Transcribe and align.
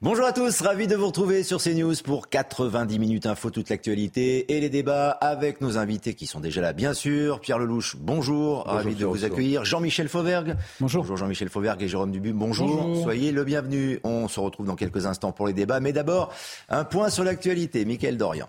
Bonjour 0.00 0.26
à 0.26 0.32
tous, 0.32 0.60
ravi 0.60 0.86
de 0.86 0.94
vous 0.94 1.08
retrouver 1.08 1.42
sur 1.42 1.60
CNews 1.60 1.96
pour 2.04 2.28
90 2.28 3.00
minutes 3.00 3.26
info, 3.26 3.50
toute 3.50 3.68
l'actualité 3.68 4.54
et 4.56 4.60
les 4.60 4.68
débats 4.68 5.10
avec 5.10 5.60
nos 5.60 5.76
invités 5.76 6.14
qui 6.14 6.28
sont 6.28 6.38
déjà 6.38 6.60
là, 6.60 6.72
bien 6.72 6.94
sûr. 6.94 7.40
Pierre 7.40 7.58
Lelouch, 7.58 7.96
bonjour, 7.98 8.62
ravi 8.62 8.94
de 8.94 9.04
vous 9.04 9.24
accueillir. 9.24 9.64
Jean-Michel 9.64 10.08
Fauvergue. 10.08 10.54
Bonjour. 10.78 11.02
Bonjour 11.02 11.16
Jean-Michel 11.16 11.48
Fauvergue 11.48 11.82
et 11.82 11.88
Jérôme 11.88 12.12
Dubu, 12.12 12.32
bonjour. 12.32 12.80
Bonjour. 12.80 13.02
Soyez 13.02 13.32
le 13.32 13.42
bienvenu. 13.42 13.98
On 14.04 14.28
se 14.28 14.38
retrouve 14.38 14.66
dans 14.66 14.76
quelques 14.76 15.06
instants 15.06 15.32
pour 15.32 15.48
les 15.48 15.52
débats, 15.52 15.80
mais 15.80 15.92
d'abord, 15.92 16.32
un 16.68 16.84
point 16.84 17.10
sur 17.10 17.24
l'actualité. 17.24 17.84
Mickaël 17.84 18.16
Dorian. 18.16 18.48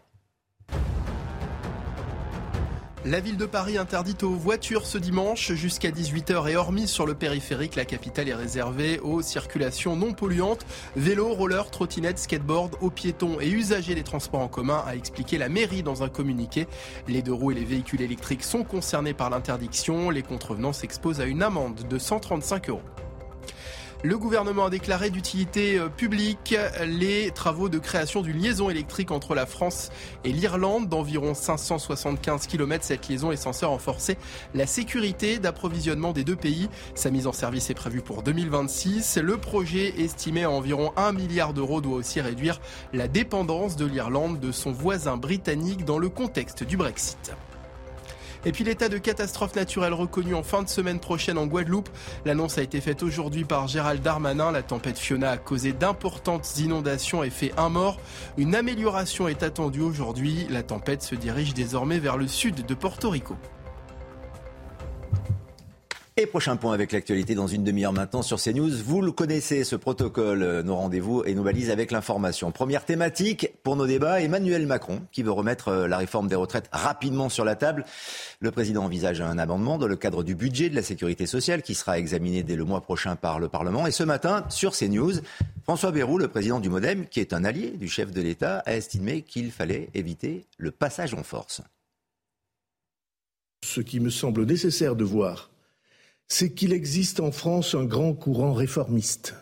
La 3.06 3.22
ville 3.22 3.38
de 3.38 3.46
Paris 3.46 3.78
interdite 3.78 4.24
aux 4.24 4.34
voitures 4.34 4.86
ce 4.86 4.98
dimanche 4.98 5.54
jusqu'à 5.54 5.90
18h 5.90 6.50
et 6.50 6.58
hormis 6.58 6.86
sur 6.86 7.06
le 7.06 7.14
périphérique, 7.16 7.78
la 7.78 7.86
capitale 7.86 8.28
est 8.28 8.36
réservée 8.36 9.00
aux 9.00 9.22
circulations 9.22 9.96
non 9.96 10.12
polluantes, 10.12 10.66
vélo, 10.98 11.34
roller, 11.34 11.72
trottinette, 11.72 12.20
skateboard, 12.20 12.76
aux 12.82 12.90
piétons 12.90 13.40
et 13.40 13.50
usagers 13.50 13.96
des 13.96 14.04
transports 14.04 14.42
en 14.42 14.50
commun, 14.50 14.84
a 14.86 14.98
expliqué 14.98 15.38
la 15.38 15.48
mairie 15.48 15.82
dans 15.82 16.04
un 16.04 16.10
communiqué. 16.10 16.68
Les 17.08 17.22
deux 17.22 17.32
roues 17.32 17.52
et 17.52 17.56
les 17.56 17.64
véhicules 17.64 18.02
électriques 18.02 18.44
sont 18.44 18.66
concernés 18.66 19.14
par 19.14 19.30
l'interdiction. 19.30 20.10
Les 20.10 20.22
contrevenants 20.22 20.74
s'exposent 20.74 21.22
à 21.22 21.26
une 21.26 21.42
amende 21.42 21.88
de 21.88 21.98
135 21.98 22.70
euros. 22.70 22.82
Le 24.02 24.18
gouvernement 24.18 24.68
a 24.68 24.70
déclaré 24.70 25.10
d'utilité 25.10 25.78
euh, 25.78 25.90
publique 25.90 26.56
les 26.88 27.32
travaux 27.32 27.68
de 27.68 27.80
création 27.80 28.22
d'une 28.22 28.38
liaison 28.38 28.70
électrique 28.70 29.12
entre 29.12 29.36
la 29.36 29.46
France 29.46 29.92
et 30.24 30.32
l'Irlande 30.32 30.88
d'environ 30.88 31.34
575 31.34 32.48
km. 32.48 32.86
Cette 32.86 33.10
liaison 33.10 33.34
est 33.34 33.36
censée 33.36 33.66
renforcer 33.66 34.18
la 34.54 34.66
sécurité 34.68 35.38
d'approvisionnement 35.38 36.14
des 36.14 36.24
deux 36.24 36.38
pays. 36.38 36.70
Sa 36.96 37.12
mise 37.12 37.28
en 37.28 37.34
service 37.34 37.70
est 37.70 37.74
prévue 37.74 38.02
pour 38.02 38.24
2026. 38.24 39.18
Le 39.18 39.36
projet 39.36 39.94
estimé 40.00 40.46
à 40.46 40.50
environ 40.50 40.94
1 40.96 41.12
milliard 41.12 41.54
d'euros 41.54 41.82
doit 41.82 41.98
aussi 41.98 42.22
réduire 42.22 42.62
la 42.94 43.10
dépendance 43.10 43.76
de 43.76 43.86
l'Irlande 43.86 44.40
de 44.40 44.54
son 44.54 44.72
voisin 44.72 45.18
britannique 45.18 45.84
dans 45.84 45.98
le 45.98 46.08
contexte 46.08 46.64
du 46.64 46.78
Brexit. 46.78 47.34
Et 48.46 48.52
puis 48.52 48.64
l'état 48.64 48.88
de 48.88 48.98
catastrophe 48.98 49.56
naturelle 49.56 49.94
reconnu 49.94 50.34
en 50.34 50.44
fin 50.44 50.64
de 50.64 50.70
semaine 50.70 51.00
prochaine 51.00 51.38
en 51.38 51.46
Guadeloupe. 51.46 51.90
L'annonce 52.26 52.58
a 52.58 52.62
été 52.62 52.80
faite 52.80 53.04
aujourd'hui 53.04 53.44
par 53.44 53.68
Gérald 53.68 54.02
Darmanin. 54.02 54.52
La 54.52 54.64
tempête 54.64 54.98
Fiona 54.98 55.32
a 55.32 55.38
causé 55.38 55.74
d'importantes 55.74 56.58
inondations 56.58 57.24
et 57.24 57.30
fait 57.30 57.52
un 57.58 57.70
mort. 57.70 58.00
Une 58.38 58.56
amélioration 58.56 59.28
est 59.28 59.44
attendue 59.44 59.82
aujourd'hui. 59.82 60.48
La 60.50 60.64
tempête 60.64 61.02
se 61.02 61.16
dirige 61.16 61.54
désormais 61.54 62.00
vers 62.00 62.18
le 62.18 62.28
sud 62.28 62.66
de 62.66 62.74
Porto 62.74 63.10
Rico. 63.10 63.36
Et 66.22 66.26
prochain 66.26 66.58
point 66.58 66.74
avec 66.74 66.92
l'actualité 66.92 67.34
dans 67.34 67.48
une 67.48 67.64
demi-heure 67.64 67.94
maintenant 67.94 68.22
sur 68.22 68.42
CNews. 68.42 68.84
Vous 68.84 69.02
le 69.02 69.14
connaissez, 69.14 69.64
ce 69.64 69.78
protocole, 69.78 70.44
euh, 70.44 70.64
nos 70.64 70.76
rendez-vous 70.76 71.24
et 71.24 71.34
nos 71.34 71.44
balises 71.44 71.72
avec 71.72 71.92
l'information. 71.92 72.52
Première 72.52 72.84
thématique 72.84 73.54
pour 73.64 73.78
nos 73.78 73.88
débats, 73.88 74.20
Emmanuel 74.20 74.68
Macron, 74.68 75.00
qui 75.14 75.24
veut 75.24 75.32
remettre 75.32 75.70
euh, 75.70 75.88
la 75.88 75.98
réforme 75.98 76.28
des 76.28 76.36
retraites 76.36 76.68
rapidement 76.74 77.30
sur 77.30 77.46
la 77.46 77.56
table. 77.56 77.86
Le 78.42 78.52
président 78.52 78.84
envisage 78.84 79.22
un 79.22 79.38
amendement 79.38 79.78
dans 79.78 79.88
le 79.88 79.96
cadre 79.96 80.26
du 80.26 80.36
budget 80.36 80.70
de 80.70 80.76
la 80.76 80.84
sécurité 80.84 81.26
sociale 81.26 81.62
qui 81.62 81.74
sera 81.74 81.98
examiné 81.98 82.44
dès 82.44 82.58
le 82.58 82.66
mois 82.66 82.82
prochain 82.82 83.16
par 83.16 83.40
le 83.40 83.48
Parlement. 83.48 83.88
Et 83.88 83.92
ce 83.92 84.04
matin, 84.04 84.44
sur 84.50 84.74
CNews, 84.74 85.22
François 85.64 85.94
Bayrou, 85.94 86.18
le 86.18 86.28
président 86.28 86.60
du 86.60 86.68
Modem, 86.68 87.08
qui 87.08 87.22
est 87.22 87.32
un 87.32 87.46
allié 87.46 87.70
du 87.70 87.88
chef 87.88 88.12
de 88.12 88.22
l'État, 88.22 88.58
a 88.66 88.76
estimé 88.76 89.22
qu'il 89.22 89.52
fallait 89.52 89.88
éviter 89.94 90.48
le 90.58 90.72
passage 90.72 91.14
en 91.14 91.24
force. 91.24 91.62
Ce 93.64 93.80
qui 93.80 94.02
me 94.02 94.10
semble 94.10 94.44
nécessaire 94.44 94.98
de 94.98 95.06
voir, 95.06 95.50
c'est 96.30 96.54
qu'il 96.54 96.72
existe 96.72 97.20
en 97.20 97.32
France 97.32 97.76
un 97.76 97.86
grand 97.86 98.14
courant 98.14 98.54
réformiste, 98.54 99.36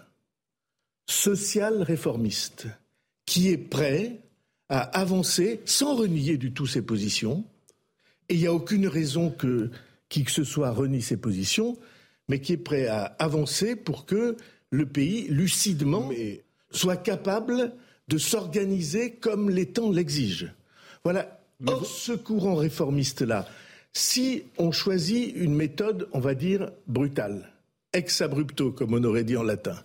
social 1.06 1.84
réformiste, 1.84 2.68
qui 3.26 3.50
est 3.50 3.58
prêt 3.58 4.22
à 4.70 4.80
avancer 4.80 5.62
sans 5.66 5.96
renier 5.96 6.38
du 6.38 6.54
tout 6.54 6.66
ses 6.66 6.82
positions. 6.82 7.44
Et 8.30 8.36
il 8.36 8.40
n'y 8.40 8.48
a 8.48 8.54
aucune 8.54 8.88
raison 8.88 9.30
que 9.30 9.70
qui 10.10 10.24
que 10.24 10.32
ce 10.32 10.46
soit 10.46 10.72
renie 10.72 11.02
ses 11.02 11.18
positions, 11.18 11.78
mais 12.30 12.40
qui 12.40 12.54
est 12.54 12.58
prêt 12.58 12.88
à 12.88 13.04
avancer 13.20 13.76
pour 13.76 14.06
que 14.06 14.38
le 14.70 14.86
pays, 14.86 15.28
lucidement, 15.28 16.10
soit 16.72 16.98
capable 16.98 17.74
de 18.08 18.18
s'organiser 18.18 19.16
comme 19.16 19.50
les 19.50 19.66
temps 19.66 19.92
l'exigent. 19.92 20.48
Voilà. 21.04 21.42
Or, 21.66 21.86
ce 21.86 22.14
courant 22.14 22.56
réformiste-là, 22.56 23.48
si 23.98 24.44
on 24.60 24.72
choisit 24.72 25.36
une 25.36 25.56
méthode, 25.56 26.08
on 26.14 26.20
va 26.20 26.36
dire, 26.36 26.70
brutale, 26.86 27.52
ex 27.94 28.22
abrupto, 28.22 28.72
comme 28.72 28.94
on 28.94 29.04
aurait 29.04 29.24
dit 29.24 29.36
en 29.36 29.44
latin, 29.44 29.76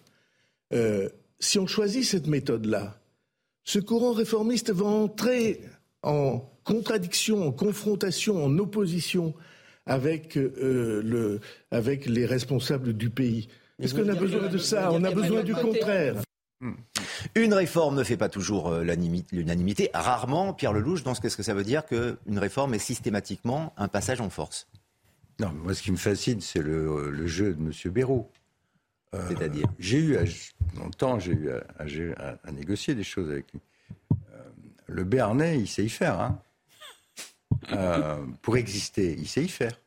euh, 0.74 1.08
si 1.40 1.58
on 1.58 1.66
choisit 1.66 2.04
cette 2.04 2.26
méthode-là, 2.26 3.00
ce 3.64 3.78
courant 3.78 4.12
réformiste 4.12 4.70
va 4.70 4.84
entrer 4.84 5.60
en 6.02 6.44
contradiction, 6.62 7.46
en 7.46 7.52
confrontation, 7.52 8.44
en 8.44 8.58
opposition 8.58 9.34
avec, 9.86 10.36
euh, 10.36 11.00
le, 11.02 11.40
avec 11.70 12.04
les 12.06 12.26
responsables 12.26 12.92
du 12.92 13.08
pays. 13.08 13.48
Est-ce 13.80 13.94
qu'on 13.94 14.08
a 14.08 14.14
besoin 14.14 14.48
de 14.48 14.58
ça 14.58 14.92
On 14.92 15.02
a 15.04 15.10
besoin 15.10 15.42
du 15.42 15.54
contraire. 15.54 16.16
Une 17.34 17.54
réforme 17.54 17.96
ne 17.96 18.04
fait 18.04 18.16
pas 18.16 18.28
toujours 18.28 18.68
euh, 18.68 18.84
l'unanimité. 19.32 19.90
Rarement, 19.94 20.52
Pierre 20.54 20.72
Lelouch, 20.72 21.02
dans 21.02 21.14
ce 21.14 21.20
qu'est-ce 21.20 21.36
que 21.36 21.42
ça 21.42 21.54
veut 21.54 21.64
dire 21.64 21.84
qu'une 21.86 22.38
réforme 22.38 22.74
est 22.74 22.78
systématiquement 22.78 23.72
un 23.76 23.88
passage 23.88 24.20
en 24.20 24.30
force? 24.30 24.68
Non, 25.40 25.50
mais 25.54 25.60
moi, 25.64 25.74
ce 25.74 25.82
qui 25.82 25.90
me 25.90 25.96
fascine, 25.96 26.40
c'est 26.40 26.62
le, 26.62 27.10
le 27.10 27.26
jeu 27.26 27.54
de 27.54 27.60
M. 27.60 27.72
Béraud. 27.92 28.30
Euh, 29.14 29.28
C'est-à-dire? 29.28 29.66
J'ai 29.78 29.98
eu, 29.98 30.16
à- 30.16 30.24
longtemps, 30.78 31.18
j'ai 31.18 31.32
eu 31.32 31.50
à, 31.50 32.52
négocier 32.52 32.94
des 32.94 33.04
choses 33.04 33.30
avec 33.30 33.52
lui. 33.52 33.60
Euh, 34.12 34.42
le 34.86 35.04
Béarnais, 35.04 35.58
il 35.58 35.66
sait 35.68 35.84
y 35.84 35.88
faire. 35.88 36.20
hein. 36.20 36.38
Euh, 37.72 38.16
pour 38.40 38.56
exister, 38.56 39.14
il 39.18 39.28
sait 39.28 39.44
y 39.44 39.48
faire. 39.48 39.78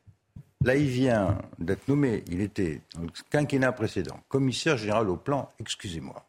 Là, 0.64 0.74
il 0.76 0.88
vient 0.88 1.38
d'être 1.58 1.86
nommé, 1.88 2.24
il 2.28 2.40
était, 2.40 2.80
dans 2.94 3.02
le 3.02 3.08
quinquennat 3.30 3.72
précédent, 3.72 4.20
commissaire 4.28 4.76
général 4.76 5.08
au 5.08 5.16
plan, 5.16 5.48
excusez-moi. 5.60 6.25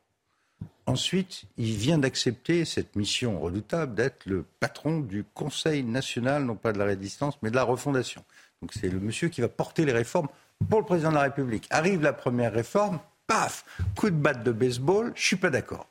Ensuite, 0.88 1.44
il 1.58 1.76
vient 1.76 1.98
d'accepter 1.98 2.64
cette 2.64 2.96
mission 2.96 3.40
redoutable 3.42 3.94
d'être 3.94 4.26
le 4.26 4.46
patron 4.62 5.02
du 5.02 5.26
Conseil 5.34 5.84
national, 5.84 6.46
non 6.46 6.56
pas 6.56 6.72
de 6.72 6.80
la 6.80 6.86
résistance, 6.86 7.38
mais 7.42 7.52
de 7.52 7.56
la 7.56 7.64
refondation. 7.64 8.24
Donc 8.62 8.72
c'est 8.74 8.88
le 8.88 9.02
monsieur 9.02 9.28
qui 9.28 9.42
va 9.42 9.50
porter 9.50 9.86
les 9.86 9.92
réformes 9.92 10.30
pour 10.70 10.80
le 10.80 10.86
président 10.86 11.10
de 11.10 11.16
la 11.16 11.24
République. 11.24 11.68
Arrive 11.72 12.02
la 12.02 12.14
première 12.14 12.54
réforme, 12.54 13.00
paf, 13.28 13.66
coup 13.98 14.10
de 14.10 14.16
batte 14.16 14.44
de 14.44 14.54
baseball, 14.54 15.12
je 15.14 15.24
suis 15.24 15.36
pas 15.36 15.50
d'accord. 15.50 15.88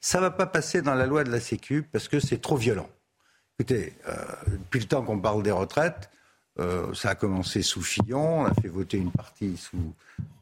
Ça 0.00 0.20
va 0.20 0.32
pas 0.32 0.46
passer 0.46 0.82
dans 0.82 0.94
la 0.94 1.06
loi 1.06 1.22
de 1.22 1.30
la 1.30 1.40
Sécu 1.40 1.84
parce 1.84 2.08
que 2.08 2.18
c'est 2.18 2.40
trop 2.40 2.56
violent. 2.56 2.88
Écoutez, 3.58 3.94
euh, 4.08 4.14
depuis 4.46 4.80
le 4.80 4.86
temps 4.86 5.02
qu'on 5.02 5.20
parle 5.20 5.44
des 5.44 5.52
retraites, 5.52 6.10
euh, 6.58 6.92
ça 6.92 7.10
a 7.10 7.14
commencé 7.14 7.62
sous 7.62 7.82
Fillon, 7.82 8.40
on 8.40 8.44
a 8.46 8.54
fait 8.54 8.68
voter 8.68 8.96
une 8.96 9.12
partie 9.12 9.56
sous 9.56 9.94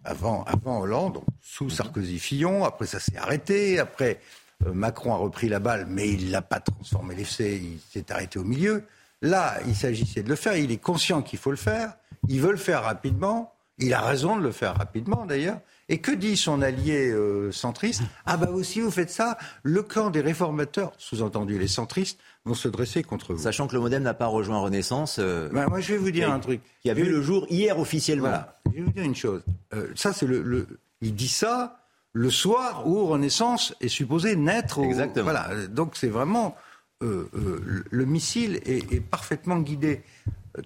avant, 0.08 0.42
avant 0.44 0.80
Hollande, 0.80 1.20
sous 1.42 1.70
Sarkozy-Fillon. 1.70 2.64
Après, 2.64 2.86
ça 2.86 2.98
s'est 2.98 3.16
arrêté. 3.16 3.78
Après, 3.78 4.20
euh, 4.66 4.72
Macron 4.72 5.12
a 5.12 5.16
repris 5.16 5.48
la 5.48 5.58
balle, 5.60 5.86
mais 5.88 6.08
il 6.08 6.30
l'a 6.30 6.42
pas 6.42 6.60
transformé 6.60 7.14
l'essai. 7.14 7.60
Il 7.62 7.78
s'est 7.92 8.10
arrêté 8.10 8.38
au 8.38 8.44
milieu. 8.44 8.84
Là, 9.20 9.58
il 9.66 9.74
s'agissait 9.74 10.22
de 10.22 10.28
le 10.28 10.36
faire. 10.36 10.56
Il 10.56 10.70
est 10.72 10.78
conscient 10.78 11.22
qu'il 11.22 11.38
faut 11.38 11.50
le 11.50 11.56
faire. 11.56 11.92
Il 12.28 12.40
veut 12.40 12.52
le 12.52 12.56
faire 12.56 12.84
rapidement. 12.84 13.52
Il 13.78 13.94
a 13.94 14.00
raison 14.00 14.36
de 14.36 14.42
le 14.42 14.50
faire 14.50 14.76
rapidement, 14.76 15.24
d'ailleurs. 15.26 15.60
Et 15.90 15.98
que 15.98 16.10
dit 16.10 16.36
son 16.36 16.60
allié 16.62 17.08
euh, 17.10 17.50
centriste? 17.52 18.02
Ah 18.26 18.36
bah 18.36 18.50
aussi, 18.50 18.80
vous 18.80 18.90
faites 18.90 19.08
ça. 19.10 19.38
Le 19.62 19.82
camp 19.82 20.10
des 20.10 20.20
réformateurs, 20.20 20.92
sous-entendu 20.98 21.58
les 21.58 21.68
centristes, 21.68 22.18
vont 22.44 22.54
se 22.54 22.68
dresser 22.68 23.02
contre 23.02 23.32
vous. 23.32 23.44
Sachant 23.44 23.66
que 23.68 23.74
le 23.74 23.80
Modem 23.80 24.02
n'a 24.02 24.12
pas 24.14 24.26
rejoint 24.26 24.58
Renaissance, 24.60 25.16
euh, 25.18 25.48
Ben, 25.50 25.66
moi, 25.68 25.80
je 25.80 25.92
vais 25.92 25.98
vous 25.98 26.10
dire 26.10 26.30
un 26.30 26.40
truc. 26.40 26.60
qui 26.82 26.90
a 26.90 26.94
vu 26.94 27.04
le 27.08 27.22
jour 27.22 27.46
hier 27.48 27.78
officiellement. 27.78 28.28
Voilà. 28.28 28.57
Je 28.72 28.76
vais 28.78 28.82
vous 28.82 28.92
dire 28.92 29.04
une 29.04 29.14
chose. 29.16 29.42
Euh, 29.74 29.88
ça, 29.94 30.12
c'est 30.12 30.26
le, 30.26 30.42
le- 30.42 30.66
Il 31.00 31.14
dit 31.14 31.28
ça 31.28 31.80
le 32.12 32.30
soir 32.30 32.86
où 32.88 33.06
Renaissance 33.06 33.74
est 33.80 33.88
supposé 33.88 34.34
naître. 34.36 34.78
au- 34.78 34.84
Exactement. 34.84 35.24
Voilà. 35.24 35.66
Donc, 35.68 35.96
c'est 35.96 36.08
vraiment. 36.08 36.56
euh, 37.02 37.28
euh, 37.34 37.60
le- 37.64 37.84
le 37.90 38.04
missile 38.06 38.56
est, 38.64 38.92
est 38.92 39.00
parfaitement 39.00 39.58
guidé. 39.60 40.02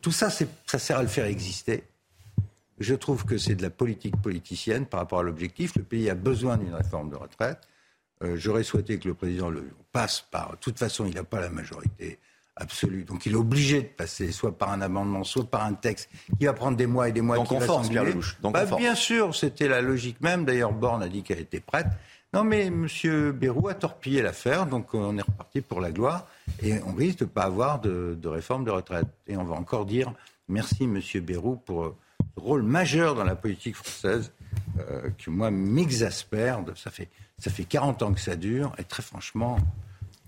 Tout 0.01 0.13
ça, 0.13 0.31
ça 0.31 0.79
sert 0.79 0.97
à 0.99 1.03
le 1.03 1.09
faire 1.09 1.27
exister. 1.27 1.85
Je 2.79 2.95
trouve 2.95 3.27
que 3.27 3.37
c'est 3.37 3.55
de 3.55 3.63
la 3.63 3.69
politique 3.71 4.17
politicienne 4.17 4.87
par 4.87 5.01
rapport 5.01 5.19
à 5.21 5.23
l'objectif. 5.23 5.77
Le 5.77 5.83
pays 5.83 6.09
a 6.09 6.15
besoin 6.15 6.57
d'une 6.57 6.75
réforme 6.75 7.11
de 7.11 7.17
retraite. 7.17 7.59
Euh, 8.25 8.37
j'aurais 8.37 8.63
souhaité 8.65 8.99
que 8.99 9.09
le 9.09 9.15
président 9.15 9.51
le 9.51 9.69
passe 9.93 10.25
par. 10.31 10.53
De 10.53 10.57
toute 10.57 10.79
façon, 10.79 11.05
il 11.05 11.15
n'a 11.15 11.25
pas 11.25 11.41
la 11.41 11.51
majorité 11.51 12.19
absolue. 12.57 13.05
Donc 13.05 13.27
il 13.27 13.33
est 13.33 13.37
obligé 13.37 13.83
de 13.83 13.89
passer 13.89 14.33
soit 14.33 14.57
par 14.57 14.71
un 14.71 14.81
amendement, 14.81 15.25
soit 15.25 15.45
par 15.45 15.65
un 15.65 15.75
texte 15.75 16.09
qui 16.39 16.47
va 16.47 16.53
prendre 16.53 16.77
des 16.77 16.87
mois 16.87 17.09
et 17.09 17.13
des 17.13 17.21
mois. 17.21 17.37
Donc 17.37 17.49
qui 17.49 17.55
on 17.55 17.59
va 17.59 17.67
force, 17.67 17.89
Pierre 17.89 18.03
s'engueuler. 18.03 18.13
Lelouch. 18.13 18.41
Donc 18.41 18.55
Bah, 18.55 18.65
on 18.71 18.77
bien 18.77 18.95
sûr, 18.95 19.35
c'était 19.35 19.69
la 19.69 19.81
logique 19.81 20.21
même. 20.21 20.45
D'ailleurs, 20.45 20.73
Borne 20.73 21.03
a 21.03 21.09
dit 21.09 21.23
qu'elle 21.23 21.41
était 21.41 21.61
prête. 21.61 21.87
Non, 22.35 22.45
mais 22.45 22.67
M. 22.67 22.87
Bayrou 23.33 23.69
a 23.69 23.75
torpillé 23.75 24.23
l'affaire, 24.23 24.67
donc 24.67 24.95
on 24.95 25.19
est 25.19 25.23
reparti 25.23 25.61
pour 25.61 25.83
la 25.83 25.91
gloire. 25.91 26.27
Et 26.63 26.81
on 26.87 26.95
risque 26.95 27.19
de 27.19 27.25
ne 27.25 27.29
pas 27.29 27.43
avoir 27.43 27.79
de, 27.79 28.17
de 28.21 28.29
réforme 28.29 28.65
de 28.65 28.71
retraite. 28.71 29.07
Et 29.27 29.37
on 29.37 29.45
va 29.45 29.55
encore 29.55 29.85
dire 29.85 30.15
merci, 30.49 30.85
M. 30.85 31.01
Bayrou, 31.21 31.57
pour 31.57 31.95
ce 32.37 32.43
rôle 32.43 32.63
majeur 32.63 33.15
dans 33.15 33.25
la 33.25 33.37
politique 33.37 33.77
française 33.77 34.33
euh, 34.79 35.11
qui, 35.19 35.29
moi, 35.29 35.51
m'exaspère. 35.51 36.65
Ça 36.75 36.91
fait, 36.91 37.09
ça 37.39 37.51
fait 37.51 37.65
40 37.65 38.03
ans 38.03 38.13
que 38.15 38.21
ça 38.21 38.37
dure. 38.37 38.73
Et 38.79 38.85
très 38.85 39.03
franchement, 39.03 39.59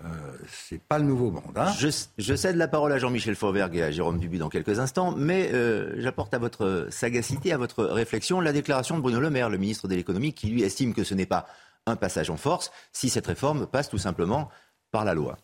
euh, 0.05 0.09
c'est 0.49 0.83
pas 0.83 0.99
le 0.99 1.05
nouveau 1.05 1.31
monde. 1.31 1.57
Hein 1.57 1.73
Je, 1.79 1.89
je 2.19 2.35
cède 2.35 2.57
la 2.57 2.69
parole 2.69 2.93
à 2.93 2.99
Jean-Michel 2.99 3.35
Fauvergue 3.35 3.77
et 3.77 3.83
à 3.83 3.91
Jérôme 3.91 4.19
Dubu 4.19 4.39
dans 4.39 4.49
quelques 4.49 4.79
instants, 4.79 5.15
mais 5.17 5.51
euh, 5.53 5.95
j'apporte 6.01 6.35
à 6.35 6.39
votre 6.39 6.89
sagacité, 6.91 7.53
à 7.53 7.59
votre 7.59 7.85
réflexion, 7.85 8.41
la 8.41 8.53
déclaration 8.53 8.97
de 8.97 9.03
Bruno 9.03 9.21
Le 9.21 9.31
Maire, 9.31 9.49
le 9.49 9.59
ministre 9.59 9.89
de 9.89 9.95
l'économie, 9.95 10.35
qui 10.35 10.49
lui 10.49 10.63
estime 10.63 10.93
que 10.93 11.05
ce 11.05 11.15
n'est 11.15 11.27
pas 11.27 11.47
un 11.87 11.97
passage 11.97 12.31
en 12.31 12.37
force 12.37 12.71
si 12.93 13.09
cette 13.09 13.27
réforme 13.27 13.67
passe 13.67 13.89
tout 13.89 13.99
simplement 13.99 14.51
par 14.91 15.05
la 15.05 15.15
loi. 15.15 15.39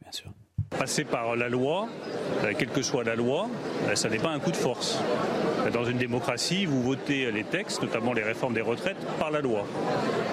Bien 0.00 0.12
sûr. 0.12 0.32
Passer 0.70 1.04
par 1.04 1.36
la 1.36 1.48
loi, 1.48 1.88
euh, 2.44 2.52
quelle 2.58 2.68
que 2.68 2.82
soit 2.82 3.04
la 3.04 3.14
loi, 3.14 3.48
euh, 3.88 3.94
ça 3.94 4.08
n'est 4.08 4.18
pas 4.18 4.30
un 4.30 4.38
coup 4.38 4.50
de 4.50 4.56
force. 4.56 4.98
Dans 5.72 5.84
une 5.84 5.96
démocratie, 5.96 6.64
vous 6.66 6.82
votez 6.82 7.30
les 7.32 7.44
textes, 7.44 7.82
notamment 7.82 8.12
les 8.12 8.22
réformes 8.22 8.54
des 8.54 8.60
retraites, 8.60 8.96
par 9.18 9.30
la 9.30 9.40
loi. 9.40 9.64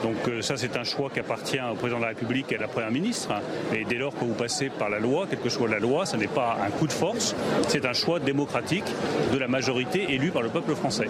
Donc 0.03 0.27
euh, 0.27 0.41
ça, 0.41 0.57
c'est 0.57 0.75
un 0.75 0.83
choix 0.83 1.09
qui 1.09 1.19
appartient 1.19 1.59
au 1.59 1.75
président 1.75 1.97
de 1.97 2.03
la 2.03 2.09
République 2.09 2.51
et 2.51 2.55
à 2.57 2.59
la 2.59 2.67
Première 2.67 2.91
ministre. 2.91 3.29
Et 3.73 3.85
dès 3.85 3.95
lors 3.95 4.13
que 4.13 4.25
vous 4.25 4.33
passez 4.33 4.69
par 4.69 4.89
la 4.89 4.99
loi, 4.99 5.27
quelle 5.29 5.39
que 5.39 5.49
soit 5.49 5.69
la 5.69 5.79
loi, 5.79 6.05
ce 6.05 6.17
n'est 6.17 6.27
pas 6.27 6.57
un 6.63 6.69
coup 6.71 6.87
de 6.87 6.93
force, 6.93 7.35
c'est 7.67 7.85
un 7.85 7.93
choix 7.93 8.19
démocratique 8.19 8.85
de 9.31 9.37
la 9.37 9.47
majorité 9.47 10.13
élue 10.13 10.31
par 10.31 10.41
le 10.41 10.49
peuple 10.49 10.75
français. 10.75 11.07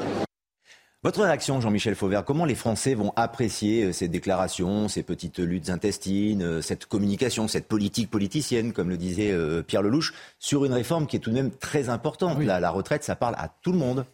Votre 1.04 1.22
réaction, 1.24 1.60
Jean-Michel 1.60 1.96
Fauvert, 1.96 2.24
comment 2.24 2.46
les 2.46 2.56
Français 2.56 2.96
vont 2.96 3.12
apprécier 3.18 3.84
euh, 3.84 3.92
ces 3.92 4.08
déclarations, 4.08 4.88
ces 4.88 5.04
petites 5.04 5.40
luttes 5.40 5.70
intestines, 5.70 6.42
euh, 6.42 6.62
cette 6.62 6.86
communication, 6.86 7.50
cette 7.50 7.68
politique 7.68 8.10
politicienne, 8.10 8.72
comme 8.72 8.90
le 8.90 8.96
disait 8.96 9.32
euh, 9.32 9.62
Pierre 9.64 9.82
Lelouch, 9.82 10.14
sur 10.40 10.64
une 10.64 10.72
réforme 10.72 11.06
qui 11.06 11.18
est 11.18 11.20
tout 11.20 11.30
de 11.30 11.36
même 11.36 11.52
très 11.52 11.90
importante 11.90 12.38
Oui. 12.40 12.46
la, 12.46 12.62
la 12.62 12.70
retraite, 12.70 13.04
ça 13.04 13.18
parle 13.18 13.36
à 13.38 13.50
tout 13.62 13.74
le 13.74 13.78
monde. 13.78 14.06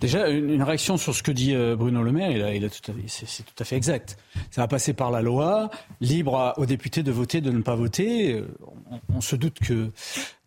Déjà, 0.00 0.28
une, 0.28 0.62
réaction 0.62 0.98
sur 0.98 1.14
ce 1.14 1.22
que 1.22 1.32
dit 1.32 1.54
Bruno 1.74 2.02
Le 2.02 2.12
Maire, 2.12 2.30
il 2.30 2.42
a, 2.42 2.54
il 2.54 2.62
a 2.66 2.68
tout 2.68 2.90
à 2.90 2.94
fait- 2.94 3.00
c'est, 3.08 3.26
c'est 3.26 3.42
tout 3.44 3.54
à 3.58 3.64
fait 3.64 3.76
exact. 3.76 4.18
Ça 4.50 4.60
va 4.60 4.68
passer 4.68 4.92
par 4.92 5.10
la 5.10 5.22
loi, 5.22 5.70
libre 6.02 6.36
à- 6.36 6.58
aux 6.58 6.66
députés 6.66 7.02
de 7.02 7.10
voter, 7.10 7.40
de 7.40 7.50
ne 7.50 7.62
pas 7.62 7.74
voter. 7.76 8.44
On, 8.90 9.00
on 9.16 9.20
se 9.22 9.34
doute 9.36 9.58
que 9.58 9.90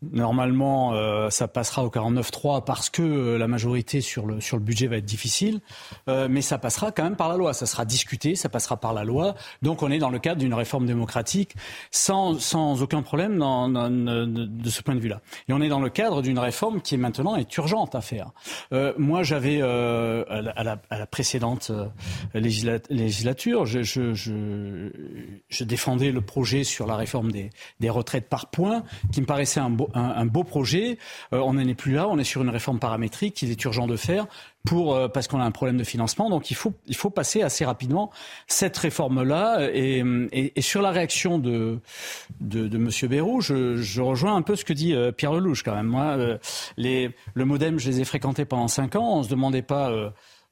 normalement, 0.02 0.94
euh, 0.94 1.30
ça 1.30 1.48
passera 1.48 1.84
au 1.84 1.90
49-3 1.90 2.64
parce 2.64 2.90
que 2.90 3.02
euh, 3.02 3.38
la 3.38 3.48
majorité 3.48 4.02
sur 4.02 4.26
le, 4.26 4.40
sur 4.42 4.58
le 4.58 4.64
budget 4.64 4.88
va 4.88 4.98
être 4.98 5.06
difficile, 5.06 5.60
Euh, 6.08 6.28
mais 6.30 6.42
ça 6.42 6.58
passera 6.58 6.92
quand 6.92 7.04
même 7.04 7.16
par 7.16 7.30
la 7.30 7.38
loi. 7.38 7.54
Ça 7.54 7.66
sera 7.66 7.86
discuté, 7.86 8.36
ça 8.36 8.50
passera 8.50 8.78
par 8.78 8.94
la 8.94 9.04
loi. 9.04 9.36
Donc 9.62 9.84
on 9.84 9.92
est 9.92 10.00
dans 10.00 10.10
le 10.10 10.20
cadre 10.20 10.40
d'une 10.40 10.54
réforme 10.54 10.86
démocratique 10.86 11.56
sans, 11.92 12.40
sans 12.40 12.82
aucun 12.82 13.02
problème 13.02 13.38
de, 13.40 14.70
ce 14.70 14.82
point 14.82 14.96
de 14.96 15.00
vue-là. 15.00 15.22
Et 15.48 15.54
on 15.54 15.62
est 15.62 15.70
dans 15.70 15.80
le 15.80 15.90
cadre 15.90 16.22
d'une 16.22 16.40
réforme 16.40 16.82
qui 16.82 16.98
maintenant 16.98 17.36
est 17.36 17.56
urgente 17.58 17.96
à 17.96 18.02
faire. 18.02 18.32
Moi, 18.98 19.24
j'avais 19.24 19.62
à, 19.62 20.64
la, 20.64 21.06
précédente 21.06 21.72
législa- 22.34 22.82
législature, 22.90 23.66
je 23.66 25.64
défendais 25.64 26.12
le 26.12 26.22
projet 26.22 26.64
sur 26.64 26.88
la 26.88 26.96
réforme 26.96 27.32
des, 27.32 27.50
des 27.80 27.90
retraites 27.90 28.30
par 28.30 28.48
points, 28.48 28.84
qui 29.12 29.22
me 29.22 29.26
paraissait 29.26 29.60
un 29.60 29.70
beau, 29.70 29.89
un, 29.94 30.04
un 30.22 30.26
beau 30.26 30.44
projet. 30.44 30.98
Euh, 31.34 31.40
on 31.40 31.54
n'en 31.54 31.68
est 31.68 31.76
plus 31.76 31.94
là, 31.94 32.08
on 32.08 32.18
est 32.18 32.24
sur 32.24 32.42
une 32.42 32.50
réforme 32.50 32.80
paramétrique 32.80 33.36
qu'il 33.36 33.52
est 33.52 33.64
urgent 33.64 33.88
de 33.88 33.96
faire 33.96 34.28
pour 34.66 34.96
euh, 34.96 35.08
parce 35.08 35.28
qu'on 35.28 35.40
a 35.40 35.44
un 35.44 35.52
problème 35.52 35.78
de 35.78 35.84
financement. 35.84 36.30
Donc 36.30 36.52
il 36.52 36.56
faut 36.56 36.74
il 36.88 36.96
faut 36.96 37.10
passer 37.10 37.42
assez 37.42 37.66
rapidement 37.66 38.12
cette 38.48 38.78
réforme 38.78 39.24
là. 39.24 39.70
Et, 39.74 40.04
et, 40.32 40.54
et 40.58 40.62
sur 40.62 40.82
la 40.82 40.92
réaction 40.92 41.40
de 41.40 41.80
de, 42.40 42.68
de 42.68 42.78
Monsieur 42.78 43.08
Bayrou, 43.08 43.42
je, 43.42 43.78
je 43.78 44.02
rejoins 44.02 44.36
un 44.36 44.42
peu 44.42 44.56
ce 44.56 44.66
que 44.66 44.74
dit 44.74 44.94
euh, 44.94 45.12
Pierre 45.12 45.34
Lelouch 45.34 45.64
quand 45.64 45.76
même. 45.76 45.88
Moi, 45.88 46.04
euh, 46.04 46.38
les 46.78 47.12
le 47.34 47.46
MoDem, 47.46 47.80
je 47.80 47.90
les 47.90 48.02
ai 48.02 48.06
fréquentés 48.06 48.46
pendant 48.46 48.68
cinq 48.68 48.96
ans. 48.96 49.18
On 49.18 49.24
se 49.24 49.30
demandait 49.30 49.62
pas. 49.62 49.92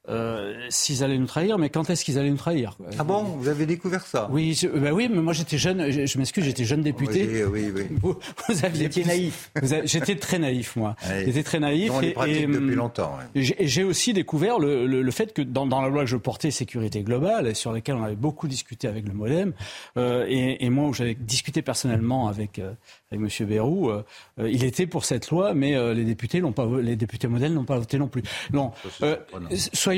Euh, 0.08 0.18
euh, 0.18 0.54
s'ils 0.70 1.04
allaient 1.04 1.18
nous 1.18 1.26
trahir, 1.26 1.58
mais 1.58 1.68
quand 1.70 1.90
est-ce 1.90 2.04
qu'ils 2.04 2.18
allaient 2.18 2.30
nous 2.30 2.36
trahir? 2.36 2.76
Ah 2.98 3.04
bon? 3.04 3.22
Vous 3.22 3.48
avez 3.48 3.66
découvert 3.66 4.06
ça? 4.06 4.28
Oui, 4.30 4.54
je- 4.54 4.68
bah 4.68 4.92
oui, 4.92 5.08
mais 5.12 5.20
moi 5.20 5.32
j'étais 5.32 5.58
jeune. 5.58 5.90
Je, 5.90 6.06
je 6.06 6.18
m'excuse, 6.18 6.44
j'étais 6.44 6.64
jeune 6.64 6.82
député. 6.82 7.28
Oui, 7.46 7.62
oui, 7.72 7.72
oui. 7.74 7.96
Vous, 8.02 8.16
vous 8.48 8.64
aviez 8.64 8.86
étiez 8.86 9.02
plus- 9.02 9.08
naïf. 9.08 9.50
vous 9.60 9.72
avez- 9.72 9.86
J'étais 9.86 10.16
très 10.16 10.38
naïf, 10.38 10.76
moi. 10.76 10.96
J'étais 11.24 11.42
très 11.42 11.60
naïf. 11.60 11.90
On 11.92 12.00
les 12.00 12.08
et- 12.08 12.46
depuis 12.46 12.56
hum, 12.56 12.70
longtemps. 12.74 13.16
ouais. 13.34 13.42
J'ai 13.60 13.84
aussi 13.84 14.12
découvert 14.12 14.58
le, 14.58 14.86
le- 14.86 15.02
le 15.02 15.10
fait 15.10 15.32
que 15.34 15.42
dans, 15.42 15.66
dans 15.66 15.80
la 15.82 15.88
loi 15.88 16.00
que 16.04 16.10
je 16.10 16.16
portais, 16.16 16.50
sécurité 16.50 17.02
globale, 17.02 17.46
et 17.46 17.54
sur 17.54 17.72
laquelle 17.72 17.96
on 17.96 18.02
avait 18.04 18.16
beaucoup 18.16 18.48
discuté 18.48 18.88
avec 18.88 19.06
le 19.06 19.12
MoDem, 19.14 19.52
euh, 19.96 20.24
et, 20.28 20.64
et 20.64 20.70
moi 20.70 20.88
où 20.88 20.94
j'avais 20.94 21.14
discuté 21.14 21.62
personnellement 21.62 22.28
avec, 22.28 22.58
euh, 22.58 22.72
avec 23.12 23.22
M. 23.40 23.46
Bayrou, 23.46 23.90
euh, 23.90 24.02
euh, 24.40 24.48
il 24.50 24.64
était 24.64 24.86
pour 24.86 25.04
cette 25.04 25.30
loi, 25.30 25.54
mais 25.54 25.74
euh, 25.76 25.94
les 25.94 26.04
députés 26.04 26.40
l'ont 26.40 26.52
pas, 26.52 26.66
les 26.80 26.96
députés 26.96 27.28
modèles 27.28 27.52
n'ont 27.54 27.64
pas 27.64 27.78
voté 27.78 27.98
non 27.98 28.08
plus. 28.08 28.22
Non, 28.52 28.72
euh, 29.02 29.16
surprenant. 29.16 29.48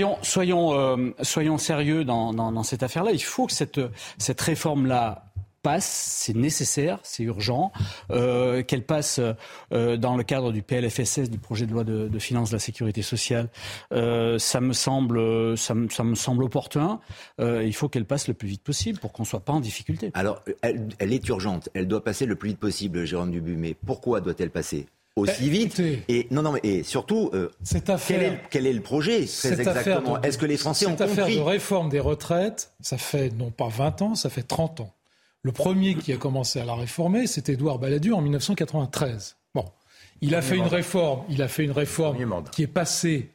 Euh, 0.02 1.10
soyons 1.22 1.58
sérieux 1.58 2.04
dans, 2.04 2.62
cette 2.62 2.82
affaire-là. 2.82 3.12
Il 3.12 3.22
faut 3.22 3.46
que 3.46 3.52
cette, 3.52 4.40
réforme-là 4.40 5.24
passe, 5.62 5.84
c'est 5.86 6.34
nécessaire, 6.34 7.00
c'est 7.02 7.22
urgent, 7.22 7.70
euh, 8.10 8.62
qu'elle 8.62 8.82
passe 8.82 9.20
euh, 9.72 9.96
dans 9.98 10.16
le 10.16 10.22
cadre 10.22 10.52
du 10.52 10.62
PLFSS, 10.62 11.28
du 11.28 11.36
projet 11.36 11.66
de 11.66 11.72
loi 11.72 11.84
de, 11.84 12.08
de 12.08 12.18
finances 12.18 12.48
de 12.48 12.56
la 12.56 12.60
sécurité 12.60 13.02
sociale. 13.02 13.48
Ça 13.90 14.60
me 14.60 14.72
semble, 14.72 15.18
opportun. 16.42 17.00
Il 17.38 17.74
faut 17.74 17.88
qu'elle 17.88 18.06
passe 18.06 18.28
le 18.28 18.34
plus 18.34 18.48
vite 18.48 18.62
possible 18.62 18.98
pour 18.98 19.12
qu'on 19.12 19.24
soit 19.24 19.40
pas 19.40 19.52
en 19.52 19.60
difficulté. 19.60 20.10
Alors, 20.14 20.42
elle, 20.62 20.88
elle 20.98 21.12
est 21.12 21.28
urgente, 21.28 21.68
elle 21.74 21.88
doit 21.88 22.02
passer 22.02 22.24
le 22.24 22.36
plus 22.36 22.50
vite 22.50 22.60
possible, 22.60 23.04
Jérôme 23.04 23.30
Dubu, 23.30 23.56
mais 23.56 23.74
pourquoi 23.74 24.20
doit-elle 24.20 24.50
passer? 24.50 24.86
Aussi 25.16 25.46
Eh, 25.46 25.48
vite. 25.48 25.82
Et 26.08 26.26
non, 26.30 26.42
non, 26.42 26.52
mais 26.52 26.60
et 26.62 26.82
surtout, 26.82 27.30
euh, 27.34 27.50
Cette 27.62 27.90
quel, 28.06 28.22
est, 28.22 28.40
quel 28.50 28.66
est 28.66 28.72
le 28.72 28.80
projet 28.82 29.24
très 29.26 29.52
exactement? 29.60 30.20
Est-ce 30.22 30.38
que 30.38 30.46
les 30.46 30.56
Français 30.56 30.86
ont 30.86 30.90
cette 30.90 31.00
affaire 31.02 31.24
compris? 31.26 31.36
de 31.36 31.42
réforme 31.42 31.88
des 31.88 32.00
retraites, 32.00 32.72
ça 32.80 32.98
fait 32.98 33.30
non 33.30 33.50
pas 33.50 33.68
20 33.68 34.02
ans, 34.02 34.14
ça 34.14 34.30
fait 34.30 34.42
30 34.42 34.80
ans. 34.80 34.94
Le 35.42 35.52
premier 35.52 35.94
qui 35.94 36.12
a 36.12 36.16
commencé 36.16 36.60
à 36.60 36.64
la 36.64 36.74
réformer, 36.74 37.26
c'est 37.26 37.48
Édouard 37.48 37.78
Balladur 37.78 38.18
en 38.18 38.20
1993. 38.22 39.36
Bon, 39.54 39.64
il 40.20 40.34
a 40.34 40.42
fait 40.42 40.56
une 40.56 40.66
réforme, 40.66 41.24
il 41.30 41.40
a 41.42 41.48
fait 41.48 41.64
une 41.64 41.70
réforme 41.72 42.44
qui 42.52 42.62
est 42.62 42.66
passée 42.66 43.30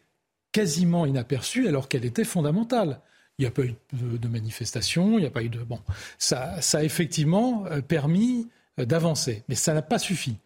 quasiment 0.51 1.05
inaperçue 1.05 1.67
alors 1.67 1.89
qu'elle 1.89 2.05
était 2.05 2.24
fondamentale. 2.24 3.00
Il 3.38 3.41
n'y 3.41 3.48
a 3.48 3.51
pas 3.51 3.63
eu 3.63 3.75
de, 3.91 4.15
de 4.17 4.27
manifestation, 4.29 5.17
il 5.17 5.22
n'y 5.22 5.27
a 5.27 5.32
pas 5.32 5.44
eu 5.44 5.50
de 5.50 5.60
bon. 5.60 5.79
Ça, 6.17 6.62
ça 6.62 6.77
a 6.77 6.84
effectivement 6.84 7.65
euh, 7.70 7.82
permis 7.82 8.48
euh, 8.79 8.86
d'avancer, 8.86 9.44
mais 9.50 9.55
ça 9.55 9.74
n'a 9.74 9.82
pas 9.82 10.00
suffi. 10.00 10.38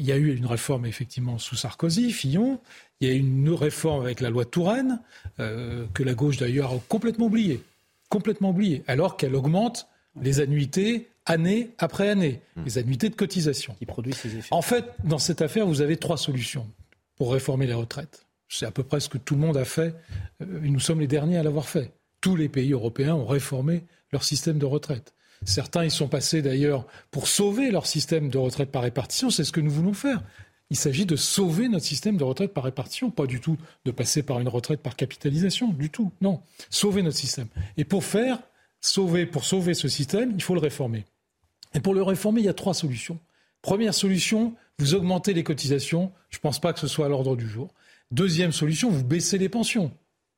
Il 0.00 0.06
y 0.06 0.12
a 0.12 0.16
eu 0.16 0.34
une 0.34 0.46
réforme 0.46 0.86
effectivement 0.86 1.38
sous 1.38 1.56
Sarkozy, 1.56 2.10
Fillon. 2.10 2.58
Il 3.00 3.08
y 3.08 3.12
a 3.12 3.14
eu 3.14 3.18
une 3.18 3.50
réforme 3.50 4.02
avec 4.02 4.20
la 4.20 4.30
loi 4.30 4.46
Touraine 4.46 4.98
euh, 5.38 5.86
que 5.92 6.02
la 6.02 6.14
gauche 6.14 6.38
d'ailleurs 6.38 6.72
a 6.72 6.78
complètement 6.88 7.26
oubliée, 7.26 7.62
complètement 8.08 8.50
oubliée, 8.50 8.82
alors 8.86 9.18
qu'elle 9.18 9.34
augmente 9.34 9.88
les 10.20 10.40
annuités 10.40 11.10
année 11.26 11.70
après 11.76 12.08
année, 12.08 12.40
les 12.64 12.78
annuités 12.78 13.10
de 13.10 13.14
cotisation. 13.14 13.74
Qui 13.74 13.84
produit 13.84 14.14
ses 14.14 14.38
effets. 14.38 14.48
En 14.52 14.62
fait, 14.62 14.86
dans 15.04 15.18
cette 15.18 15.42
affaire, 15.42 15.66
vous 15.66 15.82
avez 15.82 15.98
trois 15.98 16.16
solutions 16.16 16.66
pour 17.16 17.32
réformer 17.34 17.66
les 17.66 17.74
retraites. 17.74 18.26
C'est 18.48 18.66
à 18.66 18.70
peu 18.70 18.82
près 18.82 19.00
ce 19.00 19.10
que 19.10 19.18
tout 19.18 19.34
le 19.34 19.40
monde 19.40 19.58
a 19.58 19.66
fait, 19.66 19.94
euh, 20.42 20.64
et 20.64 20.70
nous 20.70 20.80
sommes 20.80 21.00
les 21.00 21.06
derniers 21.06 21.36
à 21.36 21.42
l'avoir 21.42 21.68
fait. 21.68 21.92
Tous 22.22 22.36
les 22.36 22.48
pays 22.48 22.72
européens 22.72 23.14
ont 23.14 23.26
réformé 23.26 23.84
leur 24.12 24.24
système 24.24 24.58
de 24.58 24.66
retraite. 24.66 25.12
Certains 25.44 25.84
y 25.84 25.90
sont 25.90 26.08
passés 26.08 26.42
d'ailleurs 26.42 26.86
pour 27.10 27.26
sauver 27.26 27.70
leur 27.70 27.86
système 27.86 28.28
de 28.28 28.38
retraite 28.38 28.70
par 28.70 28.82
répartition, 28.82 29.30
c'est 29.30 29.44
ce 29.44 29.52
que 29.52 29.60
nous 29.60 29.70
voulons 29.70 29.94
faire. 29.94 30.22
Il 30.70 30.76
s'agit 30.76 31.06
de 31.06 31.16
sauver 31.16 31.68
notre 31.68 31.84
système 31.84 32.16
de 32.16 32.24
retraite 32.24 32.54
par 32.54 32.64
répartition, 32.64 33.10
pas 33.10 33.26
du 33.26 33.40
tout 33.40 33.56
de 33.84 33.90
passer 33.90 34.22
par 34.22 34.38
une 34.38 34.48
retraite 34.48 34.80
par 34.80 34.94
capitalisation, 34.94 35.68
du 35.68 35.90
tout. 35.90 36.12
Non, 36.20 36.42
sauver 36.68 37.02
notre 37.02 37.16
système. 37.16 37.48
Et 37.76 37.84
pour 37.84 38.04
faire, 38.04 38.38
sauver, 38.80 39.26
pour 39.26 39.44
sauver 39.44 39.74
ce 39.74 39.88
système, 39.88 40.32
il 40.34 40.42
faut 40.42 40.54
le 40.54 40.60
réformer. 40.60 41.04
Et 41.74 41.80
pour 41.80 41.94
le 41.94 42.02
réformer, 42.02 42.40
il 42.40 42.44
y 42.44 42.50
a 42.50 42.54
trois 42.54 42.74
solutions. 42.74 43.18
Première 43.62 43.94
solution, 43.94 44.54
vous 44.78 44.94
augmentez 44.94 45.34
les 45.34 45.42
cotisations. 45.42 46.12
Je 46.30 46.38
ne 46.38 46.42
pense 46.42 46.60
pas 46.60 46.72
que 46.72 46.80
ce 46.80 46.86
soit 46.86 47.06
à 47.06 47.08
l'ordre 47.08 47.36
du 47.36 47.48
jour. 47.48 47.74
Deuxième 48.12 48.52
solution, 48.52 48.90
vous 48.90 49.04
baissez 49.04 49.38
les 49.38 49.48
pensions. 49.48 49.90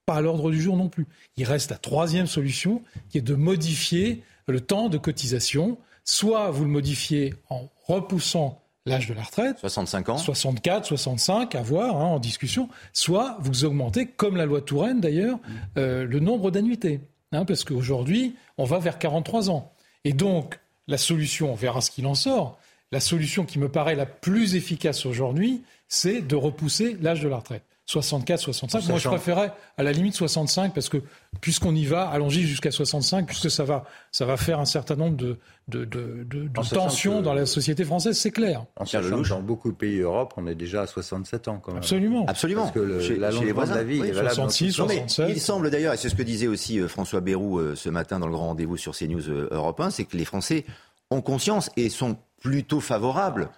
Pas 0.07 0.17
à 0.17 0.21
l'ordre 0.23 0.51
du 0.51 0.61
jour 0.61 0.77
non 0.77 0.89
plus. 0.89 1.07
Il 1.37 1.45
reste 1.45 1.71
la 1.71 1.79
troisième 1.79 2.27
solution, 2.27 2.83
qui 3.11 3.19
est 3.19 3.23
de 3.23 3.35
modifier 3.35 4.23
le 4.49 4.61
temps 4.61 4.89
de 4.89 4.99
cotisation. 4.99 5.79
Soit 6.05 6.51
vous 6.51 6.65
le 6.65 6.71
modifiez 6.71 7.35
en 7.49 7.69
repoussant 7.87 8.61
l'âge 8.87 9.09
de 9.09 9.15
la 9.15 9.23
retraite. 9.23 9.59
65 9.59 10.09
ans 10.09 10.19
64, 10.19 10.87
65, 10.87 11.55
à 11.55 11.63
voir, 11.63 11.97
hein, 11.97 12.07
en 12.07 12.19
discussion. 12.19 12.69
Soit 12.93 13.37
vous 13.41 13.65
augmentez, 13.65 14.07
comme 14.07 14.37
la 14.37 14.47
loi 14.47 14.61
Touraine 14.61 15.01
d'ailleurs, 15.01 15.39
euh, 15.77 16.05
le 16.05 16.21
nombre 16.21 16.51
d'annuités. 16.51 17.01
Hein, 17.33 17.45
parce 17.45 17.65
qu'aujourd'hui, 17.65 18.37
on 18.59 18.65
va 18.65 18.79
vers 18.79 18.99
43 18.99 19.51
ans. 19.51 19.73
Et 20.05 20.13
donc, 20.13 20.59
la 20.89 20.99
solution, 20.99 21.53
on 21.53 21.55
verra 21.55 21.81
ce 21.81 21.91
qu'il 21.91 22.07
en 22.07 22.15
sort, 22.15 22.59
la 22.91 23.01
solution 23.01 23.47
qui 23.47 23.59
me 23.59 23.71
paraît 23.71 23.95
la 23.95 24.07
plus 24.07 24.55
efficace 24.55 25.07
aujourd'hui, 25.07 25.63
c'est 25.89 26.21
de 26.21 26.37
repousser 26.37 26.97
l'âge 27.01 27.23
de 27.23 27.29
la 27.29 27.37
retraite. 27.37 27.65
64, 27.93 28.41
65. 28.41 28.89
Moi, 28.89 28.99
je 28.99 29.09
préférais 29.09 29.53
à 29.77 29.83
la 29.83 29.93
limite 29.93 30.15
65 30.15 30.73
parce 30.73 30.89
que 30.89 30.99
puisqu'on 31.43 31.75
y 31.75 31.85
va, 31.85 32.09
allons-y 32.09 32.43
jusqu'à 32.43 32.71
65 32.71 33.27
puisque 33.27 33.51
ça 33.51 33.65
va, 33.65 33.85
ça 34.11 34.25
va 34.25 34.39
faire 34.39 34.59
un 34.59 34.65
certain 34.65 34.97
nombre 34.97 35.17
de, 35.17 35.39
de, 35.69 35.85
de, 35.85 36.25
de, 36.25 36.49
tensions 36.71 37.21
dans 37.21 37.35
la 37.35 37.45
société 37.45 37.85
française, 37.85 38.19
c'est 38.19 38.31
clair. 38.31 38.65
En 38.77 38.87
sachant 38.87 39.21
dans 39.21 39.43
beaucoup 39.43 39.71
de 39.71 39.77
pays 39.77 39.99
d'Europe, 39.99 40.33
on 40.39 40.47
est 40.47 40.55
déjà 40.55 40.83
à 40.83 40.87
67 40.87 41.49
ans 41.49 41.61
quand 41.63 41.73
même. 41.73 41.79
Absolument. 41.79 42.25
Absolument. 42.27 42.63
Parce 42.63 42.75
que 42.75 42.81
le, 42.81 43.01
chez, 43.01 43.17
la 43.17 43.31
longueur 43.31 43.45
les 43.45 43.53
voisins, 43.53 43.75
de 43.75 43.79
la 43.79 43.85
vie 43.85 44.01
est 44.01 44.15
66, 44.15 44.73
67. 44.73 45.29
Il 45.29 45.41
semble 45.41 45.71
d'ailleurs, 45.71 45.93
et 45.93 45.99
c'est 45.99 46.09
ce 46.09 46.15
que 46.15 46.23
disait 46.23 46.49
aussi 46.49 46.81
euh, 46.81 46.89
François 46.89 47.21
Bayrou 47.21 47.59
euh, 47.59 47.75
ce 47.77 47.91
matin 47.91 48.19
dans 48.19 48.27
le 48.27 48.33
grand 48.33 48.49
rendez-vous 48.49 48.79
sur 48.79 48.97
CNews 48.97 49.29
euh, 49.29 49.49
Europe 49.51 49.81
1, 49.81 49.91
c'est 49.91 50.05
que 50.05 50.17
les 50.17 50.25
Français 50.25 50.65
ont 51.11 51.21
conscience 51.21 51.71
et 51.77 51.91
sont 51.91 52.17
plutôt 52.41 52.81
favorables 52.81 53.51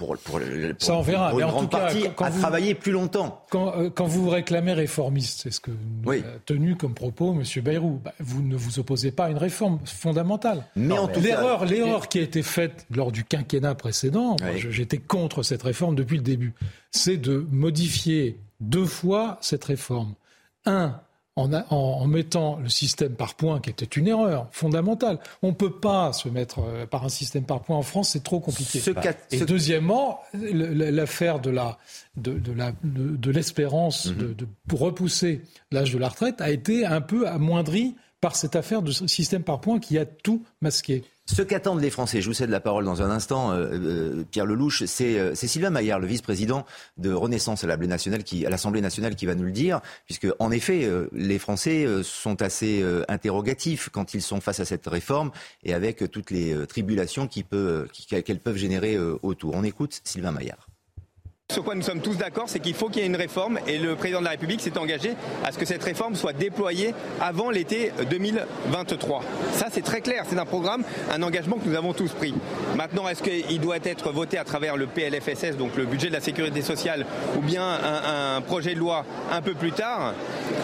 pour, 0.00 0.16
pour, 0.16 0.40
ça 0.78 0.94
on 0.94 1.02
verra. 1.02 1.28
Pour 1.28 1.40
une 1.40 1.46
grande 1.46 1.70
partie, 1.70 2.06
à 2.06 2.30
travailler 2.30 2.74
plus 2.74 2.92
longtemps. 2.92 3.44
Quand, 3.50 3.76
euh, 3.76 3.90
quand, 3.90 4.06
vous 4.06 4.30
réclamez 4.30 4.72
réformiste, 4.72 5.40
c'est 5.42 5.50
ce 5.50 5.60
que 5.60 5.70
nous 5.70 6.10
a 6.10 6.16
tenu 6.46 6.74
comme 6.74 6.94
propos 6.94 7.34
M. 7.34 7.62
Bayrou, 7.62 8.00
bah, 8.02 8.14
vous 8.18 8.42
ne 8.42 8.56
vous 8.56 8.78
opposez 8.78 9.10
pas 9.10 9.26
à 9.26 9.30
une 9.30 9.36
réforme 9.36 9.78
fondamentale. 9.84 10.64
Mais 10.74 10.98
en 10.98 11.06
tout 11.06 11.20
l'erreur, 11.20 11.66
l'erreur 11.66 12.08
qui 12.08 12.18
a 12.18 12.22
été 12.22 12.42
faite 12.42 12.86
lors 12.90 13.12
du 13.12 13.24
quinquennat 13.24 13.74
précédent, 13.74 14.36
j'étais 14.56 14.96
contre 14.98 15.42
cette 15.42 15.62
réforme 15.62 15.94
depuis 15.94 16.16
le 16.16 16.22
début, 16.22 16.54
c'est 16.90 17.18
de 17.18 17.46
modifier 17.50 18.40
deux 18.60 18.86
fois 18.86 19.36
cette 19.42 19.64
réforme. 19.64 20.14
Un, 20.64 20.98
en, 21.36 22.06
mettant 22.06 22.58
le 22.58 22.68
système 22.68 23.14
par 23.14 23.34
points, 23.34 23.60
qui 23.60 23.70
était 23.70 23.84
une 23.84 24.08
erreur 24.08 24.48
fondamentale. 24.50 25.18
On 25.42 25.48
ne 25.48 25.54
peut 25.54 25.78
pas 25.78 26.12
se 26.12 26.28
mettre 26.28 26.60
euh, 26.60 26.86
par 26.86 27.04
un 27.04 27.08
système 27.08 27.44
par 27.44 27.62
points 27.62 27.76
en 27.76 27.82
France, 27.82 28.10
c'est 28.10 28.22
trop 28.22 28.40
compliqué. 28.40 28.80
Et 29.30 29.40
deuxièmement, 29.40 30.20
l'affaire 30.34 31.40
de 31.40 31.50
la 31.50 31.78
de, 32.16 32.40
de 32.84 33.30
l'espérance 33.30 34.08
de, 34.08 34.32
de, 34.32 34.48
pour 34.68 34.80
repousser 34.80 35.42
l'âge 35.70 35.92
de 35.92 35.98
la 35.98 36.08
retraite 36.08 36.40
a 36.40 36.50
été 36.50 36.84
un 36.84 37.00
peu 37.00 37.26
amoindrie 37.28 37.94
par 38.20 38.36
cette 38.36 38.56
affaire 38.56 38.82
de 38.82 38.92
système 38.92 39.42
par 39.42 39.60
points 39.60 39.78
qui 39.78 39.98
a 39.98 40.04
tout 40.04 40.44
masqué. 40.60 41.04
Ce 41.26 41.42
qu'attendent 41.42 41.80
les 41.80 41.90
Français, 41.90 42.20
je 42.20 42.26
vous 42.26 42.34
cède 42.34 42.50
la 42.50 42.58
parole 42.58 42.84
dans 42.84 43.02
un 43.02 43.10
instant, 43.10 43.52
euh, 43.52 43.68
euh, 43.72 44.24
Pierre 44.30 44.46
Lelouch, 44.46 44.84
c'est 44.86 45.34
Sylvain 45.36 45.70
Maillard, 45.70 46.00
le 46.00 46.08
vice-président 46.08 46.66
de 46.98 47.12
Renaissance 47.12 47.62
à 47.62 47.68
l'Assemblée 47.68 48.80
nationale, 48.80 49.14
qui, 49.14 49.26
va 49.26 49.34
nous 49.36 49.44
le 49.44 49.52
dire, 49.52 49.80
puisque 50.06 50.26
en 50.40 50.50
effet, 50.50 50.84
euh, 50.84 51.08
les 51.12 51.38
Français 51.38 51.86
sont 52.02 52.42
assez 52.42 52.84
interrogatifs 53.08 53.90
quand 53.90 54.12
ils 54.14 54.22
sont 54.22 54.40
face 54.40 54.58
à 54.58 54.64
cette 54.64 54.86
réforme 54.86 55.30
et 55.62 55.72
avec 55.72 56.10
toutes 56.10 56.30
les 56.30 56.66
tribulations 56.66 57.28
qu'elles 57.28 58.40
peuvent 58.40 58.56
générer 58.56 58.98
autour. 58.98 59.54
On 59.54 59.62
écoute 59.62 60.00
Sylvain 60.04 60.32
Maillard. 60.32 60.68
Sur 61.50 61.64
quoi 61.64 61.74
nous 61.74 61.82
sommes 61.82 62.00
tous 62.00 62.16
d'accord, 62.16 62.44
c'est 62.46 62.60
qu'il 62.60 62.74
faut 62.74 62.88
qu'il 62.88 63.02
y 63.02 63.04
ait 63.04 63.08
une 63.08 63.16
réforme 63.16 63.58
et 63.66 63.76
le 63.78 63.96
président 63.96 64.20
de 64.20 64.24
la 64.24 64.30
République 64.30 64.60
s'est 64.60 64.78
engagé 64.78 65.14
à 65.44 65.50
ce 65.50 65.58
que 65.58 65.64
cette 65.64 65.82
réforme 65.82 66.14
soit 66.14 66.32
déployée 66.32 66.94
avant 67.20 67.50
l'été 67.50 67.90
2023. 68.08 69.24
Ça, 69.54 69.66
c'est 69.68 69.82
très 69.82 70.00
clair. 70.00 70.22
C'est 70.28 70.38
un 70.38 70.44
programme, 70.44 70.84
un 71.10 71.20
engagement 71.24 71.56
que 71.56 71.68
nous 71.68 71.74
avons 71.74 71.92
tous 71.92 72.12
pris. 72.12 72.36
Maintenant, 72.76 73.08
est-ce 73.08 73.24
qu'il 73.24 73.60
doit 73.60 73.78
être 73.82 74.12
voté 74.12 74.38
à 74.38 74.44
travers 74.44 74.76
le 74.76 74.86
PLFSS, 74.86 75.56
donc 75.56 75.76
le 75.76 75.86
budget 75.86 76.06
de 76.06 76.12
la 76.12 76.20
sécurité 76.20 76.62
sociale, 76.62 77.04
ou 77.36 77.40
bien 77.40 77.64
un, 77.64 78.40
projet 78.42 78.74
de 78.74 78.78
loi 78.78 79.04
un 79.32 79.42
peu 79.42 79.54
plus 79.54 79.72
tard? 79.72 80.14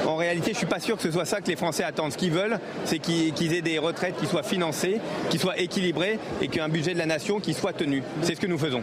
En 0.06 0.14
réalité, 0.14 0.52
je 0.52 0.58
suis 0.58 0.66
pas 0.66 0.78
sûr 0.78 0.96
que 0.96 1.02
ce 1.02 1.10
soit 1.10 1.24
ça 1.24 1.40
que 1.40 1.48
les 1.48 1.56
Français 1.56 1.82
attendent. 1.82 2.12
Ce 2.12 2.16
qu'ils 2.16 2.30
veulent, 2.30 2.60
c'est 2.84 3.00
qu'ils 3.00 3.54
aient 3.54 3.60
des 3.60 3.80
retraites 3.80 4.16
qui 4.16 4.26
soient 4.26 4.44
financées, 4.44 5.00
qui 5.30 5.38
soient 5.38 5.58
équilibrées 5.58 6.20
et 6.40 6.46
qu'un 6.46 6.68
budget 6.68 6.94
de 6.94 6.98
la 6.98 7.06
nation 7.06 7.40
qui 7.40 7.54
soit 7.54 7.72
tenu. 7.72 8.04
C'est 8.22 8.36
ce 8.36 8.40
que 8.40 8.46
nous 8.46 8.58
faisons. 8.58 8.82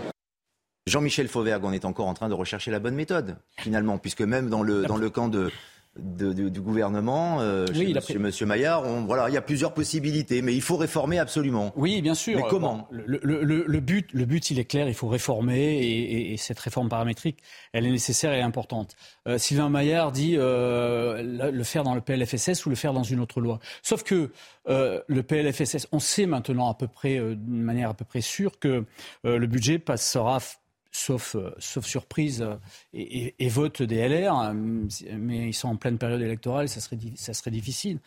Jean-Michel 0.87 1.27
Fauvergue, 1.27 1.63
on 1.63 1.71
est 1.71 1.85
encore 1.85 2.07
en 2.07 2.13
train 2.13 2.29
de 2.29 2.33
rechercher 2.33 2.71
la 2.71 2.79
bonne 2.79 2.95
méthode, 2.95 3.37
finalement, 3.57 3.97
puisque 3.97 4.21
même 4.21 4.49
dans 4.49 4.63
le, 4.63 4.83
dans 4.83 4.97
le 4.97 5.09
camp 5.09 5.29
de, 5.29 5.49
du 5.95 6.59
gouvernement, 6.59 7.39
euh, 7.39 7.65
chez, 7.73 8.17
monsieur, 8.19 8.45
Maillard, 8.45 8.83
voilà, 9.05 9.29
il 9.29 9.33
y 9.33 9.37
a 9.37 9.41
plusieurs 9.41 9.73
possibilités, 9.73 10.41
mais 10.41 10.53
il 10.53 10.61
faut 10.61 10.75
réformer 10.75 11.19
absolument. 11.19 11.71
Oui, 11.77 12.01
bien 12.01 12.15
sûr. 12.15 12.35
Mais 12.35 12.43
comment 12.49 12.89
le, 12.91 13.19
le, 13.23 13.63
le, 13.65 13.79
but, 13.79 14.11
le 14.11 14.25
but, 14.25 14.51
il 14.51 14.59
est 14.59 14.65
clair, 14.65 14.89
il 14.89 14.93
faut 14.93 15.07
réformer, 15.07 15.79
et, 15.79 16.33
et, 16.33 16.37
cette 16.37 16.59
réforme 16.59 16.89
paramétrique, 16.89 17.39
elle 17.71 17.85
est 17.85 17.91
nécessaire 17.91 18.33
et 18.33 18.41
importante. 18.41 18.95
Euh, 19.27 19.37
Sylvain 19.37 19.69
Maillard 19.69 20.11
dit 20.11 20.35
euh, 20.37 21.49
le 21.49 21.63
faire 21.63 21.83
dans 21.83 21.95
le 21.95 22.01
PLFSS 22.01 22.65
ou 22.65 22.69
le 22.69 22.75
faire 22.75 22.91
dans 22.91 23.03
une 23.03 23.21
autre 23.21 23.39
loi. 23.39 23.59
Sauf 23.83 24.03
que 24.03 24.31
euh, 24.69 25.01
le 25.07 25.23
PLFSS, 25.23 25.87
on 25.91 25.99
sait 25.99 26.25
maintenant 26.25 26.69
à 26.69 26.73
peu 26.73 26.87
près, 26.87 27.17
euh, 27.17 27.35
d'une 27.35 27.61
manière 27.61 27.89
à 27.89 27.93
peu 27.93 28.05
près 28.05 28.21
sûre, 28.21 28.59
que 28.59 28.85
euh, 29.25 29.37
le 29.37 29.47
budget 29.47 29.77
passera 29.79 30.39
sauf, 30.93 31.35
euh, 31.35 31.53
sauf 31.57 31.85
surprise, 31.85 32.41
euh, 32.41 32.55
et, 32.93 33.33
et, 33.39 33.49
vote 33.49 33.81
des 33.81 34.07
LR, 34.07 34.33
hein, 34.33 34.53
mais 34.53 35.47
ils 35.49 35.53
sont 35.53 35.67
en 35.69 35.75
pleine 35.75 35.97
période 35.97 36.21
électorale, 36.21 36.69
ça 36.69 36.79
serait, 36.79 36.97
ça 37.15 37.33
serait 37.33 37.51
difficile. 37.51 37.99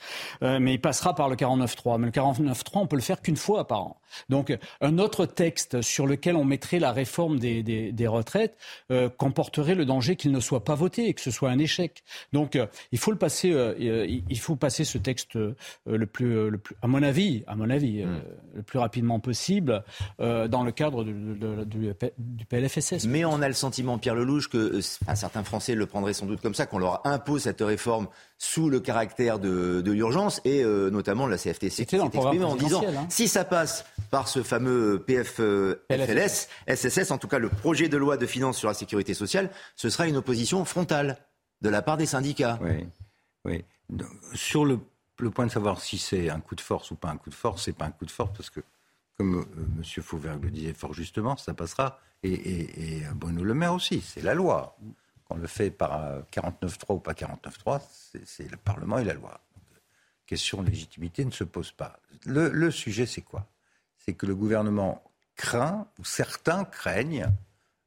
Euh, 0.43 0.59
mais 0.61 0.75
il 0.75 0.81
passera 0.81 1.15
par 1.15 1.29
le 1.29 1.37
49.3. 1.37 1.99
Mais 1.99 2.07
le 2.07 2.13
49.3, 2.13 2.71
on 2.75 2.87
peut 2.87 2.97
le 2.97 3.03
faire 3.03 3.21
qu'une 3.21 3.37
fois 3.37 3.67
par 3.67 3.81
an. 3.81 4.01
Donc 4.29 4.57
un 4.81 4.99
autre 4.99 5.27
texte 5.27 5.83
sur 5.83 6.07
lequel 6.07 6.37
on 6.37 6.45
mettrait 6.45 6.79
la 6.79 6.93
réforme 6.93 7.39
des, 7.39 7.63
des, 7.63 7.91
des 7.93 8.07
retraites 8.07 8.57
comporterait 9.19 9.75
le 9.75 9.85
danger 9.85 10.15
qu'il 10.15 10.31
ne 10.31 10.41
soit 10.41 10.65
pas 10.65 10.77
voté 10.77 11.09
et 11.09 11.15
que 11.15 11.21
ce 11.21 11.33
soit 11.33 11.51
un 11.51 11.59
échec. 11.59 12.05
Donc 12.33 12.57
il 12.93 12.99
faut 12.99 13.11
le 13.11 13.19
passer, 13.19 13.49
il 13.79 14.39
faut 14.39 14.55
passer 14.55 14.85
ce 14.85 14.97
texte 14.97 15.35
le 15.35 16.07
plus, 16.07 16.51
le 16.51 16.57
plus, 16.57 16.77
à 16.83 16.87
mon 16.87 17.03
avis, 17.03 17.43
à 17.49 17.57
mon 17.57 17.69
avis, 17.69 18.05
hmm. 18.05 18.23
le 18.55 18.63
plus 18.63 18.79
rapidement 18.79 19.19
possible 19.19 19.83
dans 20.19 20.63
le 20.63 20.71
cadre 20.71 21.03
du, 21.05 21.13
du, 21.67 21.95
du 22.17 22.47
PLF 22.47 22.76
mais 23.07 23.25
on 23.25 23.43
a 23.43 23.49
le 23.49 23.55
sentiment, 23.55 23.99
Pierre 23.99 24.15
Lelouch, 24.15 24.49
que 24.49 24.57
euh, 24.57 24.81
certains 25.15 25.45
Français 25.45 25.75
le 25.75 25.87
prendraient 25.87 26.13
sans 26.13 26.27
doute 26.27 26.41
comme 26.41 26.55
ça, 26.55 26.67
qu'on 26.67 26.79
leur 26.79 27.07
impose 27.07 27.43
cette 27.43 27.61
réforme 27.61 28.09
sous 28.39 28.69
le 28.69 28.81
caractère 28.81 29.39
de, 29.39 29.83
l'urgence, 29.85 30.41
et 30.45 30.63
euh, 30.63 30.91
notamment 30.91 31.27
la 31.27 31.39
CFTC 31.39 31.87
qui 31.87 31.97
s'est 31.97 32.05
exprimée 32.05 32.45
en 32.45 32.57
disant 32.57 32.83
hein. 32.85 33.07
si 33.09 33.29
ça 33.29 33.45
passe 33.45 33.85
par 34.11 34.29
ce 34.29 34.43
fameux 34.43 35.03
PFLS, 35.07 36.49
SSS, 36.69 37.11
en 37.11 37.19
tout 37.19 37.29
cas 37.29 37.39
le 37.39 37.49
projet 37.49 37.89
de 37.89 37.97
loi 37.97 38.17
de 38.17 38.27
finances 38.27 38.59
sur 38.59 38.69
la 38.69 38.75
sécurité 38.75 39.15
sociale, 39.15 39.51
ce 39.75 39.91
sera 39.91 40.07
une 40.07 40.17
opposition 40.17 40.65
frontale 40.65 41.19
de 41.63 41.69
la 41.69 41.83
part 41.83 41.97
des 41.97 42.07
syndicats. 42.07 42.59
Oui, 42.63 42.87
oui. 43.45 43.65
sur 44.35 44.65
le, 44.65 44.79
le 45.19 45.31
point 45.31 45.47
de 45.47 45.51
savoir 45.51 45.81
si 45.81 45.99
c'est 45.99 46.31
un 46.31 46.41
coup 46.41 46.55
de 46.55 46.61
force 46.61 46.91
ou 46.91 46.97
pas 46.97 47.09
un 47.09 47.17
coup 47.17 47.31
de 47.31 47.35
force, 47.35 47.65
c'est 47.65 47.73
pas 47.73 47.87
un 47.87 47.91
coup 47.91 48.05
de 48.05 48.11
force 48.11 48.33
parce 48.37 48.51
que 48.51 48.61
comme 49.17 49.41
euh, 49.41 49.45
M. 49.79 50.03
Fauvergue 50.03 50.45
le 50.45 50.51
disait 50.51 50.75
fort 50.75 50.95
justement, 50.95 51.37
ça 51.37 51.55
passera, 51.55 52.01
et, 52.23 53.03
Bruno 53.15 53.45
Le 53.45 53.55
Maire 53.55 53.75
aussi, 53.75 54.01
c'est 54.01 54.23
la 54.23 54.35
loi. 54.35 54.77
Qu'on 55.25 55.37
le 55.37 55.47
fait 55.47 55.71
par 55.71 56.23
49.3 56.33 56.95
ou 56.95 56.99
pas 56.99 57.13
49.3, 57.13 57.81
c'est 58.25 58.51
le 58.51 58.57
Parlement 58.57 58.99
et 58.99 59.05
la 59.05 59.15
loi. 59.15 59.41
Question 60.25 60.63
de 60.63 60.71
légitimité 60.71 61.25
ne 61.25 61.31
se 61.31 61.45
pose 61.45 61.73
pas. 61.73 61.99
Le, 62.25 62.71
sujet, 62.71 63.07
c'est 63.07 63.23
quoi? 63.23 63.47
C'est 63.99 64.15
que 64.15 64.27
le 64.27 64.35
gouvernement 64.35 65.03
craint, 65.35 65.89
ou 65.99 66.05
certains 66.05 66.65
craignent, 66.65 67.29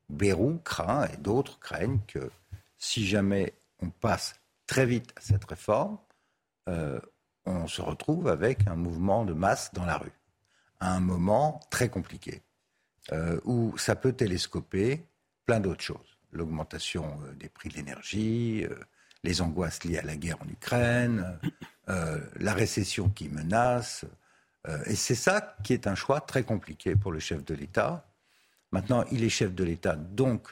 Bérou 0.09 0.59
craint 0.63 1.07
et 1.07 1.17
d'autres 1.17 1.59
craignent 1.59 1.99
que 2.07 2.29
si 2.77 3.05
jamais 3.05 3.53
on 3.81 3.89
passe 3.89 4.39
très 4.67 4.85
vite 4.85 5.13
à 5.15 5.21
cette 5.21 5.45
réforme, 5.45 5.97
euh, 6.67 6.99
on 7.45 7.67
se 7.67 7.81
retrouve 7.81 8.27
avec 8.27 8.67
un 8.67 8.75
mouvement 8.75 9.23
de 9.23 9.33
masse 9.33 9.73
dans 9.73 9.85
la 9.85 9.97
rue 9.97 10.11
à 10.79 10.95
un 10.95 10.99
moment 10.99 11.59
très 11.69 11.89
compliqué, 11.89 12.41
euh, 13.11 13.39
où 13.43 13.77
ça 13.77 13.95
peut 13.95 14.13
télescoper 14.13 15.05
plein 15.45 15.59
d'autres 15.59 15.83
choses. 15.83 16.17
L'augmentation 16.31 17.19
euh, 17.23 17.33
des 17.33 17.49
prix 17.49 17.69
de 17.69 17.75
l'énergie, 17.75 18.65
euh, 18.65 18.75
les 19.23 19.41
angoisses 19.41 19.83
liées 19.83 19.97
à 19.97 20.03
la 20.03 20.15
guerre 20.15 20.41
en 20.41 20.47
Ukraine, 20.47 21.39
la 21.87 22.53
récession 22.53 23.09
qui 23.09 23.27
menace. 23.27 24.05
et 24.85 24.95
c'est 24.95 25.15
ça 25.15 25.57
qui 25.63 25.73
est 25.73 25.87
un 25.87 25.95
choix 25.95 26.21
très 26.21 26.43
compliqué 26.43 26.95
pour 26.95 27.11
le 27.11 27.19
chef 27.19 27.43
de 27.43 27.53
l'État. 27.53 28.07
Maintenant, 28.71 29.03
il 29.11 29.23
est 29.23 29.29
chef 29.29 29.53
de 29.53 29.63
l'État, 29.65 29.95
donc 29.95 30.51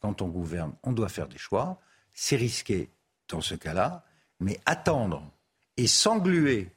quand 0.00 0.22
on 0.22 0.28
gouverne, 0.28 0.72
on 0.82 0.92
doit 0.92 1.10
faire 1.10 1.28
des 1.28 1.38
choix. 1.38 1.80
C'est 2.14 2.34
risqué 2.34 2.90
dans 3.28 3.42
ce 3.42 3.54
cas-là, 3.54 4.04
mais 4.40 4.58
attendre 4.66 5.30
et 5.76 5.86
s'engluer 5.86 6.72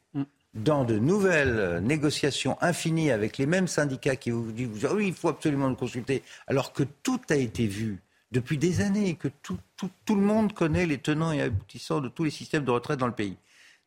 dans 0.55 0.85
de 0.85 0.97
nouvelles 0.97 1.81
négociations 1.83 2.57
infinies 2.61 3.11
avec 3.11 3.37
les 3.37 3.45
mêmes 3.45 3.67
syndicats 3.67 4.15
qui 4.15 4.31
vous 4.31 4.51
disent 4.51 4.87
oui, 4.93 5.07
il 5.09 5.13
faut 5.13 5.29
absolument 5.29 5.69
le 5.69 5.75
consulter, 5.75 6.23
alors 6.47 6.73
que 6.73 6.83
tout 7.03 7.21
a 7.29 7.35
été 7.35 7.67
vu 7.67 7.99
depuis 8.31 8.57
des 8.57 8.81
années, 8.81 9.15
que 9.15 9.27
tout, 9.41 9.57
tout, 9.77 10.15
le 10.15 10.21
monde 10.21 10.53
connaît 10.53 10.85
les 10.85 10.97
tenants 10.97 11.31
et 11.31 11.41
aboutissants 11.41 12.01
de 12.01 12.09
tous 12.09 12.23
les 12.23 12.31
systèmes 12.31 12.65
de 12.65 12.71
retraite 12.71 12.99
dans 12.99 13.07
le 13.07 13.13
pays. 13.13 13.37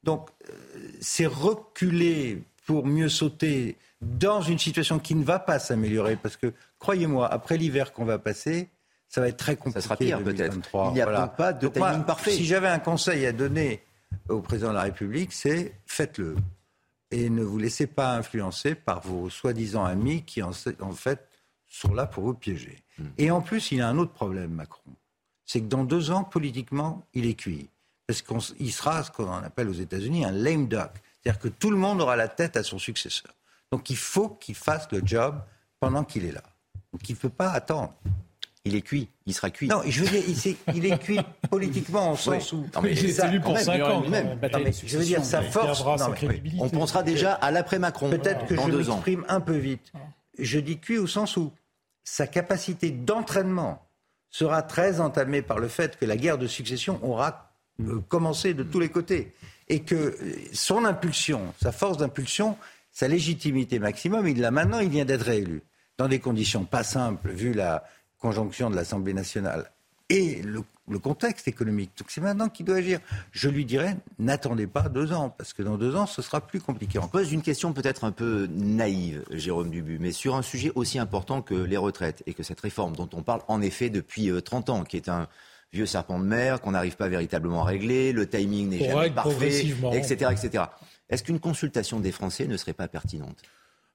Donc, 0.04 0.28
euh, 0.48 0.52
c'est 1.00 1.26
reculer 1.26 2.42
pour 2.66 2.86
mieux 2.86 3.08
sauter 3.08 3.76
dans 4.00 4.40
une 4.40 4.58
situation 4.58 4.98
qui 4.98 5.14
ne 5.14 5.24
va 5.24 5.38
pas 5.38 5.58
s'améliorer. 5.58 6.16
Parce 6.16 6.36
que, 6.36 6.52
croyez-moi, 6.78 7.30
après 7.30 7.56
l'hiver 7.56 7.92
qu'on 7.92 8.04
va 8.04 8.18
passer, 8.18 8.68
ça 9.08 9.20
va 9.20 9.28
être 9.28 9.36
très 9.38 9.56
compliqué. 9.56 9.80
Ça 9.80 9.84
sera 9.84 9.96
pire 9.96 10.22
peut-être. 10.22 10.56
Il 10.90 10.94
n'y 10.94 11.00
a 11.00 11.04
Voilà. 11.04 11.26
pas 11.26 11.52
de 11.52 11.66
moi, 11.78 11.90
timing 11.90 12.04
parfait. 12.06 12.30
Si 12.30 12.44
j'avais 12.44 12.68
un 12.68 12.78
conseil 12.78 13.26
à 13.26 13.32
donner 13.32 13.82
au 14.28 14.40
président 14.40 14.70
de 14.70 14.74
la 14.74 14.82
République, 14.82 15.32
c'est 15.32 15.74
faites-le. 15.86 16.36
Et 17.10 17.30
ne 17.30 17.42
vous 17.42 17.58
laissez 17.58 17.86
pas 17.86 18.16
influencer 18.16 18.74
par 18.74 19.00
vos 19.00 19.30
soi-disant 19.30 19.84
amis 19.84 20.24
qui, 20.24 20.42
en, 20.42 20.50
en 20.80 20.92
fait, 20.92 21.28
sont 21.66 21.94
là 21.94 22.06
pour 22.06 22.24
vous 22.24 22.34
piéger. 22.34 22.82
Hmm. 22.98 23.06
Et 23.16 23.30
en 23.30 23.40
plus, 23.40 23.72
il 23.72 23.80
a 23.80 23.88
un 23.88 23.98
autre 23.98 24.12
problème, 24.12 24.52
Macron. 24.52 24.92
C'est 25.44 25.60
que 25.60 25.66
dans 25.66 25.84
deux 25.84 26.10
ans, 26.10 26.24
politiquement, 26.24 27.06
il 27.14 27.26
est 27.26 27.34
cuit. 27.34 27.70
Parce 28.06 28.22
qu'il 28.22 28.72
sera 28.72 29.02
ce 29.04 29.10
qu'on 29.10 29.30
appelle 29.30 29.68
aux 29.68 29.74
États-Unis 29.74 30.24
un 30.24 30.32
lame 30.32 30.66
duck. 30.66 30.90
C'est-à-dire 31.22 31.40
que 31.40 31.48
tout 31.48 31.70
le 31.70 31.76
monde 31.76 32.00
aura 32.00 32.16
la 32.16 32.28
tête 32.28 32.56
à 32.56 32.62
son 32.62 32.78
successeur. 32.78 33.32
Donc 33.70 33.90
il 33.90 33.96
faut 33.96 34.30
qu'il 34.30 34.54
fasse 34.54 34.90
le 34.92 35.02
job 35.04 35.42
pendant 35.78 36.04
qu'il 36.04 36.24
est 36.24 36.32
là. 36.32 36.42
Donc 36.92 37.08
il 37.08 37.12
ne 37.12 37.18
peut 37.18 37.28
pas 37.28 37.50
attendre. 37.50 37.94
Il 38.68 38.76
est 38.76 38.82
cuit, 38.82 39.08
il 39.24 39.32
sera 39.32 39.48
cuit. 39.48 39.66
Non, 39.66 39.80
je 39.86 40.04
veux 40.04 40.10
dire, 40.10 40.54
il, 40.74 40.84
est 40.84 40.98
cuit 40.98 41.20
politiquement, 41.50 42.10
en 42.10 42.16
sens 42.16 42.52
où. 42.52 42.66
Non, 42.74 42.82
mais 42.82 42.92
il 42.92 43.06
est 43.06 43.24
élu 43.24 43.40
pour 43.40 43.54
même, 43.54 43.64
5 43.64 43.82
ans. 43.82 44.02
Non, 44.02 44.10
mais 44.10 44.72
je 44.84 44.98
veux 44.98 45.04
dire, 45.04 45.24
sa 45.24 45.40
force. 45.40 45.82
Non, 45.84 46.14
mais-. 46.22 46.42
On 46.58 46.68
pensera 46.68 47.02
déjà 47.02 47.32
à 47.32 47.50
l'après-Macron 47.50 48.10
Peut-être 48.10 48.44
que 48.46 48.56
je 48.56 48.60
m'exprime 48.60 49.24
un 49.28 49.40
peu 49.40 49.56
vite. 49.56 49.90
Je 50.38 50.60
dis 50.60 50.78
cuit 50.78 50.98
au 50.98 51.06
sens 51.06 51.38
où 51.38 51.50
sa 52.04 52.26
capacité 52.26 52.90
d'entraînement 52.90 53.88
sera 54.30 54.62
très 54.62 55.00
entamée 55.00 55.40
par 55.40 55.58
le 55.58 55.68
fait 55.68 55.96
que 55.96 56.04
la 56.04 56.16
guerre 56.16 56.36
de 56.36 56.46
succession 56.46 57.00
aura 57.02 57.54
euh, 57.80 58.00
commencé 58.08 58.52
de 58.52 58.62
tous 58.62 58.80
les 58.80 58.90
côtés. 58.90 59.32
Et 59.68 59.80
que 59.80 59.94
euh, 59.94 60.16
son 60.52 60.84
impulsion, 60.84 61.54
sa 61.62 61.72
force 61.72 61.96
d'impulsion, 61.96 62.58
sa 62.92 63.08
légitimité 63.08 63.78
maximum, 63.78 64.28
il 64.28 64.40
l'a 64.40 64.50
maintenant, 64.50 64.80
il 64.80 64.90
vient 64.90 65.06
d'être 65.06 65.22
réélu. 65.22 65.62
Dans 65.96 66.08
des 66.08 66.18
conditions 66.18 66.64
pas 66.64 66.84
simples, 66.84 67.30
vu 67.30 67.54
la 67.54 67.84
conjonction 68.18 68.70
de 68.70 68.76
l'Assemblée 68.76 69.14
nationale 69.14 69.70
et 70.10 70.40
le, 70.42 70.62
le 70.88 70.98
contexte 70.98 71.48
économique. 71.48 71.90
Donc 71.98 72.10
c'est 72.10 72.20
maintenant 72.20 72.48
qu'il 72.48 72.64
doit 72.64 72.76
agir. 72.76 73.00
Je 73.30 73.48
lui 73.48 73.64
dirais, 73.64 73.96
n'attendez 74.18 74.66
pas 74.66 74.88
deux 74.88 75.12
ans, 75.12 75.30
parce 75.30 75.52
que 75.52 75.62
dans 75.62 75.76
deux 75.76 75.94
ans, 75.96 76.06
ce 76.06 76.22
sera 76.22 76.40
plus 76.40 76.60
compliqué 76.60 76.98
On 76.98 77.08
pose 77.08 77.32
une 77.32 77.42
question 77.42 77.72
peut-être 77.72 78.04
un 78.04 78.12
peu 78.12 78.48
naïve, 78.50 79.22
Jérôme 79.30 79.70
Dubu, 79.70 79.98
mais 80.00 80.12
sur 80.12 80.34
un 80.34 80.42
sujet 80.42 80.72
aussi 80.74 80.98
important 80.98 81.42
que 81.42 81.54
les 81.54 81.76
retraites 81.76 82.22
et 82.26 82.34
que 82.34 82.42
cette 82.42 82.60
réforme 82.60 82.96
dont 82.96 83.08
on 83.12 83.22
parle 83.22 83.42
en 83.48 83.60
effet 83.60 83.90
depuis 83.90 84.30
euh, 84.30 84.40
30 84.40 84.70
ans, 84.70 84.84
qui 84.84 84.96
est 84.96 85.08
un 85.08 85.28
vieux 85.72 85.86
serpent 85.86 86.18
de 86.18 86.24
mer 86.24 86.62
qu'on 86.62 86.70
n'arrive 86.70 86.96
pas 86.96 87.08
véritablement 87.08 87.62
à 87.62 87.66
régler, 87.66 88.12
le 88.12 88.26
timing 88.26 88.70
n'est 88.70 88.88
jamais 88.88 89.10
parfait, 89.10 89.66
etc., 89.92 90.30
etc. 90.32 90.64
Est-ce 91.10 91.22
qu'une 91.22 91.40
consultation 91.40 92.00
des 92.00 92.12
Français 92.12 92.46
ne 92.46 92.56
serait 92.56 92.72
pas 92.72 92.88
pertinente? 92.88 93.42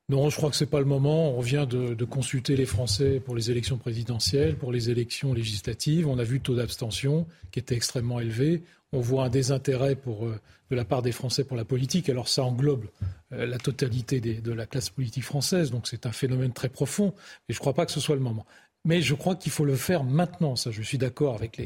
Non, 0.09 0.29
je 0.29 0.35
crois 0.35 0.49
que 0.49 0.55
c'est 0.57 0.65
pas 0.65 0.79
le 0.79 0.85
moment. 0.85 1.31
On 1.37 1.39
vient 1.39 1.65
de, 1.65 2.03
consulter 2.03 2.57
les 2.57 2.65
Français 2.65 3.21
pour 3.21 3.35
les 3.35 3.51
élections 3.51 3.77
présidentielles, 3.77 4.57
pour 4.57 4.73
les 4.73 4.89
élections 4.89 5.33
législatives. 5.33 6.07
On 6.07 6.19
a 6.19 6.23
vu 6.23 6.35
le 6.35 6.41
taux 6.41 6.55
d'abstention 6.55 7.25
qui 7.51 7.59
était 7.59 7.75
extrêmement 7.75 8.19
élevé. 8.19 8.63
On 8.91 8.99
voit 8.99 9.23
un 9.23 9.29
désintérêt 9.29 9.97
euh, 10.07 10.35
de 10.69 10.75
la 10.75 10.83
part 10.83 11.01
des 11.01 11.13
Français 11.13 11.45
pour 11.45 11.55
la 11.55 11.63
politique. 11.63 12.09
Alors 12.09 12.27
ça 12.27 12.43
englobe 12.43 12.85
euh, 13.31 13.45
la 13.45 13.57
totalité 13.57 14.19
de 14.19 14.51
la 14.51 14.65
classe 14.65 14.89
politique 14.89 15.23
française. 15.23 15.71
Donc 15.71 15.87
c'est 15.87 16.05
un 16.05 16.11
phénomène 16.11 16.51
très 16.51 16.69
profond. 16.69 17.13
Et 17.47 17.53
je 17.53 17.57
ne 17.57 17.61
crois 17.61 17.73
pas 17.73 17.85
que 17.85 17.91
ce 17.93 18.01
soit 18.01 18.15
le 18.15 18.21
moment. 18.21 18.45
Mais 18.83 19.01
je 19.01 19.15
crois 19.15 19.35
qu'il 19.35 19.53
faut 19.53 19.65
le 19.65 19.77
faire 19.77 20.03
maintenant. 20.03 20.57
Ça, 20.57 20.69
je 20.69 20.81
suis 20.81 20.97
d'accord 20.97 21.35
avec 21.35 21.61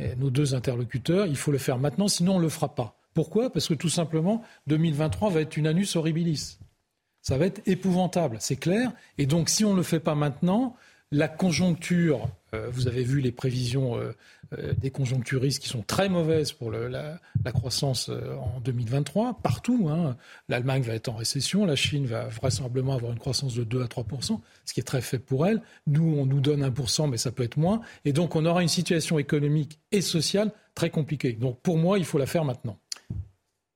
euh, 0.00 0.14
nos 0.16 0.30
deux 0.30 0.56
interlocuteurs. 0.56 1.26
Il 1.26 1.36
faut 1.36 1.52
le 1.52 1.58
faire 1.58 1.78
maintenant, 1.78 2.08
sinon 2.08 2.34
on 2.34 2.38
ne 2.38 2.42
le 2.42 2.48
fera 2.48 2.74
pas. 2.74 2.98
Pourquoi? 3.14 3.48
Parce 3.50 3.68
que 3.68 3.74
tout 3.74 3.88
simplement, 3.88 4.42
2023 4.66 5.30
va 5.30 5.40
être 5.40 5.56
une 5.56 5.68
annus 5.68 5.94
horribilis. 5.94 6.58
Ça 7.26 7.36
va 7.36 7.46
être 7.46 7.60
épouvantable, 7.66 8.36
c'est 8.38 8.54
clair. 8.54 8.92
Et 9.18 9.26
donc, 9.26 9.48
si 9.48 9.64
on 9.64 9.72
ne 9.72 9.78
le 9.78 9.82
fait 9.82 9.98
pas 9.98 10.14
maintenant, 10.14 10.76
la 11.10 11.26
conjoncture, 11.26 12.28
euh, 12.54 12.70
vous 12.70 12.86
avez 12.86 13.02
vu 13.02 13.20
les 13.20 13.32
prévisions 13.32 13.96
euh, 13.96 14.12
euh, 14.56 14.72
des 14.74 14.92
conjoncturistes 14.92 15.60
qui 15.60 15.68
sont 15.68 15.82
très 15.82 16.08
mauvaises 16.08 16.52
pour 16.52 16.70
la, 16.70 17.18
croissance 17.52 18.10
en 18.10 18.60
2023, 18.60 19.40
partout. 19.42 19.88
hein. 19.90 20.16
L'Allemagne 20.48 20.82
va 20.82 20.94
être 20.94 21.08
en 21.08 21.16
récession, 21.16 21.66
la 21.66 21.74
Chine 21.74 22.06
va 22.06 22.28
vraisemblablement 22.28 22.94
avoir 22.94 23.10
une 23.10 23.18
croissance 23.18 23.56
de 23.56 23.64
2 23.64 23.82
à 23.82 23.86
3% 23.86 24.38
ce 24.64 24.72
qui 24.72 24.78
est 24.78 24.84
très 24.84 25.00
faible 25.00 25.24
pour 25.24 25.48
elle. 25.48 25.62
Nous, 25.88 26.04
on 26.04 26.26
nous 26.26 26.40
donne 26.40 26.64
1% 26.64 27.10
mais 27.10 27.16
ça 27.16 27.32
peut 27.32 27.42
être 27.42 27.56
moins. 27.56 27.80
Et 28.04 28.12
donc, 28.12 28.36
on 28.36 28.46
aura 28.46 28.62
une 28.62 28.68
situation 28.68 29.18
économique 29.18 29.80
et 29.90 30.00
sociale 30.00 30.52
très 30.76 30.90
compliquée. 30.90 31.32
Donc, 31.32 31.60
pour 31.60 31.76
moi, 31.76 31.98
il 31.98 32.04
faut 32.04 32.18
la 32.18 32.26
faire 32.26 32.44
maintenant. 32.44 32.78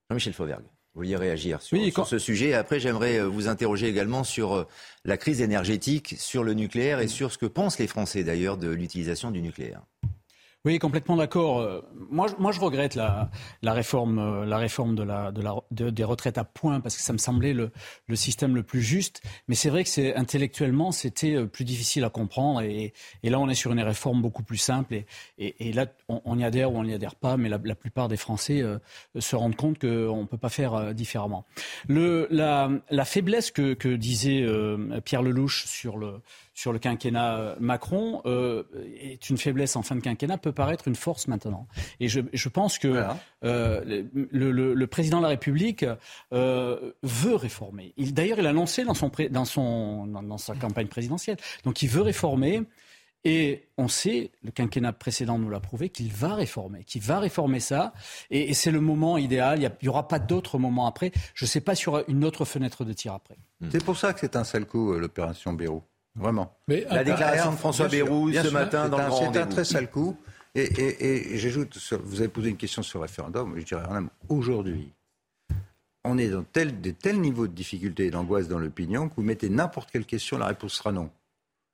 Jean-Michel 0.09 0.35
Fauvergue, 0.35 0.67
vous 0.95 1.03
vouliez 1.03 1.17
réagir 1.17 1.63
sur, 1.63 1.79
Oui, 1.79 1.93
sur 1.93 2.07
ce 2.07 2.19
sujet. 2.19 2.53
Après, 2.55 2.81
j'aimerais 2.81 3.21
euh, 3.21 3.29
vous 3.29 3.47
interroger 3.47 3.87
également 3.87 4.25
sur 4.25 4.55
euh, 4.55 4.65
la 5.05 5.17
crise 5.17 5.41
énergétique, 5.41 6.17
sur 6.19 6.43
le 6.43 6.53
nucléaire 6.55 6.99
et 6.99 7.07
sur 7.07 7.33
ce 7.33 7.39
que 7.39 7.47
pensent 7.47 7.79
les 7.79 7.87
Français 7.87 8.25
d'ailleurs 8.25 8.57
de 8.57 8.69
l'utilisation 8.69 9.31
du 9.31 9.41
nucléaire. 9.41 9.83
Oui, 10.67 10.79
complètement 10.79 11.17
d'accord. 11.17 11.61
Euh, 11.61 11.81
Moi, 12.11 12.27
moi, 12.39 12.53
je 12.53 12.61
regrette 12.61 12.95
la, 12.95 13.31
la 13.63 13.73
réforme, 13.73 14.19
euh, 14.19 14.45
la 14.45 14.59
réforme 14.59 14.95
de 14.95 15.03
la, 15.03 15.33
de 15.33 15.41
la, 15.41 15.55
de- 15.71 15.89
des 15.89 16.05
retraites 16.05 16.37
à 16.37 16.45
points 16.45 16.81
parce 16.81 16.97
que 16.99 17.03
ça 17.03 17.15
me 17.15 17.19
semblait 17.19 17.55
le, 17.55 17.71
le 18.09 18.17
système 18.17 18.55
le 18.55 18.63
plus 18.63 18.83
juste. 18.83 19.23
Mais 19.49 19.55
c'est 19.55 19.71
vrai 19.71 19.85
que 19.85 19.89
c'est 19.89 20.15
intellectuellement, 20.17 20.93
c'était 20.93 21.35
euh, 21.35 21.47
plus 21.47 21.65
difficile 21.65 22.05
à 22.05 22.11
comprendre. 22.11 22.61
Et, 22.61 22.93
et 23.23 23.31
là, 23.31 23.41
on 23.41 23.49
est 23.49 23.55
sur 23.55 23.73
une 23.73 23.81
réforme 23.81 24.21
beaucoup 24.21 24.43
plus 24.43 24.59
simple. 24.59 24.93
Et, 24.93 25.07
et, 25.39 25.73
là, 25.73 25.87
on, 26.09 26.39
y 26.39 26.45
adhère 26.45 26.71
ou 26.73 26.77
on 26.77 26.85
n'y 26.85 26.93
adhère 26.93 27.15
pas, 27.15 27.39
mais 27.39 27.49
la, 27.49 27.59
plupart 27.75 28.09
des 28.09 28.19
Français 28.19 28.63
se 29.19 29.37
rendent 29.37 29.57
compte 29.57 29.79
qu'on 29.79 30.21
ne 30.23 30.27
peut 30.27 30.37
pas 30.37 30.51
faire 30.51 30.95
différemment. 30.95 31.47
Le, 31.89 32.27
la, 32.31 32.71
la 32.91 33.05
faiblesse 33.07 33.51
que, 33.51 33.73
que 33.73 33.89
disait 33.89 34.45
Pierre 35.05 35.23
Lelouch 35.23 35.65
sur 35.67 35.97
le 35.97 36.21
sur 36.61 36.73
le 36.75 36.79
quinquennat 36.79 37.37
euh, 37.39 37.57
Macron 37.59 38.21
euh, 38.27 38.65
est 39.01 39.31
une 39.31 39.39
faiblesse 39.39 39.77
en 39.77 39.83
fin 39.83 39.95
de 39.97 40.01
quinquennat 40.01 40.37
peut 40.37 40.53
paraître 40.53 40.89
une 40.89 40.95
force 40.95 41.27
maintenant. 41.27 41.67
Et 42.01 42.09
je, 42.09 42.21
je 42.35 42.49
pense 42.51 42.79
que 42.79 42.89
Voilà. 42.89 43.19
euh, 43.45 44.05
le, 44.31 44.53
le- 44.53 44.75
le 44.75 44.87
président 44.87 45.19
de 45.19 45.23
la 45.23 45.31
République 45.31 45.87
euh, 46.35 46.93
veut 47.03 47.35
réformer. 47.35 47.95
Il- 47.97 48.13
D'ailleurs, 48.13 48.39
il 48.39 48.47
a 48.47 48.51
annoncé 48.51 48.85
dans, 48.85 48.95
son, 48.95 49.09
pré- 49.09 49.31
dans, 49.31 49.47
son, 49.47 50.07
dans, 50.07 50.23
dans 50.23 50.37
sa 50.39 50.55
campagne 50.55 50.89
présidentielle. 50.89 51.39
Donc, 51.65 51.81
il 51.83 51.89
veut 51.89 52.03
réformer. 52.03 52.63
Et 53.25 53.69
on 53.77 53.87
sait, 53.89 54.31
le 54.43 54.51
quinquennat 54.51 54.93
précédent 54.95 55.39
nous 55.39 55.51
l'a 55.51 55.61
prouvé, 55.61 55.91
qu'il 55.91 56.11
va 56.11 56.35
réformer, 56.35 56.85
qu'il 56.85 57.03
va 57.03 57.19
réformer 57.21 57.61
ça. 57.61 57.93
Et, 58.31 58.51
et 58.51 58.55
c'est 58.55 58.71
le 58.71 58.81
moment 58.81 59.19
idéal. 59.19 59.61
Il 59.63 59.71
n'y 59.83 59.89
aura 59.89 60.09
pas 60.09 60.19
d'autre 60.19 60.59
moment 60.59 60.87
après. 60.87 61.13
Je 61.35 61.45
ne 61.45 61.49
sais 61.49 61.61
pas 61.61 61.75
s'il 61.75 61.87
y 61.87 61.89
aura 61.89 62.03
une 62.09 62.25
autre 62.25 62.45
fenêtre 62.47 62.85
de 62.85 62.93
tir 62.95 63.13
après. 63.13 63.37
C'est 63.71 63.85
pour 63.85 63.97
ça 63.99 64.13
que 64.15 64.21
c'est 64.21 64.37
un 64.37 64.45
sale 64.45 64.65
coup, 64.67 64.93
l'opération 64.95 65.53
Bérou. 65.53 65.83
Vraiment. 66.17 66.57
Mais 66.69 66.87
La 66.91 67.05
déclaration 67.05 67.53
de 67.53 67.57
François 67.57 67.89
Bayrou 67.89 68.33
ce 68.33 68.43
sûr. 68.43 68.53
matin 68.53 68.85
C'est 68.85 68.91
dans 68.91 68.99
le 68.99 69.33
C'est 69.33 69.39
un 69.39 69.47
très 69.47 69.65
sale 69.65 69.91
coup. 69.91 70.17
Et, 70.57 70.63
et- 70.65 71.35
et 71.35 71.39
j'ajoute, 71.39 71.79
vous 72.03 72.19
avez 72.21 72.29
posé 72.29 72.51
une 72.51 72.57
question 72.57 72.83
sur 72.83 72.99
le 72.99 73.03
référendum, 73.03 73.55
je 73.57 73.63
dirais 73.65 73.85
rien. 73.89 74.09
Aujourd'hui, 74.29 74.93
on 76.05 76.19
est 76.19 76.29
dans 76.29 76.43
tel, 76.43 76.81
des 76.81 76.93
tels 76.93 77.21
niveaux 77.21 77.47
de 77.47 77.53
difficulté 77.53 78.07
et 78.07 78.11
d'angoisse 78.11 78.49
dans 78.49 78.59
l'opinion 78.59 79.09
que 79.09 79.15
vous 79.17 79.23
mettez 79.23 79.49
n'importe 79.49 79.91
quelle 79.93 80.05
question, 80.07 80.39
la 80.39 80.47
réponse 80.47 80.73
sera 80.75 80.91
non. 80.91 81.11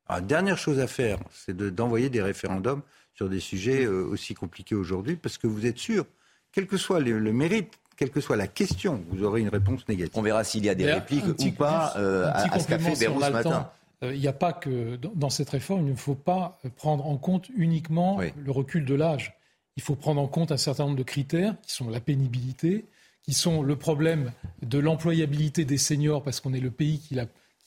Alors, 0.09 0.21
la 0.21 0.27
dernière 0.27 0.59
chose 0.59 0.79
à 0.81 0.87
faire, 0.87 1.19
c'est 1.33 1.57
de- 1.57 1.71
d'envoyer 1.71 2.11
des 2.11 2.21
référendums 2.21 2.83
sur 3.15 3.31
des 3.31 3.41
sujets 3.41 3.87
euh, 3.87 4.05
aussi 4.05 4.35
compliqués 4.35 4.75
aujourd'hui, 4.75 5.17
parce 5.17 5.39
que 5.39 5.47
vous 5.47 5.65
êtes 5.65 5.79
sûr, 5.79 6.05
quel 6.53 6.67
que 6.67 6.77
soit 6.77 7.01
le, 7.01 7.19
le 7.19 7.33
mérite, 7.33 7.73
quelle 7.97 8.11
que 8.11 8.21
soit 8.21 8.37
la 8.37 8.47
question, 8.47 9.03
vous 9.09 9.25
aurez 9.25 9.41
une 9.41 9.49
réponse 9.49 9.89
négative. 9.89 10.13
On 10.19 10.23
verra 10.23 10.45
s'il 10.45 10.67
y 10.67 10.69
a 10.69 10.75
des 10.75 10.85
Mais 10.85 10.93
répliques 10.93 11.25
ou 11.27 11.51
pas 11.53 11.95
euh, 11.97 12.27
à, 12.27 12.53
à 12.55 12.59
ce 12.59 12.69
qu'a 12.69 12.79
fait 12.79 12.95
si 12.95 13.07
on 13.09 13.17
Bayrou 13.17 13.23
a 13.23 13.27
ce 13.29 13.33
matin. 13.33 13.71
Euh, 14.03 14.15
Il 14.15 14.21
n'y 14.21 14.29
a 14.29 14.33
pas 14.33 14.53
que 14.53 14.97
dans 14.97 15.31
cette 15.31 15.51
réforme, 15.51 15.87
il 15.87 15.93
ne 15.93 15.97
faut 15.97 16.15
pas 16.15 16.59
prendre 16.77 17.07
en 17.07 17.17
compte 17.17 17.49
uniquement 17.57 18.17
Oui. 18.17 18.33
le 18.37 18.51
recul 18.51 18.85
de 18.85 18.95
l'âge. 18.95 19.35
Il 19.77 19.83
faut 19.83 19.95
prendre 19.95 20.21
en 20.21 20.27
compte 20.27 20.53
un 20.53 20.57
certain 20.57 20.85
nombre 20.85 20.97
de 20.97 21.03
critères 21.03 21.55
qui 21.63 21.73
sont 21.73 21.89
la 21.91 22.01
pénibilité, 22.01 22.87
qui 23.23 23.35
sont 23.35 23.63
le 23.63 23.77
problème 23.77 24.33
de 24.63 24.79
l'employabilité 24.79 25.65
des 25.65 25.79
seniors, 25.79 26.23
parce 26.23 26.41
qu'on 26.41 26.55
est 26.55 26.61
le 26.61 26.71
pays 26.71 26.99
qui, 27.01 27.19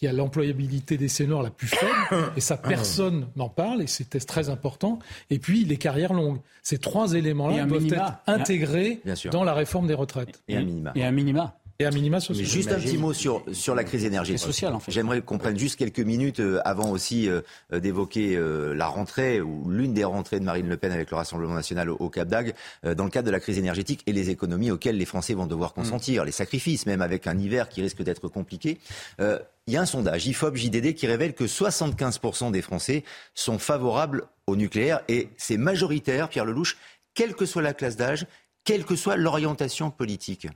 a 0.07 0.13
l'employabilité 0.13 0.97
des 0.97 1.09
seniors 1.09 1.43
la 1.43 1.51
plus 1.51 1.67
faible, 1.67 1.91
et 2.37 2.41
ça 2.41 2.57
personne 2.57 3.27
n'en 3.35 3.49
parle, 3.49 3.81
et 3.81 3.87
c'est 3.87 4.25
très 4.25 4.49
important. 4.49 4.99
Et 5.29 5.37
puis 5.37 5.65
les 5.65 5.77
carrières 5.77 6.13
longues. 6.13 6.39
Ces 6.63 6.77
trois 6.77 7.13
éléments-là 7.13 7.65
doivent 7.65 7.83
minima. 7.83 8.21
être 8.27 8.39
intégrés 8.39 9.01
dans 9.31 9.43
la 9.43 9.53
réforme 9.53 9.87
des 9.87 9.93
retraites. 9.93 10.41
Et 10.47 10.55
un 10.55 10.63
minima. 10.63 10.91
Et 10.95 11.03
un 11.03 11.11
minima. 11.11 11.59
Et 11.81 11.85
à 11.85 11.91
minima 11.91 12.19
social. 12.19 12.45
juste 12.45 12.73
un 12.73 12.75
petit 12.75 12.97
mot 12.97 13.13
sur, 13.13 13.41
sur 13.53 13.73
la 13.73 13.85
crise 13.85 14.03
énergétique. 14.03 14.45
Sociale, 14.45 14.73
en 14.73 14.81
fait. 14.81 14.91
J'aimerais 14.91 15.21
qu'on 15.21 15.37
prenne 15.37 15.57
juste 15.57 15.77
quelques 15.77 16.01
minutes 16.01 16.41
euh, 16.41 16.59
avant 16.65 16.91
aussi 16.91 17.29
euh, 17.29 17.39
euh, 17.71 17.79
d'évoquer 17.79 18.35
euh, 18.35 18.73
la 18.73 18.87
rentrée 18.87 19.39
ou 19.39 19.69
l'une 19.69 19.93
des 19.93 20.03
rentrées 20.03 20.41
de 20.41 20.43
Marine 20.43 20.67
Le 20.67 20.75
Pen 20.75 20.91
avec 20.91 21.09
le 21.09 21.15
Rassemblement 21.15 21.53
national 21.53 21.89
au, 21.89 22.09
Cap 22.09 22.27
d'Agde 22.27 22.53
euh, 22.83 22.95
dans 22.95 23.05
le 23.05 23.09
cadre 23.09 23.27
de 23.27 23.31
la 23.31 23.39
crise 23.39 23.57
énergétique 23.57 24.01
et 24.07 24.11
les 24.11 24.29
économies 24.29 24.71
auxquelles 24.71 24.97
les 24.97 25.05
Français 25.05 25.33
vont 25.35 25.45
devoir 25.45 25.73
consentir, 25.73 26.25
les 26.25 26.33
sacrifices 26.33 26.85
même 26.85 27.01
avec 27.01 27.27
un 27.27 27.37
hiver 27.39 27.69
qui 27.69 27.81
risque 27.81 28.03
d'être 28.03 28.27
compliqué. 28.27 28.77
Euh, 29.21 29.39
Il 29.65 29.73
y 29.73 29.77
a 29.77 29.81
un 29.81 29.85
sondage 29.85 30.27
IFOP 30.27 30.57
JDD 30.57 30.95
qui 30.95 31.07
révèle 31.07 31.33
que 31.33 31.45
75% 31.45 32.51
des 32.51 32.61
Français 32.61 33.05
sont 33.35 33.57
favorables 33.57 34.25
au 34.47 34.57
nucléaire 34.57 34.99
et 35.07 35.29
c'est 35.37 35.55
majoritaire, 35.55 36.27
Pierre 36.27 36.43
Lelouch, 36.43 36.75
quelle 37.13 37.35
que 37.35 37.45
soit 37.45 37.61
la 37.61 37.73
classe 37.73 37.95
d'âge, 37.95 38.25
quelle 38.65 38.83
que 38.83 38.97
soit 38.97 39.15
l'orientation 39.15 39.91
politique. 39.91 40.49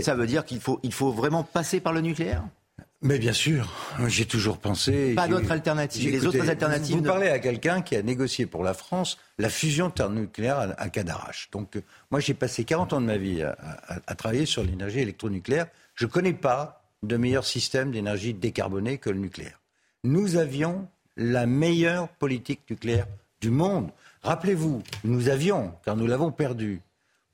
Ça 0.00 0.14
veut 0.14 0.26
dire 0.26 0.44
qu'il 0.44 0.60
faut, 0.60 0.80
il 0.82 0.92
faut 0.92 1.12
vraiment 1.12 1.42
passer 1.42 1.80
par 1.80 1.92
le 1.92 2.00
nucléaire? 2.02 2.44
Mais 3.00 3.18
bien 3.18 3.32
sûr, 3.32 3.72
j'ai 4.08 4.26
toujours 4.26 4.58
pensé. 4.58 5.14
Pas 5.14 5.28
d'autres 5.28 5.52
alternatives. 5.52 6.10
Les 6.10 6.26
autres 6.26 6.48
alternatives. 6.48 6.96
Vous, 6.96 7.02
parlez 7.02 7.28
à 7.28 7.38
quelqu'un 7.38 7.80
qui 7.80 7.94
a 7.94 8.02
négocié 8.02 8.44
pour 8.44 8.64
la 8.64 8.74
France 8.74 9.18
la 9.38 9.48
fusion 9.48 9.88
thermonucléaire 9.88 10.58
à, 10.58 10.62
à 10.76 10.88
Cadarache. 10.88 11.48
Donc, 11.52 11.76
euh, 11.76 11.82
moi, 12.10 12.18
j'ai 12.18 12.34
passé 12.34 12.64
40 12.64 12.94
ans 12.94 13.00
de 13.00 13.06
ma 13.06 13.16
vie 13.16 13.42
à, 13.42 14.14
travailler 14.16 14.46
sur 14.46 14.64
l'énergie 14.64 14.98
électronucléaire. 14.98 15.68
Je 15.94 16.06
ne 16.06 16.10
connais 16.10 16.32
pas 16.32 16.82
de 17.04 17.16
meilleur 17.16 17.44
système 17.44 17.92
d'énergie 17.92 18.34
décarbonée 18.34 18.98
que 18.98 19.10
le 19.10 19.18
nucléaire. 19.20 19.60
Nous 20.02 20.36
avions 20.36 20.88
la 21.16 21.46
meilleure 21.46 22.08
politique 22.08 22.62
nucléaire 22.68 23.06
du 23.40 23.50
monde. 23.50 23.90
Rappelez-vous, 24.22 24.82
nous 25.04 25.28
avions, 25.28 25.72
car 25.84 25.96
nous 25.96 26.08
l'avons 26.08 26.32
perdu, 26.32 26.82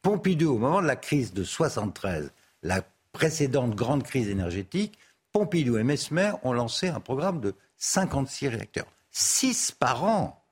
Pompidou, 0.02 0.56
au 0.56 0.58
moment 0.58 0.82
de 0.82 0.86
la 0.86 0.96
crise 0.96 1.32
de 1.32 1.44
73, 1.44 2.30
la 2.64 2.82
précédente 3.12 3.76
grande 3.76 4.02
crise 4.02 4.28
énergétique, 4.28 4.98
Pompidou 5.32 5.76
et 5.78 5.84
Mesmer 5.84 6.32
ont 6.42 6.52
lancé 6.52 6.88
un 6.88 7.00
programme 7.00 7.40
de 7.40 7.54
56 7.76 8.48
réacteurs. 8.48 8.86
6 9.12 9.72
par 9.72 10.04
an. 10.04 10.44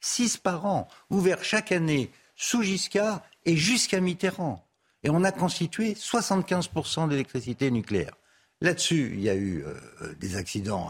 6 0.00 0.38
par 0.38 0.66
an. 0.66 0.88
Ouverts 1.10 1.44
chaque 1.44 1.70
année 1.70 2.10
sous 2.34 2.62
Giscard 2.62 3.22
et 3.44 3.56
jusqu'à 3.56 4.00
Mitterrand. 4.00 4.66
Et 5.02 5.10
on 5.10 5.24
a 5.24 5.32
constitué 5.32 5.94
75% 5.94 7.08
d'électricité 7.08 7.70
nucléaire. 7.70 8.14
Là-dessus, 8.60 9.12
il 9.14 9.20
y 9.20 9.30
a 9.30 9.34
eu 9.34 9.64
euh, 9.64 9.74
des 10.18 10.36
accidents 10.36 10.88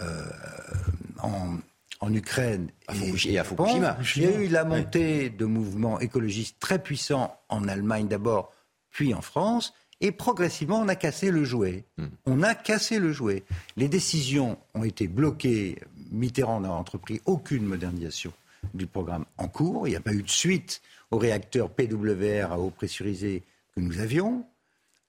euh, 0.00 0.24
en, 1.20 1.58
Ukraine 2.12 2.70
et, 2.92 3.38
à 3.38 3.44
Fukushima. 3.44 3.96
Il 4.16 4.22
y 4.22 4.26
a 4.26 4.40
eu 4.40 4.48
la 4.48 4.64
montée 4.64 5.30
de 5.30 5.44
mouvements 5.46 6.00
écologistes 6.00 6.58
très 6.60 6.82
puissants 6.82 7.40
en 7.48 7.66
Allemagne 7.66 8.08
d'abord, 8.08 8.52
puis 8.90 9.14
en 9.14 9.22
France. 9.22 9.72
Et 10.04 10.12
progressivement, 10.12 10.80
on 10.80 10.88
a 10.88 10.96
cassé 10.96 11.30
le 11.30 11.44
jouet. 11.44 11.86
Hmm. 11.96 12.08
On 12.26 12.42
a 12.42 12.54
cassé 12.54 12.98
le 12.98 13.10
jouet. 13.10 13.42
Les 13.78 13.88
décisions 13.88 14.58
ont 14.74 14.84
été 14.84 15.08
bloquées. 15.08 15.78
Mitterrand 16.12 16.60
n'a 16.60 16.70
entrepris 16.70 17.22
aucune 17.24 17.64
modernisation 17.64 18.34
du 18.74 18.86
programme 18.86 19.24
en 19.38 19.48
cours. 19.48 19.88
Il 19.88 19.92
n'y 19.92 19.96
a 19.96 20.00
pas 20.00 20.12
eu 20.12 20.22
de 20.22 20.28
suite 20.28 20.82
aux 21.10 21.16
réacteurs 21.16 21.70
PWR 21.70 22.52
à 22.52 22.58
eau 22.58 22.68
pressurisée 22.68 23.44
que 23.74 23.80
nous 23.80 23.98
avions. 23.98 24.44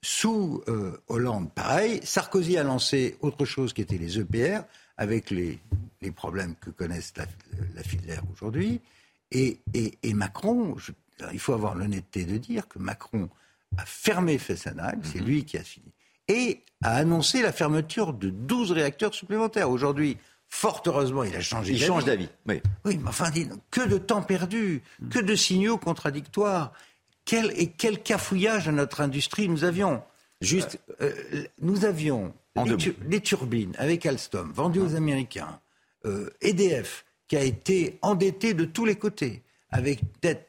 Sous 0.01 0.63
euh, 0.69 0.95
Hollande, 1.09 1.51
pareil. 1.51 1.99
Sarkozy 2.05 2.57
a 2.57 2.63
lancé 2.63 3.17
autre 3.19 3.43
chose 3.43 3.73
qui 3.73 3.81
était 3.81 3.97
les 3.97 4.17
EPR, 4.17 4.61
avec 4.95 5.29
les, 5.29 5.59
problèmes 6.15 6.55
que 6.61 6.69
connaissent 6.69 7.11
la, 7.17 7.25
la 7.75 8.21
aujourd'hui. 8.31 8.79
Et, 9.33 9.59
Macron, 10.13 10.77
il 11.33 11.39
faut 11.39 11.51
avoir 11.51 11.75
l'honnêteté 11.75 12.23
de 12.23 12.37
dire 12.37 12.69
que 12.69 12.79
Macron 12.79 13.29
a 13.77 13.85
fermé 13.85 14.37
Fessenheim, 14.37 15.01
c'est 15.03 15.21
mhm. 15.21 15.27
lui 15.27 15.45
qui 15.45 15.57
a 15.57 15.63
fini, 15.63 15.91
et 16.27 16.63
a 16.83 16.95
annoncé 16.95 17.41
la 17.41 17.51
fermeture 17.51 18.13
de 18.13 18.29
12 18.29 18.71
réacteurs 18.71 19.13
supplémentaires. 19.13 19.69
Aujourd'hui, 19.69 20.17
fort 20.49 20.81
heureusement, 20.85 21.23
il 21.23 21.35
a 21.35 21.41
changé 21.41 21.73
d'avis. 21.73 21.83
Il 21.83 21.87
change 21.87 22.05
d'avis, 22.05 22.29
oui. 22.47 22.61
Oui, 22.83 22.97
mais 22.97 23.09
enfin, 23.09 23.31
que 23.71 23.87
de 23.87 23.97
temps 23.97 24.21
perdu, 24.21 24.81
mhm. 24.99 25.09
que 25.09 25.19
de 25.19 25.35
signaux 25.35 25.77
contradictoires. 25.77 26.71
Quel, 27.25 27.51
et 27.59 27.71
quel 27.71 28.03
cafouillage 28.03 28.67
à 28.67 28.71
notre 28.71 29.01
industrie 29.01 29.49
nous 29.49 29.63
avions. 29.63 30.03
Juste, 30.41 30.79
euh, 31.01 31.11
nous 31.59 31.85
avions 31.85 32.35
les, 33.07 33.19
turbines 33.19 33.73
avec 33.77 34.05
Alstom 34.05 34.51
vendues 34.51 34.79
aux 34.79 34.95
Américains, 34.95 35.59
EDF 36.41 37.05
euh, 37.07 37.09
e 37.09 37.15
qui 37.27 37.37
a 37.37 37.43
été 37.43 37.97
endetté 38.01 38.53
de 38.53 38.65
tous 38.65 38.85
les 38.85 38.95
côtés, 38.95 39.43
avec 39.69 40.01
dette 40.21 40.47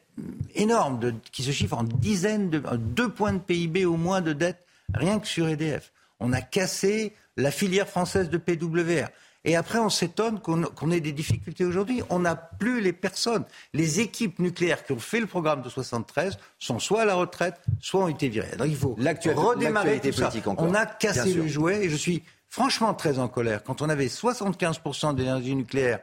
énorme 0.55 0.99
de, 0.99 1.13
qui 1.31 1.43
se 1.43 1.51
chiffre 1.51 1.77
en 1.77 1.83
dizaines 1.83 2.49
de 2.49 2.61
deux 2.77 3.09
points 3.09 3.33
de 3.33 3.39
PIB 3.39 3.85
au 3.85 3.97
moins 3.97 4.21
de 4.21 4.33
dette 4.33 4.65
rien 4.93 5.19
que 5.19 5.27
sur 5.27 5.47
EDF. 5.47 5.91
On 6.19 6.33
a 6.33 6.41
cassé 6.41 7.13
la 7.35 7.51
filière 7.51 7.87
française 7.87 8.29
de 8.29 8.37
PWR. 8.37 9.09
Et 9.45 9.55
après, 9.55 9.79
on 9.79 9.89
s'étonne 9.89 10.41
qu'on 10.41 10.91
ait 10.91 10.99
des 10.99 11.13
difficultés 11.13 11.63
aujourd'hui. 11.63 12.01
On 12.09 12.19
n'a 12.19 12.35
plus 12.35 12.81
les 12.81 12.91
personnes. 12.91 13.45
Les 13.73 14.01
équipes 14.01 14.39
nucléaires 14.39 14.83
qui 14.83 14.91
ont 14.91 14.99
fait 14.99 15.21
le 15.21 15.27
programme 15.27 15.61
de 15.61 15.69
73 15.69 16.37
sont 16.59 16.79
soit 16.79 17.03
à 17.03 17.05
la 17.05 17.15
retraite, 17.15 17.55
soit 17.79 18.03
ont 18.03 18.07
été 18.09 18.27
virées. 18.27 18.57
Donc 18.57 18.67
il 18.67 18.75
faut 18.75 18.95
redémarrer 18.95 20.01
tout 20.01 20.11
ça. 20.11 20.31
On 20.57 20.73
a 20.73 20.85
cassé 20.85 21.33
le 21.33 21.47
jouet 21.47 21.85
et 21.85 21.89
je 21.89 21.95
suis 21.95 22.23
franchement 22.49 22.93
très 22.93 23.19
en 23.19 23.29
colère. 23.29 23.63
Quand 23.63 23.81
on 23.81 23.87
avait 23.87 24.07
75% 24.07 25.15
d'énergie 25.15 25.55
nucléaire, 25.55 25.99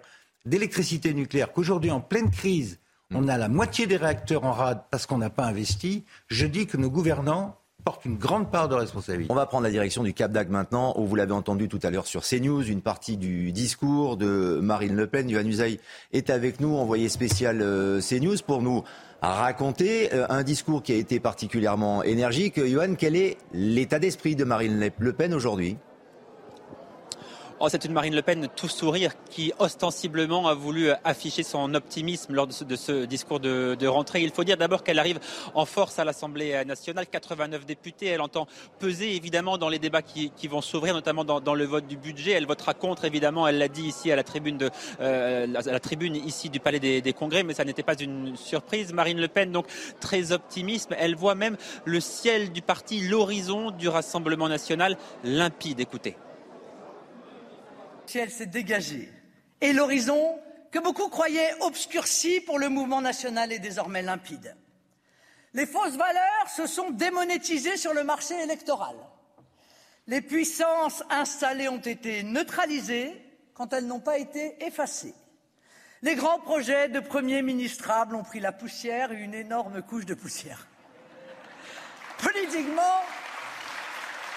d'électricité 0.47 1.13
nucléaire, 1.13 1.53
qu'aujourd'hui, 1.53 1.91
en 1.91 2.01
pleine 2.01 2.31
crise, 2.31 2.79
on 3.15 3.29
a 3.29 3.39
la 3.39 3.49
moitié 3.49 3.87
des 3.87 3.97
réacteurs 3.97 4.45
en 4.45 4.53
rade 4.53 4.83
parce 4.91 5.07
qu'on 5.07 5.19
n'a 5.19 5.31
pas 5.31 5.45
investi. 5.45 6.05
Je 6.29 6.47
dis 6.47 6.67
que 6.67 6.77
nos 6.77 6.91
gouvernants 6.91 7.57
portent 7.85 8.05
une 8.07 8.17
grande 8.17 8.51
part 8.51 8.69
de 8.69 8.75
responsabilité. 8.75 9.31
On 9.31 9.37
va 9.37 9.47
prendre 9.47 9.65
la 9.65 9.71
direction 9.71 10.03
du 10.03 10.15
Cap 10.15 10.33
d'Agde 10.33 10.51
maintenant, 10.51 10.95
où 10.97 11.05
vous 11.05 11.17
l'avez 11.17 11.33
entendu 11.33 11.69
tout 11.69 11.81
à 11.83 11.91
l'heure 11.91 12.07
sur 12.07 12.23
CNews, 12.23 12.63
une 12.63 12.81
partie 12.81 13.17
du 13.17 13.53
discours 13.53 14.17
de 14.17 14.59
Marine 14.63 14.97
Le 14.97 15.07
Pen. 15.07 15.29
Yohann 15.29 15.47
Usaï 15.47 15.79
est 16.13 16.31
avec 16.31 16.61
nous, 16.61 16.75
envoyé 16.77 17.09
spécial 17.09 17.61
euh, 17.61 18.01
CNews, 18.01 18.39
pour 18.47 18.63
nous 18.63 18.85
raconter 19.21 20.13
euh, 20.15 20.27
un 20.31 20.43
discours 20.43 20.83
qui 20.83 20.93
a 20.93 20.97
été 20.97 21.21
particulièrement 21.21 22.03
énergique. 22.03 22.57
Yohann, 22.57 22.97
quel 22.97 23.17
est 23.17 23.37
l'état 23.53 23.99
d'esprit 23.99 24.35
de 24.35 24.45
Marine 24.45 24.91
Le 24.99 25.13
Pen 25.13 25.35
aujourd'hui? 25.35 25.77
Oh, 27.61 27.69
c'est 27.69 27.85
une 27.85 27.93
Marine 27.93 28.17
Le 28.17 28.23
Pen 28.23 28.49
tout 28.57 28.69
sourire 28.69 29.13
qui 29.31 29.53
ostensiblement 29.61 30.49
a 30.49 30.55
voulu 30.55 30.91
afficher 31.05 31.45
son 31.45 31.73
optimisme 31.75 32.35
lors 32.35 32.49
de 32.49 32.53
ce, 32.53 33.05
discours 33.05 33.39
de, 33.39 33.87
rentrée. 33.87 34.23
Il 34.23 34.33
faut 34.33 34.43
dire 34.43 34.57
d'abord 34.57 34.83
qu'elle 34.83 34.99
arrive 34.99 35.21
en 35.55 35.65
force 35.65 36.01
à 36.01 36.05
l'Assemblée 36.05 36.65
nationale, 36.65 37.07
89 37.07 37.65
députés. 37.65 38.07
Elle 38.07 38.23
entend 38.23 38.49
peser 38.81 39.15
évidemment 39.15 39.57
dans 39.57 39.69
les 39.69 39.79
débats 39.79 40.03
qui, 40.03 40.49
vont 40.49 40.61
s'ouvrir, 40.61 40.95
notamment 40.95 41.25
dans, 41.25 41.55
le 41.55 41.65
vote 41.65 41.87
du 41.87 41.97
budget. 41.97 42.33
Elle 42.33 42.47
votera 42.47 42.75
contre 42.75 43.05
évidemment. 43.05 43.47
Elle 43.47 43.59
l'a 43.59 43.69
dit 43.69 43.85
ici 43.85 44.11
à 44.11 44.17
la 44.17 44.25
tribune 44.25 44.59
de 44.59 44.71
euh, 45.01 45.47
la, 45.47 45.81
tribune 45.81 46.17
ici 46.17 46.51
du 46.51 46.59
Palais 46.59 46.81
des, 46.81 47.03
des 47.03 47.13
Congrès, 47.13 47.45
mais 47.45 47.55
ça 47.55 47.65
n'était 47.65 47.85
pas 47.85 47.95
une 47.95 48.37
surprise. 48.37 48.93
Marine 48.93 49.21
Le 49.21 49.29
Pen 49.29 49.53
donc 49.53 49.67
très 50.01 50.33
optimiste. 50.33 50.91
Elle 50.99 51.15
voit 51.15 51.37
même 51.37 51.57
le 51.85 52.01
ciel 52.01 52.51
du 52.51 52.63
parti, 52.63 53.01
l'horizon 53.01 53.71
du 53.71 53.89
Rassemblement 53.89 54.49
national 54.49 54.99
limpide. 55.23 55.79
Écoutez 55.79 56.17
s'est 58.31 58.47
dégagé 58.47 59.11
et 59.61 59.73
l'horizon 59.73 60.39
que 60.71 60.79
beaucoup 60.79 61.09
croyaient 61.09 61.55
obscurci 61.61 62.41
pour 62.41 62.59
le 62.59 62.69
mouvement 62.69 63.01
national 63.01 63.53
est 63.53 63.59
désormais 63.59 64.03
limpide. 64.03 64.57
Les 65.53 65.67
fausses 65.67 65.97
valeurs 65.97 66.49
se 66.55 66.67
sont 66.67 66.91
démonétisées 66.91 67.77
sur 67.77 67.95
le 67.95 68.03
marché 68.03 68.35
électoral. 68.43 68.97
Les 70.07 70.21
puissances 70.21 71.03
installées 71.11 71.69
ont 71.69 71.79
été 71.79 72.23
neutralisées 72.23 73.13
quand 73.55 73.73
elles 73.73 73.87
n'ont 73.87 74.01
pas 74.01 74.19
été 74.19 74.65
effacées. 74.65 75.15
Les 76.03 76.17
grands 76.17 76.41
projets 76.41 76.89
de 76.89 77.01
premiers 77.01 77.43
ministrables 77.43 78.15
ont 78.17 78.25
pris 78.25 78.41
la 78.41 78.53
poussière, 78.53 79.13
une 79.13 79.33
énorme 79.33 79.81
couche 79.81 80.05
de 80.05 80.15
poussière. 80.15 80.67
Politiquement, 82.19 83.01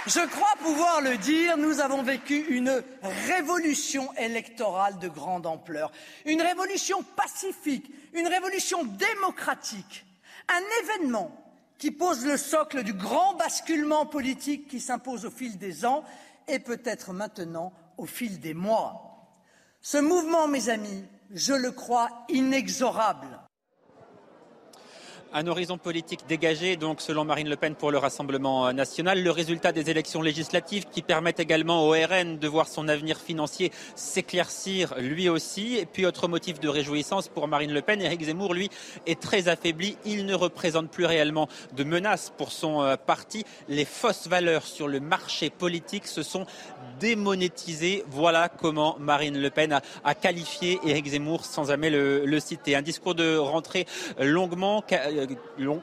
je 0.07 0.25
crois 0.25 0.55
pouvoir 0.63 1.01
le 1.01 1.17
dire, 1.17 1.57
nous 1.57 1.81
avons 1.81 2.01
vécu 2.01 2.45
une 2.49 2.81
révolution 3.27 4.13
électorale 4.13 4.99
de 4.99 5.09
grande 5.09 5.45
ampleur, 5.45 5.91
une 6.25 6.41
révolution 6.41 7.03
pacifique, 7.15 7.91
une 8.13 8.27
révolution 8.27 8.85
démocratique, 8.85 10.05
un 10.47 10.83
événement 10.83 11.31
qui 11.77 11.91
pose 11.91 12.25
le 12.25 12.37
socle 12.37 12.83
du 12.83 12.93
grand 12.93 13.35
basculement 13.35 14.05
politique 14.05 14.67
qui 14.67 14.79
s'impose 14.79 15.25
au 15.25 15.31
fil 15.31 15.57
des 15.57 15.85
ans 15.85 16.03
et 16.47 16.59
peut-être 16.59 17.11
maintenant 17.11 17.73
au 17.97 18.05
fil 18.05 18.39
des 18.39 18.53
mois. 18.53 19.35
Ce 19.81 19.97
mouvement, 19.97 20.47
mes 20.47 20.69
amis, 20.69 21.03
je 21.33 21.53
le 21.53 21.71
crois 21.71 22.09
inexorable 22.29 23.27
un 25.33 25.47
horizon 25.47 25.77
politique 25.77 26.21
dégagé, 26.27 26.75
donc 26.75 27.01
selon 27.01 27.25
Marine 27.25 27.49
Le 27.49 27.55
Pen 27.55 27.75
pour 27.75 27.91
le 27.91 27.97
Rassemblement 27.97 28.71
national. 28.73 29.23
Le 29.23 29.31
résultat 29.31 29.71
des 29.71 29.89
élections 29.89 30.21
législatives 30.21 30.85
qui 30.91 31.01
permettent 31.01 31.39
également 31.39 31.87
au 31.87 31.91
RN 31.91 32.37
de 32.37 32.47
voir 32.47 32.67
son 32.67 32.87
avenir 32.87 33.17
financier 33.17 33.71
s'éclaircir 33.95 34.95
lui 34.99 35.29
aussi. 35.29 35.77
Et 35.77 35.85
puis 35.85 36.05
autre 36.05 36.27
motif 36.27 36.59
de 36.59 36.67
réjouissance 36.67 37.27
pour 37.27 37.47
Marine 37.47 37.73
Le 37.73 37.81
Pen, 37.81 38.01
Éric 38.01 38.23
Zemmour, 38.23 38.53
lui, 38.53 38.69
est 39.05 39.19
très 39.19 39.47
affaibli. 39.47 39.97
Il 40.05 40.25
ne 40.25 40.33
représente 40.33 40.89
plus 40.89 41.05
réellement 41.05 41.47
de 41.75 41.83
menace 41.83 42.31
pour 42.37 42.51
son 42.51 42.81
euh, 42.81 42.95
parti. 42.95 43.43
Les 43.67 43.85
fausses 43.85 44.27
valeurs 44.27 44.65
sur 44.65 44.87
le 44.87 44.99
marché 44.99 45.49
politique 45.49 46.07
se 46.07 46.23
sont 46.23 46.45
démonétisées. 46.99 48.03
Voilà 48.09 48.49
comment 48.49 48.97
Marine 48.99 49.39
Le 49.39 49.49
Pen 49.49 49.79
a, 50.03 50.15
qualifié 50.15 50.79
Éric 50.85 51.07
Zemmour 51.07 51.45
sans 51.45 51.65
jamais 51.65 51.89
le, 51.89 52.25
le 52.25 52.39
citer. 52.39 52.75
Un 52.75 52.81
discours 52.81 53.15
de 53.15 53.37
rentrée 53.37 53.85
longuement 54.19 54.83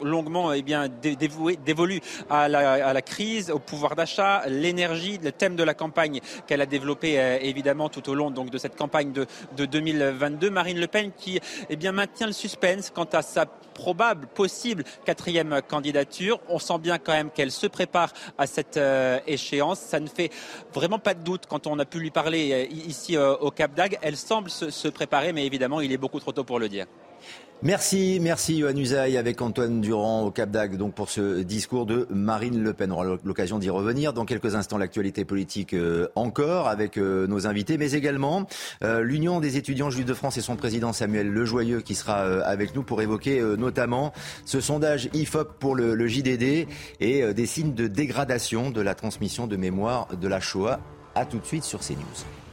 longuement 0.03 0.53
eh 0.53 0.63
bien, 0.63 0.89
dévolue 0.89 2.01
à 2.31 2.49
la, 2.49 2.89
à 2.89 2.93
la, 2.93 3.03
crise, 3.03 3.51
au 3.51 3.59
pouvoir 3.59 3.97
d'achat, 3.97 4.43
l'énergie, 4.49 5.19
le 5.23 5.33
thème 5.33 5.57
de 5.57 5.63
la 5.63 5.75
campagne 5.75 6.21
qu'elle 6.47 6.61
a 6.61 6.67
développé 6.67 7.39
évidemment 7.43 7.89
tout 7.89 8.09
au 8.09 8.15
long 8.15 8.31
donc, 8.31 8.51
de 8.51 8.59
cette 8.59 8.77
campagne 8.77 9.13
de, 9.13 9.27
de 9.57 9.65
2022. 9.65 10.51
Marine 10.51 10.81
Le 10.81 10.87
Pen 10.87 11.11
qui 11.17 11.41
eh 11.69 11.77
bien, 11.77 11.93
maintient 11.93 12.27
le 12.27 12.33
suspense 12.33 12.91
quant 12.91 13.09
à 13.13 13.23
sa 13.23 13.47
probable, 13.47 14.27
possible 14.29 14.85
quatrième 15.05 15.61
candidature. 15.69 16.41
On 16.49 16.59
sent 16.59 16.79
bien 16.79 16.99
quand 16.99 17.13
même 17.13 17.31
qu'elle 17.31 17.51
se 17.51 17.67
prépare 17.67 18.13
à 18.39 18.47
cette 18.47 18.79
échéance. 19.27 19.81
Ça 19.81 20.01
ne 20.01 20.07
fait 20.07 20.31
vraiment 20.73 20.94
pas 20.99 21.15
de 21.15 21.23
doute 21.23 21.45
quand 21.49 21.67
on 21.67 21.79
a 21.79 21.85
pu 21.85 21.99
lui 21.99 22.11
parler 22.11 22.69
ici 22.87 23.17
au 23.17 23.51
Cap 23.51 23.75
d'Agde. 23.75 23.99
Elle 24.03 24.17
semble 24.17 24.51
se, 24.51 24.71
se 24.71 24.89
préparer, 24.89 25.33
mais 25.33 25.47
évidemment, 25.47 25.81
il 25.81 25.93
est 25.93 25.97
beaucoup 25.97 26.21
trop 26.21 26.33
tôt 26.33 26.45
pour 26.45 26.59
le 26.59 26.69
dire. 26.69 26.87
Merci, 27.67 28.19
merci 28.21 28.57
Yohann 28.57 28.79
Usaï 28.79 29.17
avec 29.17 29.41
Antoine 29.41 29.81
Durand 29.81 30.27
au 30.27 30.31
Cap 30.31 30.51
d'Agde 30.51 30.77
donc 30.77 30.93
pour 30.93 31.09
ce 31.09 31.41
discours 31.41 31.87
de 31.87 32.07
Marine 32.11 32.63
Le 32.63 32.75
Pen. 32.75 32.93
On 32.93 32.97
aura 32.97 33.17
l'occasion 33.25 33.59
d'y 33.59 33.71
revenir 33.71 34.13
dans 34.13 34.27
quelques 34.27 34.55
instants 34.55 34.77
l'actualité 34.77 35.25
politique 35.25 35.73
euh, 35.73 36.09
encore 36.15 36.69
avec 36.69 36.99
euh, 36.99 37.27
nos 37.27 37.47
invités, 37.47 37.79
mais 37.79 37.93
également 37.93 38.47
euh, 38.83 39.01
l'Union 39.01 39.41
des 39.41 39.57
étudiants 39.57 39.89
juifs 39.89 40.05
de 40.05 40.13
France 40.13 40.37
et 40.37 40.43
son 40.43 40.57
président 40.57 40.93
Samuel 40.93 41.33
Lejoyeux 41.33 41.81
qui 41.81 41.95
sera 41.95 42.19
avec 42.43 42.75
nous 42.75 42.83
pour 42.83 43.01
évoquer 43.01 43.41
notamment 43.57 44.13
ce 44.45 44.61
sondage 44.61 45.09
IFOP 45.15 45.55
pour 45.59 45.75
le, 45.75 46.07
JDD 46.07 46.69
et 47.01 47.33
des 47.33 47.47
signes 47.47 47.73
de 47.73 47.87
dégradation 47.87 48.73
de 48.73 48.83
la 48.83 48.95
transmission 48.95 49.47
de 49.47 49.57
mémoire 49.57 50.09
de 50.15 50.29
la 50.29 50.39
Shoah. 50.39 50.81
A 51.15 51.25
tout 51.25 51.39
de 51.39 51.47
suite 51.47 51.65
sur 51.65 51.81
CNews. 51.81 52.44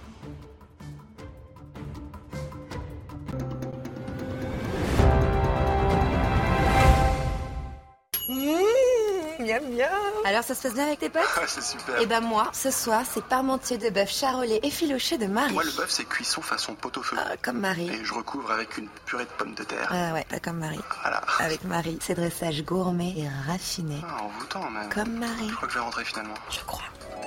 Alors 10.26 10.44
ça 10.44 10.56
se 10.56 10.62
passe 10.64 10.74
bien 10.74 10.86
avec 10.86 11.00
tes 11.00 11.10
potes 11.10 11.22
C'est 11.48 11.64
super. 11.64 11.98
Et 11.98 12.04
eh 12.04 12.06
ben 12.06 12.22
moi, 12.22 12.50
ce 12.54 12.72
soir, 12.72 13.04
c'est 13.12 13.24
parmentier 13.24 13.78
de 13.78 13.90
bœuf 13.90 14.10
charolais 14.10 14.60
effiloché 14.64 15.18
de 15.18 15.28
Marie. 15.28 15.54
Moi, 15.54 15.64
le 15.64 15.72
bœuf, 15.72 15.90
c'est 15.90 16.06
cuisson 16.06 16.42
façon 16.42 16.76
pot-au-feu. 16.76 17.18
Ah, 17.20 17.36
comme 17.42 17.60
Marie. 17.60 17.90
Et 17.90 18.04
je 18.04 18.14
recouvre 18.14 18.52
avec 18.52 18.78
une 18.78 18.88
purée 19.06 19.26
de 19.26 19.30
pommes 19.38 19.56
de 19.56 19.64
terre. 19.64 19.88
Ah 19.90 20.14
ouais, 20.14 20.26
pas 20.30 20.40
comme 20.40 20.58
Marie. 20.58 20.80
Voilà. 21.02 21.22
Avec 21.40 21.64
Marie, 21.64 21.98
c'est 22.02 22.16
dressage 22.16 22.64
gourmet 22.64 23.14
et 23.18 23.28
raffiné. 23.48 23.98
Ah, 24.08 24.24
envoûtant 24.24 24.70
même. 24.70 24.90
Comme 24.90 25.18
Marie. 25.18 25.50
Je 25.50 25.56
crois 25.56 25.68
que 25.68 25.74
je 25.74 25.80
vais 25.80 25.86
rentrer 25.86 26.06
finalement. 26.06 26.36
Je 26.50 26.60
crois. 26.62 26.84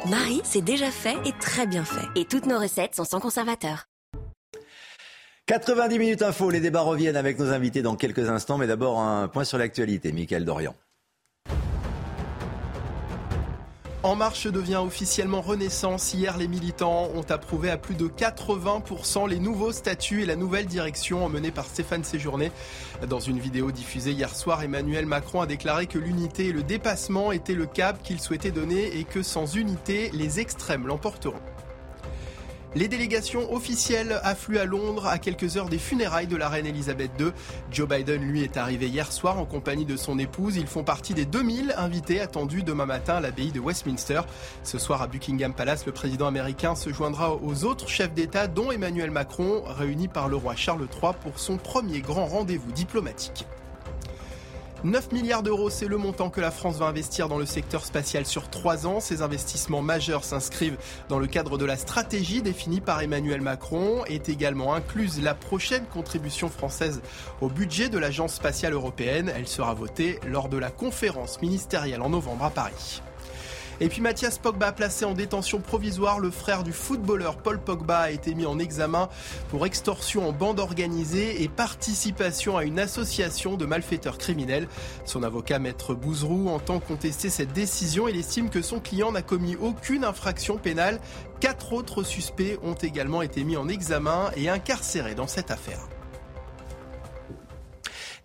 Marie, 0.06 0.42
c'est 0.44 0.62
déjà 0.62 0.90
fait 0.90 1.16
et 1.24 1.32
très 1.40 1.66
bien 1.66 1.84
fait. 1.84 2.06
Et 2.14 2.24
toutes 2.26 2.46
nos 2.46 2.58
recettes 2.58 2.94
sont 2.94 3.04
sans 3.04 3.20
conservateur. 3.20 3.86
90 5.46 5.98
minutes 5.98 6.22
info, 6.22 6.48
les 6.48 6.60
débats 6.60 6.80
reviennent 6.80 7.16
avec 7.16 7.38
nos 7.38 7.52
invités 7.52 7.82
dans 7.82 7.96
quelques 7.96 8.30
instants, 8.30 8.56
mais 8.56 8.66
d'abord 8.66 9.00
un 9.00 9.28
point 9.28 9.44
sur 9.44 9.58
l'actualité. 9.58 10.12
Michael 10.12 10.44
Dorian. 10.44 10.74
En 14.04 14.16
Marche 14.16 14.46
devient 14.48 14.82
officiellement 14.84 15.40
Renaissance. 15.40 16.12
Hier, 16.12 16.36
les 16.36 16.46
militants 16.46 17.08
ont 17.14 17.24
approuvé 17.30 17.70
à 17.70 17.78
plus 17.78 17.94
de 17.94 18.06
80% 18.06 19.26
les 19.26 19.38
nouveaux 19.38 19.72
statuts 19.72 20.22
et 20.22 20.26
la 20.26 20.36
nouvelle 20.36 20.66
direction 20.66 21.24
emmenée 21.24 21.50
par 21.50 21.64
Stéphane 21.64 22.04
Séjourné. 22.04 22.52
Dans 23.08 23.18
une 23.18 23.38
vidéo 23.38 23.72
diffusée 23.72 24.12
hier 24.12 24.36
soir, 24.36 24.62
Emmanuel 24.62 25.06
Macron 25.06 25.40
a 25.40 25.46
déclaré 25.46 25.86
que 25.86 25.98
l'unité 25.98 26.48
et 26.48 26.52
le 26.52 26.62
dépassement 26.62 27.32
étaient 27.32 27.54
le 27.54 27.64
cap 27.64 28.02
qu'il 28.02 28.20
souhaitait 28.20 28.50
donner 28.50 28.94
et 28.98 29.04
que 29.04 29.22
sans 29.22 29.56
unité, 29.56 30.10
les 30.12 30.38
extrêmes 30.38 30.86
l'emporteront. 30.86 31.40
Les 32.76 32.88
délégations 32.88 33.54
officielles 33.54 34.18
affluent 34.24 34.58
à 34.58 34.64
Londres 34.64 35.06
à 35.06 35.18
quelques 35.18 35.56
heures 35.56 35.68
des 35.68 35.78
funérailles 35.78 36.26
de 36.26 36.36
la 36.36 36.48
reine 36.48 36.66
Elisabeth 36.66 37.12
II. 37.20 37.28
Joe 37.70 37.88
Biden, 37.88 38.20
lui, 38.20 38.42
est 38.42 38.56
arrivé 38.56 38.88
hier 38.88 39.12
soir 39.12 39.38
en 39.38 39.44
compagnie 39.44 39.84
de 39.84 39.96
son 39.96 40.18
épouse. 40.18 40.56
Ils 40.56 40.66
font 40.66 40.82
partie 40.82 41.14
des 41.14 41.24
2000 41.24 41.72
invités 41.76 42.20
attendus 42.20 42.64
demain 42.64 42.86
matin 42.86 43.14
à 43.14 43.20
l'abbaye 43.20 43.52
de 43.52 43.60
Westminster. 43.60 44.22
Ce 44.64 44.78
soir 44.78 45.02
à 45.02 45.06
Buckingham 45.06 45.54
Palace, 45.54 45.86
le 45.86 45.92
président 45.92 46.26
américain 46.26 46.74
se 46.74 46.92
joindra 46.92 47.36
aux 47.36 47.64
autres 47.64 47.88
chefs 47.88 48.12
d'État, 48.12 48.48
dont 48.48 48.72
Emmanuel 48.72 49.12
Macron, 49.12 49.62
réunis 49.64 50.08
par 50.08 50.28
le 50.28 50.34
roi 50.34 50.56
Charles 50.56 50.88
III 51.00 51.12
pour 51.22 51.38
son 51.38 51.58
premier 51.58 52.00
grand 52.00 52.26
rendez-vous 52.26 52.72
diplomatique. 52.72 53.46
9 54.84 55.12
milliards 55.12 55.42
d'euros, 55.42 55.70
c'est 55.70 55.88
le 55.88 55.96
montant 55.96 56.28
que 56.28 56.42
la 56.42 56.50
France 56.50 56.76
va 56.76 56.84
investir 56.84 57.30
dans 57.30 57.38
le 57.38 57.46
secteur 57.46 57.86
spatial 57.86 58.26
sur 58.26 58.50
3 58.50 58.86
ans. 58.86 59.00
Ces 59.00 59.22
investissements 59.22 59.80
majeurs 59.80 60.24
s'inscrivent 60.24 60.76
dans 61.08 61.18
le 61.18 61.26
cadre 61.26 61.56
de 61.56 61.64
la 61.64 61.78
stratégie 61.78 62.42
définie 62.42 62.82
par 62.82 63.00
Emmanuel 63.00 63.40
Macron. 63.40 64.04
Est 64.04 64.28
également 64.28 64.74
incluse 64.74 65.22
la 65.22 65.34
prochaine 65.34 65.86
contribution 65.86 66.50
française 66.50 67.00
au 67.40 67.48
budget 67.48 67.88
de 67.88 67.96
l'Agence 67.96 68.34
spatiale 68.34 68.74
européenne. 68.74 69.32
Elle 69.34 69.48
sera 69.48 69.72
votée 69.72 70.20
lors 70.26 70.50
de 70.50 70.58
la 70.58 70.70
conférence 70.70 71.40
ministérielle 71.40 72.02
en 72.02 72.10
novembre 72.10 72.44
à 72.44 72.50
Paris. 72.50 73.00
Et 73.80 73.88
puis 73.88 74.00
Mathias 74.00 74.38
Pogba 74.38 74.72
placé 74.72 75.04
en 75.04 75.14
détention 75.14 75.60
provisoire. 75.60 76.20
Le 76.20 76.30
frère 76.30 76.62
du 76.62 76.72
footballeur 76.72 77.36
Paul 77.36 77.60
Pogba 77.60 77.98
a 77.98 78.10
été 78.10 78.34
mis 78.34 78.46
en 78.46 78.58
examen 78.58 79.08
pour 79.48 79.66
extorsion 79.66 80.28
en 80.28 80.32
bande 80.32 80.60
organisée 80.60 81.42
et 81.42 81.48
participation 81.48 82.56
à 82.56 82.64
une 82.64 82.78
association 82.78 83.56
de 83.56 83.66
malfaiteurs 83.66 84.18
criminels. 84.18 84.68
Son 85.04 85.22
avocat 85.22 85.58
Maître 85.58 85.94
Bouzrou 85.94 86.48
entend 86.48 86.78
contester 86.78 87.30
cette 87.30 87.52
décision. 87.52 88.08
Il 88.08 88.16
estime 88.16 88.50
que 88.50 88.62
son 88.62 88.80
client 88.80 89.12
n'a 89.12 89.22
commis 89.22 89.56
aucune 89.56 90.04
infraction 90.04 90.56
pénale. 90.56 91.00
Quatre 91.40 91.72
autres 91.72 92.02
suspects 92.02 92.58
ont 92.62 92.74
également 92.74 93.22
été 93.22 93.44
mis 93.44 93.56
en 93.56 93.68
examen 93.68 94.30
et 94.36 94.48
incarcérés 94.48 95.14
dans 95.14 95.26
cette 95.26 95.50
affaire. 95.50 95.88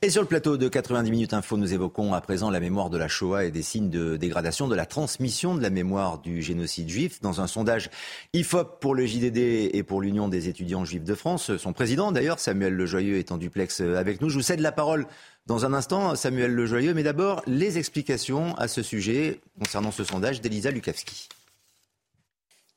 Et 0.02 0.10
sur 0.10 0.22
le 0.22 0.30
plateau 0.30 0.56
de 0.56 0.70
90 0.70 1.12
minutes 1.12 1.34
info, 1.34 1.58
nous 1.58 1.74
évoquons 1.74 2.14
à 2.14 2.22
présent 2.22 2.50
la 2.50 2.62
mémoire 2.62 2.90
de 2.90 2.98
la 2.98 3.10
Shoah 3.10 3.44
et 3.44 3.52
des 3.52 3.62
signes 3.62 3.90
de 3.90 4.16
dégradation 4.16 4.70
de 4.70 4.76
la 4.76 4.86
transmission 4.86 5.56
de 5.56 5.62
la 5.62 5.70
mémoire 5.70 6.20
du 6.20 6.42
génocide 6.42 6.88
juif. 6.88 7.20
Dans 7.20 7.42
un 7.42 7.48
sondage 7.48 7.90
IFOP 8.32 8.80
pour 8.80 8.96
le 8.96 9.06
JDD 9.06 9.76
et 9.76 9.84
pour 9.84 10.00
l'Union 10.00 10.30
des 10.30 10.48
étudiants 10.48 10.86
juifs 10.86 11.04
de 11.04 11.16
France, 11.16 11.58
son 11.58 11.74
président 11.74 12.14
d'ailleurs, 12.14 12.40
Samuel 12.40 12.76
Lejoyeux, 12.76 13.18
est 13.18 13.34
en 13.34 13.38
duplex 13.38 13.82
avec 13.82 14.22
nous. 14.22 14.30
Je 14.30 14.36
vous 14.36 14.42
cède 14.42 14.62
la 14.62 14.72
parole 14.72 15.06
dans 15.48 15.66
un 15.66 15.74
instant, 15.74 16.16
Samuel 16.16 16.56
Lejoyeux, 16.56 16.94
mais 16.94 17.04
d'abord 17.04 17.42
les 17.46 17.78
explications 17.78 18.56
à 18.56 18.70
ce 18.70 18.82
sujet 18.82 19.42
concernant 19.60 19.92
ce 19.92 20.06
sondage 20.06 20.40
d'Elisa 20.40 20.72
Lukavski. 20.72 21.28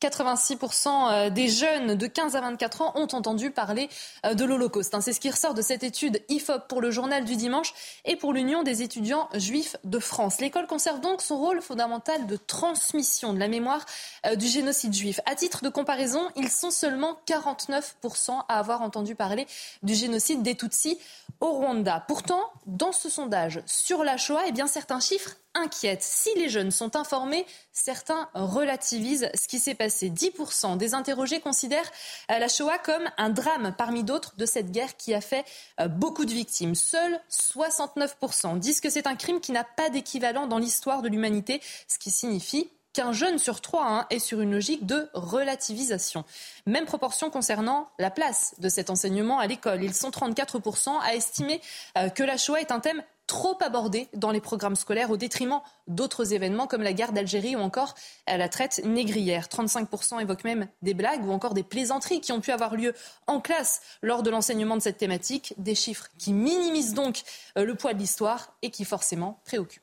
86% 0.03 0.89
euh, 0.89 1.31
des 1.31 1.49
jeunes 1.49 1.95
de 1.95 2.07
15 2.07 2.35
à 2.35 2.41
24 2.41 2.83
ans 2.83 2.93
ont 2.97 3.09
entendu 3.13 3.51
parler 3.51 3.89
euh, 4.27 4.35
de 4.35 4.45
l'Holocauste. 4.45 4.95
Hein. 4.95 5.01
C'est 5.01 5.13
ce 5.13 5.21
qui 5.21 5.31
ressort 5.31 5.55
de 5.55 5.63
cette 5.63 5.85
étude 5.85 6.23
IFOP 6.29 6.67
pour 6.69 6.81
le 6.81 6.91
journal 6.91 7.25
du 7.25 7.37
dimanche 7.37 7.73
et 8.05 8.17
pour 8.17 8.33
l'Union 8.33 8.63
des 8.63 8.83
étudiants 8.83 9.29
juifs 9.35 9.77
de 9.85 9.99
France. 9.99 10.41
L'école 10.41 10.67
conserve 10.67 11.01
donc 11.01 11.23
son 11.23 11.39
rôle 11.39 11.63
fondamental 11.63 12.27
de 12.27 12.37
transmission 12.37 13.33
de 13.33 13.39
la 13.39 13.49
mémoire 13.49 13.85
euh, 14.27 14.35
du 14.35 14.47
génocide 14.47 14.93
juif. 14.93 15.21
À 15.27 15.37
titre 15.37 15.63
de 15.63 15.69
comparaison, 15.69 16.29
ils 16.37 16.51
sont 16.51 16.71
seulement 16.71 17.19
49% 17.29 18.43
à 18.49 18.59
avoir 18.59 18.83
entendu 18.83 19.15
parler 19.15 19.47
du 19.83 19.95
génocide 19.95 20.43
des 20.43 20.57
Tutsis 20.57 20.99
au 21.41 21.53
Rwanda. 21.53 22.05
Pourtant, 22.09 22.43
dans 22.67 22.93
ce 22.93 23.09
sondage 23.09 23.63
sur 23.67 24.03
la 24.03 24.17
Shoah, 24.17 24.43
eh 24.49 24.53
bien, 24.53 24.67
certains 24.67 25.01
chiffres 25.01 25.37
inquiète. 25.55 26.03
Si 26.03 26.31
les 26.37 26.49
jeunes 26.49 26.71
sont 26.71 26.97
informés, 26.97 27.47
certains 27.73 28.29
relativisent 28.35 29.29
ce 29.35 29.49
qui 29.49 29.59
s'est 29.59 29.75
passé. 29.75 30.11
10% 30.11 30.77
des 30.77 30.95
interrogés 30.95 31.41
considèrent 31.41 31.91
euh, 32.31 32.39
la 32.39 32.49
Shoah 32.49 32.79
comme 32.79 33.11
un 33.19 33.31
drame 33.31 33.75
parmi 33.77 34.05
d'autres 34.05 34.35
de 34.37 34.47
cette 34.47 34.71
guerre 34.71 34.97
qui 34.97 35.15
a 35.15 35.21
fait 35.21 35.45
euh, 35.81 35.89
beaucoup 35.89 36.25
de 36.25 36.33
victimes. 36.33 36.75
Seuls 36.75 37.21
69% 37.31 38.59
disent 38.59 38.81
que 38.81 38.91
c'est 38.91 39.07
un 39.07 39.17
crime 39.17 39.41
qui 39.41 39.53
n'a 39.53 39.65
pas 39.65 39.91
d'équivalent 39.91 40.47
dans 40.47 40.59
l'histoire 40.59 41.03
de 41.03 41.09
l'humanité, 41.09 41.61
ce 41.89 41.99
qui 41.99 42.11
signifie 42.11 42.71
qu'un 42.93 43.13
jeune 43.13 43.39
sur 43.39 43.61
trois 43.61 43.87
hein, 43.87 44.07
est 44.11 44.19
sur 44.19 44.41
une 44.41 44.53
logique 44.53 44.87
de 44.87 45.09
relativisation. 45.15 46.25
Même 46.67 46.85
proportion 46.85 47.31
concernant 47.31 47.89
la 47.99 48.11
place 48.11 48.55
de 48.59 48.69
cet 48.69 48.91
enseignement 48.91 49.39
à 49.39 49.47
l'école. 49.47 49.83
Ils 49.83 49.95
sont 49.95 50.11
34% 50.11 51.01
à 51.01 51.15
estimer 51.15 51.61
euh, 51.97 52.09
que 52.11 52.23
la 52.23 52.37
Shoah 52.37 52.61
est 52.61 52.71
un 52.71 52.81
thème 52.81 53.03
trop 53.33 53.57
abordé 53.63 54.09
dans 54.13 54.31
les 54.31 54.43
programmes 54.43 54.77
scolaires 54.77 55.11
au 55.11 55.17
détriment 55.17 55.63
d'autres 55.89 56.35
événements 56.35 56.67
comme 56.67 56.83
la 56.83 56.93
guerre 56.93 57.13
d'Algérie 57.15 57.57
ou 57.57 57.61
encore 57.61 57.95
la 58.29 58.47
traite 58.51 58.83
négrière. 58.85 59.47
35% 59.47 60.21
évoquent 60.21 60.45
même 60.45 60.69
des 60.83 60.93
blagues 60.93 61.25
ou 61.25 61.33
encore 61.33 61.55
des 61.55 61.63
plaisanteries 61.63 62.21
qui 62.21 62.31
ont 62.33 62.43
pu 62.43 62.51
avoir 62.51 62.77
lieu 62.77 62.93
en 63.27 63.41
classe 63.41 63.81
lors 64.03 64.23
de 64.23 64.29
l'enseignement 64.29 64.77
de 64.77 64.83
cette 64.83 64.99
thématique. 64.99 65.55
Des 65.57 65.75
chiffres 65.75 66.09
qui 66.19 66.35
minimisent 66.35 66.93
donc 66.93 67.23
euh, 67.57 67.65
le 67.65 67.75
poids 67.75 67.95
de 67.95 68.01
l'histoire 68.01 68.53
et 68.61 68.69
qui 68.69 68.85
forcément 68.85 69.41
préoccupent. 69.47 69.81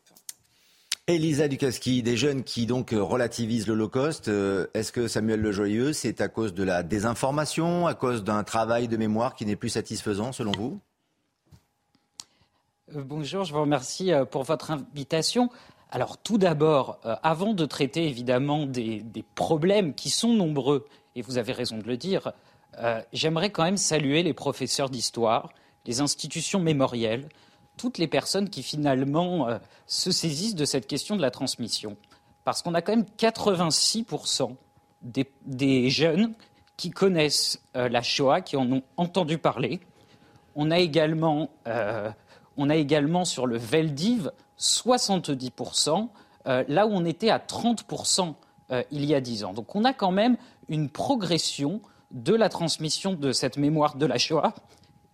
Elisa 1.08 1.48
Dukaski, 1.48 2.04
des 2.04 2.18
jeunes 2.18 2.44
qui 2.44 2.68
donc 2.68 2.92
relativisent 2.92 3.66
l'Holocauste. 3.66 4.28
Euh, 4.28 4.68
est-ce 4.76 4.92
que 4.92 5.08
Samuel 5.08 5.42
Lejoyeux, 5.42 5.92
c'est 5.92 6.22
à 6.22 6.28
cause 6.28 6.54
de 6.54 6.62
la 6.64 6.84
désinformation, 6.84 7.88
à 7.88 7.96
cause 7.96 8.24
d'un 8.24 8.44
travail 8.44 8.88
de 8.88 8.96
mémoire 8.96 9.34
qui 9.34 9.48
n'est 9.48 9.56
plus 9.56 9.70
satisfaisant 9.70 10.34
selon 10.34 10.52
vous? 10.52 10.80
euh, 10.80 10.88
bonjour, 12.93 13.43
je 13.43 13.54
vous 13.54 13.62
remercie 13.62 14.12
euh, 14.12 14.25
pour 14.25 14.43
votre 14.43 14.71
invitation. 14.71 15.49
Alors 15.91 16.17
tout 16.17 16.38
d'abord, 16.38 16.99
euh, 17.06 17.15
avant 17.23 17.54
de 17.54 17.65
traiter 17.65 18.08
évidemment 18.08 18.65
des, 18.65 19.04
problèmes 19.36 19.93
qui 19.93 20.10
sont 20.10 20.34
nombreux, 20.34 20.86
et 21.15 21.21
vous 21.21 21.38
avez 21.38 21.54
raison 21.54 21.78
de 21.78 21.84
le 21.84 21.97
dire, 21.97 22.32
j'aimerais 23.12 23.49
quand 23.49 23.63
même 23.63 23.78
saluer 23.78 24.23
les 24.23 24.34
professeurs 24.34 24.89
d'histoire, 24.89 25.49
les 25.86 25.99
institutions 25.99 26.60
mémorielles, 26.60 27.28
toutes 27.80 27.97
les 27.97 28.08
personnes 28.08 28.49
qui 28.49 28.62
finalement 28.62 29.47
euh, 29.47 29.58
se 29.88 30.12
saisissent 30.12 30.56
de 30.56 30.65
cette 30.65 30.86
question 30.86 31.15
de 31.15 31.21
la 31.21 31.32
transmission. 31.32 31.95
Parce 32.43 32.62
qu'on 32.62 32.73
a 32.73 32.82
quand 32.82 32.95
même 32.95 33.06
86% 33.17 34.56
des, 35.02 35.32
des, 35.45 35.89
jeunes 35.89 36.34
qui 36.75 36.89
connaissent 36.89 37.62
euh, 37.78 37.88
la 37.88 38.02
Shoah, 38.02 38.41
qui 38.41 38.58
en 38.58 38.69
ont 38.71 38.84
entendu 38.97 39.38
parler. 39.38 39.80
On 40.56 40.71
a 40.71 40.80
également, 40.80 41.49
euh, 41.67 42.12
on 42.60 42.69
a 42.69 42.76
également 42.76 43.24
sur 43.24 43.48
le 43.48 43.58
Veldiv 43.58 44.32
70%, 44.60 46.10
euh, 46.48 46.63
là 46.67 46.86
où 46.86 46.91
on 46.91 47.06
était 47.06 47.30
à 47.30 47.39
30% 47.39 48.34
euh, 48.72 48.84
il 48.91 49.06
y 49.06 49.15
a 49.15 49.22
10 49.22 49.45
ans. 49.45 49.54
Donc 49.54 49.76
on 49.78 49.86
a 49.86 49.93
quand 49.93 50.12
même 50.12 50.36
une 50.67 50.89
progression 50.89 51.82
de 52.12 52.36
la 52.36 52.50
transmission 52.50 53.13
de 53.13 53.32
cette 53.32 53.56
mémoire 53.56 53.95
de 53.95 54.06
la 54.06 54.17
Shoah. 54.17 54.54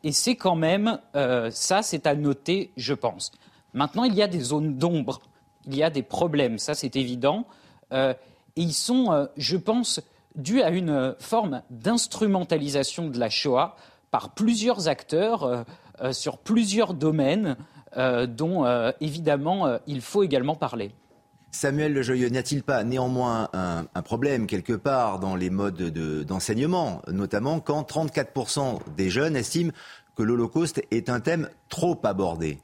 Et 0.03 0.12
c'est 0.12 0.36
quand 0.36 0.55
même, 0.55 0.99
euh, 1.15 1.51
ça 1.51 1.84
c'est 1.84 2.08
à 2.08 2.15
noter, 2.15 2.71
je 2.77 2.95
pense. 2.95 3.31
Maintenant, 3.73 4.05
il 4.05 4.15
y 4.15 4.23
a 4.23 4.27
des 4.27 4.39
zones 4.39 4.77
d'ombre, 4.77 5.21
il 5.67 5.75
y 5.75 5.84
a 5.84 5.91
des 5.91 6.03
problèmes, 6.03 6.58
ça 6.58 6.73
c'est 6.73 6.95
évident. 6.95 7.45
et 7.91 8.15
ils 8.55 8.73
sont, 8.73 9.27
je 9.38 9.58
pense, 9.58 10.01
dus 10.36 10.62
à 10.63 10.69
une 10.69 11.15
forme 11.19 11.62
d'instrumentalisation 11.69 13.10
de 13.10 13.19
la 13.19 13.29
Shoah 13.29 13.75
par 14.12 14.34
plusieurs 14.34 14.88
acteurs 14.88 15.65
sur 16.12 16.38
plusieurs 16.38 16.93
domaines 16.93 17.58
dont, 17.95 18.91
évidemment, 18.99 19.79
il 19.88 20.01
faut 20.01 20.23
également 20.23 20.55
parler. 20.55 20.91
Samuel 21.51 21.93
Lejoyeux, 21.93 22.27
n'y 22.27 22.38
a-t-il 22.38 22.63
pas 22.63 22.84
néanmoins 22.84 23.47
un, 23.53 23.86
un, 23.95 24.01
problème 24.01 24.45
quelque 24.45 24.73
part 24.73 25.19
dans 25.19 25.38
les 25.38 25.49
modes 25.49 25.81
d'enseignement, 26.25 27.01
de, 27.08 27.13
notamment 27.13 27.62
quand 27.62 27.89
34% 27.89 28.79
des 28.97 29.10
jeunes 29.10 29.38
estiment 29.38 29.71
que 30.15 30.23
l'Holocauste 30.23 30.81
est 30.91 31.10
un 31.10 31.21
thème 31.21 31.49
trop 31.69 31.97
abordé? 32.03 32.60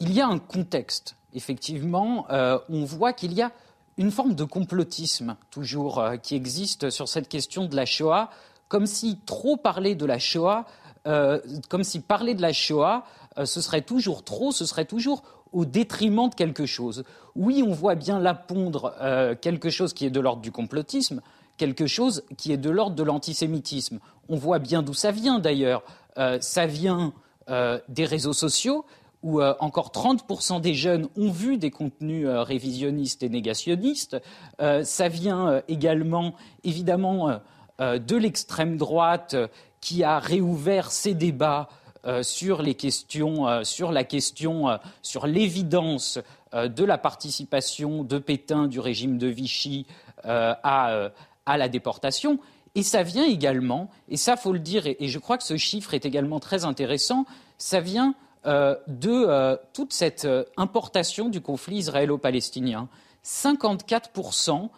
Il 0.00 0.12
y 0.12 0.20
a 0.20 0.26
un 0.26 0.38
contexte, 0.38 1.16
effectivement. 1.32 2.26
Euh, 2.30 2.58
on 2.68 2.84
voit 2.84 3.12
qu'il 3.12 3.32
y 3.32 3.40
a 3.40 3.52
une 3.96 4.10
forme 4.10 4.34
de 4.34 4.44
complotisme 4.44 5.36
toujours 5.50 6.00
euh, 6.00 6.16
qui 6.16 6.34
existe 6.34 6.90
sur 6.90 7.08
cette 7.08 7.28
question 7.28 7.64
de 7.64 7.74
la 7.74 7.86
Shoah, 7.86 8.30
comme 8.68 8.86
si 8.86 9.18
trop 9.26 9.56
parler 9.56 9.94
de 9.94 10.06
la 10.06 10.18
Shoah, 10.18 10.66
euh, 11.06 11.40
comme 11.68 11.84
si 11.84 12.00
parler 12.00 12.34
de 12.34 12.42
la 12.42 12.52
Shoah, 12.52 13.04
ce 13.44 13.60
serait 13.60 13.82
toujours 13.82 14.24
trop, 14.24 14.50
ce 14.50 14.64
serait 14.64 14.86
toujours 14.86 15.22
au 15.52 15.64
détriment 15.64 16.28
de 16.28 16.34
quelque 16.34 16.66
chose. 16.66 17.04
Oui, 17.34 17.62
on 17.66 17.72
voit 17.72 17.94
bien 17.94 18.20
là 18.20 18.34
pondre 18.34 18.94
euh, 19.00 19.34
quelque 19.34 19.70
chose 19.70 19.92
qui 19.92 20.04
est 20.04 20.10
de 20.10 20.20
l'ordre 20.20 20.42
du 20.42 20.52
complotisme, 20.52 21.22
quelque 21.56 21.86
chose 21.86 22.24
qui 22.36 22.52
est 22.52 22.56
de 22.56 22.70
l'ordre 22.70 22.96
de 22.96 23.02
l'antisémitisme. 23.02 23.98
On 24.28 24.36
voit 24.36 24.58
bien 24.58 24.82
d'où 24.82 24.94
ça 24.94 25.10
vient 25.10 25.38
d'ailleurs. 25.38 25.82
Euh, 26.18 26.38
ça 26.40 26.66
vient 26.66 27.12
euh, 27.48 27.78
des 27.88 28.04
réseaux 28.04 28.32
sociaux 28.32 28.84
où 29.22 29.40
euh, 29.40 29.54
encore 29.60 29.90
30% 29.90 30.60
des 30.60 30.74
jeunes 30.74 31.08
ont 31.16 31.30
vu 31.30 31.58
des 31.58 31.70
contenus 31.70 32.26
euh, 32.26 32.42
révisionnistes 32.42 33.22
et 33.22 33.28
négationnistes. 33.28 34.16
Euh, 34.60 34.84
ça 34.84 35.08
vient 35.08 35.62
également, 35.68 36.34
évidemment, 36.64 37.40
de 37.78 38.16
l'extrême 38.16 38.76
droite 38.76 39.36
qui 39.80 40.02
a 40.02 40.18
réouvert 40.18 40.90
ses 40.90 41.14
débats 41.14 41.68
euh, 42.06 42.22
sur 42.22 42.62
les 42.62 42.74
questions, 42.74 43.48
euh, 43.48 43.64
sur 43.64 43.90
la 43.90 44.04
question, 44.04 44.68
euh, 44.68 44.76
sur 45.02 45.26
l'évidence 45.26 46.20
de 46.52 46.84
la 46.84 46.96
participation 46.96 48.02
de 48.04 48.18
Pétain 48.18 48.66
du 48.66 48.80
régime 48.80 49.18
de 49.18 49.26
Vichy 49.26 49.86
à, 50.24 51.10
à, 51.44 51.58
la 51.58 51.68
déportation. 51.68 52.38
Et 52.74 52.82
ça 52.82 53.02
vient 53.02 53.26
également, 53.26 53.90
et 54.08 54.16
ça 54.16 54.38
faut 54.38 54.52
le 54.52 54.58
dire, 54.58 54.86
et, 54.86 54.96
je 55.08 55.18
crois 55.18 55.36
que 55.36 55.44
ce 55.44 55.58
chiffre 55.58 55.92
est 55.92 56.06
également 56.06 56.40
très 56.40 56.64
intéressant, 56.64 57.26
ça 57.58 57.80
vient 57.80 58.14
de 58.46 59.58
toute 59.74 59.92
cette 59.92 60.26
importation 60.56 61.28
du 61.28 61.42
conflit 61.42 61.76
israélo-palestinien. 61.76 62.88
54% 63.22 64.70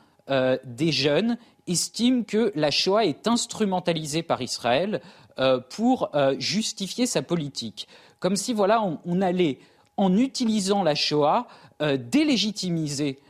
des 0.65 0.91
jeunes 0.91 1.37
estiment 1.69 2.23
que 2.23 2.53
la 2.55 2.71
Shoah 2.71 3.05
est 3.05 3.27
instrumentalisée 3.27 4.23
par 4.23 4.43
Israël 4.43 5.01
euh, 5.39 5.61
pour 5.61 6.11
euh, 6.15 6.35
justifier 6.39 7.07
sa 7.07 7.23
politique. 7.23 7.87
Comme 8.19 8.35
si, 8.35 8.53
voilà, 8.53 8.83
on, 8.83 8.99
on 9.05 9.21
allait, 9.21 9.61
en 9.97 10.17
utilisant 10.17 10.83
la 10.83 10.95
Shoah, 10.95 11.47
euh, 11.83 11.97
délégitimiser 11.97 13.21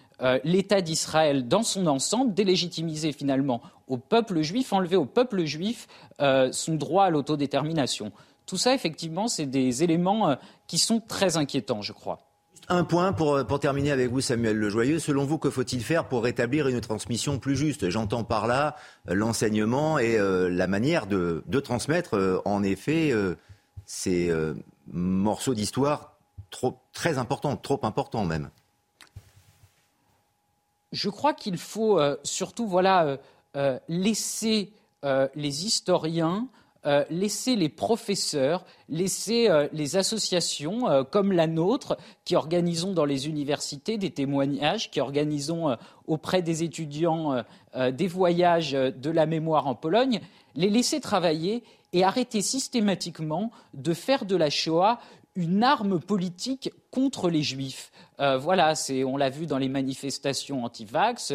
l'État 0.43 0.81
d'Israël 0.81 1.47
dans 1.47 1.63
son 1.63 1.87
ensemble, 1.87 2.35
délégitimiser 2.35 3.13
finalement 3.13 3.63
au 3.87 3.99
peuple 3.99 4.43
juif, 4.43 4.73
enlever 4.73 4.97
au 4.97 5.05
peuple 5.05 5.45
juif 5.45 5.87
son 6.19 6.75
droit 6.75 7.05
à 7.05 7.11
l'autodétermination. 7.11 8.11
Tout 8.45 8.57
ça, 8.57 8.75
effectivement, 8.75 9.29
c'est 9.29 9.47
des 9.47 9.85
éléments 9.85 10.37
qui 10.67 10.79
sont 10.79 10.99
très 10.99 11.37
inquiétants, 11.37 11.83
je 11.83 11.93
crois. 11.93 12.28
Un 12.71 12.85
point 12.85 13.15
pour, 13.15 13.47
pour, 13.47 13.61
terminer 13.61 13.93
avec 13.93 14.11
vous, 14.11 14.21
Samuel 14.21 14.59
Lejoyeux. 14.59 14.99
Selon 14.99 15.25
vous, 15.25 15.39
que 15.39 15.49
faut-il 15.49 15.83
faire 15.83 16.07
pour 16.07 16.23
rétablir 16.23 16.69
une 16.69 16.83
transmission 16.83 17.39
plus 17.39 17.57
juste? 17.57 17.89
J'entends 17.89 18.25
par 18.25 18.47
là 18.47 18.77
euh, 19.09 19.15
l'enseignement 19.15 19.99
et 19.99 20.19
euh, 20.19 20.51
la 20.51 20.67
manière 20.67 21.07
de, 21.07 21.43
transmettre, 21.61 22.15
euh, 22.15 22.43
en 22.45 22.63
effet, 22.63 23.11
euh, 23.11 23.37
ces 23.87 24.29
euh, 24.29 24.53
morceaux 24.93 25.55
d'histoire 25.55 26.19
très 26.93 27.17
importants, 27.17 27.57
trop 27.57 27.81
importants 27.85 28.27
même. 28.27 28.51
Je 30.93 31.09
crois 31.09 31.33
qu'il 31.33 31.57
faut 31.57 32.01
surtout 32.23 32.67
voilà, 32.67 33.19
laisser 33.87 34.73
les 35.03 35.67
historiens 35.67 36.49
euh, 36.89 37.05
laisser 37.11 37.55
les 37.55 37.69
professeurs, 37.69 38.65
laisser 38.89 39.51
euh, 39.51 39.69
les 39.75 39.97
associations 39.97 40.89
euh, 40.89 41.05
comme 41.05 41.33
la 41.33 41.47
nôtre, 41.47 41.99
qui 42.25 42.35
organisons 42.35 42.95
dans 42.95 43.05
les 43.05 43.29
universités 43.29 43.99
des 43.99 44.11
témoignages, 44.11 44.91
qui 44.91 44.99
organisons 44.99 45.77
auprès 46.07 46.41
des 46.41 46.63
étudiants 46.63 47.43
des 47.93 48.07
voyages 48.07 48.73
de 48.73 49.11
la 49.11 49.27
mémoire 49.27 49.67
en 49.67 49.75
Pologne, 49.75 50.21
les 50.55 50.71
laisser 50.71 51.01
travailler 51.01 51.63
et 51.93 52.05
arrêter 52.05 52.41
systématiquement 52.43 53.51
de 53.75 53.93
faire 53.93 54.25
de 54.25 54.37
la 54.37 54.51
Shoah 54.51 54.99
une 55.37 55.63
arme 55.63 56.01
politique 56.01 56.71
contre 56.91 57.31
les 57.31 57.43
juifs. 57.43 57.93
Voilà, 58.19 58.75
on 59.07 59.17
l'a 59.17 59.31
vu 59.31 59.47
dans 59.47 59.59
les 59.59 59.69
manifestations 59.69 60.65
anti-vax. 60.65 61.33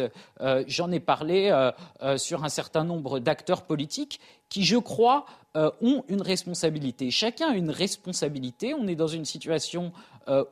J'en 0.66 0.92
ai 0.92 1.00
parlé 1.00 1.70
sur 2.16 2.44
un 2.44 2.48
certain 2.48 2.84
nombre 2.84 3.18
d'acteurs 3.18 3.62
politiques 3.62 4.20
qui, 4.48 4.64
je 4.64 4.76
crois, 4.76 5.24
euh, 5.56 5.70
ont 5.80 6.04
une 6.08 6.22
responsabilité. 6.22 7.10
Chacun 7.10 7.50
a 7.50 7.54
une 7.56 7.70
responsabilité. 7.70 8.74
On 8.74 8.86
est 8.86 8.96
dans 8.96 9.08
une 9.08 9.24
situation 9.24 9.92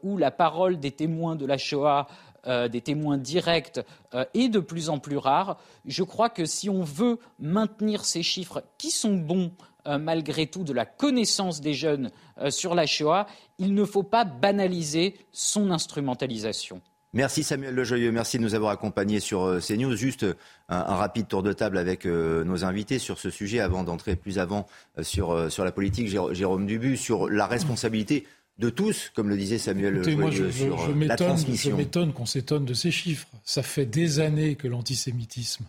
où 0.02 0.18
la 0.18 0.30
parole 0.30 0.78
des 0.78 0.90
témoins 0.90 1.34
de 1.34 1.46
la 1.46 1.56
Shoah 1.56 2.06
euh, 2.48 2.66
des 2.66 2.80
témoins 2.80 3.18
directs 3.18 3.78
euh, 4.14 4.24
est 4.34 4.48
de 4.48 4.58
plus 4.58 4.88
en 4.88 4.98
plus 4.98 5.16
rare. 5.16 5.58
Je 5.84 6.02
crois 6.02 6.28
que 6.28 6.44
si 6.44 6.68
on 6.68 6.82
veut 6.82 7.20
maintenir 7.38 8.04
ces 8.04 8.24
chiffres 8.24 8.64
qui 8.78 8.90
sont 8.90 9.14
bons 9.14 9.52
euh, 9.86 9.96
malgré 9.96 10.48
tout 10.48 10.64
de 10.64 10.72
la 10.72 10.84
connaissance 10.84 11.60
des 11.60 11.72
jeunes 11.74 12.10
sur 12.50 12.74
la 12.74 12.84
Shoah, 12.84 13.28
il 13.58 13.74
ne 13.74 13.84
faut 13.84 14.02
pas 14.02 14.24
banaliser 14.24 15.14
son 15.30 15.70
instrumentalisation. 15.70 16.82
Merci 17.14 17.42
Samuel 17.42 17.74
Lejoyeux, 17.74 18.10
merci 18.10 18.38
de 18.38 18.42
nous 18.42 18.54
avoir 18.54 18.70
accompagnés 18.70 19.20
sur 19.20 19.58
CNews. 19.60 19.96
Juste 19.96 20.24
un, 20.68 20.76
un 20.78 20.94
rapide 20.96 21.28
tour 21.28 21.42
de 21.42 21.52
table 21.52 21.76
avec 21.76 22.06
euh, 22.06 22.42
nos 22.44 22.64
invités 22.64 22.98
sur 22.98 23.18
ce 23.18 23.28
sujet 23.28 23.60
avant 23.60 23.84
d'entrer 23.84 24.16
plus 24.16 24.38
avant 24.38 24.66
euh, 24.98 25.02
sur, 25.02 25.50
sur 25.52 25.64
la 25.64 25.72
politique. 25.72 26.08
Jérôme 26.08 26.66
Dubu, 26.66 26.96
sur 26.96 27.28
la 27.28 27.46
responsabilité 27.46 28.26
de 28.58 28.70
tous, 28.70 29.10
comme 29.14 29.28
le 29.28 29.36
disait 29.36 29.58
Samuel 29.58 29.96
Écoutez, 29.96 30.16
moi, 30.16 30.30
je, 30.30 30.50
sur 30.50 30.78
je, 30.78 30.92
je 30.92 31.06
la 31.06 31.16
transmission. 31.16 31.70
Je 31.72 31.76
m'étonne 31.76 32.12
qu'on 32.12 32.26
s'étonne 32.26 32.64
de 32.64 32.74
ces 32.74 32.90
chiffres. 32.90 33.28
Ça 33.44 33.62
fait 33.62 33.86
des 33.86 34.20
années 34.20 34.54
que 34.56 34.68
l'antisémitisme 34.68 35.64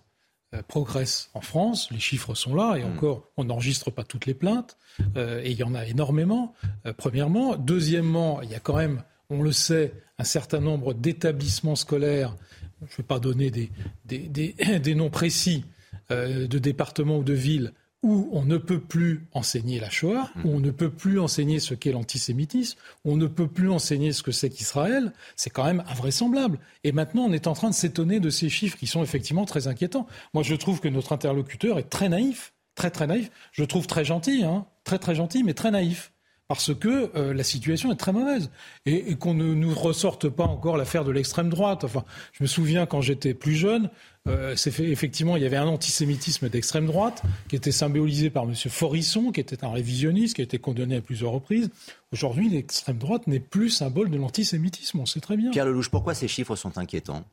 euh, 0.54 0.62
progresse 0.68 1.30
en 1.34 1.42
France. 1.42 1.90
Les 1.92 2.00
chiffres 2.00 2.36
sont 2.36 2.56
là 2.56 2.76
et 2.78 2.84
Hmm. 2.84 2.94
encore, 2.94 3.24
on 3.38 3.46
n'enregistre 3.46 3.90
pas 3.92 4.04
toutes 4.04 4.26
les 4.28 4.34
plaintes 4.34 4.78
euh, 5.18 5.42
et 5.44 5.52
il 5.52 5.58
y 5.58 5.64
en 5.64 5.76
a 5.76 5.86
énormément. 5.86 6.54
Euh, 6.86 6.94
premièrement, 6.96 7.56
deuxièmement, 7.56 8.42
il 8.42 8.50
y 8.52 8.56
a 8.56 8.60
quand 8.60 8.76
même, 8.78 9.02
on 9.34 9.42
le 9.42 9.52
sait, 9.52 9.94
un 10.18 10.24
certain 10.24 10.60
nombre 10.60 10.94
d'établissements 10.94 11.76
scolaires. 11.76 12.36
Je 12.82 12.94
ne 12.94 12.98
vais 12.98 13.04
pas 13.04 13.20
donner 13.20 13.52
des, 14.06 14.96
noms 14.96 15.10
précis 15.10 15.66
euh, 16.12 16.48
de 16.48 16.60
départements 16.60 17.18
ou 17.18 17.24
de 17.24 17.34
villes 17.34 17.74
où 18.04 18.28
on 18.34 18.44
ne 18.44 18.58
peut 18.58 18.82
plus 18.82 19.26
enseigner 19.32 19.80
la 19.80 19.90
Shoah, 19.90 20.30
où 20.44 20.50
on 20.50 20.60
ne 20.60 20.72
peut 20.72 20.90
plus 20.90 21.22
enseigner 21.22 21.60
ce 21.60 21.74
qu'est 21.74 21.94
l'antisémitisme, 21.94 22.78
où 23.06 23.14
on 23.14 23.16
ne 23.16 23.28
peut 23.28 23.48
plus 23.48 23.70
enseigner 23.72 24.12
ce 24.12 24.22
que 24.22 24.34
c'est 24.34 24.50
qu'Israël, 24.50 25.14
c'est 25.38 25.50
quand 25.50 25.64
même 25.64 25.84
invraisemblable. 25.88 26.60
Et 26.84 26.92
maintenant, 26.92 27.24
on 27.24 27.32
est 27.32 27.48
en 27.48 27.54
train 27.54 27.70
de 27.70 27.74
s'étonner 27.74 28.20
de 28.20 28.30
ces 28.30 28.50
chiffres 28.50 28.78
qui 28.78 28.88
sont 28.88 29.02
effectivement 29.02 29.46
très 29.46 29.68
inquiétants. 29.68 30.06
Moi, 30.34 30.44
je 30.44 30.54
trouve 30.56 30.82
que 30.82 30.90
notre 30.90 31.14
interlocuteur 31.14 31.80
est 31.80 31.90
très 31.90 32.10
naïf, 32.10 32.54
très 32.76 32.92
très 32.92 33.08
naïf. 33.08 33.32
Je 33.54 33.64
trouve 33.64 33.88
très 33.88 34.04
gentil, 34.04 34.44
hein, 34.44 34.66
très 34.84 35.00
très 35.00 35.16
gentil, 35.16 35.44
mais 35.44 35.54
très 35.54 35.72
naïf. 35.72 36.13
Parce 36.54 36.74
que 36.74 37.12
euh, 37.16 37.34
la 37.34 37.44
situation 37.44 37.92
est 37.92 37.96
très 37.96 38.14
mauvaise 38.14 38.50
et, 38.86 39.12
et 39.12 39.16
qu'on 39.16 39.34
ne 39.34 39.54
nous 39.54 39.74
ressorte 39.74 40.30
pas 40.30 40.46
encore 40.46 40.78
l'affaire 40.78 41.04
de 41.04 41.12
l'extrême 41.12 41.50
droite. 41.50 41.84
Enfin, 41.84 42.04
je 42.32 42.44
me 42.44 42.48
souviens 42.48 42.86
quand 42.86 43.02
j'étais 43.02 43.34
plus 43.34 43.56
jeune, 43.56 43.90
euh, 44.28 44.56
c'est 44.56 44.72
fait, 44.72 44.90
effectivement, 44.90 45.36
il 45.36 45.44
y 45.44 45.46
avait 45.46 45.58
un 45.58 45.68
antisémitisme 45.68 46.48
d'extrême 46.48 46.86
droite 46.86 47.24
qui 47.50 47.56
était 47.56 47.72
symbolisé 47.72 48.30
par 48.30 48.44
M. 48.44 48.56
Forisson, 48.56 49.32
qui 49.32 49.42
était 49.42 49.66
un 49.66 49.72
révisionniste, 49.72 50.36
qui 50.36 50.42
a 50.42 50.46
été 50.46 50.60
condamné 50.60 50.96
à 50.96 51.02
plusieurs 51.02 51.32
reprises. 51.32 51.70
Aujourd'hui, 52.12 52.50
l'extrême 52.50 52.98
droite 52.98 53.28
n'est 53.28 53.42
plus 53.42 53.70
symbole 53.70 54.10
de 54.10 54.18
l'antisémitisme, 54.18 55.00
on 55.00 55.06
sait 55.06 55.20
très 55.20 55.36
bien. 55.36 55.52
Pierre 55.52 55.66
Lelouch, 55.66 55.90
pourquoi 55.90 56.14
ces 56.14 56.28
chiffres 56.28 56.56
sont 56.56 56.78
inquiétants? 56.78 57.26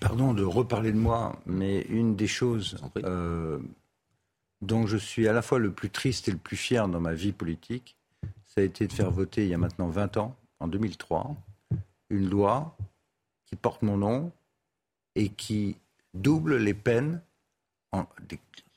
Pardon 0.00 0.34
de 0.34 0.42
reparler 0.42 0.92
de 0.92 0.98
moi, 0.98 1.40
mais 1.46 1.82
une 1.88 2.16
des 2.16 2.26
choses 2.26 2.76
euh, 3.04 3.58
dont 4.60 4.86
je 4.86 4.96
suis 4.96 5.26
à 5.28 5.32
la 5.32 5.42
fois 5.42 5.58
le 5.58 5.72
plus 5.72 5.90
triste 5.90 6.28
et 6.28 6.32
le 6.32 6.38
plus 6.38 6.56
fier 6.56 6.88
dans 6.88 7.00
ma 7.00 7.14
vie 7.14 7.32
politique, 7.32 7.96
ça 8.46 8.60
a 8.60 8.64
été 8.64 8.86
de 8.86 8.92
faire 8.92 9.10
voter 9.10 9.44
il 9.44 9.48
y 9.48 9.54
a 9.54 9.58
maintenant 9.58 9.88
20 9.88 10.16
ans, 10.16 10.36
en 10.58 10.68
2003, 10.68 11.36
une 12.10 12.28
loi 12.28 12.76
qui 13.46 13.56
porte 13.56 13.82
mon 13.82 13.96
nom 13.96 14.32
et 15.14 15.28
qui 15.28 15.76
double 16.14 16.56
les 16.56 16.74
peines 16.74 17.22
en, 17.92 18.06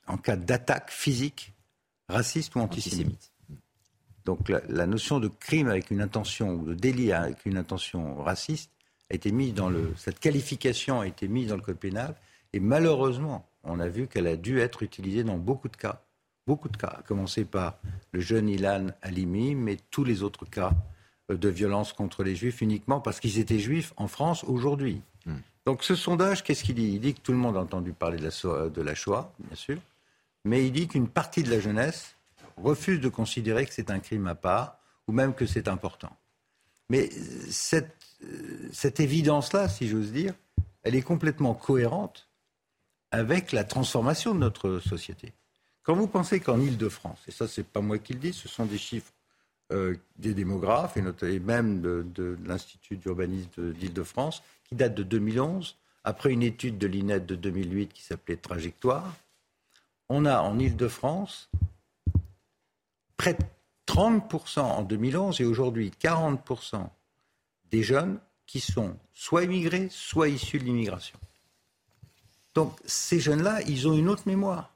en 0.07 0.17
cas 0.17 0.36
d'attaque 0.36 0.91
physique, 0.91 1.53
raciste 2.07 2.55
ou 2.55 2.59
antisémite. 2.59 3.31
Donc 4.25 4.47
la, 4.47 4.61
la, 4.69 4.86
notion 4.86 5.19
de 5.19 5.27
crime 5.27 5.67
avec 5.67 5.91
une 5.91 6.01
intention 6.01 6.53
ou 6.53 6.65
de 6.65 6.73
délit 6.73 7.11
avec 7.11 7.45
une 7.45 7.57
intention 7.57 8.21
raciste 8.23 8.71
a 9.09 9.15
été 9.15 9.31
mise 9.31 9.53
dans 9.53 9.69
le 9.69 9.93
cette 9.97 10.19
qualification 10.19 11.01
a 11.01 11.07
été 11.07 11.27
mise 11.27 11.49
dans 11.49 11.57
le 11.57 11.61
code 11.61 11.77
pénal 11.77 12.15
et 12.53 12.61
malheureusement 12.61 13.45
on 13.64 13.80
a 13.80 13.88
vu 13.88 14.07
qu'elle 14.07 14.28
a 14.28 14.36
dû 14.36 14.59
être 14.59 14.84
utilisée 14.84 15.24
dans 15.24 15.38
beaucoup 15.38 15.70
de 15.70 15.78
cas, 15.78 16.01
beaucoup 16.47 16.70
de 16.70 16.78
cas, 16.78 16.95
à 16.99 17.01
commencer 17.01 17.45
par 17.45 17.80
le 18.11 18.20
jeune 18.20 18.49
Ilan 18.49 18.88
Halimi, 19.01 19.55
mais 19.55 19.78
tous 19.89 20.03
les 20.03 20.24
autres 20.24 20.45
cas 20.45 20.74
euh, 21.32 21.38
de 21.38 21.49
violence 21.49 21.93
contre 21.93 22.24
les 22.24 22.36
juifs 22.36 22.61
uniquement 22.61 22.99
parce 22.99 23.20
qu'ils 23.20 23.39
étaient 23.39 23.59
juifs 23.59 23.93
en 23.97 24.07
France 24.07 24.43
aujourd'hui. 24.43 25.01
Hmm. 25.26 25.38
Donc 25.66 25.84
ce 25.84 25.95
sondage, 25.95 26.43
qu'est-ce 26.43 26.64
qu'il 26.64 26.76
dit? 26.76 26.93
Il 26.93 26.99
dit 26.99 27.14
que 27.14 27.22
tout 27.22 27.32
le 27.32 27.38
monde 27.38 27.55
a 27.55 27.61
entendu 27.61 27.93
parler 27.93 28.18
de 28.18 28.24
la, 28.24 28.70
de 28.70 28.82
la 28.82 28.95
Shoah, 28.95 29.34
bien 29.39 29.55
sûr, 29.55 29.78
mais 30.43 30.66
il 30.66 30.72
dit 30.72 30.88
qu'une 30.88 31.07
partie 31.07 31.43
de 31.43 31.49
la 31.49 31.59
jeunesse 31.59 32.16
refuse 32.57 32.99
de 32.99 33.09
considérer 33.09 33.66
que 33.66 33.74
c'est 33.74 33.89
un 33.89 33.99
crime 33.99 34.28
à 34.28 34.36
part 34.36 34.78
ou 35.07 35.14
même 35.14 35.34
que 35.34 35.45
c'est 35.45 35.68
important. 35.68 36.16
Mais 36.89 37.09
cette, 37.49 37.95
cette 38.72 38.99
évidence-là, 38.99 39.70
si 39.70 39.88
j'ose 39.88 40.11
dire, 40.11 40.34
elle 40.84 40.95
est 40.95 41.01
complètement 41.01 41.53
cohérente 41.53 42.28
avec 43.14 43.51
la 43.51 43.64
transformation 43.64 44.34
de 44.34 44.39
notre 44.39 44.80
société. 44.80 45.34
Quand 45.84 45.93
vous 45.93 46.07
pensez 46.07 46.39
qu'en 46.39 46.59
Ile-de-France, 46.59 47.20
et 47.28 47.32
ça 47.32 47.47
c'est 47.47 47.66
pas 47.66 47.80
moi 47.80 47.99
qui 47.99 48.14
le 48.14 48.20
dis, 48.20 48.34
ce 48.34 48.47
sont 48.47 48.66
des 48.66 48.80
chiffres 48.80 49.14
euh, 49.72 49.95
des 50.18 50.34
démographes 50.34 50.97
et, 50.97 51.03
et 51.28 51.39
même 51.39 51.82
de, 51.82 52.38
l'Institut 52.43 52.97
d'urbanisme 52.97 53.72
d'Île-de-France, 53.74 54.41
qui 54.64 54.74
date 54.76 54.95
de 54.95 55.03
2011, 55.03 55.78
après 56.03 56.32
une 56.32 56.41
étude 56.41 56.80
de 56.80 56.88
l'INET 56.88 57.20
de 57.20 57.36
2008 57.36 57.93
qui 57.93 58.01
s'appelait 58.01 58.36
Trajectoire, 58.36 59.16
on 60.09 60.26
a 60.26 60.39
en 60.39 60.57
Ile-de-France 60.57 61.51
près 63.16 63.36
de 63.36 63.43
30% 63.86 64.59
en 64.59 64.82
2011 64.82 65.39
et 65.39 65.45
aujourd'hui 65.45 65.91
40% 66.01 66.89
des 67.70 67.84
jeunes 67.84 68.20
qui 68.47 68.59
sont 68.59 68.97
soit 69.14 69.43
immigrés, 69.43 69.88
soit 69.91 70.30
issus 70.30 70.57
de 70.57 70.64
l'immigration. 70.64 71.20
Donc 72.56 72.78
ces 72.86 73.20
jeunes-là, 73.20 73.62
ils 73.68 73.88
ont 73.88 73.93
une 73.93 74.10
autre 74.10 74.24
mémoire. 74.26 74.74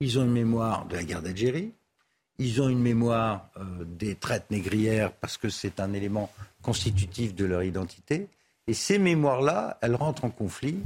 Ils 0.00 0.18
ont 0.18 0.24
une 0.24 0.32
mémoire 0.32 0.86
de 0.86 0.96
la 0.96 1.04
guerre 1.04 1.22
d'Algérie, 1.22 1.72
ils 2.38 2.62
ont 2.62 2.70
une 2.70 2.80
mémoire 2.80 3.50
euh, 3.58 3.84
des 3.84 4.14
traites 4.14 4.50
négrières 4.50 5.12
parce 5.12 5.36
que 5.36 5.50
c'est 5.50 5.78
un 5.78 5.92
élément 5.92 6.32
constitutif 6.62 7.34
de 7.34 7.44
leur 7.44 7.62
identité. 7.62 8.28
Et 8.66 8.72
ces 8.72 8.98
mémoires-là, 8.98 9.78
elles 9.82 9.94
rentrent 9.94 10.24
en 10.24 10.30
conflit 10.30 10.78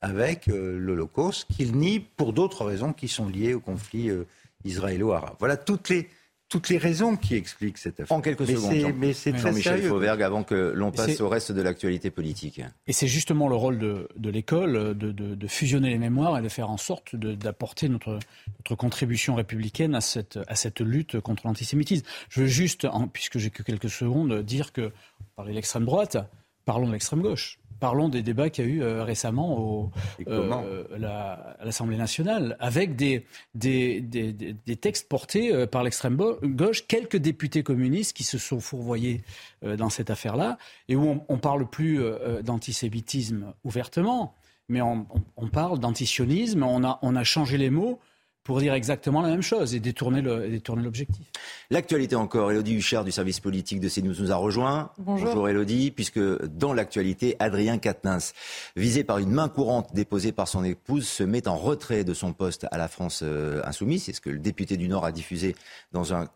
avec 0.00 0.48
euh, 0.48 0.78
l'Holocauste, 0.78 1.46
qu'ils 1.52 1.76
nient 1.76 2.00
pour 2.00 2.32
d'autres 2.32 2.64
raisons 2.64 2.92
qui 2.92 3.08
sont 3.08 3.28
liées 3.28 3.52
au 3.52 3.60
conflit 3.60 4.08
euh, 4.08 4.26
israélo-arabe. 4.64 5.36
Voilà 5.38 5.56
toutes 5.56 5.90
les, 5.90 6.08
toutes 6.48 6.68
les 6.68 6.78
raisons 6.78 7.16
qui 7.16 7.34
expliquent 7.34 7.78
cette 7.78 7.98
affaire. 8.00 8.16
En 8.16 8.20
quelques 8.20 8.46
secondes, 8.46 8.94
mais 8.96 9.12
c'est 9.12 9.32
très 9.32 9.40
Jean-Michel 9.40 9.76
sérieux. 9.78 9.88
Fauvergue, 9.88 10.22
avant 10.22 10.44
que 10.44 10.72
l'on 10.74 10.92
passe 10.92 11.20
au 11.20 11.28
reste 11.28 11.52
de 11.52 11.60
l'actualité 11.60 12.10
politique. 12.10 12.60
Et 12.86 12.92
c'est 12.92 13.08
justement 13.08 13.48
le 13.48 13.56
rôle 13.56 13.78
de, 13.78 14.08
de 14.16 14.30
l'école 14.30 14.96
de, 14.96 15.10
de, 15.10 15.34
de, 15.34 15.46
fusionner 15.46 15.90
les 15.90 15.98
mémoires 15.98 16.38
et 16.38 16.42
de 16.42 16.48
faire 16.48 16.70
en 16.70 16.76
sorte 16.76 17.16
d'apporter 17.16 17.88
notre, 17.88 18.18
notre 18.58 18.74
contribution 18.76 19.34
républicaine 19.34 19.94
à 19.94 20.00
cette, 20.00 20.38
à 20.46 20.54
cette 20.54 20.80
lutte 20.80 21.20
contre 21.20 21.46
l'antisémitisme. 21.46 22.06
Je 22.28 22.42
veux 22.42 22.46
juste, 22.46 22.84
en, 22.84 23.08
puisque 23.08 23.38
j'ai 23.38 23.50
que 23.50 23.62
quelques 23.62 23.90
secondes, 23.90 24.42
dire 24.42 24.72
que, 24.72 24.92
parler 25.34 25.50
de 25.50 25.56
l'extrême 25.56 25.84
droite, 25.84 26.16
parlons 26.66 26.86
de 26.88 26.92
l'extrême 26.92 27.22
gauche. 27.22 27.58
Parlons 27.78 28.08
des 28.08 28.22
débats 28.22 28.48
qu'il 28.48 28.64
y 28.64 28.68
a 28.68 28.70
eu 28.70 28.82
euh, 28.82 29.04
récemment 29.04 29.58
au, 29.58 29.90
euh, 30.28 30.84
la, 30.96 31.32
à 31.60 31.64
l'Assemblée 31.64 31.98
nationale, 31.98 32.56
avec 32.58 32.96
des, 32.96 33.26
des, 33.54 34.00
des, 34.00 34.32
des 34.32 34.76
textes 34.76 35.10
portés 35.10 35.54
euh, 35.54 35.66
par 35.66 35.82
l'extrême 35.84 36.16
gauche, 36.16 36.86
quelques 36.86 37.18
députés 37.18 37.62
communistes 37.62 38.16
qui 38.16 38.24
se 38.24 38.38
sont 38.38 38.60
fourvoyés 38.60 39.20
euh, 39.62 39.76
dans 39.76 39.90
cette 39.90 40.08
affaire-là, 40.08 40.56
et 40.88 40.96
où 40.96 41.22
on 41.28 41.34
ne 41.34 41.38
parle 41.38 41.68
plus 41.68 42.00
d'antisémitisme 42.42 43.52
ouvertement, 43.62 44.34
mais 44.70 44.80
on, 44.80 45.06
on, 45.10 45.22
on 45.36 45.48
parle 45.48 45.78
d'antisionisme, 45.78 46.62
on 46.62 46.82
a, 46.82 46.98
on 47.02 47.14
a 47.14 47.24
changé 47.24 47.58
les 47.58 47.70
mots 47.70 48.00
pour 48.46 48.60
dire 48.60 48.74
exactement 48.74 49.22
la 49.22 49.28
même 49.28 49.42
chose 49.42 49.74
et 49.74 49.80
détourner 49.80 50.22
l'objectif. 50.22 51.26
L'actualité 51.70 52.14
encore, 52.14 52.52
Elodie 52.52 52.76
Huchard 52.76 53.04
du 53.04 53.10
service 53.10 53.40
politique 53.40 53.80
de 53.80 53.88
CNews 53.88 54.14
nous 54.20 54.30
a 54.30 54.36
rejoint. 54.36 54.92
Bonjour. 54.98 55.26
Bonjour 55.26 55.48
Elodie, 55.48 55.90
puisque 55.90 56.20
dans 56.44 56.72
l'actualité, 56.72 57.34
Adrien 57.40 57.78
Quatennens, 57.78 58.34
visé 58.76 59.02
par 59.02 59.18
une 59.18 59.32
main 59.32 59.48
courante 59.48 59.92
déposée 59.94 60.30
par 60.30 60.46
son 60.46 60.62
épouse, 60.62 61.08
se 61.08 61.24
met 61.24 61.48
en 61.48 61.56
retrait 61.56 62.04
de 62.04 62.14
son 62.14 62.32
poste 62.32 62.66
à 62.70 62.78
la 62.78 62.86
France 62.86 63.20
euh, 63.24 63.60
insoumise. 63.64 64.04
C'est 64.04 64.12
ce 64.12 64.20
que 64.20 64.30
le 64.30 64.38
député 64.38 64.76
du 64.76 64.86
Nord 64.88 65.04
a 65.04 65.10
diffusé 65.10 65.56
dans 65.90 66.14
un, 66.14 66.28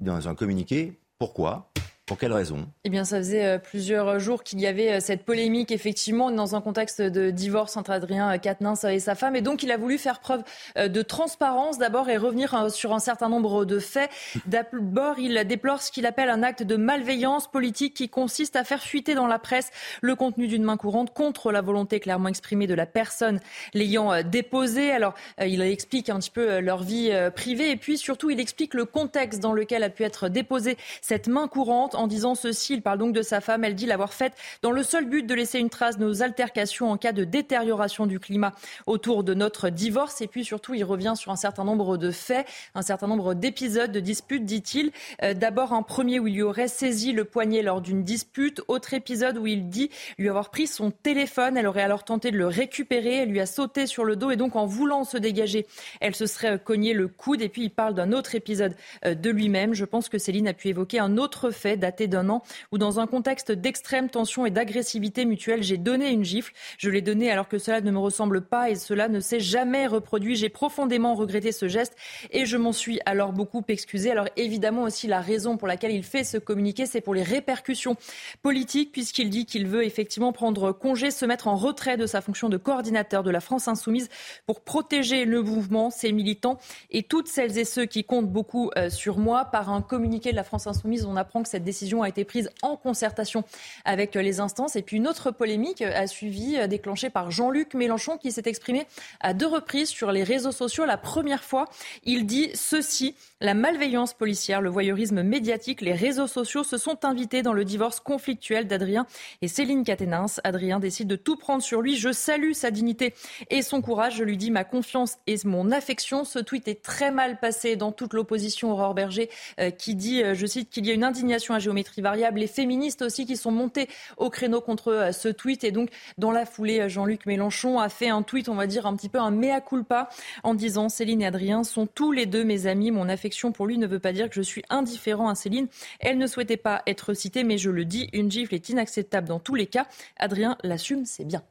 dans 0.00 0.28
un 0.28 0.34
communiqué. 0.36 0.92
Pourquoi? 1.18 1.72
Pour 2.06 2.18
quelle 2.18 2.32
raison? 2.32 2.68
Eh 2.84 2.88
bien, 2.88 3.04
ça 3.04 3.16
faisait 3.18 3.58
plusieurs 3.58 4.20
jours 4.20 4.44
qu'il 4.44 4.60
y 4.60 4.66
avait 4.68 5.00
cette 5.00 5.24
polémique, 5.24 5.72
effectivement, 5.72 6.30
dans 6.30 6.54
un 6.54 6.60
contexte 6.60 7.02
de 7.02 7.30
divorce 7.30 7.76
entre 7.76 7.90
Adrien 7.90 8.38
Quatennens 8.38 8.84
et 8.84 9.00
sa 9.00 9.16
femme. 9.16 9.34
Et 9.34 9.42
donc, 9.42 9.64
il 9.64 9.72
a 9.72 9.76
voulu 9.76 9.98
faire 9.98 10.20
preuve 10.20 10.44
de 10.76 11.02
transparence 11.02 11.78
d'abord 11.78 12.08
et 12.08 12.16
revenir 12.16 12.70
sur 12.70 12.94
un 12.94 13.00
certain 13.00 13.28
nombre 13.28 13.64
de 13.64 13.80
faits. 13.80 14.08
D'abord, 14.46 15.18
il 15.18 15.44
déplore 15.48 15.82
ce 15.82 15.90
qu'il 15.90 16.06
appelle 16.06 16.30
un 16.30 16.44
acte 16.44 16.62
de 16.62 16.76
malveillance 16.76 17.50
politique 17.50 17.94
qui 17.94 18.08
consiste 18.08 18.54
à 18.54 18.62
faire 18.62 18.82
fuiter 18.82 19.16
dans 19.16 19.26
la 19.26 19.40
presse 19.40 19.72
le 20.00 20.14
contenu 20.14 20.46
d'une 20.46 20.62
main 20.62 20.76
courante 20.76 21.12
contre 21.12 21.50
la 21.50 21.60
volonté 21.60 21.98
clairement 21.98 22.28
exprimée 22.28 22.68
de 22.68 22.74
la 22.74 22.86
personne 22.86 23.40
l'ayant 23.74 24.22
déposée. 24.22 24.92
Alors, 24.92 25.14
il 25.44 25.60
explique 25.60 26.08
un 26.08 26.20
petit 26.20 26.30
peu 26.30 26.60
leur 26.60 26.84
vie 26.84 27.10
privée 27.34 27.72
et 27.72 27.76
puis 27.76 27.98
surtout, 27.98 28.30
il 28.30 28.38
explique 28.38 28.74
le 28.74 28.84
contexte 28.84 29.40
dans 29.40 29.52
lequel 29.52 29.82
a 29.82 29.90
pu 29.90 30.04
être 30.04 30.28
déposée 30.28 30.76
cette 31.02 31.26
main 31.26 31.48
courante 31.48 31.95
en 31.96 32.06
disant 32.06 32.34
ceci. 32.34 32.74
Il 32.74 32.82
parle 32.82 32.98
donc 32.98 33.12
de 33.12 33.22
sa 33.22 33.40
femme. 33.40 33.64
Elle 33.64 33.74
dit 33.74 33.86
l'avoir 33.86 34.12
faite 34.12 34.34
dans 34.62 34.70
le 34.70 34.82
seul 34.82 35.06
but 35.06 35.26
de 35.26 35.34
laisser 35.34 35.58
une 35.58 35.70
trace 35.70 35.98
de 35.98 36.04
nos 36.04 36.22
altercations 36.22 36.90
en 36.90 36.96
cas 36.96 37.12
de 37.12 37.24
détérioration 37.24 38.06
du 38.06 38.20
climat 38.20 38.52
autour 38.86 39.24
de 39.24 39.34
notre 39.34 39.68
divorce. 39.68 40.20
Et 40.20 40.26
puis 40.26 40.44
surtout, 40.44 40.74
il 40.74 40.84
revient 40.84 41.14
sur 41.16 41.32
un 41.32 41.36
certain 41.36 41.64
nombre 41.64 41.96
de 41.96 42.10
faits, 42.10 42.46
un 42.74 42.82
certain 42.82 43.06
nombre 43.06 43.34
d'épisodes 43.34 43.92
de 43.92 44.00
disputes, 44.00 44.44
dit-il. 44.44 44.92
Euh, 45.22 45.34
D'abord, 45.34 45.72
un 45.72 45.82
premier 45.82 46.18
où 46.18 46.26
il 46.26 46.34
lui 46.34 46.42
aurait 46.42 46.68
saisi 46.68 47.12
le 47.12 47.24
poignet 47.24 47.62
lors 47.62 47.80
d'une 47.80 48.04
dispute. 48.04 48.62
Autre 48.68 48.94
épisode 48.94 49.38
où 49.38 49.46
il 49.46 49.68
dit 49.68 49.90
lui 50.18 50.28
avoir 50.28 50.50
pris 50.50 50.66
son 50.66 50.90
téléphone. 50.90 51.56
Elle 51.56 51.66
aurait 51.66 51.82
alors 51.82 52.04
tenté 52.04 52.30
de 52.30 52.38
le 52.38 52.46
récupérer. 52.46 53.16
Elle 53.16 53.30
lui 53.30 53.40
a 53.40 53.46
sauté 53.46 53.86
sur 53.86 54.04
le 54.04 54.16
dos 54.16 54.30
et 54.30 54.36
donc 54.36 54.56
en 54.56 54.66
voulant 54.66 55.04
se 55.04 55.18
dégager, 55.18 55.66
elle 56.00 56.14
se 56.14 56.26
serait 56.26 56.58
cogné 56.58 56.92
le 56.92 57.08
coude. 57.08 57.42
Et 57.42 57.48
puis, 57.48 57.64
il 57.64 57.70
parle 57.70 57.94
d'un 57.94 58.12
autre 58.12 58.34
épisode 58.34 58.74
euh, 59.04 59.14
de 59.14 59.30
lui-même. 59.30 59.74
Je 59.74 59.84
pense 59.84 60.08
que 60.08 60.18
Céline 60.18 60.48
a 60.48 60.54
pu 60.54 60.68
évoquer 60.68 60.98
un 60.98 61.16
autre 61.16 61.50
fait 61.50 61.76
d'un 62.06 62.28
an 62.28 62.42
où 62.72 62.78
dans 62.78 63.00
un 63.00 63.06
contexte 63.06 63.52
d'extrême 63.52 64.08
tension 64.08 64.46
et 64.46 64.50
d'agressivité 64.50 65.24
mutuelle, 65.24 65.62
j'ai 65.62 65.78
donné 65.78 66.10
une 66.10 66.24
gifle. 66.24 66.52
Je 66.78 66.90
l'ai 66.90 67.02
donnée 67.02 67.30
alors 67.30 67.48
que 67.48 67.58
cela 67.58 67.80
ne 67.80 67.90
me 67.90 67.98
ressemble 67.98 68.42
pas 68.42 68.70
et 68.70 68.74
cela 68.74 69.08
ne 69.08 69.20
s'est 69.20 69.40
jamais 69.40 69.86
reproduit. 69.86 70.36
J'ai 70.36 70.48
profondément 70.48 71.14
regretté 71.14 71.52
ce 71.52 71.68
geste 71.68 71.96
et 72.30 72.46
je 72.46 72.56
m'en 72.56 72.72
suis 72.72 73.00
alors 73.06 73.32
beaucoup 73.32 73.62
excusée. 73.68 74.10
Alors 74.10 74.28
évidemment 74.36 74.82
aussi 74.82 75.06
la 75.06 75.20
raison 75.20 75.56
pour 75.56 75.68
laquelle 75.68 75.92
il 75.92 76.02
fait 76.02 76.24
ce 76.24 76.38
communiqué, 76.38 76.86
c'est 76.86 77.00
pour 77.00 77.14
les 77.14 77.22
répercussions 77.22 77.96
politiques 78.42 78.92
puisqu'il 78.92 79.30
dit 79.30 79.46
qu'il 79.46 79.66
veut 79.66 79.84
effectivement 79.84 80.32
prendre 80.32 80.72
congé, 80.72 81.10
se 81.10 81.24
mettre 81.24 81.48
en 81.48 81.56
retrait 81.56 81.96
de 81.96 82.06
sa 82.06 82.20
fonction 82.20 82.48
de 82.48 82.56
coordinateur 82.56 83.22
de 83.22 83.30
la 83.30 83.40
France 83.40 83.68
insoumise 83.68 84.08
pour 84.46 84.60
protéger 84.60 85.24
le 85.24 85.42
mouvement, 85.42 85.90
ses 85.90 86.12
militants 86.12 86.58
et 86.90 87.02
toutes 87.02 87.28
celles 87.28 87.58
et 87.58 87.64
ceux 87.64 87.86
qui 87.86 88.04
comptent 88.04 88.30
beaucoup 88.30 88.70
sur 88.88 89.18
moi. 89.18 89.44
Par 89.46 89.70
un 89.70 89.82
communiqué 89.82 90.30
de 90.30 90.36
la 90.36 90.44
France 90.44 90.66
insoumise, 90.66 91.04
on 91.04 91.16
apprend 91.16 91.42
que 91.42 91.48
cette 91.48 91.64
décision 91.64 91.75
décision 91.76 92.02
a 92.02 92.08
été 92.08 92.24
prise 92.24 92.50
en 92.62 92.76
concertation 92.76 93.44
avec 93.84 94.14
les 94.14 94.40
instances. 94.40 94.76
Et 94.76 94.82
puis 94.82 94.96
une 94.96 95.06
autre 95.06 95.30
polémique 95.30 95.82
a 95.82 96.06
suivi, 96.06 96.56
euh, 96.56 96.66
déclenchée 96.66 97.10
par 97.10 97.30
Jean-Luc 97.30 97.74
Mélenchon, 97.74 98.16
qui 98.16 98.32
s'est 98.32 98.42
exprimé 98.46 98.86
à 99.20 99.34
deux 99.34 99.46
reprises 99.46 99.90
sur 99.90 100.10
les 100.10 100.24
réseaux 100.24 100.52
sociaux. 100.52 100.86
La 100.86 100.96
première 100.96 101.44
fois, 101.44 101.66
il 102.04 102.24
dit 102.24 102.50
ceci 102.54 103.14
la 103.42 103.52
malveillance 103.52 104.14
policière, 104.14 104.62
le 104.62 104.70
voyeurisme 104.70 105.22
médiatique, 105.22 105.82
les 105.82 105.92
réseaux 105.92 106.26
sociaux 106.26 106.64
se 106.64 106.78
sont 106.78 107.04
invités 107.04 107.42
dans 107.42 107.52
le 107.52 107.66
divorce 107.66 108.00
conflictuel 108.00 108.66
d'Adrien 108.66 109.06
et 109.42 109.48
Céline 109.48 109.84
Caténins. 109.84 110.24
Adrien 110.42 110.80
décide 110.80 111.08
de 111.08 111.16
tout 111.16 111.36
prendre 111.36 111.62
sur 111.62 111.82
lui. 111.82 111.98
Je 111.98 112.12
salue 112.12 112.52
sa 112.52 112.70
dignité 112.70 113.12
et 113.50 113.60
son 113.60 113.82
courage. 113.82 114.16
Je 114.16 114.24
lui 114.24 114.38
dis 114.38 114.50
ma 114.50 114.64
confiance 114.64 115.18
et 115.26 115.36
mon 115.44 115.70
affection. 115.70 116.24
Ce 116.24 116.38
tweet 116.38 116.66
est 116.66 116.82
très 116.82 117.10
mal 117.10 117.38
passé 117.38 117.76
dans 117.76 117.92
toute 117.92 118.14
l'opposition. 118.14 118.72
Aurore 118.72 118.94
Berger 118.94 119.28
euh, 119.60 119.70
qui 119.70 119.94
dit, 119.96 120.22
euh, 120.22 120.34
je 120.34 120.46
cite, 120.46 120.70
qu'il 120.70 120.86
y 120.86 120.90
a 120.90 120.94
une 120.94 121.04
indignation 121.04 121.52
à 121.52 121.58
géométrie 121.58 122.00
variable. 122.00 122.40
Les 122.40 122.46
féministes 122.46 123.02
aussi 123.02 123.26
qui 123.26 123.36
sont 123.36 123.52
montés 123.52 123.86
au 124.16 124.30
créneau 124.30 124.62
contre 124.62 124.92
euh, 124.92 125.12
ce 125.12 125.28
tweet. 125.28 125.62
Et 125.62 125.72
donc, 125.72 125.90
dans 126.16 126.32
la 126.32 126.46
foulée, 126.46 126.88
Jean-Luc 126.88 127.26
Mélenchon 127.26 127.80
a 127.80 127.90
fait 127.90 128.08
un 128.08 128.22
tweet, 128.22 128.48
on 128.48 128.54
va 128.54 128.66
dire, 128.66 128.86
un 128.86 128.96
petit 128.96 129.10
peu 129.10 129.18
un 129.18 129.30
mea 129.30 129.60
culpa 129.60 130.08
en 130.42 130.54
disant 130.54 130.88
Céline 130.88 131.20
et 131.20 131.26
Adrien 131.26 131.64
sont 131.64 131.86
tous 131.86 132.12
les 132.12 132.24
deux 132.24 132.42
mes 132.42 132.66
amis. 132.66 132.90
Mon 132.90 133.10
affection 133.10 133.25
pour 133.54 133.66
lui 133.66 133.78
ne 133.78 133.86
veut 133.86 133.98
pas 133.98 134.12
dire 134.12 134.28
que 134.28 134.34
je 134.34 134.42
suis 134.42 134.62
indifférent 134.70 135.28
à 135.28 135.34
Céline. 135.34 135.68
Elle 136.00 136.18
ne 136.18 136.26
souhaitait 136.26 136.56
pas 136.56 136.82
être 136.86 137.14
citée, 137.14 137.44
mais 137.44 137.58
je 137.58 137.70
le 137.70 137.84
dis, 137.84 138.08
une 138.12 138.30
gifle 138.30 138.54
est 138.54 138.68
inacceptable 138.68 139.28
dans 139.28 139.40
tous 139.40 139.54
les 139.54 139.66
cas. 139.66 139.86
Adrien 140.16 140.56
l'assume, 140.62 141.04
c'est 141.04 141.24
bien. 141.24 141.42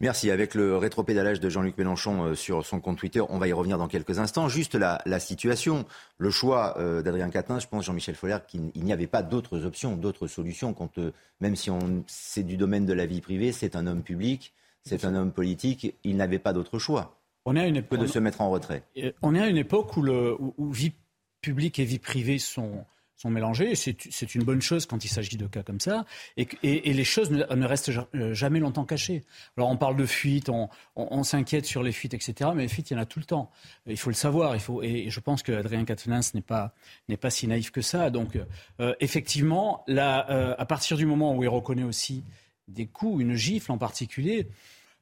Merci. 0.00 0.30
Avec 0.30 0.54
le 0.54 0.76
rétropédalage 0.76 1.40
de 1.40 1.48
Jean-Luc 1.48 1.78
Mélenchon 1.78 2.24
euh, 2.24 2.34
sur 2.34 2.64
son 2.64 2.80
compte 2.80 2.98
Twitter, 2.98 3.20
on 3.28 3.38
va 3.38 3.48
y 3.48 3.52
revenir 3.52 3.78
dans 3.78 3.86
quelques 3.86 4.18
instants. 4.18 4.48
Juste 4.48 4.74
la, 4.74 5.20
situation, 5.20 5.84
le 6.18 6.30
choix 6.30 6.76
euh, 6.78 7.02
d'Adrien 7.02 7.30
Quatennens, 7.30 7.62
je 7.62 7.68
pense, 7.68 7.84
Jean-Michel 7.84 8.14
Foller, 8.14 8.38
qu'il 8.48 8.70
n'y 8.74 8.92
avait 8.92 9.06
pas 9.06 9.22
d'autres 9.22 9.64
options, 9.64 9.96
d'autres 9.96 10.26
solutions. 10.26 10.74
Quand, 10.74 10.98
euh, 10.98 11.12
même 11.40 11.54
si 11.56 11.70
c'est 12.06 12.42
du 12.42 12.56
domaine 12.56 12.86
de 12.86 12.92
la 12.92 13.06
vie 13.06 13.20
privée, 13.20 13.52
c'est 13.52 13.76
un 13.76 13.86
homme 13.86 14.02
public, 14.02 14.52
c'est 14.84 15.04
un 15.04 15.14
homme 15.14 15.32
politique, 15.32 15.94
il 16.02 16.16
n'avait 16.16 16.38
pas 16.38 16.52
d'autre 16.52 16.78
choix 16.78 17.16
on 17.46 17.56
est 17.56 17.60
à 17.60 17.66
une 17.66 17.82
que 17.82 17.96
de 17.96 18.06
se 18.06 18.18
mettre 18.18 18.40
en 18.40 18.50
retrait. 18.50 18.82
On 19.22 19.34
est 19.34 19.40
à 19.40 19.48
une 19.48 19.56
époque 19.56 19.96
où, 19.96 20.02
le, 20.02 20.36
où 20.38 20.70
vie 20.70 20.92
publique 21.40 21.78
et 21.78 21.84
vie 21.84 21.98
privée 21.98 22.38
sont 22.38 22.84
sont 23.20 23.30
mélangés. 23.30 23.74
C'est 23.74 24.34
une 24.34 24.44
bonne 24.44 24.62
chose 24.62 24.86
quand 24.86 25.04
il 25.04 25.08
s'agit 25.08 25.36
de 25.36 25.46
cas 25.46 25.62
comme 25.62 25.78
ça. 25.78 26.06
Et, 26.38 26.48
les 26.62 27.04
choses 27.04 27.30
ne, 27.30 27.66
restent 27.66 27.90
euh, 28.14 28.32
jamais 28.32 28.60
longtemps 28.60 28.86
cachées. 28.86 29.24
Alors 29.56 29.68
on 29.68 29.76
parle 29.76 29.96
de 29.96 30.06
fuites, 30.06 30.48
on, 30.48 31.22
s'inquiète 31.22 31.66
sur 31.66 31.82
les 31.82 31.92
fuites, 31.92 32.14
etc. 32.14 32.50
Mais 32.54 32.62
les 32.62 32.68
fuites, 32.68 32.90
il 32.90 32.94
y 32.94 32.96
en 32.96 33.02
a 33.02 33.04
tout 33.04 33.18
le 33.18 33.26
temps. 33.26 33.50
Il 33.86 33.98
faut 33.98 34.08
le 34.08 34.14
savoir. 34.14 34.54
Il 34.54 34.60
faut, 34.60 34.82
et, 34.82 35.10
je 35.10 35.20
pense 35.20 35.42
qu'Adrien 35.42 35.84
Quatennens 35.84 36.32
n'est 36.34 36.40
pas, 36.40 36.72
pas 37.20 37.30
si 37.30 37.46
naïf 37.46 37.70
que 37.70 37.82
ça. 37.82 38.08
Donc 38.08 38.38
euh, 38.80 38.94
effectivement, 39.00 39.84
là, 39.86 40.26
euh, 40.30 40.54
à 40.56 40.64
partir 40.64 40.96
du 40.96 41.04
moment 41.04 41.36
où 41.36 41.42
il 41.42 41.48
reconnaît 41.48 41.84
aussi 41.84 42.24
des 42.68 42.86
coups, 42.86 43.20
une 43.20 43.34
gifle 43.34 43.70
en 43.72 43.78
particulier, 43.78 44.48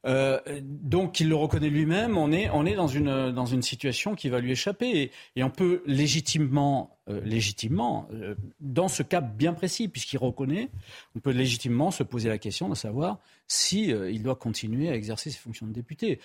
euh, 0.07 0.38
donc 0.62 1.20
il 1.20 1.28
le 1.28 1.34
reconnaît 1.34 1.70
lui-même, 1.70 2.16
on 2.16 2.30
est, 2.30 2.49
on 2.51 2.64
est 2.64 2.74
dans, 2.74 2.86
une, 2.86 3.32
dans 3.32 3.46
une 3.46 3.62
situation 3.62 4.14
qui 4.14 4.28
va 4.28 4.40
lui 4.40 4.53
échapper. 4.53 5.11
Et, 5.36 5.42
on 5.42 5.51
peut 5.51 5.82
légitimement, 5.86 6.99
euh, 7.09 7.20
légitimement 7.22 8.09
euh, 8.12 8.34
dans 8.61 8.88
ce 8.88 9.03
cas 9.03 9.20
bien 9.20 9.55
précis, 9.55 9.88
puisqu'il 9.88 10.18
reconnaît, 10.18 10.68
on 11.16 11.20
peut 11.20 11.32
légitimement 11.32 11.90
se 11.90 12.03
poser 12.03 12.28
la 12.28 12.38
question 12.38 12.68
de 12.68 12.74
savoir 12.74 13.18
si 13.46 13.88
il 13.88 14.22
doit 14.22 14.36
continuer 14.36 14.90
à 14.90 14.94
exercer 14.94 15.30
ses 15.30 15.38
fonctions 15.38 15.66
de 15.66 15.72
député. 15.72 16.20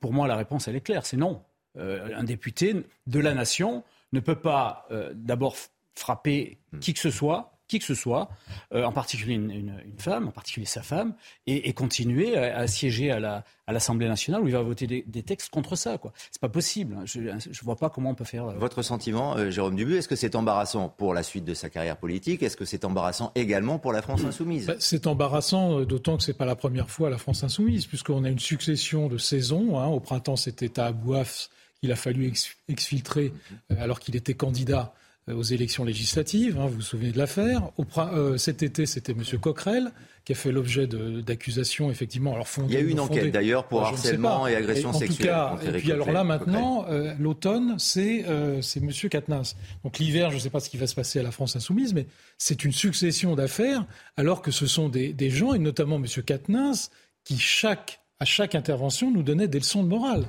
Pour 0.00 0.12
moi, 0.12 0.28
la 0.28 0.36
réponse, 0.36 0.68
elle 0.68 0.76
est 0.76 0.82
claire, 0.82 1.06
c'est 1.06 1.16
non. 1.16 1.42
un 1.78 2.24
député 2.24 2.74
de 3.06 3.20
la 3.20 3.32
nation 3.32 3.84
ne 4.12 4.20
peut 4.20 4.34
pas 4.34 4.86
d'abord 5.14 5.56
frapper 5.94 6.58
qui 6.82 6.92
que 6.92 7.00
ce 7.00 7.10
soit 7.10 7.57
qui 7.68 7.78
que 7.78 7.84
ce 7.84 7.94
soit, 7.94 8.30
euh, 8.74 8.84
en 8.84 8.92
particulier 8.92 9.34
une, 9.34 9.72
femme, 9.98 10.28
en 10.28 10.30
particulier 10.30 10.66
sa 10.66 10.82
femme, 10.82 11.14
et, 11.46 11.72
continuer 11.74 12.36
à, 12.36 12.66
siéger 12.66 13.10
à 13.12 13.44
l'Assemblée 13.68 14.08
nationale 14.08 14.40
où 14.42 14.48
il 14.48 14.54
va 14.54 14.62
voter 14.62 14.86
des, 14.86 15.22
textes 15.22 15.50
contre 15.50 15.76
ça. 15.76 15.98
Ce 16.02 16.08
C'est 16.32 16.40
pas 16.40 16.48
possible. 16.48 16.96
Je 17.04 17.20
ne 17.20 17.64
vois 17.64 17.76
pas 17.76 17.90
comment 17.90 18.10
on 18.10 18.14
peut 18.14 18.24
faire. 18.24 18.46
Euh, 18.46 18.54
Votre 18.54 18.82
sentiment, 18.82 19.36
euh, 19.36 19.50
Jérôme 19.50 19.76
Dubu, 19.76 19.96
est-ce 19.96 20.08
que 20.08 20.16
c'est 20.16 20.34
embarrassant 20.34 20.88
pour 20.88 21.12
la 21.12 21.22
suite 21.22 21.44
de 21.44 21.54
sa 21.54 21.68
carrière 21.68 21.98
politique? 21.98 22.42
Est-ce 22.42 22.56
que 22.56 22.64
c'est 22.64 22.84
embarrassant 22.84 23.32
également 23.34 23.78
pour 23.78 23.92
la 23.92 24.00
France 24.00 24.24
insoumise? 24.24 24.66
Bah, 24.66 24.74
C'est 24.78 25.06
embarrassant, 25.06 25.82
d'autant 25.82 26.16
que 26.16 26.22
ce 26.22 26.30
n'est 26.30 26.36
pas 26.36 26.46
la 26.46 26.56
première 26.56 26.88
fois 26.88 27.10
la 27.10 27.18
France 27.18 27.44
insoumise, 27.44 27.86
puisqu'on 27.86 28.24
a 28.24 28.30
une 28.30 28.38
succession 28.38 29.08
de 29.08 29.18
saisons. 29.18 29.78
Hein. 29.78 29.86
Au 29.86 30.00
printemps, 30.00 30.36
c'était 30.36 30.80
à 30.80 30.92
Bouaf 30.92 31.50
qu'il 31.80 31.92
a 31.92 31.96
fallu 31.96 32.32
exfiltrer 32.68 33.32
alors 33.78 34.00
qu'il 34.00 34.16
était 34.16 34.34
candidat 34.34 34.94
aux 35.34 35.42
élections 35.42 35.84
législatives. 35.84 36.58
Hein, 36.58 36.66
vous 36.66 36.76
vous 36.76 36.80
souvenez 36.80 37.12
de 37.12 37.18
l'affaire. 37.18 37.70
Euh, 37.98 38.36
cet 38.36 38.62
été, 38.62 38.86
c'était 38.86 39.12
M. 39.12 39.22
Coquerel 39.40 39.92
qui 40.24 40.32
a 40.32 40.34
fait 40.34 40.52
l'objet 40.52 40.86
d'accusations 40.86 41.90
effectivement. 41.90 42.34
Alors 42.34 42.46
Il 42.66 42.74
y 42.74 42.76
a 42.76 42.80
eu 42.80 42.90
une 42.90 43.00
enquête 43.00 43.32
d'ailleurs 43.32 43.66
pour 43.66 43.82
harcèlement 43.82 44.46
et 44.46 44.54
agression 44.54 44.92
sexuelle. 44.92 45.34
En 45.34 45.56
tout 45.56 45.64
cas, 45.64 45.70
et 45.70 45.78
puis 45.78 45.90
alors 45.90 46.12
là 46.12 46.22
maintenant, 46.22 46.84
euh, 46.90 47.14
l'automne, 47.18 47.76
c'est 47.78 48.24
euh, 48.28 48.60
M. 48.76 48.90
Katnas. 49.08 49.54
Donc 49.84 49.98
l'hiver, 49.98 50.30
je 50.30 50.36
ne 50.36 50.40
sais 50.40 50.50
pas 50.50 50.60
ce 50.60 50.68
qui 50.68 50.76
va 50.76 50.86
se 50.86 50.94
passer 50.94 51.18
à 51.18 51.22
la 51.22 51.30
France 51.30 51.56
insoumise, 51.56 51.94
mais 51.94 52.06
c'est 52.36 52.64
une 52.64 52.72
succession 52.72 53.36
d'affaires, 53.36 53.86
alors 54.18 54.42
que 54.42 54.50
ce 54.50 54.66
sont 54.66 54.90
des, 54.90 55.14
des 55.14 55.30
gens, 55.30 55.54
et 55.54 55.58
notamment 55.58 55.96
M. 55.96 56.04
Katnas, 56.22 56.90
qui 57.24 57.38
chaque, 57.38 58.00
à 58.20 58.26
chaque 58.26 58.54
intervention 58.54 59.10
nous 59.10 59.22
donnaient 59.22 59.48
des 59.48 59.60
leçons 59.60 59.82
de 59.82 59.88
morale 59.88 60.26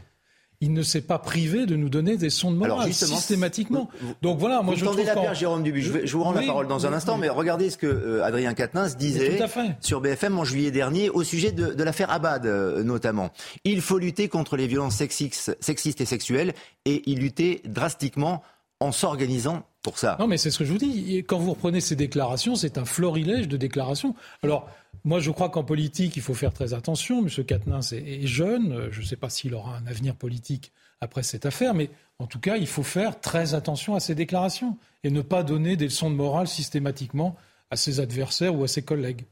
il 0.62 0.74
ne 0.74 0.82
s'est 0.84 1.02
pas 1.02 1.20
privé 1.20 1.66
de 1.66 1.76
nous 1.76 1.90
donner 1.90 2.18
des 2.18 2.30
sons 2.30 2.52
de 2.52 2.58
morale 2.58 2.94
systématiquement. 2.94 3.90
Donc 4.22 4.40
voilà, 4.40 4.62
moi 4.62 4.74
vous 4.74 4.80
je 4.80 4.86
trouve 4.86 5.06
la 5.06 5.16
paire, 5.16 5.34
Jérôme 5.34 5.64
Dubu. 5.64 5.82
Je, 5.82 6.18
vous 6.18 6.24
rends 6.24 6.34
la 6.34 6.42
parole 6.42 6.68
dans 6.68 6.86
un 6.86 6.94
instant, 6.94 7.18
mais 7.18 7.30
regardez 7.30 7.70
ce 7.70 7.78
que 7.78 7.88
euh, 7.88 8.26
Adrien 8.26 8.54
Quatennens 8.54 8.98
disait 8.98 9.40
sur 9.80 10.02
BFM 10.02 10.38
en 10.38 10.44
juillet 10.44 10.72
dernier 10.72 11.10
au 11.10 11.24
sujet 11.24 11.52
de, 11.52 11.84
l'affaire 11.84 12.12
Abad 12.12 12.46
euh, 12.46 12.84
notamment. 12.84 13.30
Il 13.64 13.82
faut 13.82 13.98
lutter 13.98 14.28
contre 14.28 14.58
les 14.58 14.68
violences 14.68 14.96
sexistes 14.96 16.02
et 16.02 16.06
sexuelles 16.06 16.54
et 16.86 17.10
y 17.10 17.16
lutter 17.16 17.62
drastiquement 17.66 18.44
en 18.82 18.92
s'organisant 18.92 19.64
pour 19.82 19.98
ça. 19.98 20.18
Non, 20.20 20.28
mais 20.28 20.38
c'est 20.38 20.52
ce 20.52 20.60
que 20.60 20.66
je 20.66 20.72
vous 20.72 20.78
dis. 20.78 21.24
Quand 21.28 21.38
vous 21.38 21.52
reprenez 21.52 21.80
ces 21.82 21.96
déclarations, 21.96 22.56
c'est 22.56 22.78
un 22.78 22.86
florilège 22.86 23.48
de 23.48 23.58
déclarations. 23.58 24.16
Alors, 24.44 24.70
moi, 25.04 25.20
je 25.20 25.32
crois 25.32 25.50
qu'en 25.50 25.64
politique, 25.64 26.16
il 26.18 26.22
faut 26.22 26.34
faire 26.34 26.54
très 26.54 26.74
attention. 26.74 27.26
M. 27.26 27.46
Quatennens 27.46 27.94
est, 27.94 28.28
jeune. 28.28 28.90
Je 28.92 29.02
ne 29.02 29.06
sais 29.06 29.16
pas 29.16 29.30
s'il 29.30 29.54
aura 29.54 29.78
un 29.78 29.88
avenir 29.88 30.16
politique 30.16 30.72
après 31.02 31.24
cette 31.24 31.46
affaire, 31.46 31.74
mais 31.74 31.90
en 32.20 32.28
tout 32.28 32.40
cas, 32.40 32.58
il 32.58 32.68
faut 32.68 32.84
faire 32.84 33.22
très 33.22 33.54
attention 33.54 33.96
à 33.96 34.02
ses 34.02 34.16
déclarations 34.16 34.78
et 35.04 35.10
ne 35.10 35.22
pas 35.22 35.44
donner 35.44 35.78
des 35.78 35.86
leçons 35.86 36.10
de 36.10 36.16
morale 36.16 36.48
systématiquement 36.48 37.38
à 37.72 37.78
ses 37.78 38.02
adversaires 38.02 38.56
ou 38.56 38.64
à 38.64 38.68
ses 38.68 38.82
collègues. 38.82 39.26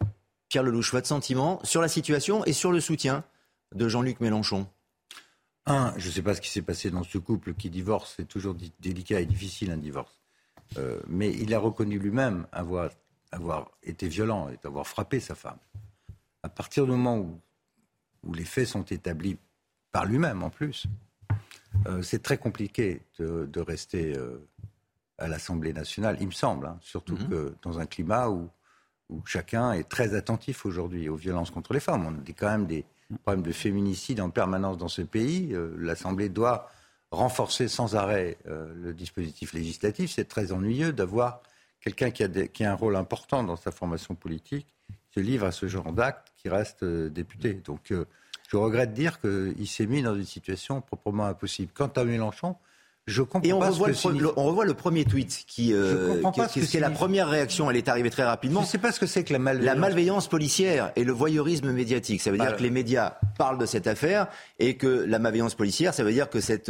Pierre 0.48 0.64
Lelouch, 0.64 0.94
votre 0.94 1.08
sentiment 1.08 1.60
sur 1.64 1.82
la 1.82 1.90
situation 1.90 2.46
et 2.46 2.54
sur 2.54 2.72
le 2.72 2.80
soutien 2.80 3.26
de 3.76 3.90
Jean-Luc 3.90 4.22
Mélenchon 4.22 4.68
Un, 5.66 5.94
je 5.98 6.08
ne 6.08 6.12
sais 6.14 6.22
pas 6.22 6.34
ce 6.34 6.40
qui 6.40 6.50
s'est 6.50 6.62
passé 6.62 6.90
dans 6.90 7.04
ce 7.04 7.18
couple 7.18 7.54
qui 7.54 7.70
divorce. 7.70 8.14
C'est 8.16 8.28
toujours 8.28 8.56
délicat 8.80 9.20
et 9.20 9.26
difficile 9.26 9.72
un 9.72 9.78
divorce. 9.78 10.18
Euh, 10.78 11.00
mais 11.08 11.32
il 11.32 11.54
a 11.54 11.60
reconnu 11.60 12.00
lui-même 12.00 12.48
avoir 12.54 12.90
avoir 13.32 13.72
été 13.84 14.08
violent 14.08 14.50
et 14.50 14.58
d'avoir 14.64 14.88
frappé 14.88 15.20
sa 15.20 15.36
femme. 15.36 15.60
À 16.44 16.50
partir 16.50 16.86
du 16.86 16.92
moment 16.92 17.18
où, 17.18 17.40
où 18.24 18.34
les 18.34 18.46
faits 18.46 18.68
sont 18.68 18.84
établis 18.84 19.38
par 19.92 20.06
lui-même 20.06 20.44
en 20.44 20.50
plus, 20.50 20.88
euh, 21.88 22.02
c'est 22.02 22.22
très 22.22 22.38
compliqué 22.38 23.02
de, 23.20 23.60
rester 23.60 24.16
euh, 24.18 24.48
à 25.18 25.28
l'Assemblée 25.28 25.74
nationale, 25.74 26.18
il 26.20 26.28
me 26.28 26.32
semble, 26.32 26.68
hein, 26.68 26.78
surtout 26.82 27.18
mhm. 27.18 27.30
que 27.30 27.56
dans 27.62 27.80
un 27.80 27.86
climat 27.86 28.30
où, 28.30 28.50
où 29.10 29.22
chacun 29.26 29.72
est 29.74 29.88
très 29.88 30.16
attentif 30.16 30.66
aujourd'hui 30.66 31.10
aux 31.10 31.16
violences 31.16 31.52
contre 31.52 31.74
les 31.74 31.80
femmes. 31.80 32.06
On 32.06 32.14
a 32.14 32.34
quand 32.34 32.50
même 32.50 32.66
des 32.66 32.86
problèmes 33.24 33.44
de 33.44 33.52
féminicide 33.52 34.22
en 34.22 34.30
permanence 34.30 34.78
dans 34.78 34.88
ce 34.88 35.02
pays. 35.02 35.54
Euh, 35.54 35.76
L'Assemblée 35.78 36.30
doit 36.30 36.70
renforcer 37.12 37.70
sans 37.70 37.96
arrêt 37.96 38.38
le 38.46 38.94
dispositif 38.94 39.54
législatif. 39.54 40.12
C'est 40.12 40.28
très 40.28 40.52
ennuyeux 40.52 40.92
d'avoir 40.92 41.42
quelqu'un 41.88 42.48
qui, 42.48 42.64
a 42.64 42.72
un 42.72 42.76
rôle 42.76 42.96
important 42.96 43.44
dans 43.44 43.56
sa 43.56 43.72
formation 43.72 44.16
politique 44.16 44.68
se 45.14 45.20
livre 45.20 45.46
à 45.46 45.52
ce 45.52 45.68
genre 45.68 45.92
d'acte 45.92 46.28
qui 46.38 46.50
reste 46.50 46.84
euh, 46.84 47.10
député. 47.10 47.54
Donc 47.54 47.92
euh, 47.92 48.06
je 48.50 48.58
regrette 48.58 48.92
de 48.92 48.96
dire 48.96 49.20
qu'il 49.20 49.68
s'est 49.68 49.86
mis 49.86 50.02
dans 50.02 50.16
une 50.16 50.26
situation 50.26 50.82
proprement 50.82 51.26
impossible. 51.26 51.72
Quant 51.74 51.88
à 51.88 52.04
Mélenchon, 52.04 52.56
je 53.06 53.22
comprends 53.22 53.48
Et 53.48 53.54
on, 53.54 53.60
pas 53.60 53.70
revoit, 53.70 53.94
ce 53.94 54.10
le, 54.10 54.38
on 54.38 54.44
revoit 54.44 54.66
le 54.66 54.74
premier 54.74 55.06
tweet 55.06 55.46
qui, 55.48 55.74
euh, 55.74 56.22
qui, 56.52 56.78
est 56.78 56.80
la 56.82 56.90
première 56.90 57.30
réaction. 57.30 57.72
Elle 57.72 57.78
est 57.78 57.88
arrivée 57.88 58.10
très 58.10 58.26
rapidement. 58.26 58.60
Je 58.62 58.66
ne 58.66 58.70
sais 58.72 58.78
pas 58.80 58.92
ce 58.92 59.00
que 59.00 59.06
c'est 59.06 59.24
que 59.24 59.32
la 59.32 59.40
malveillance. 59.40 59.74
La 59.74 59.80
malveillance 59.80 60.28
policière 60.28 60.92
et 60.98 61.06
le 61.06 61.14
voyeurisme 61.14 61.72
médiatique. 61.72 62.22
Ça 62.22 62.32
veut 62.32 62.38
dire 62.38 62.58
que 62.58 62.64
les 62.64 62.70
médias 62.70 63.16
parlent 63.38 63.58
de 63.58 63.66
cette 63.66 63.88
affaire 63.88 64.28
et 64.60 64.76
que 64.76 64.88
la 64.88 65.20
malveillance 65.20 65.56
policière, 65.56 65.94
ça 65.94 66.04
veut 66.04 66.12
dire 66.12 66.30
que 66.30 66.42
cette 66.42 66.70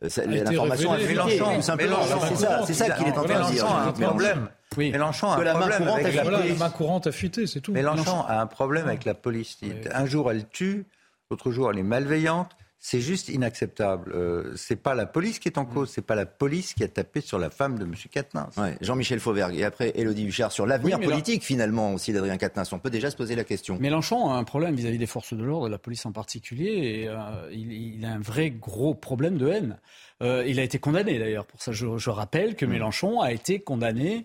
l'information 0.00 0.92
a 0.92 0.98
fuité, 0.98 1.38
tout 1.38 1.62
simplement. 1.62 1.96
C'est 2.28 2.36
ça, 2.36 2.62
c'est 2.66 2.74
ça 2.74 2.90
qu'il 2.90 3.06
est 3.08 3.18
en 3.18 3.24
train 3.24 3.48
de 3.48 3.52
dire. 3.52 3.66
un 3.66 3.92
problème. 3.92 4.48
Oui. 4.76 4.90
Mélenchon 4.92 5.28
a 5.30 5.36
un 5.36 5.40
problème 5.40 5.88
avec 5.88 6.14
la 6.14 6.24
police. 6.24 6.58
La 6.58 6.64
main 6.66 6.70
courante 6.70 7.06
a 7.06 7.12
fuité, 7.12 7.46
c'est 7.46 7.60
tout. 7.60 7.72
Mélenchon 7.72 8.22
a 8.26 8.40
un 8.40 8.46
problème 8.46 8.86
avec 8.86 9.04
la 9.04 9.14
police. 9.14 9.58
Un 9.92 10.06
jour, 10.06 10.30
elle 10.30 10.48
tue, 10.48 10.86
l'autre 11.30 11.50
jour, 11.50 11.70
elle 11.70 11.78
est 11.78 11.82
malveillante. 11.82 12.52
C'est 12.80 13.00
juste 13.00 13.28
inacceptable. 13.28 14.12
Euh, 14.14 14.52
c'est 14.54 14.76
pas 14.76 14.94
la 14.94 15.04
police 15.04 15.40
qui 15.40 15.48
est 15.48 15.58
en 15.58 15.64
cause, 15.64 15.90
c'est 15.90 16.06
pas 16.06 16.14
la 16.14 16.26
police 16.26 16.74
qui 16.74 16.84
a 16.84 16.88
tapé 16.88 17.20
sur 17.20 17.38
la 17.38 17.50
femme 17.50 17.76
de 17.76 17.84
M. 17.84 17.94
Quatennens. 18.10 18.54
Jean-Michel 18.80 19.18
Fauvergue 19.18 19.56
et 19.58 19.64
après 19.64 19.92
Élodie 19.96 20.26
Huchard 20.26 20.52
sur 20.52 20.64
l'avenir 20.64 21.00
politique 21.00 21.42
finalement 21.42 21.94
aussi 21.94 22.12
d'Adrien 22.12 22.36
Quatennens. 22.36 22.72
On 22.72 22.78
peut 22.78 22.90
déjà 22.90 23.10
se 23.10 23.16
poser 23.16 23.34
la 23.34 23.42
question. 23.42 23.78
Mélenchon 23.80 24.30
a 24.30 24.34
un 24.34 24.44
problème 24.44 24.76
vis-à-vis 24.76 24.98
des 24.98 25.06
forces 25.06 25.34
de 25.34 25.42
l'ordre, 25.42 25.66
de 25.66 25.72
la 25.72 25.78
police 25.78 26.06
en 26.06 26.12
particulier, 26.12 27.02
et 27.02 27.08
euh, 27.08 27.50
il, 27.52 28.04
a 28.04 28.12
un 28.12 28.20
vrai 28.20 28.50
gros 28.50 28.94
problème 28.94 29.38
de 29.38 29.48
haine. 29.48 29.80
Euh, 30.22 30.44
il 30.46 30.60
a 30.60 30.62
été 30.62 30.78
condamné 30.78 31.18
d'ailleurs 31.18 31.46
pour 31.46 31.60
ça. 31.60 31.72
Je, 31.72 32.10
rappelle 32.10 32.54
que 32.54 32.64
mm. 32.64 32.70
Mélenchon 32.70 33.20
a 33.20 33.32
été 33.32 33.58
condamné 33.58 34.24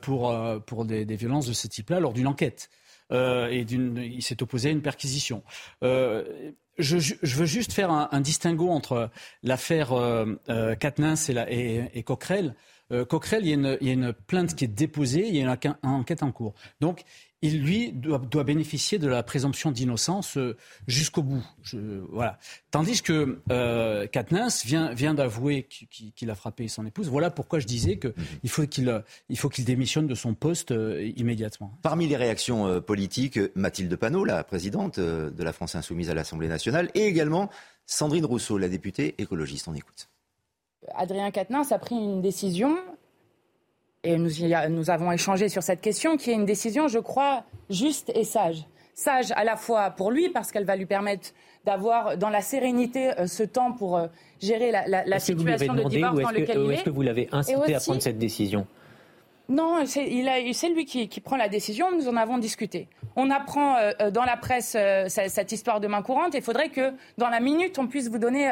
pour, 0.00 0.34
pour 0.64 0.84
des, 0.84 1.04
des, 1.04 1.16
violences 1.16 1.46
de 1.46 1.52
ce 1.52 1.66
type-là 1.66 1.98
lors 1.98 2.12
d'une 2.12 2.28
enquête. 2.28 2.70
et 3.12 3.66
il 3.68 4.22
s'est 4.22 4.42
opposé 4.42 4.68
à 4.68 4.72
une 4.72 4.82
perquisition 4.82 5.42
je, 6.80 7.36
veux 7.36 7.46
juste 7.46 7.72
faire 7.72 7.90
un, 7.90 8.20
distinguo 8.20 8.70
entre 8.70 9.10
l'affaire 9.42 9.92
euh, 9.92 10.38
euh 10.48 10.74
et, 11.48 12.02
Coquerel. 12.02 12.54
Euh, 12.92 13.04
Coquerel, 13.04 13.46
il 13.46 13.50
y, 13.50 13.90
a 13.90 13.92
une, 13.92 14.12
plainte 14.12 14.54
qui 14.54 14.64
est 14.64 14.68
déposée, 14.68 15.28
il 15.28 15.36
y 15.36 15.42
a 15.42 15.42
une, 15.42 15.76
enquête 15.82 16.22
en 16.22 16.32
cours. 16.32 16.54
Donc, 16.80 17.04
il, 17.42 17.62
lui, 17.62 17.92
doit, 17.92 18.44
bénéficier 18.44 18.98
de 18.98 19.08
la 19.08 19.22
présomption 19.22 19.70
d'innocence 19.70 20.36
euh, 20.36 20.56
jusqu'au 20.86 21.22
bout. 21.22 21.44
voilà. 22.10 22.38
Tandis 22.70 23.02
que 23.02 23.40
euh, 23.50 24.06
vient, 24.64 24.92
vient 24.92 25.14
d'avouer 25.14 25.64
qu'il 25.64 26.30
a 26.30 26.34
frappé 26.34 26.68
son 26.68 26.86
épouse. 26.86 27.08
Voilà 27.08 27.30
pourquoi 27.30 27.58
je 27.58 27.66
disais 27.66 27.98
qu'il 27.98 28.12
mhm. 28.16 28.48
faut 28.48 28.66
qu'il 28.66 29.02
il 29.28 29.38
faut 29.38 29.48
qu'il 29.48 29.64
démissionne 29.64 30.06
de 30.06 30.14
son 30.14 30.34
poste 30.34 30.72
euh, 30.72 31.10
immédiatement. 31.16 31.78
Parmi 31.82 32.06
les 32.06 32.16
réactions 32.16 32.66
euh, 32.66 32.80
politiques, 32.80 33.38
Mathilde 33.54 33.94
Panot, 33.96 34.24
la 34.24 34.44
présidente 34.44 35.00
de 35.00 35.42
la 35.42 35.52
France 35.52 35.74
Insoumise 35.74 36.10
à 36.10 36.14
l'Assemblée 36.14 36.48
nationale, 36.48 36.90
et 36.94 37.06
également 37.06 37.50
Sandrine 37.86 38.24
Rousseau, 38.24 38.58
la 38.58 38.68
députée 38.68 39.14
écologiste. 39.18 39.66
On 39.68 39.74
écoute. 39.74 40.08
Adrien 40.94 41.30
Quatennens 41.30 41.72
a 41.72 41.78
pris 41.78 41.94
une 41.94 42.22
décision 42.22 42.76
et 44.02 44.16
nous, 44.16 44.30
nous 44.70 44.90
avons 44.90 45.12
échangé 45.12 45.48
sur 45.48 45.62
cette 45.62 45.80
question, 45.80 46.16
qui 46.16 46.30
est 46.30 46.34
une 46.34 46.46
décision, 46.46 46.88
je 46.88 46.98
crois, 46.98 47.44
juste 47.68 48.10
et 48.14 48.24
sage. 48.24 48.64
Sage 48.94 49.32
à 49.32 49.44
la 49.44 49.56
fois 49.56 49.90
pour 49.90 50.10
lui, 50.10 50.30
parce 50.30 50.52
qu'elle 50.52 50.64
va 50.64 50.76
lui 50.76 50.86
permettre 50.86 51.30
d'avoir 51.64 52.16
dans 52.16 52.30
la 52.30 52.40
sérénité 52.40 53.10
euh, 53.18 53.26
ce 53.26 53.42
temps 53.42 53.72
pour 53.72 53.98
euh, 53.98 54.06
gérer 54.40 54.70
la, 54.70 54.86
la, 54.88 55.04
la 55.04 55.18
situation 55.18 55.74
de 55.74 55.84
divorce 55.84 56.18
dans 56.18 56.30
laquelle 56.30 56.58
il 56.64 56.70
est. 56.70 56.74
Est-ce 56.74 56.84
que 56.84 56.90
vous 56.90 57.02
l'avez 57.02 57.28
incité 57.30 57.74
à 57.74 57.80
prendre 57.80 58.00
cette 58.00 58.18
décision? 58.18 58.66
Non, 59.50 59.84
c'est 59.84 60.06
lui 60.68 60.84
qui, 60.84 61.08
qui, 61.08 61.20
prend 61.20 61.36
la 61.36 61.48
décision. 61.48 61.90
Nous 61.92 62.08
en 62.08 62.16
avons 62.16 62.38
discuté. 62.38 62.88
On 63.16 63.30
apprend 63.30 63.76
euh, 63.76 64.10
dans 64.10 64.22
la 64.22 64.36
presse 64.36 64.76
cette, 65.08 65.52
histoire 65.52 65.80
de 65.80 65.88
main 65.88 66.02
courante. 66.02 66.34
Il 66.34 66.42
faudrait 66.42 66.68
que 66.68 66.92
dans 67.18 67.28
la 67.28 67.40
minute, 67.40 67.78
on 67.78 67.88
puisse 67.88 68.08
vous 68.08 68.18
donner 68.18 68.48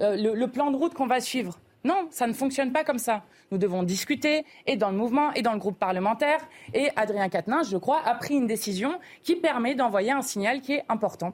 le, 0.00 0.34
le, 0.34 0.46
plan 0.48 0.70
de 0.70 0.76
route 0.76 0.92
qu'on 0.92 1.06
va 1.06 1.20
suivre. 1.20 1.58
Non, 1.84 2.08
ça 2.10 2.26
ne 2.26 2.32
fonctionne 2.32 2.72
pas 2.72 2.84
comme 2.84 2.98
ça. 2.98 3.24
Nous 3.50 3.58
devons 3.58 3.82
discuter, 3.82 4.44
et 4.66 4.76
dans 4.76 4.90
le 4.90 4.96
mouvement, 4.96 5.32
et 5.32 5.42
dans 5.42 5.52
le 5.52 5.58
groupe 5.58 5.78
parlementaire. 5.78 6.40
Et 6.74 6.88
Adrien 6.96 7.28
Quatennens, 7.28 7.70
je 7.70 7.76
crois, 7.76 8.02
a 8.04 8.14
pris 8.14 8.34
une 8.34 8.46
décision 8.46 8.98
qui 9.22 9.36
permet 9.36 9.74
d'envoyer 9.74 10.10
un 10.10 10.22
signal 10.22 10.60
qui 10.60 10.74
est 10.74 10.84
important. 10.88 11.32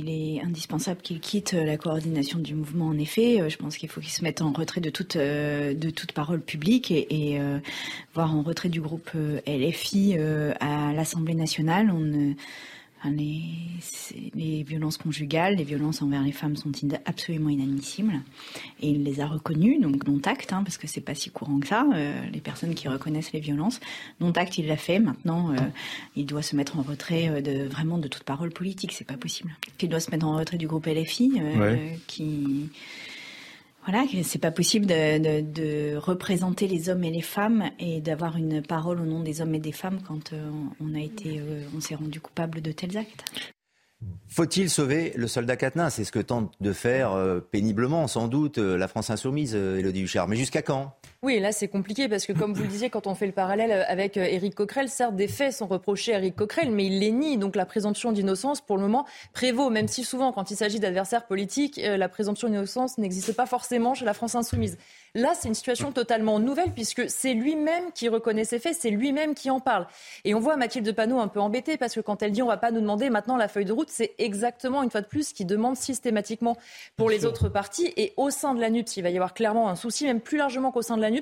Il 0.00 0.10
est 0.10 0.42
indispensable 0.42 1.00
qu'il 1.00 1.20
quitte 1.20 1.54
la 1.54 1.78
coordination 1.78 2.38
du 2.38 2.54
mouvement, 2.54 2.88
en 2.88 2.98
effet. 2.98 3.40
Euh, 3.40 3.48
je 3.48 3.56
pense 3.56 3.78
qu'il 3.78 3.88
faut 3.88 4.02
qu'il 4.02 4.10
se 4.10 4.22
mette 4.22 4.42
en 4.42 4.52
retrait 4.52 4.82
de 4.82 4.90
toute, 4.90 5.16
euh, 5.16 5.72
parole 6.14 6.42
publique 6.42 6.90
et, 6.90 7.40
euh, 7.40 7.58
voire 8.12 8.34
en 8.36 8.42
retrait 8.42 8.68
du 8.68 8.82
groupe 8.82 9.10
LFI 9.46 10.18
à 10.60 10.92
l'Assemblée 10.92 11.34
nationale. 11.34 11.90
Les, 13.04 14.62
violences 14.62 14.96
conjugales, 14.96 15.56
les 15.56 15.64
violences 15.64 16.02
envers 16.02 16.22
les 16.22 16.32
femmes 16.32 16.56
sont 16.56 16.72
absolument 17.04 17.50
inadmissibles. 17.50 18.20
Et 18.80 18.90
il 18.90 19.04
les 19.04 19.20
a 19.20 19.26
reconnues, 19.26 19.78
donc 19.78 20.06
non 20.06 20.20
acte, 20.24 20.52
hein, 20.52 20.62
parce 20.64 20.78
que 20.78 20.86
c'est 20.86 21.00
pas 21.00 21.14
si 21.14 21.30
courant 21.30 21.58
que 21.60 21.66
ça, 21.66 21.86
euh, 21.94 22.20
les 22.32 22.40
personnes 22.40 22.74
qui 22.74 22.88
reconnaissent 22.88 23.32
les 23.32 23.40
violences. 23.40 23.80
Non 24.20 24.32
acte, 24.32 24.58
il 24.58 24.66
l'a 24.66 24.76
fait. 24.76 24.98
Maintenant, 24.98 25.52
euh, 25.52 25.56
il 26.16 26.26
doit 26.26 26.42
se 26.42 26.56
mettre 26.56 26.78
en 26.78 26.82
retrait 26.82 27.28
euh, 27.28 27.40
de 27.40 27.68
vraiment 27.68 27.98
de 27.98 28.08
toute 28.08 28.24
parole 28.24 28.50
politique. 28.50 28.92
C'est 28.92 29.06
pas 29.06 29.16
possible. 29.16 29.56
Il 29.80 29.88
doit 29.88 30.00
se 30.00 30.10
mettre 30.10 30.26
en 30.26 30.36
retrait 30.36 30.58
du 30.58 30.66
groupe 30.66 30.86
LFI, 30.86 31.40
qui 32.06 32.70
voilà, 33.86 34.04
c'est 34.24 34.40
pas 34.40 34.50
possible 34.50 34.84
de, 34.86 35.96
représenter 35.96 36.66
les 36.66 36.88
hommes 36.88 37.04
et 37.04 37.10
les 37.10 37.22
femmes 37.22 37.70
et 37.78 38.00
d'avoir 38.00 38.36
une 38.36 38.60
parole 38.60 39.00
au 39.00 39.04
nom 39.04 39.20
des 39.20 39.40
hommes 39.40 39.54
et 39.54 39.60
des 39.60 39.72
femmes 39.72 40.00
quand 40.06 40.32
euh, 40.32 40.50
on 40.80 40.94
a 40.94 40.98
été, 40.98 41.38
euh, 41.38 41.62
on 41.74 41.80
s'est 41.80 41.94
rendu 41.94 42.20
coupable 42.20 42.60
de 42.60 42.72
tels 42.72 42.96
actes. 42.98 43.24
Faut-il 44.28 44.68
sauver 44.70 45.12
le 45.14 45.28
soldat 45.28 45.56
Catenin 45.56 45.88
C'est 45.88 46.04
ce 46.04 46.10
que 46.10 46.18
tente 46.18 46.52
de 46.60 46.72
faire 46.72 47.12
euh, 47.12 47.38
péniblement, 47.38 48.08
sans 48.08 48.26
doute, 48.26 48.58
la 48.58 48.88
France 48.88 49.10
insoumise, 49.10 49.54
Elodie 49.54 50.02
Huchard. 50.02 50.26
Mais 50.26 50.36
jusqu'à 50.36 50.62
quand? 50.62 50.96
Oui, 51.26 51.40
là 51.40 51.50
c'est 51.50 51.66
compliqué 51.66 52.08
parce 52.08 52.24
que 52.24 52.32
comme 52.32 52.54
vous 52.54 52.62
le 52.62 52.68
disiez, 52.68 52.88
quand 52.88 53.08
on 53.08 53.16
fait 53.16 53.26
le 53.26 53.32
parallèle 53.32 53.84
avec 53.88 54.16
euh, 54.16 54.22
Éric 54.22 54.54
Coquerel, 54.54 54.88
certes 54.88 55.16
des 55.16 55.26
faits 55.26 55.52
sont 55.52 55.66
reprochés 55.66 56.14
à 56.14 56.18
Éric 56.18 56.36
Coquerel, 56.36 56.70
mais 56.70 56.86
il 56.86 57.00
les 57.00 57.10
nie. 57.10 57.36
Donc 57.36 57.56
la 57.56 57.66
présomption 57.66 58.12
d'innocence, 58.12 58.60
pour 58.60 58.76
le 58.76 58.82
moment, 58.82 59.06
prévaut. 59.32 59.68
Même 59.68 59.88
si 59.88 60.04
souvent, 60.04 60.30
quand 60.30 60.52
il 60.52 60.56
s'agit 60.56 60.78
d'adversaires 60.78 61.26
politiques, 61.26 61.80
euh, 61.80 61.96
la 61.96 62.08
présomption 62.08 62.48
d'innocence 62.48 62.96
n'existe 62.98 63.32
pas 63.32 63.46
forcément 63.46 63.92
chez 63.92 64.04
la 64.04 64.14
France 64.14 64.36
insoumise. 64.36 64.78
Là, 65.16 65.32
c'est 65.34 65.48
une 65.48 65.54
situation 65.54 65.90
totalement 65.90 66.38
nouvelle 66.38 66.70
puisque 66.72 67.10
c'est 67.10 67.32
lui-même 67.32 67.90
qui 67.92 68.08
reconnaît 68.08 68.44
ses 68.44 68.58
faits, 68.58 68.76
c'est 68.78 68.90
lui-même 68.90 69.34
qui 69.34 69.50
en 69.50 69.60
parle. 69.60 69.86
Et 70.24 70.34
on 70.34 70.38
voit 70.38 70.56
Mathilde 70.56 70.92
Panot 70.94 71.18
un 71.18 71.26
peu 71.26 71.40
embêtée 71.40 71.76
parce 71.76 71.94
que 71.94 72.00
quand 72.00 72.22
elle 72.22 72.32
dit 72.32 72.42
on 72.42 72.46
va 72.46 72.58
pas 72.58 72.70
nous 72.70 72.82
demander 72.82 73.08
maintenant 73.08 73.36
la 73.36 73.48
feuille 73.48 73.64
de 73.64 73.72
route, 73.72 73.88
c'est 73.90 74.14
exactement 74.18 74.82
une 74.82 74.90
fois 74.90 75.00
de 75.00 75.06
plus 75.06 75.30
ce 75.30 75.34
qu'il 75.34 75.46
demande 75.46 75.76
systématiquement 75.76 76.56
pour 76.96 77.10
les 77.10 77.24
autres 77.24 77.48
partis. 77.48 77.92
Et 77.96 78.12
au 78.16 78.30
sein 78.30 78.54
de 78.54 78.60
la 78.60 78.68
NUPS, 78.70 78.98
il 78.98 79.02
va 79.02 79.10
y 79.10 79.16
avoir 79.16 79.34
clairement 79.34 79.70
un 79.70 79.74
souci, 79.74 80.04
même 80.04 80.20
plus 80.20 80.36
largement 80.36 80.70
qu'au 80.70 80.82
sein 80.82 80.98
de 80.98 81.02
la 81.02 81.10
NUPS. 81.10 81.15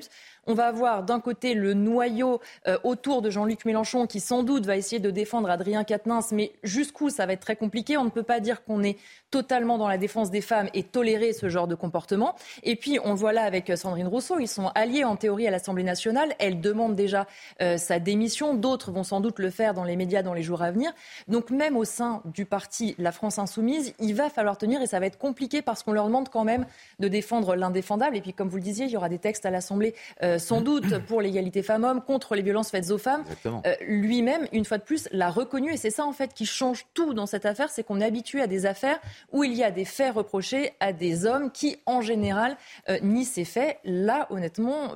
On 0.47 0.53
va 0.53 0.67
avoir 0.67 1.03
d'un 1.03 1.19
côté 1.19 1.55
le 1.55 1.73
noyau 1.73 2.39
euh, 2.67 2.77
autour 2.83 3.23
de 3.23 3.31
Jean-Luc 3.31 3.65
Mélenchon 3.65 4.05
qui 4.05 4.19
sans 4.19 4.43
doute 4.43 4.65
va 4.65 4.77
essayer 4.77 4.99
de 4.99 5.09
défendre 5.09 5.49
Adrien 5.49 5.83
Quatennens, 5.83 6.31
mais 6.31 6.51
jusqu'où 6.61 7.09
ça 7.09 7.25
va 7.25 7.33
être 7.33 7.39
très 7.39 7.55
compliqué. 7.55 7.97
On 7.97 8.05
ne 8.05 8.09
peut 8.09 8.23
pas 8.23 8.39
dire 8.39 8.63
qu'on 8.63 8.83
est 8.83 8.97
totalement 9.31 9.77
dans 9.77 9.87
la 9.87 9.97
défense 9.97 10.29
des 10.29 10.41
femmes 10.41 10.69
et 10.73 10.83
tolérer 10.83 11.33
ce 11.33 11.49
genre 11.49 11.67
de 11.67 11.75
comportement. 11.75 12.35
Et 12.63 12.75
puis 12.75 12.99
on 13.03 13.15
voit 13.15 13.33
là 13.33 13.43
avec 13.43 13.69
euh, 13.69 13.75
Sandrine 13.75 14.07
Rousseau, 14.07 14.39
ils 14.39 14.47
sont 14.47 14.71
alliés 14.75 15.03
en 15.03 15.15
théorie 15.15 15.47
à 15.47 15.51
l'Assemblée 15.51 15.83
nationale. 15.83 16.35
Elle 16.39 16.61
demande 16.61 16.95
déjà 16.95 17.27
euh, 17.61 17.77
sa 17.77 17.99
démission. 17.99 18.53
D'autres 18.53 18.91
vont 18.91 19.03
sans 19.03 19.21
doute 19.21 19.39
le 19.39 19.49
faire 19.49 19.73
dans 19.73 19.83
les 19.83 19.95
médias 19.95 20.21
dans 20.21 20.33
les 20.33 20.43
jours 20.43 20.61
à 20.61 20.71
venir. 20.71 20.93
Donc 21.27 21.49
même 21.49 21.75
au 21.75 21.85
sein 21.85 22.21
du 22.25 22.45
parti 22.45 22.95
La 22.97 23.11
France 23.11 23.39
Insoumise, 23.39 23.93
il 23.99 24.15
va 24.15 24.29
falloir 24.29 24.57
tenir 24.57 24.81
et 24.81 24.87
ça 24.87 24.99
va 24.99 25.07
être 25.07 25.17
compliqué 25.17 25.61
parce 25.61 25.83
qu'on 25.83 25.91
leur 25.91 26.05
demande 26.05 26.29
quand 26.29 26.43
même 26.43 26.65
de 26.99 27.07
défendre 27.07 27.55
l'indéfendable. 27.55 28.15
Et 28.15 28.21
puis 28.21 28.33
comme 28.33 28.47
vous 28.47 28.57
le 28.57 28.63
disiez, 28.63 28.85
il 28.85 28.91
y 28.91 28.97
aura 28.97 29.09
des 29.09 29.19
textes 29.19 29.45
à 29.45 29.49
l'Assemblée 29.49 29.74
euh, 30.23 30.39
sans 30.39 30.61
doute 30.61 30.99
pour 31.05 31.21
l'égalité 31.21 31.63
femmes-hommes, 31.63 32.01
contre 32.01 32.35
les 32.35 32.41
violences 32.41 32.69
faites 32.69 32.91
aux 32.91 32.97
femmes. 32.97 33.23
Euh, 33.45 33.75
lui-même, 33.81 34.47
une 34.51 34.65
fois 34.65 34.77
de 34.77 34.83
plus, 34.83 35.07
l'a 35.11 35.29
reconnu. 35.29 35.73
Et 35.73 35.77
c'est 35.77 35.89
ça, 35.89 36.05
en 36.05 36.13
fait, 36.13 36.33
qui 36.33 36.45
change 36.45 36.85
tout 36.93 37.13
dans 37.13 37.25
cette 37.25 37.45
affaire. 37.45 37.69
C'est 37.69 37.83
qu'on 37.83 38.01
est 38.01 38.05
habitué 38.05 38.41
à 38.41 38.47
des 38.47 38.65
affaires 38.65 38.99
où 39.31 39.43
il 39.43 39.53
y 39.53 39.63
a 39.63 39.71
des 39.71 39.85
faits 39.85 40.15
reprochés 40.15 40.73
à 40.79 40.93
des 40.93 41.25
hommes 41.25 41.51
qui, 41.51 41.77
en 41.85 42.01
général, 42.01 42.57
euh, 42.89 42.99
nient 43.01 43.25
ces 43.25 43.45
faits. 43.45 43.77
Là, 43.83 44.27
honnêtement, 44.29 44.93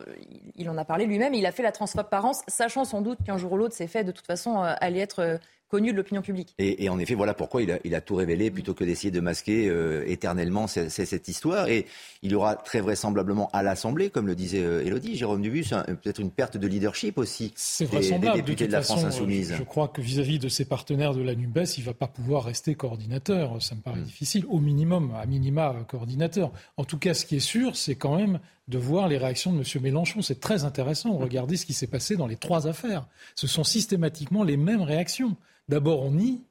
il 0.55 0.69
en 0.69 0.77
a 0.77 0.85
parlé 0.85 1.05
lui-même. 1.05 1.33
Il 1.33 1.45
a 1.45 1.51
fait 1.51 1.63
la 1.63 1.71
transparence, 1.71 2.41
sachant 2.47 2.85
sans 2.85 3.01
doute 3.01 3.19
qu'un 3.25 3.37
jour 3.37 3.53
ou 3.53 3.57
l'autre, 3.57 3.75
ces 3.75 3.87
faits, 3.87 4.05
de 4.05 4.11
toute 4.11 4.25
façon, 4.25 4.61
allaient 4.61 4.99
être 4.99 5.39
connu 5.69 5.91
de 5.91 5.97
l'opinion 5.97 6.21
publique. 6.21 6.55
Et, 6.57 6.89
en 6.89 6.99
effet, 6.99 7.13
voilà 7.13 7.33
pourquoi 7.33 7.61
il 7.61 7.95
a, 7.95 8.01
tout 8.01 8.15
révélé 8.15 8.49
plutôt 8.49 8.73
que 8.73 8.83
d'essayer 8.83 9.11
de 9.11 9.19
masquer 9.19 9.69
euh, 9.69 10.03
éternellement 10.07 10.67
c'est, 10.67 10.89
cette 10.89 11.27
histoire. 11.27 11.69
Et 11.69 11.85
il 12.23 12.31
y 12.31 12.35
aura 12.35 12.55
très 12.55 12.81
vraisemblablement 12.81 13.49
à 13.53 13.61
l'Assemblée, 13.61 14.09
comme 14.09 14.27
le 14.27 14.35
disait 14.35 14.63
euh, 14.63 14.83
Élodie, 14.83 15.15
Jérôme 15.15 15.41
Dubus, 15.41 15.69
peut-être 16.01 16.19
une 16.19 16.31
perte 16.31 16.57
de 16.57 16.67
leadership 16.67 17.17
aussi 17.17 17.53
c'est 17.55 17.85
vraisemblable, 17.85 18.37
des, 18.37 18.41
députés 18.41 18.67
de, 18.67 18.71
la 18.71 18.81
France 18.81 19.03
insoumise. 19.03 19.53
Je, 19.55 19.63
crois 19.63 19.87
que 19.87 20.01
vis-à-vis 20.01 20.39
de 20.39 20.49
ses 20.49 20.65
partenaires 20.65 21.13
de 21.13 21.21
la 21.21 21.35
NUBES, 21.35 21.77
il 21.77 21.81
ne 21.81 21.85
va 21.85 21.93
pas 21.93 22.07
pouvoir 22.07 22.45
rester 22.45 22.75
coordinateur. 22.75 23.61
Ça 23.61 23.75
me 23.75 23.81
paraît 23.81 23.99
mm. 23.99 24.05
difficile, 24.05 24.45
au 24.49 24.59
minimum, 24.59 25.13
à 25.21 25.25
minima 25.25 25.75
coordinateur. 25.87 26.51
En 26.77 26.83
tout 26.83 26.97
cas, 26.97 27.13
ce 27.13 27.25
qui 27.25 27.35
est 27.35 27.39
sûr, 27.39 27.75
c'est 27.75 27.95
quand 27.95 28.17
même 28.17 28.39
de 28.69 28.77
voir 28.77 29.07
les 29.07 29.17
réactions 29.17 29.51
de 29.51 29.57
M. 29.57 29.81
Mélenchon. 29.81 30.21
C'est 30.21 30.39
très 30.39 30.63
intéressant. 30.63 31.17
Regardez 31.17 31.57
ce 31.57 31.65
qui 31.65 31.73
s'est 31.73 31.87
passé 31.87 32.15
dans 32.15 32.27
les 32.27 32.35
trois 32.35 32.67
affaires. 32.67 33.07
Ce 33.35 33.47
sont 33.47 33.63
systématiquement 33.63 34.43
les 34.43 34.57
mêmes 34.57 34.83
réactions. 34.83 35.35
D'abord, 35.67 36.03
on 36.03 36.11
nie. 36.11 36.41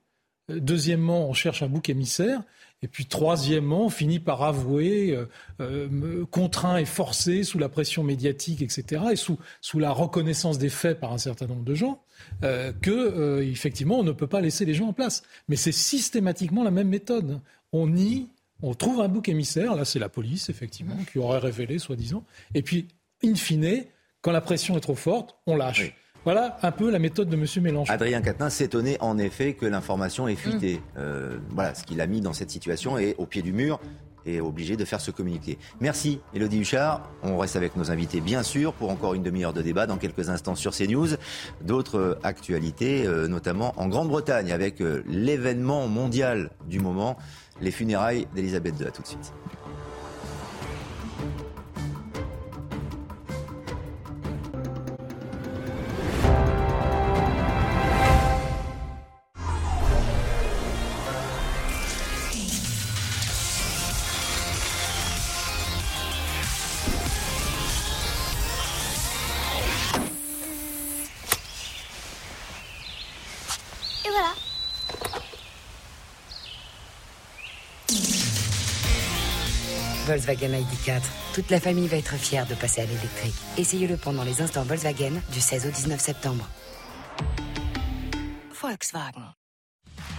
Euh, 0.50 0.58
deuxièmement, 0.60 1.28
on 1.28 1.32
cherche 1.32 1.62
un 1.62 1.68
bouc 1.68 1.88
émissaire. 1.88 2.42
Et 2.82 2.88
puis, 2.88 3.06
troisièmement, 3.06 3.86
on 3.86 3.88
finit 3.88 4.18
par 4.18 4.42
avouer, 4.42 5.12
euh, 5.12 5.26
euh, 5.60 6.24
contraint 6.30 6.76
et 6.76 6.84
forcé 6.84 7.44
sous 7.44 7.58
la 7.58 7.68
pression 7.68 8.04
médiatique, 8.04 8.62
etc., 8.62 9.02
et 9.12 9.16
sous, 9.16 9.38
sous 9.60 9.78
la 9.78 9.90
reconnaissance 9.90 10.58
des 10.58 10.68
faits 10.68 11.00
par 11.00 11.12
un 11.12 11.18
certain 11.18 11.46
nombre 11.46 11.64
de 11.64 11.74
gens, 11.74 12.00
que 12.40 13.42
effectivement, 13.42 13.98
on 13.98 14.04
ne 14.04 14.12
peut 14.12 14.26
pas 14.26 14.40
laisser 14.40 14.64
les 14.64 14.74
gens 14.74 14.88
en 14.88 14.92
place. 14.92 15.22
Mais 15.48 15.56
c'est 15.56 15.72
systématiquement 15.72 16.62
la 16.62 16.70
même 16.70 16.88
méthode. 16.88 17.40
On 17.72 17.88
nie, 17.88 18.28
on 18.62 18.74
trouve 18.74 19.00
un 19.00 19.08
bouc 19.08 19.28
émissaire. 19.28 19.74
Là, 19.74 19.84
c'est 19.84 19.98
la 19.98 20.08
police, 20.08 20.48
effectivement, 20.48 20.96
qui 21.10 21.18
aurait 21.18 21.38
révélé, 21.38 21.78
soi-disant. 21.78 22.24
Et 22.54 22.62
puis, 22.62 22.88
in 23.24 23.34
fine, 23.34 23.84
quand 24.20 24.32
la 24.32 24.40
pression 24.40 24.76
est 24.76 24.80
trop 24.80 24.94
forte, 24.94 25.36
on 25.46 25.56
lâche. 25.56 25.94
Voilà 26.24 26.58
un 26.62 26.72
peu 26.72 26.90
la 26.90 26.98
méthode 26.98 27.28
de 27.28 27.36
M. 27.36 27.46
Mélenchon. 27.62 27.92
Adrien 27.92 28.20
Quatennens 28.20 28.54
s'étonnait 28.54 29.00
en 29.00 29.16
effet 29.18 29.54
que 29.54 29.64
l'information 29.64 30.28
ait 30.28 30.34
fuité. 30.34 30.80
Euh, 30.96 31.38
voilà 31.50 31.74
ce 31.74 31.84
qu'il 31.84 32.00
a 32.00 32.06
mis 32.06 32.20
dans 32.20 32.32
cette 32.32 32.50
situation 32.50 32.98
et 32.98 33.14
au 33.18 33.24
pied 33.24 33.40
du 33.40 33.52
mur 33.52 33.80
est 34.28 34.40
obligé 34.40 34.76
de 34.76 34.84
faire 34.84 35.00
ce 35.00 35.10
communiqué. 35.10 35.58
Merci 35.80 36.20
Elodie 36.34 36.60
Huchard. 36.60 37.02
On 37.22 37.38
reste 37.38 37.56
avec 37.56 37.76
nos 37.76 37.90
invités 37.90 38.20
bien 38.20 38.42
sûr 38.42 38.72
pour 38.72 38.90
encore 38.90 39.14
une 39.14 39.22
demi-heure 39.22 39.52
de 39.52 39.62
débat 39.62 39.86
dans 39.86 39.96
quelques 39.96 40.28
instants 40.28 40.54
sur 40.54 40.72
CNews. 40.72 41.08
D'autres 41.62 42.18
actualités, 42.22 43.06
euh, 43.06 43.28
notamment 43.28 43.74
en 43.76 43.88
Grande-Bretagne 43.88 44.52
avec 44.52 44.80
euh, 44.80 45.02
l'événement 45.06 45.88
mondial 45.88 46.50
du 46.66 46.80
moment, 46.80 47.16
les 47.60 47.70
funérailles 47.70 48.26
d'Elisabeth 48.34 48.74
II. 48.80 48.86
À 48.86 48.90
tout 48.90 49.02
de 49.02 49.08
suite. 49.08 49.32
Volkswagen 80.28 80.58
ID4. 80.58 81.00
Toute 81.32 81.50
la 81.50 81.58
famille 81.58 81.88
va 81.88 81.96
être 81.96 82.14
fière 82.16 82.46
de 82.46 82.54
passer 82.54 82.82
à 82.82 82.84
l'électrique. 82.84 83.34
Essayez-le 83.56 83.96
pendant 83.96 84.24
les 84.24 84.42
instants 84.42 84.62
Volkswagen 84.62 85.22
du 85.32 85.40
16 85.40 85.66
au 85.66 85.70
19 85.70 86.00
septembre. 86.00 86.46
Volkswagen. 88.60 89.34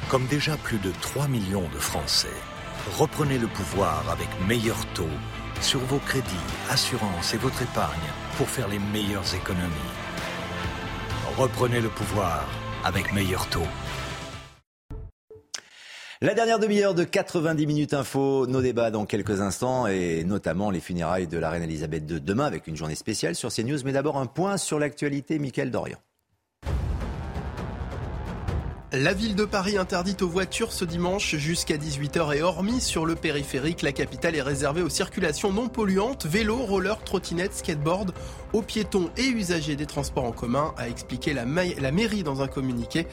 Comme 0.09 0.25
déjà 0.25 0.57
plus 0.57 0.79
de 0.79 0.91
3 1.01 1.27
millions 1.27 1.69
de 1.69 1.77
Français, 1.77 2.27
reprenez 2.97 3.37
le 3.37 3.47
pouvoir 3.47 4.09
avec 4.09 4.27
meilleur 4.47 4.83
taux 4.95 5.15
sur 5.61 5.79
vos 5.81 5.99
crédits, 5.99 6.25
assurances 6.69 7.33
et 7.35 7.37
votre 7.37 7.61
épargne 7.61 8.09
pour 8.37 8.49
faire 8.49 8.67
les 8.67 8.79
meilleures 8.79 9.35
économies. 9.35 9.95
Reprenez 11.37 11.81
le 11.81 11.89
pouvoir 11.89 12.47
avec 12.83 13.13
meilleur 13.13 13.47
taux. 13.49 13.67
La 16.21 16.33
dernière 16.33 16.59
demi-heure 16.59 16.95
de 16.95 17.05
90 17.05 17.65
minutes 17.65 17.93
info, 17.93 18.45
nos 18.45 18.61
débats 18.61 18.91
dans 18.91 19.05
quelques 19.05 19.39
instants 19.39 19.87
et 19.87 20.25
notamment 20.25 20.69
les 20.69 20.81
funérailles 20.81 21.27
de 21.27 21.37
la 21.37 21.49
reine 21.49 21.63
Elisabeth 21.63 22.11
II 22.11 22.19
demain 22.19 22.43
avec 22.43 22.67
une 22.67 22.75
journée 22.75 22.95
spéciale 22.95 23.35
sur 23.35 23.53
CNews. 23.53 23.79
Mais 23.85 23.93
d'abord 23.93 24.17
un 24.17 24.25
point 24.25 24.57
sur 24.57 24.79
l'actualité, 24.79 25.39
Mickaël 25.39 25.71
Dorian. 25.71 25.97
La 28.91 29.13
ville 29.13 29.35
de 29.35 29.45
Paris 29.45 29.77
interdite 29.77 30.23
aux 30.23 30.27
voitures 30.27 30.73
ce 30.73 30.83
dimanche 30.83 31.35
jusqu'à 31.35 31.77
18h 31.77 32.35
et 32.35 32.41
hormis 32.41 32.81
sur 32.81 33.05
le 33.05 33.13
périphérique, 33.13 33.83
la 33.83 33.91
capitale 33.91 34.35
est 34.35 34.41
réservée 34.41 34.81
aux 34.81 34.89
circulations 34.89 35.53
non 35.53 35.67
polluantes, 35.67 36.25
vélo, 36.25 36.55
roller, 36.55 36.99
trottinette, 37.03 37.53
skateboard, 37.53 38.15
aux 38.51 38.63
piétons 38.63 39.11
et 39.15 39.27
usagers 39.27 39.75
des 39.75 39.85
transports 39.85 40.23
en 40.23 40.31
commun, 40.31 40.73
a 40.75 40.89
expliqué 40.89 41.33
la, 41.33 41.45
la 41.45 41.91
mairie 41.91 42.23
dans 42.23 42.41
un 42.41 42.47
communiqué. 42.47 43.05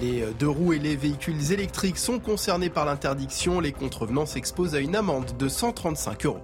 Les 0.00 0.24
deux 0.38 0.48
roues 0.48 0.72
et 0.72 0.78
les 0.78 0.96
véhicules 0.96 1.52
électriques 1.52 1.98
sont 1.98 2.18
concernés 2.18 2.70
par 2.70 2.86
l'interdiction. 2.86 3.60
Les 3.60 3.72
contrevenants 3.72 4.24
s'exposent 4.24 4.74
à 4.74 4.80
une 4.80 4.96
amende 4.96 5.36
de 5.36 5.48
135 5.50 6.24
euros. 6.24 6.40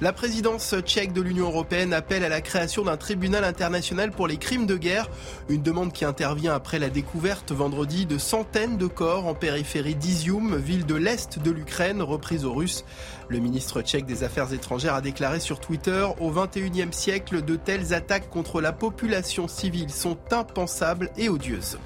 La 0.00 0.12
présidence 0.12 0.76
tchèque 0.82 1.12
de 1.12 1.20
l'Union 1.20 1.46
européenne 1.46 1.92
appelle 1.92 2.22
à 2.22 2.28
la 2.28 2.40
création 2.40 2.84
d'un 2.84 2.96
tribunal 2.96 3.42
international 3.42 4.12
pour 4.12 4.28
les 4.28 4.36
crimes 4.36 4.64
de 4.64 4.76
guerre, 4.76 5.10
une 5.48 5.60
demande 5.60 5.92
qui 5.92 6.04
intervient 6.04 6.54
après 6.54 6.78
la 6.78 6.88
découverte 6.88 7.50
vendredi 7.50 8.06
de 8.06 8.16
centaines 8.16 8.76
de 8.76 8.86
corps 8.86 9.26
en 9.26 9.34
périphérie 9.34 9.96
d'Izium, 9.96 10.56
ville 10.56 10.86
de 10.86 10.94
l'Est 10.94 11.40
de 11.40 11.50
l'Ukraine, 11.50 12.00
reprise 12.00 12.44
aux 12.44 12.54
Russes. 12.54 12.84
Le 13.26 13.40
ministre 13.40 13.82
tchèque 13.82 14.06
des 14.06 14.22
Affaires 14.22 14.52
étrangères 14.52 14.94
a 14.94 15.00
déclaré 15.00 15.40
sur 15.40 15.58
Twitter 15.58 16.06
Au 16.20 16.30
XXIe 16.30 16.92
siècle, 16.92 17.42
de 17.44 17.56
telles 17.56 17.92
attaques 17.92 18.30
contre 18.30 18.60
la 18.60 18.72
population 18.72 19.48
civile 19.48 19.90
sont 19.90 20.18
impensables 20.30 21.10
et 21.16 21.28
odieuses. 21.28 21.76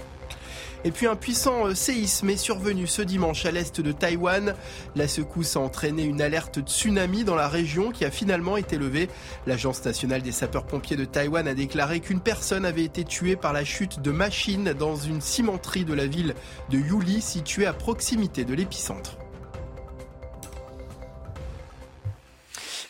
Et 0.84 0.90
puis 0.90 1.06
un 1.06 1.14
puissant 1.14 1.72
séisme 1.74 2.28
est 2.30 2.36
survenu 2.36 2.88
ce 2.88 3.02
dimanche 3.02 3.46
à 3.46 3.52
l'est 3.52 3.80
de 3.80 3.92
Taïwan. 3.92 4.54
La 4.96 5.06
secousse 5.06 5.56
a 5.56 5.60
entraîné 5.60 6.02
une 6.02 6.20
alerte 6.20 6.60
tsunami 6.60 7.22
dans 7.22 7.36
la 7.36 7.46
région 7.46 7.92
qui 7.92 8.04
a 8.04 8.10
finalement 8.10 8.56
été 8.56 8.78
levée. 8.78 9.08
L'Agence 9.46 9.84
nationale 9.84 10.22
des 10.22 10.32
sapeurs-pompiers 10.32 10.96
de 10.96 11.04
Taïwan 11.04 11.46
a 11.46 11.54
déclaré 11.54 12.00
qu'une 12.00 12.20
personne 12.20 12.64
avait 12.64 12.84
été 12.84 13.04
tuée 13.04 13.36
par 13.36 13.52
la 13.52 13.64
chute 13.64 14.02
de 14.02 14.10
machines 14.10 14.72
dans 14.72 14.96
une 14.96 15.20
cimenterie 15.20 15.84
de 15.84 15.94
la 15.94 16.06
ville 16.06 16.34
de 16.70 16.78
Yuli 16.78 17.20
située 17.20 17.66
à 17.66 17.72
proximité 17.72 18.44
de 18.44 18.54
l'épicentre. 18.54 19.21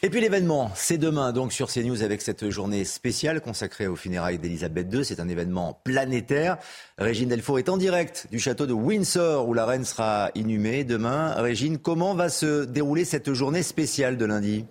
Et 0.04 0.10
puis 0.10 0.20
l'événement, 0.20 0.72
c'est 0.74 0.98
demain 0.98 1.30
donc 1.30 1.52
sur 1.52 1.70
CNews 1.70 2.02
avec 2.02 2.22
cette 2.22 2.50
journée 2.50 2.84
spéciale 2.84 3.40
consacrée 3.40 3.86
aux 3.86 3.94
funérailles 3.94 4.40
d'Elisabeth 4.40 4.92
II. 4.92 5.04
C'est 5.04 5.20
un 5.20 5.28
événement 5.28 5.80
planétaire. 5.84 6.58
Régine 6.98 7.28
Delfour 7.28 7.60
est 7.60 7.68
en 7.68 7.76
direct 7.76 8.26
du 8.32 8.40
château 8.40 8.66
de 8.66 8.72
Windsor 8.72 9.48
où 9.48 9.54
la 9.54 9.64
reine 9.64 9.84
sera 9.84 10.32
inhumée 10.34 10.82
demain. 10.82 11.34
Régine, 11.34 11.78
comment 11.78 12.16
va 12.16 12.30
se 12.30 12.64
dérouler 12.64 13.04
cette 13.04 13.32
journée 13.32 13.62
spéciale 13.62 14.16
de 14.16 14.24
lundi? 14.24 14.64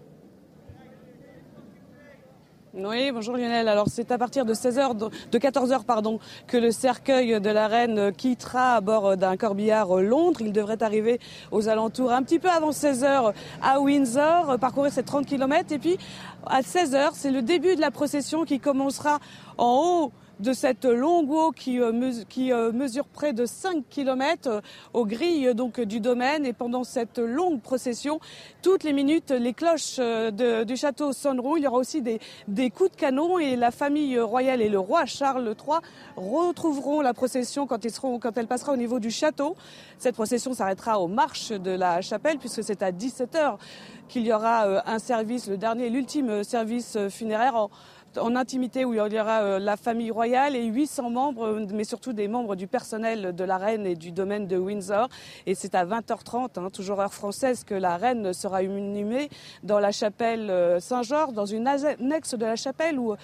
Oui, 2.73 3.11
bonjour 3.11 3.35
Lionel. 3.35 3.67
Alors 3.67 3.87
c'est 3.89 4.11
à 4.11 4.17
partir 4.17 4.45
de 4.45 4.53
16h, 4.53 4.95
de 4.95 5.37
14h 5.37 5.83
pardon, 5.83 6.19
que 6.47 6.55
le 6.55 6.71
cercueil 6.71 7.41
de 7.41 7.49
la 7.49 7.67
reine 7.67 8.13
quittera 8.13 8.75
à 8.75 8.81
bord 8.81 9.17
d'un 9.17 9.35
corbillard 9.35 9.95
Londres. 9.97 10.39
Il 10.41 10.53
devrait 10.53 10.81
arriver 10.81 11.19
aux 11.51 11.67
alentours 11.67 12.11
un 12.11 12.23
petit 12.23 12.39
peu 12.39 12.49
avant 12.49 12.71
16h 12.71 13.33
à 13.61 13.81
Windsor, 13.81 14.57
parcourir 14.59 14.91
ces 14.93 15.03
30 15.03 15.25
km. 15.25 15.73
Et 15.73 15.79
puis 15.79 15.97
à 16.45 16.61
16h, 16.61 17.09
c'est 17.13 17.31
le 17.31 17.41
début 17.41 17.75
de 17.75 17.81
la 17.81 17.91
procession 17.91 18.45
qui 18.45 18.59
commencera 18.59 19.19
en 19.57 19.81
haut 19.83 20.11
de 20.41 20.53
cette 20.53 20.85
longue 20.85 21.31
eau 21.31 21.51
qui, 21.51 21.79
euh, 21.79 21.91
euh, 21.91 22.71
mesure 22.71 23.05
près 23.05 23.31
de 23.31 23.45
5 23.45 23.83
km 23.89 24.47
euh, 24.47 24.61
aux 24.93 25.05
grilles 25.05 25.53
donc 25.53 25.79
du 25.79 25.99
domaine. 25.99 26.45
Et 26.45 26.53
pendant 26.53 26.83
cette 26.83 27.19
longue 27.19 27.61
procession 27.61 28.19
toutes 28.61 28.83
les 28.83 28.93
minutes 28.93 29.31
les 29.31 29.53
cloches 29.53 29.99
du 29.99 30.75
château 30.75 31.13
sonneront. 31.13 31.57
Il 31.57 31.63
y 31.63 31.67
aura 31.67 31.77
aussi 31.77 32.01
des, 32.01 32.19
coups 32.71 32.91
de 32.91 32.95
canon 32.95 33.39
et 33.39 33.55
la 33.55 33.71
famille 33.71 34.19
royale 34.19 34.61
et 34.61 34.69
le 34.69 34.79
roi 34.79 35.05
Charles 35.05 35.45
III 35.45 35.79
retrouveront 36.15 37.01
la 37.01 37.13
procession 37.13 37.67
quand, 37.67 37.79
quand 38.19 38.37
elle 38.37 38.47
passera 38.47 38.73
au 38.73 38.77
niveau 38.77 38.99
du 38.99 39.11
château. 39.11 39.55
Cette 39.97 40.15
procession 40.15 40.53
s'arrêtera 40.53 40.99
aux 40.99 41.07
marches 41.07 41.51
de 41.51 41.71
la 41.71 42.01
chapelle 42.01 42.37
puisque 42.37 42.63
c'est 42.63 42.81
à 42.81 42.91
17h 42.91 43.57
qu'il 44.07 44.25
y 44.25 44.33
aura 44.33 44.89
un 44.89 44.99
service 44.99 45.47
le 45.47 45.57
dernier 45.57 45.89
l'ultime 45.89 46.43
service 46.43 46.97
funéraire 47.09 47.55
en 47.55 47.69
en 48.17 48.35
intimité 48.35 48.85
où 48.85 48.93
il 48.93 48.97
y 48.97 49.19
aura 49.19 49.41
euh, 49.41 49.59
la 49.59 49.77
famille 49.77 50.11
royale 50.11 50.55
et 50.55 50.65
800 50.65 51.09
membres, 51.09 51.59
mais 51.73 51.83
surtout 51.83 52.13
des 52.13 52.27
membres 52.27 52.55
du 52.55 52.67
personnel 52.67 53.35
de 53.35 53.43
la 53.43 53.57
reine 53.57 53.85
et 53.85 53.95
du 53.95 54.11
domaine 54.11 54.47
de 54.47 54.57
Windsor. 54.57 55.07
Et 55.45 55.55
c'est 55.55 55.75
à 55.75 55.85
20h30, 55.85 56.59
hein, 56.59 56.69
toujours 56.71 56.99
heure 57.01 57.13
française, 57.13 57.63
que 57.63 57.75
la 57.75 57.97
reine 57.97 58.33
sera 58.33 58.63
inhumée 58.63 59.29
dans 59.63 59.79
la 59.79 59.91
chapelle 59.91 60.49
euh, 60.49 60.79
Saint-Georges, 60.79 61.33
dans 61.33 61.45
une 61.45 61.67
annexe 61.67 62.35
de 62.35 62.45
la 62.45 62.55
chapelle 62.55 62.99
où 62.99 63.15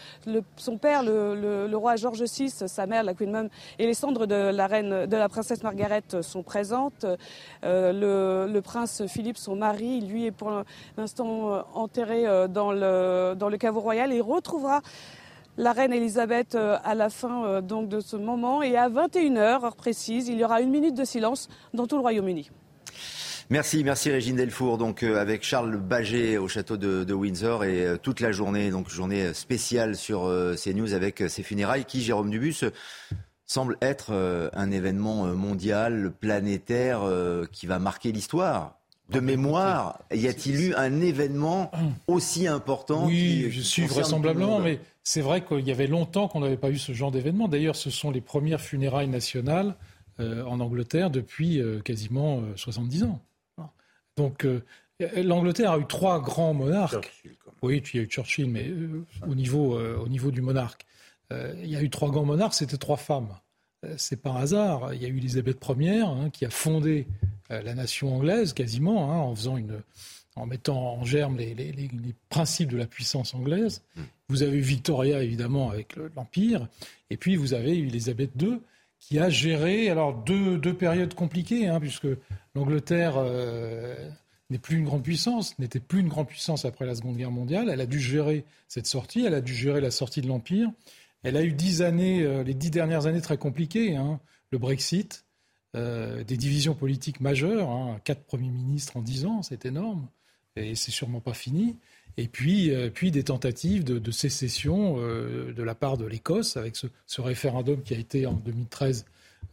son 0.55 0.77
père, 0.77 1.03
le, 1.03 1.75
roi 1.75 1.95
George 1.95 2.23
VI, 2.23 2.49
sa 2.49 2.85
mère, 2.87 3.03
la 3.03 3.13
Queen 3.13 3.31
Mum, 3.31 3.49
et 3.79 3.85
les 3.85 3.93
cendres 3.93 4.25
de 4.25 4.35
la 4.35 4.67
reine, 4.67 5.05
de 5.05 5.17
la 5.17 5.29
princesse 5.29 5.63
Margaret 5.63 6.03
sont 6.21 6.43
présentes. 6.43 7.05
Euh, 7.63 8.47
le, 8.47 8.61
prince 8.61 9.05
Philippe, 9.07 9.37
son 9.37 9.55
mari, 9.55 10.01
lui 10.01 10.25
est 10.25 10.31
pour 10.31 10.63
l'instant 10.97 11.65
enterré 11.73 12.25
dans 12.49 12.71
le, 12.71 13.35
dans 13.35 13.49
le 13.49 13.57
caveau 13.57 13.79
royal 13.79 14.11
et 14.11 14.19
retrouvera 14.19 14.76
la 15.57 15.73
reine 15.73 15.93
Elisabeth 15.93 16.55
à 16.55 16.93
la 16.93 17.09
fin 17.09 17.61
donc 17.61 17.89
de 17.89 17.99
ce 17.99 18.15
moment 18.15 18.61
et 18.61 18.77
à 18.77 18.89
21h, 18.89 19.37
heure 19.37 19.75
précise, 19.75 20.27
il 20.27 20.37
y 20.37 20.43
aura 20.43 20.61
une 20.61 20.69
minute 20.69 20.95
de 20.95 21.03
silence 21.03 21.47
dans 21.73 21.87
tout 21.87 21.95
le 21.95 22.01
Royaume-Uni. 22.01 22.51
Merci, 23.49 23.85
merci 23.85 24.11
Régine 24.11 24.35
Delfour. 24.35 24.77
Euh, 25.03 25.15
avec 25.15 25.41
Charles 25.41 25.77
Baget 25.77 26.37
au 26.37 26.49
château 26.49 26.75
de, 26.75 27.13
Windsor 27.13 27.63
et 27.63 27.85
euh, 27.85 27.97
toute 27.97 28.19
la 28.19 28.33
journée, 28.33 28.71
donc 28.71 28.89
journée 28.89 29.33
spéciale 29.33 29.95
sur 29.95 30.25
euh, 30.25 30.55
CNews 30.55 30.93
avec 30.93 31.23
ces 31.29 31.43
funérailles 31.43 31.85
qui, 31.85 32.01
Jérôme 32.01 32.29
Dubus, 32.29 32.65
semble 33.45 33.77
être 33.81 34.11
un 34.53 34.71
événement 34.71 35.27
mondial, 35.27 36.11
planétaire, 36.19 37.03
qui 37.53 37.65
va 37.65 37.79
marquer 37.79 38.11
l'histoire 38.11 38.77
de 39.09 39.19
mémoire, 39.19 40.01
y 40.11 40.27
a-t-il 40.27 40.61
eu 40.61 40.73
un 40.75 41.01
événement 41.01 41.71
aussi 42.07 42.47
important 42.47 43.05
Oui, 43.05 43.47
je 43.49 43.61
suis 43.61 43.85
vraisemblablement, 43.85 44.59
mais 44.59 44.79
c'est 45.03 45.21
vrai 45.21 45.43
qu'il 45.43 45.65
y 45.65 45.71
avait 45.71 45.87
longtemps 45.87 46.27
qu'on 46.27 46.41
n'avait 46.41 46.57
pas 46.57 46.69
eu 46.69 46.77
ce 46.77 46.91
genre 46.91 47.11
d'événement. 47.11 47.47
D'ailleurs, 47.47 47.75
ce 47.75 47.89
sont 47.89 48.11
les 48.11 48.21
premières 48.21 48.59
funérailles 48.59 49.07
nationales 49.07 49.75
euh, 50.19 50.43
en 50.43 50.59
Angleterre 50.59 51.09
depuis 51.09 51.61
euh, 51.61 51.79
quasiment 51.79 52.41
euh, 52.41 52.55
70 52.55 53.03
ans. 53.03 53.21
Donc, 54.17 54.45
euh, 54.45 54.63
l'Angleterre 55.15 55.71
a 55.71 55.77
eu 55.77 55.85
trois 55.85 56.19
grands 56.19 56.53
monarques. 56.53 57.23
Oui, 57.61 57.83
il 57.93 57.97
y 57.97 57.99
a 57.99 58.03
eu 58.03 58.07
Churchill, 58.07 58.49
mais 58.49 58.71
au 59.27 59.35
niveau, 59.35 59.79
au 59.79 60.07
niveau 60.07 60.31
du 60.31 60.41
monarque. 60.41 60.85
il 61.31 61.69
y 61.69 61.75
a 61.75 61.81
eu 61.83 61.89
trois 61.89 62.09
grands 62.09 62.25
monarques, 62.25 62.55
c'était 62.55 62.77
trois 62.77 62.97
femmes. 62.97 63.29
C'est 63.97 64.21
par 64.21 64.37
hasard. 64.37 64.93
Il 64.93 65.01
y 65.01 65.05
a 65.05 65.09
eu 65.09 65.17
Elisabeth 65.17 65.63
Ier 65.77 66.01
hein, 66.01 66.29
qui 66.31 66.45
a 66.45 66.49
fondé 66.49 67.07
la 67.49 67.73
nation 67.73 68.15
anglaise 68.15 68.53
quasiment 68.53 69.11
hein, 69.11 69.17
en 69.17 69.35
faisant 69.35 69.57
une, 69.57 69.81
en 70.37 70.45
mettant 70.45 70.99
en 70.99 71.05
germe 71.05 71.37
les, 71.37 71.89
principes 72.29 72.71
de 72.71 72.77
la 72.77 72.85
puissance 72.85 73.33
anglaise. 73.33 73.81
Mm. 73.95 74.01
Vous 74.29 74.43
avez 74.43 74.57
eu 74.57 74.61
Victoria, 74.61 75.23
évidemment, 75.23 75.69
avec 75.69 75.95
l'Empire. 76.15 76.67
Et 77.09 77.17
puis, 77.17 77.35
vous 77.35 77.53
avez 77.53 77.75
eu 77.77 77.87
Elisabeth 77.87 78.31
II, 78.39 78.59
qui 78.99 79.19
a 79.19 79.29
géré 79.29 79.89
alors 79.89 80.13
deux, 80.13 80.59
périodes 80.73 81.13
compliquées, 81.13 81.67
hein, 81.67 81.79
puisque 81.79 82.07
l'Angleterre 82.55 83.15
euh, 83.17 84.09
n'est 84.49 84.59
plus 84.59 84.77
une 84.77 84.85
grande 84.85 85.03
puissance, 85.03 85.57
n'était 85.59 85.79
plus 85.79 86.01
une 86.01 86.09
grande 86.09 86.27
puissance 86.27 86.65
après 86.65 86.85
la 86.85 86.95
Seconde 86.95 87.17
Guerre 87.17 87.31
mondiale. 87.31 87.69
Elle 87.71 87.81
a 87.81 87.85
dû 87.85 87.99
gérer 87.99 88.43
cette 88.67 88.87
sortie, 88.87 89.25
elle 89.25 89.33
a 89.33 89.41
dû 89.41 89.53
gérer 89.53 89.81
la 89.81 89.91
sortie 89.91 90.21
de 90.21 90.27
l'Empire. 90.27 90.69
Elle 91.23 91.37
a 91.37 91.43
eu 91.43 91.51
dix 91.51 91.81
années, 91.81 92.23
euh, 92.23 92.43
les 92.43 92.53
dix 92.53 92.71
dernières 92.71 93.05
années 93.07 93.21
très 93.21 93.37
compliquées. 93.37 93.95
Hein. 93.95 94.19
le 94.51 94.57
Brexit, 94.57 95.25
euh, 95.75 96.23
des 96.23 96.37
divisions 96.37 96.73
politiques 96.73 97.19
majeures, 97.19 97.69
hein, 97.69 97.99
quatre 98.03 98.23
premiers 98.23 98.49
ministres 98.49 98.97
en 98.97 99.01
dix 99.01 99.25
ans, 99.25 99.43
c'est 99.43 99.65
énorme 99.65 100.07
et 100.55 100.75
c'est 100.75 100.91
sûrement 100.91 101.19
pas 101.19 101.33
fini. 101.33 101.75
Et 102.15 102.27
puis, 102.27 102.71
euh, 102.71 102.89
puis 102.89 103.11
des 103.11 103.23
tentatives 103.23 103.83
de, 103.83 104.11
sécession 104.11 104.97
de 104.97 105.63
la 105.63 105.75
part 105.75 105.97
de 105.97 106.05
l'Écosse, 106.05 106.57
avec 106.57 106.75
ce, 106.75 107.21
référendum 107.21 107.83
qui 107.83 107.93
a 107.93 107.97
été 107.97 108.25
en 108.25 108.33
2013 108.33 109.05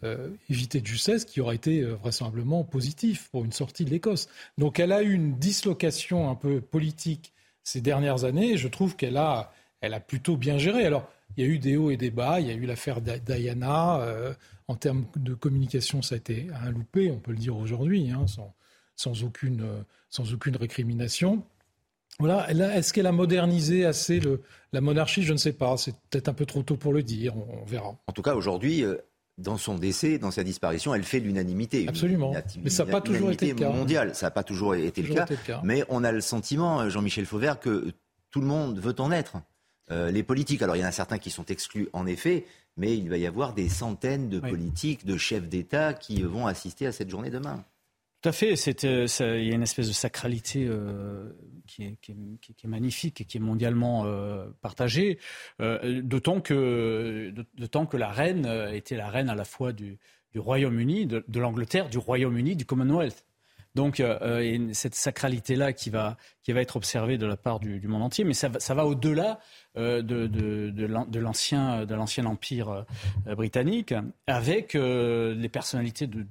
euh, 0.04 0.30
évité 0.48 0.80
de 0.80 0.86
justesse, 0.86 1.24
qui 1.24 1.40
aurait 1.40 1.56
été 1.56 1.82
vraisemblablement 1.82 2.64
positif 2.64 3.28
pour 3.30 3.44
une 3.44 3.52
sortie 3.52 3.84
de 3.84 3.90
l'Écosse. 3.90 4.28
Donc 4.56 4.78
elle 4.78 4.92
a 4.92 5.02
eu 5.02 5.12
une 5.12 5.36
dislocation 5.38 6.30
un 6.30 6.34
peu 6.36 6.60
politique 6.60 7.34
ces 7.64 7.80
dernières 7.80 8.24
années, 8.24 8.52
et 8.52 8.56
je 8.56 8.68
trouve 8.68 8.96
qu'elle 8.96 9.16
a, 9.16 9.52
elle 9.80 9.94
a 9.94 10.00
plutôt 10.00 10.36
bien 10.36 10.58
géré. 10.58 10.86
Alors, 10.86 11.10
il 11.36 11.44
y 11.44 11.46
a 11.46 11.50
eu 11.50 11.58
des 11.58 11.76
hauts 11.76 11.90
et 11.90 11.96
des 11.96 12.10
bas, 12.10 12.40
il 12.40 12.46
y 12.46 12.50
a 12.50 12.54
eu 12.54 12.66
l'affaire 12.66 13.00
Diana, 13.00 14.00
en 14.68 14.76
termes 14.76 15.06
de 15.16 15.34
communication, 15.34 16.02
ça 16.02 16.14
a 16.14 16.18
été 16.18 16.48
un 16.62 16.70
loupé, 16.70 17.10
on 17.10 17.18
peut 17.18 17.32
le 17.32 17.38
dire 17.38 17.56
aujourd'hui, 17.56 18.10
hein, 18.10 18.26
sans, 18.26 18.54
sans 18.96 19.24
aucune 19.24 19.84
sans 20.14 20.32
aucune 20.32 20.56
récrimination. 20.56 21.42
Voilà. 22.20 22.48
Est-ce 22.76 22.92
qu'elle 22.92 23.08
a 23.08 23.12
modernisé 23.12 23.84
assez 23.84 24.20
le, 24.20 24.42
la 24.72 24.80
monarchie? 24.80 25.24
Je 25.24 25.32
ne 25.32 25.38
sais 25.38 25.52
pas. 25.52 25.76
C'est 25.76 25.94
peut-être 26.10 26.28
un 26.28 26.34
peu 26.34 26.46
trop 26.46 26.62
tôt 26.62 26.76
pour 26.76 26.92
le 26.92 27.02
dire. 27.02 27.34
On, 27.36 27.64
verra. 27.64 27.96
En 28.06 28.12
tout 28.12 28.22
cas, 28.22 28.34
aujourd'hui, 28.34 28.84
euh, 28.84 28.96
dans 29.38 29.56
son 29.56 29.74
décès, 29.74 30.18
dans 30.18 30.30
sa 30.30 30.44
disparition, 30.44 30.94
elle 30.94 31.02
fait 31.02 31.18
l'unanimité. 31.18 31.86
Absolument. 31.88 32.32
mais 32.62 32.70
ça 32.70 32.84
n'a 32.84 32.92
pas 32.92 33.00
toujours 33.00 33.32
été 33.32 33.48
le 33.48 33.54
cas. 33.54 33.70
mondiale. 33.70 34.14
Ça 34.14 34.26
n'a 34.26 34.30
pas 34.30 34.44
toujours 34.44 34.76
été, 34.76 35.02
le, 35.02 35.14
cas, 35.14 35.26
Mais 35.64 35.84
on 35.88 36.04
a 36.04 36.12
le 36.12 36.20
sentiment, 36.20 36.82
euh, 36.82 36.88
Jean-Michel 36.88 37.26
Fauvert, 37.26 37.58
que 37.58 37.90
tout 38.30 38.40
le 38.40 38.46
monde 38.46 38.78
veut 38.78 38.94
en 38.98 39.10
être. 39.10 39.38
Euh, 39.90 40.10
les 40.10 40.22
politiques, 40.22 40.62
alors 40.62 40.76
il 40.76 40.80
y 40.80 40.84
en 40.84 40.88
a 40.88 40.92
certains 40.92 41.18
qui 41.18 41.30
sont 41.30 41.44
exclus 41.46 41.88
en 41.92 42.06
effet, 42.06 42.46
mais 42.76 42.96
il 42.96 43.08
va 43.10 43.18
y 43.18 43.26
avoir 43.26 43.52
des 43.52 43.68
centaines 43.68 44.28
de 44.28 44.40
politiques, 44.40 45.04
de 45.04 45.16
chefs 45.16 45.48
d'État 45.48 45.94
qui 45.94 46.22
vont 46.22 46.46
assister 46.46 46.86
à 46.86 46.92
cette 46.92 47.10
journée 47.10 47.30
demain. 47.30 47.64
Tout 48.24 48.30
à 48.30 48.32
fait. 48.32 48.54
Euh, 48.84 49.38
il 49.38 49.46
y 49.46 49.52
a 49.52 49.54
une 49.54 49.62
espèce 49.62 49.86
de 49.86 49.92
sacralité 49.92 50.64
euh, 50.66 51.28
qui, 51.66 51.84
est, 51.84 52.64
magnifique 52.64 53.20
et 53.20 53.26
qui 53.26 53.36
est 53.36 53.40
mondialement 53.40 54.06
euh, 54.06 54.46
partagée. 54.62 55.18
D'autant 55.60 56.40
que, 56.40 57.34
que 57.34 57.96
la 57.98 58.08
reine 58.08 58.46
était 58.72 58.96
la 58.96 59.10
reine 59.10 59.28
à 59.28 59.34
la 59.34 59.44
fois 59.44 59.74
du, 59.74 59.98
Royaume-Uni, 60.34 61.04
de, 61.04 61.38
l'Angleterre, 61.38 61.90
du 61.90 61.98
Royaume-Uni, 61.98 62.56
du 62.56 62.64
Commonwealth. 62.64 63.26
Donc 63.74 63.98
euh, 63.98 64.70
cette 64.72 64.94
sacralité-là 64.94 65.72
qui 65.72 65.90
va, 65.90 66.16
qui 66.42 66.52
va 66.52 66.60
être 66.60 66.76
observée 66.76 67.18
de 67.18 67.26
la 67.26 67.36
part 67.36 67.58
du, 67.58 67.86
monde 67.88 68.02
entier, 68.02 68.24
mais 68.24 68.34
ça, 68.34 68.48
ça 68.58 68.74
va 68.74 68.86
au-delà 68.86 69.40
euh, 69.76 70.02
de, 70.02 70.28
de, 70.28 70.70
de 70.70 71.18
l'ancien 71.18 72.26
empire 72.26 72.84
euh, 73.26 73.34
britannique, 73.34 73.92
avec 74.28 74.76
euh, 74.76 75.34
les 75.34 75.48
personnalités 75.48 76.06
de, 76.06 76.24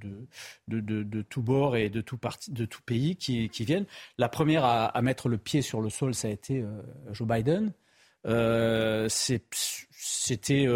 de, 0.70 1.04
de, 1.04 1.22
tout 1.24 1.42
bord 1.42 1.76
et 1.76 1.90
de 1.90 2.00
tout, 2.00 2.18
parti, 2.18 2.52
de 2.52 2.64
tout 2.64 2.80
pays 2.86 3.18
qui, 3.18 3.50
qui 3.50 3.66
viennent. 3.66 3.86
La 4.18 4.30
première 4.30 4.64
à, 4.64 5.02
mettre 5.02 5.28
le 5.28 5.38
pied 5.38 5.62
sur 5.62 5.82
le 5.82 5.90
sol, 5.90 6.14
ça 6.14 6.30
a 6.30 6.32
été 6.32 6.64
Joe 7.12 7.28
Biden. 7.28 7.74
euh, 8.26 9.10
c'était 9.10 10.70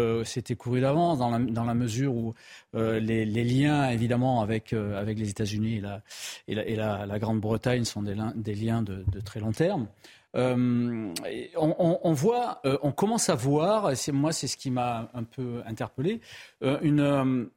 couru 0.56 0.82
d'avance 0.82 1.18
dans 1.18 1.30
la, 1.30 1.38
dans 1.38 1.64
la 1.64 1.74
mesure 1.74 2.14
où 2.14 2.34
les, 2.74 3.24
les, 3.24 3.44
liens 3.44 3.88
évidemment 3.88 4.42
avec 4.42 4.74
avec 4.74 5.18
les 5.18 5.30
États-Unis 5.30 5.76
et 5.76 5.80
la 5.80 6.02
et 6.48 6.76
la 6.76 7.18
Grande-Bretagne 7.18 7.84
sont 7.84 8.02
des, 8.02 8.14
des 8.34 8.54
liens 8.54 8.82
de, 8.82 9.06
de, 9.10 9.20
très 9.20 9.40
long 9.40 9.52
terme. 9.52 9.88
On, 10.38 11.12
on, 11.56 12.12
voit, 12.12 12.62
on 12.82 12.92
commence 12.92 13.28
à 13.28 13.34
voir, 13.34 13.90
et 13.90 14.12
moi 14.12 14.32
c'est 14.32 14.46
ce 14.46 14.56
qui 14.56 14.70
m'a 14.70 15.10
un 15.14 15.24
peu 15.24 15.62
interpellé, 15.66 16.20
une 16.62 17.50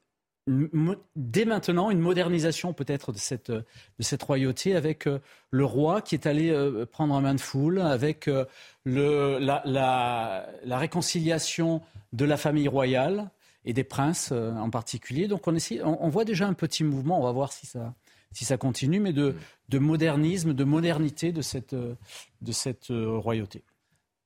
dès 1.16 1.46
maintenant 1.46 1.92
une 1.92 2.00
modernisation 2.00 2.74
peut-être 2.74 3.12
de 3.12 3.18
cette, 3.18 4.24
royauté 4.24 4.76
avec 4.76 5.08
euh, 5.08 5.20
le 5.52 5.66
roi 5.66 6.02
qui 6.02 6.16
est 6.16 6.26
allé 6.26 6.50
euh, 6.50 6.86
prendre 6.86 7.14
un 7.16 7.22
main 7.22 7.36
de 7.36 7.42
foule, 7.42 7.80
avec 7.80 8.28
euh, 8.28 8.46
la, 8.86 10.48
réconciliation 10.66 11.82
de 12.14 12.26
la 12.26 12.38
famille 12.38 12.68
royale 12.68 13.30
et 13.66 13.74
des 13.74 13.84
princes 13.84 14.32
en 14.32 14.70
particulier. 14.72 15.28
Donc 15.28 15.48
on, 15.48 16.10
voit 16.10 16.26
déjà 16.26 16.48
un 16.48 16.54
petit 16.54 16.84
mouvement, 16.84 17.20
on 17.20 17.24
va 17.24 17.32
voir 17.32 17.54
si 17.54 17.68
ça, 17.68 17.94
si 18.32 18.46
ça 18.46 18.58
continue, 18.58 19.00
mais 19.00 19.14
de, 19.14 19.36
de 19.70 19.80
modernisme, 19.80 20.54
de 20.54 20.64
modernité 20.64 21.32
de 21.32 21.42
cette, 21.42 21.76
de 21.76 22.52
cette 22.52 22.88
royauté. 22.90 23.64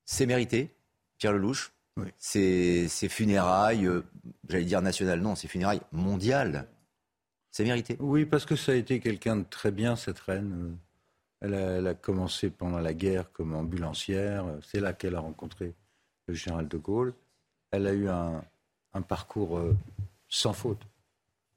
C'est 0.05 0.25
mérité, 0.25 0.75
Pierre 1.17 1.33
Lelouch 1.33 1.71
oui. 1.97 2.07
Ces, 2.17 2.89
funérailles, 3.09 3.85
euh, 3.85 4.03
j'allais 4.49 4.65
dire 4.65 4.81
nationales, 4.81 5.21
non, 5.21 5.35
ces 5.35 5.47
funérailles 5.47 5.81
mondiales, 5.91 6.67
c'est 7.51 7.63
mérité. 7.63 7.95
Oui, 7.99 8.25
parce 8.25 8.45
que 8.45 8.57
ça 8.57 8.73
a 8.73 8.75
été 8.75 8.99
quelqu'un 8.99 9.37
de 9.37 9.45
très 9.49 9.71
bien, 9.71 9.95
cette 9.95 10.19
reine. 10.19 10.77
Elle 11.39 11.87
a, 11.87 11.93
commencé 11.93 12.49
pendant 12.49 12.79
la 12.79 12.93
guerre 12.93 13.31
comme 13.31 13.55
ambulancière. 13.55 14.45
C'est 14.61 14.79
là 14.79 14.93
qu'elle 14.93 15.15
a 15.15 15.19
rencontré 15.19 15.73
le 16.27 16.33
général 16.33 16.67
de 16.67 16.77
Gaulle. 16.77 17.13
Elle 17.71 17.87
a 17.87 17.93
eu 17.93 18.09
un, 18.09 18.43
parcours 19.07 19.57
euh, 19.57 19.75
sans 20.27 20.53
faute, 20.53 20.81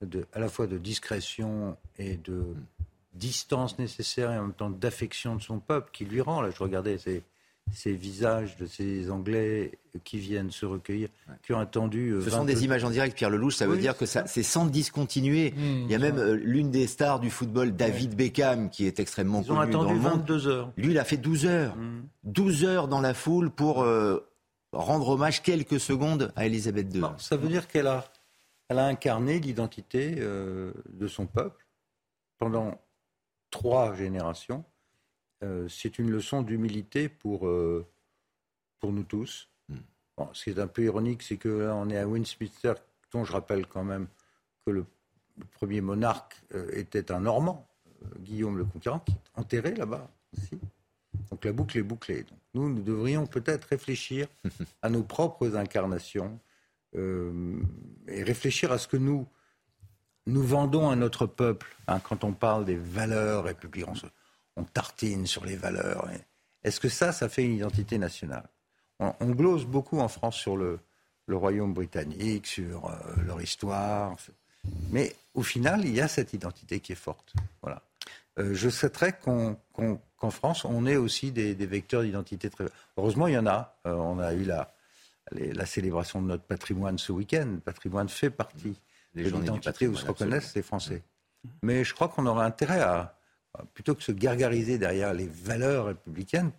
de, 0.03 0.26
à 0.32 0.38
la 0.38 0.49
fois 0.49 0.66
de 0.66 0.78
discrétion 0.78 1.76
et 1.99 2.16
de 2.16 2.55
distance 3.14 3.78
nécessaire 3.78 4.30
et 4.32 4.38
en 4.38 4.42
même 4.42 4.53
temps 4.53 4.70
d'affection 4.70 5.36
de 5.36 5.42
son 5.42 5.59
peuple 5.59 5.90
qui 5.92 6.05
lui 6.05 6.20
rend. 6.20 6.40
Là, 6.40 6.51
je 6.51 6.62
regardais, 6.62 6.99
ces 6.99 7.92
visages 7.92 8.57
de 8.57 8.66
ces 8.66 9.11
Anglais 9.11 9.72
qui 10.05 10.18
viennent 10.18 10.51
se 10.51 10.64
recueillir, 10.64 11.09
qui 11.44 11.53
ont 11.53 11.59
attendu. 11.59 12.11
Euh, 12.11 12.22
Ce 12.22 12.30
sont 12.30 12.44
des 12.44 12.64
images 12.64 12.84
en 12.84 12.90
direct, 12.90 13.16
Pierre 13.16 13.30
Lelouch. 13.30 13.57
Ça 13.57 13.66
veut 13.66 13.76
dire 13.76 13.96
que 13.96 14.07
c'est 14.07 14.42
sans 14.42 14.66
discontinuer. 14.66 15.51
Mmh, 15.51 15.82
il 15.84 15.90
y 15.90 15.94
a 15.94 15.99
même 15.99 16.18
euh, 16.18 16.34
l'une 16.34 16.70
des 16.70 16.86
stars 16.86 17.20
du 17.20 17.30
football, 17.30 17.72
David 17.72 18.14
Beckham, 18.14 18.70
qui 18.70 18.86
est 18.86 19.01
extrêmement 19.01 19.42
Ils 19.44 19.53
ont 19.53 19.61
attendu 19.61 19.94
dans 19.94 20.16
22 20.16 20.46
heures. 20.46 20.72
Lui, 20.76 20.92
il 20.92 20.99
a 20.99 21.05
fait 21.05 21.16
12 21.16 21.46
heures. 21.46 21.76
12 22.24 22.62
mmh. 22.62 22.66
heures 22.66 22.88
dans 22.88 23.01
la 23.01 23.14
foule 23.14 23.51
pour 23.51 23.82
euh, 23.82 24.24
rendre 24.72 25.09
hommage 25.09 25.42
quelques 25.42 25.80
secondes 25.80 26.32
à 26.36 26.46
Elisabeth 26.46 26.94
II. 26.94 27.03
ça 27.18 27.36
veut 27.36 27.49
dire 27.49 27.68
qu'elle 27.68 27.86
a, 27.86 28.05
elle 28.69 28.79
a 28.79 28.87
incarné 28.87 29.41
l'identité 29.41 30.14
de 30.16 31.07
son 31.07 31.27
peuple 31.27 31.66
pendant 32.39 32.81
trois 33.51 33.95
générations. 33.95 34.64
Euh, 35.45 35.69
c'est 35.69 35.99
une 35.99 36.11
leçon 36.11 36.43
d'humilité 36.43 37.09
pour, 37.09 37.47
euh, 37.47 37.87
pour 38.81 38.93
nous 38.93 39.05
tous. 39.05 39.49
Hmm. 39.69 40.25
ce 40.33 40.45
qui 40.45 40.51
est 40.51 40.59
un 40.59 40.66
peu 40.66 40.83
ironique, 40.83 41.23
c'est 41.23 41.37
que 41.37 41.49
là, 41.49 41.75
on 41.75 41.89
est 41.91 41.99
à 41.99 42.07
Westminster, 42.07 42.75
dont 43.12 43.25
je 43.25 43.33
rappelle 43.33 43.66
quand 43.66 43.85
même 43.85 44.09
que 44.66 44.73
le, 44.73 44.87
premier 45.53 45.81
monarque 45.81 46.43
euh, 46.55 46.69
était 46.73 47.12
un 47.12 47.21
Normand, 47.21 47.69
Guillaume 48.19 48.59
le 48.59 48.64
Conquérant, 48.64 48.99
qui 48.99 49.12
est 49.12 49.39
enterré 49.41 49.75
là-bas 49.75 50.11
aussi. 50.37 50.59
Donc 51.31 51.45
la 51.45 51.53
boucle 51.53 51.79
est 51.79 51.83
bouclée. 51.83 52.27
nous, 52.55 52.69
nous 52.69 52.83
devrions 52.83 53.27
peut-être 53.27 53.66
réfléchir 53.66 54.27
à 54.83 54.91
nos 54.91 55.05
propres 55.05 55.55
incarnations 55.55 56.41
et 56.95 58.22
réfléchir 58.22 58.72
à 58.72 58.78
ce 58.78 58.89
que 58.89 58.97
nous, 58.97 59.26
nous 60.28 60.43
vendons 60.43 60.91
à 60.91 60.97
notre 60.97 61.26
peuple. 61.26 61.74
Hein, 61.86 62.01
quand 62.01 62.24
on 62.24 62.32
parle 62.32 62.64
des 62.64 62.76
valeurs 62.76 63.45
républicaines, 63.45 63.95
on 64.57 64.64
tartine 64.64 65.26
sur 65.26 65.45
les 65.45 65.57
valeurs. 65.57 66.09
Est-ce 66.64 66.80
que 66.80 66.89
ça, 66.89 67.12
ça 67.12 67.28
fait 67.28 67.45
une 67.45 67.55
identité 67.55 67.99
nationale? 67.99 68.49
On, 69.01 69.30
glose 69.30 69.64
beaucoup 69.64 70.01
en 70.01 70.09
France 70.09 70.36
sur 70.36 70.57
le, 70.57 70.80
royaume 71.28 71.72
britannique, 71.72 72.47
sur 72.47 72.86
euh, 72.86 72.97
leur 73.24 73.41
histoire. 73.41 74.16
Mais 74.91 75.14
au 75.34 75.43
final, 75.43 75.84
il 75.84 75.95
y 75.95 76.01
a 76.01 76.09
cette 76.09 76.32
identité 76.32 76.80
qui 76.80 76.93
est 76.93 76.97
forte. 76.97 77.32
Voilà. 77.62 77.82
Euh, 78.39 78.55
je 78.55 78.68
souhaiterais 78.68 79.12
qu'en 79.12 80.30
France, 80.30 80.64
on 80.64 80.84
ait 80.84 80.97
aussi 80.97 81.30
des, 81.30 81.55
vecteurs 81.55 82.03
d'identité 82.03 82.51
très. 82.51 82.64
Heureusement, 82.97 83.28
il 83.28 83.34
y 83.34 83.39
en 83.39 83.47
a. 83.47 83.76
Euh, 83.86 83.95
on 83.95 84.18
a 84.18 84.32
eu 84.34 84.45
la, 84.45 84.74
la 85.33 85.66
célébration 85.66 86.22
de 86.22 86.26
notre 86.29 86.45
patrimoine 86.45 86.99
ce 86.99 87.12
week-end. 87.12 87.47
Le 87.55 87.61
patrimoine 87.61 88.09
fait 88.09 88.31
partie 88.31 88.76
de 89.14 89.22
l'identité 89.22 89.89
où 89.89 89.97
se 89.97 90.07
reconnaissent 90.07 90.55
les 90.55 90.62
Français. 90.62 91.03
Mais 91.62 91.85
je 91.85 91.95
crois 91.95 92.09
qu'on 92.09 92.26
aurait 92.26 92.45
intérêt 92.45 92.81
à, 92.81 93.18
plutôt 93.74 93.95
que 93.95 94.03
se 94.03 94.12
gargariser 94.12 94.79
derrière 94.79 95.14
les 95.14 95.26
valeurs 95.26 95.87
républicaines, 95.87 96.51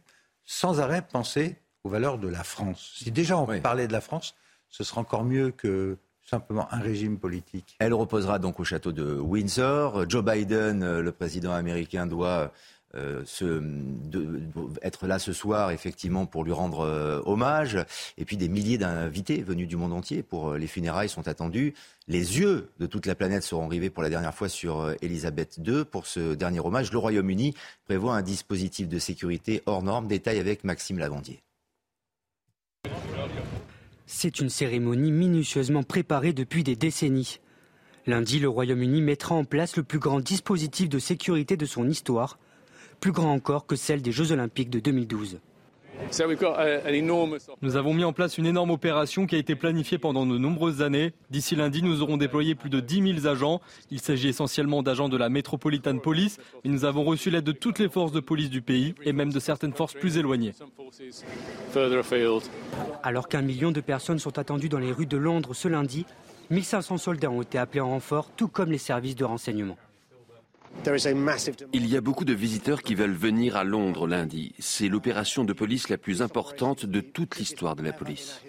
sans 0.46 0.80
arrêt 0.80 1.02
penser 1.02 1.58
aux 1.84 1.90
valeurs 1.90 2.18
de 2.18 2.28
la 2.28 2.44
France. 2.44 2.96
Si 2.98 3.12
déjà 3.12 3.38
on 3.38 3.60
parlait 3.62 3.88
de 3.88 3.94
la 3.94 4.02
France, 4.02 4.36
ce 4.70 4.84
sera 4.84 5.02
encore 5.02 5.24
mieux 5.24 5.52
que 5.52 5.98
simplement 6.30 6.72
un 6.72 6.80
régime 6.80 7.18
politique. 7.18 7.76
Elle 7.80 7.94
reposera 7.94 8.38
donc 8.38 8.60
au 8.60 8.64
château 8.64 8.92
de 8.92 9.16
Windsor. 9.16 10.08
Joe 10.08 10.24
Biden, 10.24 10.84
euh, 10.84 11.02
le 11.02 11.12
président 11.12 11.54
américain, 11.54 12.06
doit 12.06 12.52
euh, 12.96 13.24
être 14.82 15.08
là 15.08 15.20
ce 15.20 15.34
soir, 15.34 15.72
effectivement, 15.72 16.26
pour 16.26 16.44
lui 16.44 16.52
rendre 16.52 16.82
euh, 16.82 17.22
hommage. 17.26 17.78
Et 18.18 18.26
puis 18.26 18.38
des 18.38 18.50
milliers 18.50 18.78
d'invités 18.78 19.42
venus 19.42 19.68
du 19.68 19.76
monde 19.76 19.94
entier 19.94 20.24
pour 20.24 20.54
les 20.54 20.68
funérailles 20.68 21.10
sont 21.10 21.28
attendus. 21.28 21.74
Les 22.08 22.40
yeux 22.40 22.70
de 22.80 22.86
toute 22.88 23.06
la 23.06 23.16
planète 23.16 23.44
seront 23.44 23.68
rivés 23.68 23.90
pour 23.90 24.04
la 24.04 24.10
dernière 24.10 24.34
fois 24.34 24.50
sur 24.50 24.94
Elisabeth 25.02 25.60
II. 25.64 25.86
Pour 25.86 26.08
ce 26.08 26.34
dernier 26.34 26.60
hommage, 26.60 26.92
le 26.92 26.98
Royaume-Uni 26.98 27.54
prévoit 27.86 28.16
un 28.16 28.22
dispositif 28.22 28.88
de 28.88 29.00
sécurité 29.00 29.62
hors 29.66 29.84
norme. 29.84 30.08
Détail 30.08 30.40
avec 30.40 30.64
Maxime 30.64 30.98
Lavandier. 30.98 31.42
C'est 34.06 34.40
une 34.40 34.50
cérémonie 34.50 35.12
minutieusement 35.12 35.84
préparée 35.84 36.34
depuis 36.34 36.64
des 36.64 36.76
décennies. 36.76 37.40
Lundi, 38.08 38.40
le 38.40 38.50
Royaume-Uni 38.50 39.02
mettra 39.02 39.36
en 39.36 39.44
place 39.44 39.78
le 39.78 39.84
plus 39.84 40.00
grand 40.00 40.20
dispositif 40.20 40.90
de 40.90 40.98
sécurité 40.98 41.58
de 41.58 41.66
son 41.68 41.88
histoire, 41.88 42.40
plus 43.00 43.12
grand 43.12 43.34
encore 43.34 43.66
que 43.66 43.76
celle 43.76 44.02
des 44.02 44.12
Jeux 44.12 44.32
olympiques 44.32 44.70
de 44.70 44.80
2012. 44.80 45.40
Nous 47.62 47.76
avons 47.76 47.94
mis 47.94 48.04
en 48.04 48.14
place 48.14 48.38
une 48.38 48.46
énorme 48.46 48.72
opération 48.72 49.26
qui 49.26 49.36
a 49.36 49.38
été 49.38 49.56
planifiée 49.56 49.98
pendant 49.98 50.26
de 50.26 50.38
nombreuses 50.38 50.82
années. 50.82 51.14
D'ici 51.30 51.56
lundi, 51.56 51.84
nous 51.84 52.02
aurons 52.02 52.18
déployé 52.18 52.56
plus 52.56 52.70
de 52.70 52.80
10 52.80 53.22
000 53.22 53.28
agents. 53.28 53.62
Il 53.92 54.00
s'agit 54.00 54.30
essentiellement 54.30 54.82
d'agents 54.82 55.10
de 55.10 55.18
la 55.18 55.30
Metropolitan 55.30 55.98
Police, 55.98 56.38
mais 56.64 56.72
nous 56.72 56.86
avons 56.86 57.04
reçu 57.04 57.30
l'aide 57.30 57.44
de 57.44 57.52
toutes 57.52 57.80
les 57.80 57.90
forces 57.90 58.12
de 58.12 58.20
police 58.20 58.50
du 58.50 58.62
pays 58.62 58.96
et 59.04 59.14
même 59.14 59.32
de 59.32 59.40
certaines 59.40 59.74
forces 59.74 59.94
plus 59.94 60.18
éloignées. 60.18 60.54
Alors 63.04 63.28
qu'un 63.28 63.42
million 63.42 63.72
de 63.72 63.82
personnes 63.82 64.20
sont 64.20 64.40
attendues 64.40 64.70
dans 64.70 64.80
les 64.80 64.92
rues 64.92 65.06
de 65.06 65.18
Londres 65.18 65.54
ce 65.54 65.68
lundi, 65.68 66.06
1500 66.50 66.98
soldats 66.98 67.30
ont 67.30 67.42
été 67.42 67.58
appelés 67.58 67.82
en 67.82 67.90
renfort, 67.90 68.32
tout 68.36 68.48
comme 68.48 68.72
les 68.72 68.80
services 68.80 69.16
de 69.16 69.26
renseignement. 69.26 69.78
Il 71.74 71.88
y 71.88 71.98
a 71.98 72.02
beaucoup 72.02 72.26
de 72.26 72.34
visiteurs 72.34 72.82
qui 72.82 72.96
veulent 72.96 73.12
venir 73.12 73.58
à 73.58 73.64
Londres 73.64 74.08
lundi. 74.08 74.54
C'est 74.60 74.88
l'opération 74.88 75.44
de 75.44 75.54
police 75.54 75.90
la 75.90 75.98
plus 75.98 76.22
importante 76.22 76.86
de 76.86 77.02
toute 77.02 77.38
l'histoire 77.38 77.76
de 77.76 77.84
la 77.84 77.92
police. 77.92 78.42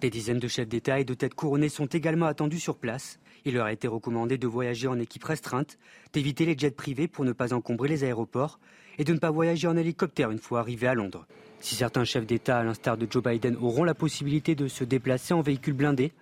Des 0.00 0.10
dizaines 0.10 0.38
de 0.38 0.48
chefs 0.48 0.68
d'État 0.68 0.98
et 0.98 1.04
de 1.04 1.14
têtes 1.14 1.34
couronnées 1.34 1.68
sont 1.68 1.86
également 1.86 2.26
attendus 2.26 2.60
sur 2.60 2.76
place. 2.76 3.18
Il 3.44 3.54
leur 3.54 3.66
a 3.66 3.72
été 3.72 3.86
recommandé 3.86 4.38
de 4.38 4.46
voyager 4.46 4.88
en 4.88 4.98
équipe 4.98 5.24
restreinte, 5.24 5.78
d'éviter 6.12 6.46
les 6.46 6.56
jets 6.56 6.70
privés 6.70 7.06
pour 7.06 7.24
ne 7.24 7.32
pas 7.32 7.52
encombrer 7.52 7.88
les 7.88 8.04
aéroports 8.04 8.58
et 8.98 9.04
de 9.04 9.12
ne 9.12 9.18
pas 9.18 9.30
voyager 9.30 9.68
en 9.68 9.76
hélicoptère 9.76 10.30
une 10.30 10.40
fois 10.40 10.60
arrivés 10.60 10.88
à 10.88 10.94
Londres. 10.94 11.26
Si 11.60 11.74
certains 11.74 12.04
chefs 12.04 12.26
d'État, 12.26 12.58
à 12.58 12.64
l'instar 12.64 12.96
de 12.96 13.06
Joe 13.08 13.22
Biden, 13.22 13.56
auront 13.60 13.84
la 13.84 13.94
possibilité 13.94 14.54
de 14.54 14.68
se 14.68 14.84
déplacer 14.84 15.34
en 15.34 15.42
véhicule 15.42 15.74
blindé, 15.74 16.12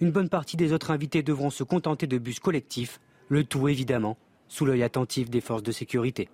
une 0.00 0.10
bonne 0.10 0.28
partie 0.28 0.56
des 0.56 0.72
autres 0.72 0.90
invités 0.90 1.22
devront 1.22 1.50
se 1.50 1.64
contenter 1.64 2.06
de 2.06 2.18
bus 2.18 2.38
collectifs 2.38 3.00
le 3.28 3.44
tout, 3.44 3.68
évidemment, 3.68 4.16
sous 4.48 4.64
l'œil 4.64 4.82
attentif 4.82 5.30
des 5.30 5.40
forces 5.40 5.62
de 5.62 5.72
sécurité. 5.72 6.28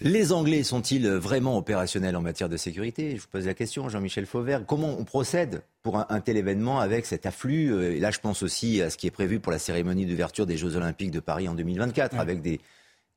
Les 0.00 0.32
Anglais 0.32 0.64
sont-ils 0.64 1.08
vraiment 1.08 1.56
opérationnels 1.56 2.16
en 2.16 2.20
matière 2.20 2.48
de 2.48 2.56
sécurité? 2.56 3.16
Je 3.16 3.22
vous 3.22 3.28
pose 3.30 3.46
la 3.46 3.54
question, 3.54 3.88
Jean-Michel 3.88 4.26
Fauvert. 4.26 4.66
Comment 4.66 4.96
on 4.98 5.04
procède 5.04 5.62
pour 5.82 5.96
un, 5.96 6.20
tel 6.20 6.36
événement 6.36 6.80
avec 6.80 7.06
cet 7.06 7.24
afflux? 7.24 7.84
Et 7.84 8.00
là, 8.00 8.10
je 8.10 8.18
pense 8.18 8.42
aussi 8.42 8.82
à 8.82 8.90
ce 8.90 8.96
qui 8.96 9.06
est 9.06 9.12
prévu 9.12 9.38
pour 9.38 9.52
la 9.52 9.60
cérémonie 9.60 10.04
d'ouverture 10.04 10.44
des 10.44 10.56
Jeux 10.56 10.76
Olympiques 10.76 11.12
de 11.12 11.20
Paris 11.20 11.48
en 11.48 11.54
2024, 11.54 12.18
avec 12.18 12.42
des, 12.42 12.60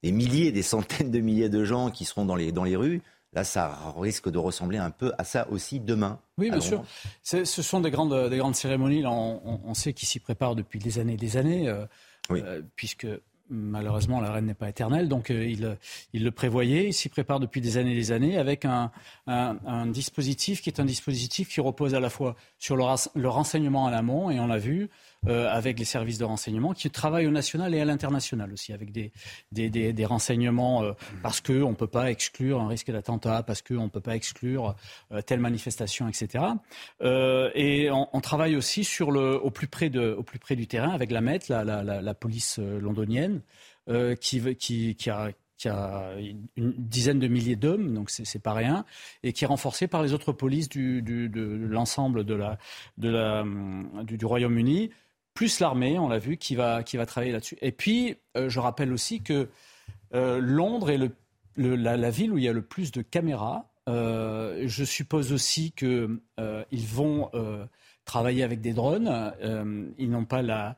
milliers, 0.04 0.52
des 0.52 0.62
centaines 0.62 1.10
de 1.10 1.20
milliers 1.20 1.50
de 1.50 1.66
gens 1.66 1.90
qui 1.90 2.06
seront 2.06 2.26
dans 2.26 2.36
les, 2.36 2.52
dans 2.52 2.64
les 2.64 2.76
rues. 2.76 3.02
Là, 3.34 3.44
ça 3.44 3.78
risque 3.98 4.30
de 4.30 4.38
ressembler 4.38 4.78
un 4.78 4.92
peu 4.92 5.12
à 5.18 5.24
ça 5.24 5.48
aussi 5.50 5.80
demain. 5.80 6.20
Oui, 6.38 6.52
bien 6.52 6.62
sûr. 6.62 6.84
Ce 7.24 7.44
sont 7.44 7.82
des 7.82 7.92
grandes, 7.92 8.30
des 8.30 8.38
grandes 8.38 8.56
cérémonies. 8.56 9.02
Là, 9.02 9.12
on, 9.12 9.74
sait 9.74 9.92
qu'ils 9.92 10.08
s'y 10.08 10.20
préparent 10.20 10.56
depuis 10.56 10.80
des 10.80 11.00
années 11.00 11.14
et 11.14 11.18
des 11.18 11.36
années. 11.36 11.68
Euh, 11.68 11.86
euh, 12.32 12.62
puisque 12.76 13.08
malheureusement 13.50 14.22
la 14.22 14.32
reine 14.32 14.46
n'est 14.46 14.56
pas 14.56 14.70
éternelle, 14.70 15.08
donc 15.08 15.30
euh, 15.30 15.46
il, 15.46 16.24
le 16.24 16.32
prévoyait, 16.32 16.88
il 16.88 16.94
s'y 16.94 17.10
prépare 17.10 17.40
depuis 17.40 17.62
des 17.62 17.78
années 17.78 17.92
et 17.92 17.96
des 17.96 18.12
années 18.12 18.38
avec 18.38 18.66
un, 18.66 18.92
dispositif 19.88 20.62
qui 20.62 20.70
est 20.70 20.80
un 20.80 20.86
dispositif 20.86 21.50
qui 21.50 21.62
repose 21.62 21.94
à 21.94 22.00
la 22.00 22.10
fois 22.10 22.36
sur 22.58 22.76
le, 22.76 22.84
le 23.14 23.30
renseignement 23.30 23.86
à 23.86 23.92
l'amont, 23.92 24.32
et 24.32 24.40
on 24.40 24.48
l'a 24.48 24.58
vu, 24.58 24.90
euh, 25.28 25.50
avec 25.50 25.80
les 25.80 25.86
services 25.86 26.18
de 26.18 26.26
renseignement 26.26 26.74
qui 26.74 26.90
travaillent 26.90 27.28
au 27.28 27.32
national 27.32 27.74
et 27.74 27.82
à 27.82 27.86
l'international 27.86 28.54
aussi, 28.54 28.74
avec 28.74 28.92
des, 28.92 29.12
des, 29.52 29.70
des, 29.70 30.06
renseignements 30.06 30.84
euh, 30.84 30.92
parce 31.24 31.42
qu'on 31.42 31.70
ne 31.70 31.76
peut 31.76 31.88
pas 31.88 32.12
exclure 32.12 32.62
un 32.62 32.68
risque 32.68 32.92
d'attentat, 32.92 33.44
parce 33.44 33.62
qu'on 33.62 33.86
ne 33.86 33.90
peut 33.90 34.02
pas 34.02 34.16
exclure 34.16 34.76
euh, 35.12 35.22
telle 35.22 35.40
manifestation, 35.40 36.08
etc. 36.08 36.46
et 37.02 37.90
on, 37.92 38.08
on, 38.14 38.22
travaille 38.22 38.56
aussi 38.56 38.84
sur 38.84 39.12
le, 39.12 39.40
au, 39.42 39.52
plus 39.52 39.68
près 39.68 39.90
de, 39.90 40.14
au 40.14 40.24
plus 40.24 40.40
près 40.40 40.56
du 40.56 40.68
terrain 40.68 40.90
avec 40.90 41.12
la 41.12 41.22
MET, 41.22 41.40
la, 41.50 41.64
la, 41.64 41.84
la, 41.84 42.14
police 42.14 42.60
londonienne, 42.60 43.42
qui, 44.20 44.56
qui, 44.56 44.96
qui 44.96 45.10
a 45.10 45.32
qui 45.58 45.70
a 45.70 46.12
une 46.58 46.74
dizaine 46.78 47.20
de 47.20 47.28
milliers 47.28 47.56
d'hommes, 47.56 47.94
donc 47.94 48.10
c'est 48.10 48.42
pas 48.42 48.54
rien, 48.54 48.86
et 49.24 49.32
qui 49.32 49.46
est 49.46 49.48
renforcé 49.48 49.88
par 49.88 50.04
les 50.04 50.14
autres 50.14 50.34
polices 50.34 50.68
du, 50.70 51.02
du, 51.02 51.30
de 51.30 51.42
l'ensemble 51.42 52.26
de 52.26 52.36
la, 52.36 52.58
de 52.98 53.10
la, 53.10 53.46
du, 54.04 54.18
du 54.18 54.26
Royaume-Uni 54.26 54.92
plus 55.36 55.60
l'armée, 55.60 56.00
on 56.00 56.08
l'a 56.08 56.18
vu, 56.18 56.38
qui 56.38 56.56
va, 56.56 56.82
qui 56.82 56.98
va 56.98 57.06
travailler 57.06 57.34
là-dessus. 57.34 57.58
Et 57.62 57.74
puis, 57.74 58.16
euh, 58.36 58.50
je 58.50 58.60
rappelle 58.60 58.92
aussi 58.92 59.22
que 59.22 59.50
euh, 60.16 60.40
Londres 60.40 60.90
est 60.90 61.12
la, 61.58 62.10
ville 62.10 62.32
où 62.32 62.38
il 62.40 62.46
y 62.46 62.48
a 62.48 62.54
le 62.54 62.64
plus 62.64 62.92
de 62.92 63.02
caméras. 63.02 63.70
Euh, 63.88 64.64
je 64.66 64.84
suppose 64.84 65.34
aussi 65.34 65.72
qu'ils 65.74 66.20
vont 66.72 67.30
travailler 68.06 68.44
avec 68.44 68.62
des 68.62 68.74
drones. 68.74 69.34
ils 69.98 70.10
n'ont 70.10 70.26
pas 70.26 70.42
la, 70.42 70.78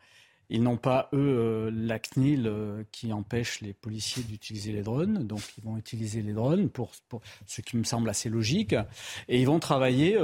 ils 0.49 0.63
n'ont 0.63 0.77
pas, 0.77 1.09
eux, 1.13 1.69
la 1.71 1.99
CNIL 1.99 2.51
qui 2.91 3.13
empêche 3.13 3.61
les 3.61 3.73
policiers 3.73 4.23
d'utiliser 4.23 4.71
les 4.71 4.81
drones. 4.81 5.27
Donc, 5.27 5.41
ils 5.59 5.63
vont 5.63 5.77
utiliser 5.77 6.23
les 6.23 6.33
drones 6.33 6.69
pour, 6.69 6.93
pour, 7.09 7.21
ce 7.45 7.61
qui 7.61 7.77
me 7.77 7.83
semble 7.83 8.09
assez 8.09 8.29
logique. 8.29 8.73
Et 9.27 9.39
ils 9.39 9.45
vont 9.45 9.59
travailler 9.59 10.15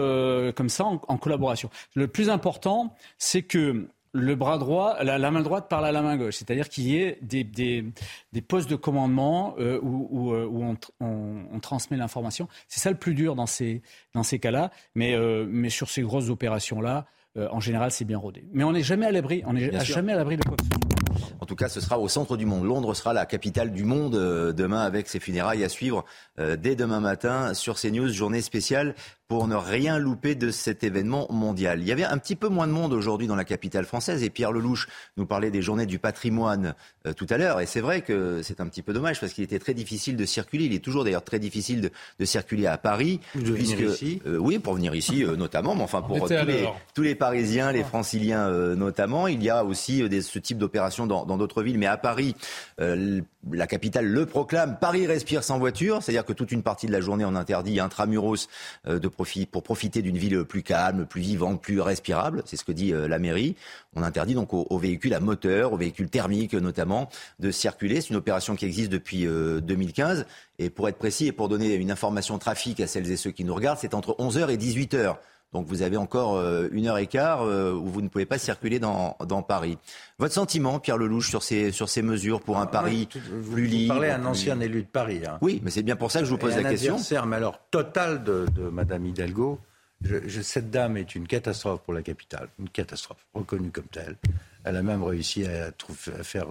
comme 0.56 0.70
ça 0.70 0.86
en, 0.86 1.18
collaboration. 1.18 1.70
Le 1.94 2.08
plus 2.08 2.32
important, 2.32 2.96
c'est 3.20 3.44
que 3.44 3.88
le 4.14 4.36
bras 4.36 4.60
droit, 4.60 5.04
la, 5.04 5.32
main 5.32 5.42
droite 5.42 5.68
parle 5.68 5.88
à 5.88 5.92
la 5.92 6.02
main 6.02 6.16
gauche. 6.18 6.36
C'est-à-dire 6.36 6.70
qu'il 6.70 6.88
y 6.88 6.98
ait 6.98 7.18
des, 7.22 7.44
des, 7.44 8.42
postes 8.42 8.70
de 8.70 8.76
commandement 8.76 9.56
euh, 9.58 9.80
où, 9.82 10.08
où, 10.12 10.34
euh, 10.34 10.76
on, 11.00 11.60
transmet 11.60 11.98
l'information. 11.98 12.48
C'est 12.68 12.80
ça 12.80 12.92
le 12.92 12.98
plus 12.98 13.16
dur 13.16 13.36
dans 13.36 13.48
ces, 13.48 13.82
dans 14.14 14.24
ces 14.24 14.38
cas-là. 14.38 14.70
Mais, 14.94 15.16
euh, 15.16 15.46
mais 15.50 15.70
sur 15.70 15.90
ces 15.90 16.04
grosses 16.04 16.30
opérations-là, 16.30 17.06
en 17.36 17.60
général, 17.60 17.90
c'est 17.90 18.06
bien 18.06 18.20
rodé. 18.20 18.46
Mais 18.54 18.64
on 18.64 18.74
n'est 18.74 18.84
jamais 18.84 19.08
à 19.08 19.12
l'abri. 19.12 19.42
On 19.48 19.54
n'est 19.54 19.84
jamais 19.84 20.14
à 20.14 20.18
l'abri 20.18 20.38
de 20.38 20.44
quoi 20.44 20.56
que 20.56 20.64
ce 20.64 20.70
soit. 20.70 21.34
En 21.42 21.48
tout 21.48 21.56
cas, 21.56 21.68
ce 21.68 21.82
sera 21.82 21.98
au 21.98 22.08
centre 22.08 22.38
du 22.38 22.46
monde. 22.46 22.64
Londres 22.64 22.94
sera 22.94 23.12
la 23.12 23.26
capitale 23.26 23.72
du 23.72 23.86
monde 23.86 24.14
demain 24.54 24.82
avec 24.82 25.08
ses 25.08 25.20
funérailles 25.20 25.64
à 25.64 25.70
suivre 25.70 26.06
dès 26.38 26.76
demain 26.76 27.00
matin 27.00 27.56
sur 27.56 27.80
CNews, 27.80 28.10
journée 28.10 28.42
spéciale 28.42 28.94
pour 29.28 29.48
ne 29.48 29.56
rien 29.56 29.98
louper 29.98 30.36
de 30.36 30.52
cet 30.52 30.84
événement 30.84 31.28
mondial. 31.32 31.82
Il 31.82 31.88
y 31.88 31.92
avait 31.92 32.04
un 32.04 32.18
petit 32.18 32.36
peu 32.36 32.50
moins 32.50 32.68
de 32.68 32.72
monde 32.72 32.94
aujourd'hui 32.94 33.28
dans 33.28 33.36
la 33.36 33.46
capitale 33.46 33.86
française 33.86 34.24
et 34.24 34.30
Pierre 34.30 34.52
Lelouch 34.52 34.88
nous 35.18 35.26
parlait 35.26 35.52
des 35.52 35.62
journées 35.62 35.86
du 35.86 36.00
patrimoine 36.00 36.76
euh, 37.08 37.14
tout 37.14 37.28
à 37.30 37.38
l'heure 37.38 37.60
et 37.60 37.66
c'est 37.66 37.82
vrai 37.82 38.02
que 38.02 38.42
c'est 38.44 38.62
un 38.62 38.68
petit 38.68 38.82
peu 38.82 38.94
dommage 38.94 39.20
parce 39.20 39.34
qu'il 39.34 39.44
était 39.44 39.60
très 39.60 39.74
difficile 39.74 40.16
de 40.16 40.26
circuler. 40.26 40.66
Il 40.66 40.74
est 40.74 40.84
toujours 40.84 41.04
d'ailleurs 41.04 41.24
très 41.24 41.40
difficile 41.40 41.82
de, 42.20 42.26
circuler 42.26 42.68
à 42.68 42.78
Paris. 42.78 43.20
puisque, 43.34 43.80
ici. 43.80 44.22
oui, 44.26 44.60
pour 44.60 44.76
venir 44.76 44.96
ici 44.96 45.26
notamment, 45.38 45.76
mais 45.76 45.84
enfin 45.84 46.02
pour 46.02 46.20
tous 46.20 46.30
les, 46.30 46.70
tous 46.94 47.02
les, 47.02 47.16
Parisiens, 47.16 47.72
les 47.72 47.84
Franciliens 47.84 48.50
notamment. 48.76 49.28
Il 49.28 49.44
y 49.44 49.50
a 49.50 49.66
aussi 49.66 50.04
ce 50.22 50.40
type 50.40 50.58
d'opération 50.58 51.06
dans 51.06 51.38
d'autres 51.38 51.64
villes, 51.64 51.78
mais 51.78 51.86
à 51.86 51.98
Paris, 51.98 52.36
euh, 52.80 53.22
la 53.52 53.68
capitale 53.68 54.06
le 54.06 54.26
proclame. 54.26 54.78
Paris 54.80 55.06
respire 55.06 55.44
sans 55.44 55.60
voiture, 55.60 56.02
c'est-à-dire 56.02 56.26
que 56.26 56.34
toute 56.34 56.52
une 56.52 56.64
partie 56.64 56.88
de 56.88 56.92
la 56.92 57.02
journée 57.02 57.26
on 57.26 57.36
interdit 57.36 57.80
intramuros 57.80 58.48
euh, 58.88 59.00
de 59.00 59.08
pour 59.14 59.64
profiter 59.64 60.02
d'une 60.02 60.18
ville 60.18 60.44
plus 60.44 60.64
calme, 60.64 61.06
plus 61.06 61.22
vivante, 61.22 61.62
plus 61.62 61.80
respirable. 61.80 62.44
C'est 62.46 62.58
ce 62.58 62.64
que 62.64 62.72
dit 62.72 62.94
euh, 62.94 63.08
la 63.08 63.20
mairie. 63.20 63.56
On 63.96 64.04
interdit 64.04 64.34
donc 64.34 64.54
aux, 64.54 64.78
véhicules 64.78 65.14
à 65.14 65.20
moteur, 65.20 65.74
aux 65.74 65.78
véhicules 65.78 66.10
thermiques 66.10 66.54
notamment, 66.54 67.10
de 67.40 67.52
circuler. 67.52 68.02
C'est 68.02 68.10
une 68.10 68.16
opération 68.16 68.56
qui 68.56 68.66
existe 68.66 68.92
depuis 68.92 69.26
2015. 69.26 70.26
Et 70.58 70.70
pour 70.70 70.90
être 70.90 70.98
précis 70.98 71.28
et 71.28 71.32
pour 71.32 71.48
donner 71.48 71.76
une 71.76 71.92
information 71.92 72.40
trafic 72.40 72.80
à 72.80 72.88
celles 72.88 73.12
et 73.12 73.18
ceux 73.18 73.32
qui 73.32 73.44
nous 73.44 73.54
regardent, 73.54 73.80
c'est 73.80 73.94
entre 73.94 74.16
11h 74.18 74.50
et 74.50 74.58
18h. 74.58 75.18
Donc 75.54 75.68
vous 75.68 75.84
avez 75.84 75.98
encore 75.98 76.36
euh, 76.36 76.68
une 76.72 76.88
heure 76.88 76.98
et 76.98 77.08
quart 77.08 77.44
euh, 77.44 77.74
où 77.74 77.86
vous 77.86 78.02
ne 78.02 78.08
pouvez 78.08 78.26
pas 78.26 78.38
circuler 78.38 78.80
dans, 78.80 79.16
dans 79.26 79.44
Paris. 79.44 79.78
Votre 80.18 80.34
sentiment, 80.34 80.80
Pierre 80.80 80.98
Lelouch, 80.98 81.30
sur 81.30 81.44
ces, 81.44 81.72
sur 81.72 81.90
ces 81.90 82.02
mesures 82.02 82.42
pour 82.42 82.58
un 82.58 82.66
Paris 82.66 83.08
plus 83.52 83.68
libre 83.68 83.94
Vous 83.94 84.00
parlez 84.00 84.10
à 84.10 84.18
un 84.18 84.26
ancien 84.26 84.60
élu 84.60 84.82
de 84.82 84.88
Paris. 84.88 85.22
Hein. 85.28 85.38
Oui, 85.42 85.62
mais 85.64 85.70
c'est 85.72 85.84
bien 85.84 85.96
pour 85.96 86.12
ça 86.12 86.20
que 86.20 86.26
je 86.26 86.32
vous 86.32 86.38
pose 86.38 86.56
la 86.56 86.70
question. 86.70 86.98
mais 87.28 87.36
alors 87.36 87.60
total 87.70 88.24
de, 88.24 88.46
de 88.56 88.64
Madame 88.70 89.06
Hidalgo. 89.06 89.60
Je, 90.02 90.42
cette 90.42 90.70
dame 90.70 90.98
est 90.98 91.16
une 91.16 91.28
catastrophe 91.28 91.80
pour 91.82 91.94
la 91.94 92.02
capitale, 92.02 92.50
une 92.60 92.68
catastrophe 92.68 93.26
reconnue 93.34 93.72
comme 93.72 93.86
telle. 93.86 94.18
Elle 94.66 94.76
a 94.76 94.84
même 94.84 95.02
réussi 95.02 95.46
à, 95.46 95.68
à 95.68 96.24
faire 96.24 96.48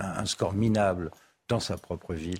un 0.00 0.24
score 0.24 0.54
minable 0.54 1.10
dans 1.48 1.60
sa 1.60 1.76
propre 1.76 2.14
ville. 2.14 2.38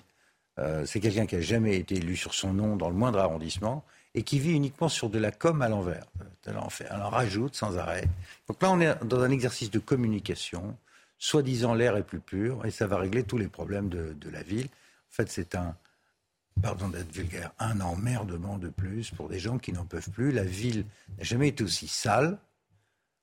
Euh, 0.58 0.84
c'est 0.86 1.00
quelqu'un 1.00 1.26
qui 1.26 1.36
a 1.36 1.40
jamais 1.40 1.76
été 1.76 1.96
élu 1.96 2.16
sur 2.16 2.34
son 2.34 2.52
nom 2.52 2.76
dans 2.76 2.88
le 2.88 2.94
moindre 2.94 3.18
arrondissement 3.18 3.84
et 4.14 4.22
qui 4.22 4.38
vit 4.38 4.52
uniquement 4.52 4.88
sur 4.88 5.10
de 5.10 5.18
la 5.18 5.30
com 5.30 5.62
à 5.62 5.68
l'envers. 5.68 6.06
Elle 6.46 6.56
en, 6.56 6.70
fait, 6.70 6.86
elle 6.90 7.02
en 7.02 7.10
rajoute 7.10 7.54
sans 7.54 7.76
arrêt. 7.76 8.08
Donc 8.48 8.62
là, 8.62 8.70
on 8.70 8.80
est 8.80 9.04
dans 9.04 9.20
un 9.20 9.30
exercice 9.30 9.70
de 9.70 9.78
communication. 9.78 10.76
Soi-disant, 11.18 11.74
l'air 11.74 11.96
est 11.96 12.02
plus 12.02 12.20
pur 12.20 12.64
et 12.64 12.70
ça 12.70 12.86
va 12.86 12.96
régler 12.96 13.22
tous 13.24 13.38
les 13.38 13.48
problèmes 13.48 13.88
de, 13.88 14.14
de 14.18 14.30
la 14.30 14.42
ville. 14.42 14.66
En 14.66 15.14
fait, 15.14 15.30
c'est 15.30 15.54
un, 15.54 15.76
pardon 16.62 16.88
d'être 16.88 17.12
vulgaire, 17.12 17.52
un 17.58 17.80
emmerdement 17.80 18.58
de 18.58 18.68
plus 18.68 19.10
pour 19.10 19.28
des 19.28 19.38
gens 19.38 19.58
qui 19.58 19.72
n'en 19.72 19.84
peuvent 19.84 20.10
plus. 20.10 20.32
La 20.32 20.44
ville 20.44 20.84
n'a 21.18 21.24
jamais 21.24 21.48
été 21.48 21.64
aussi 21.64 21.88
sale, 21.88 22.38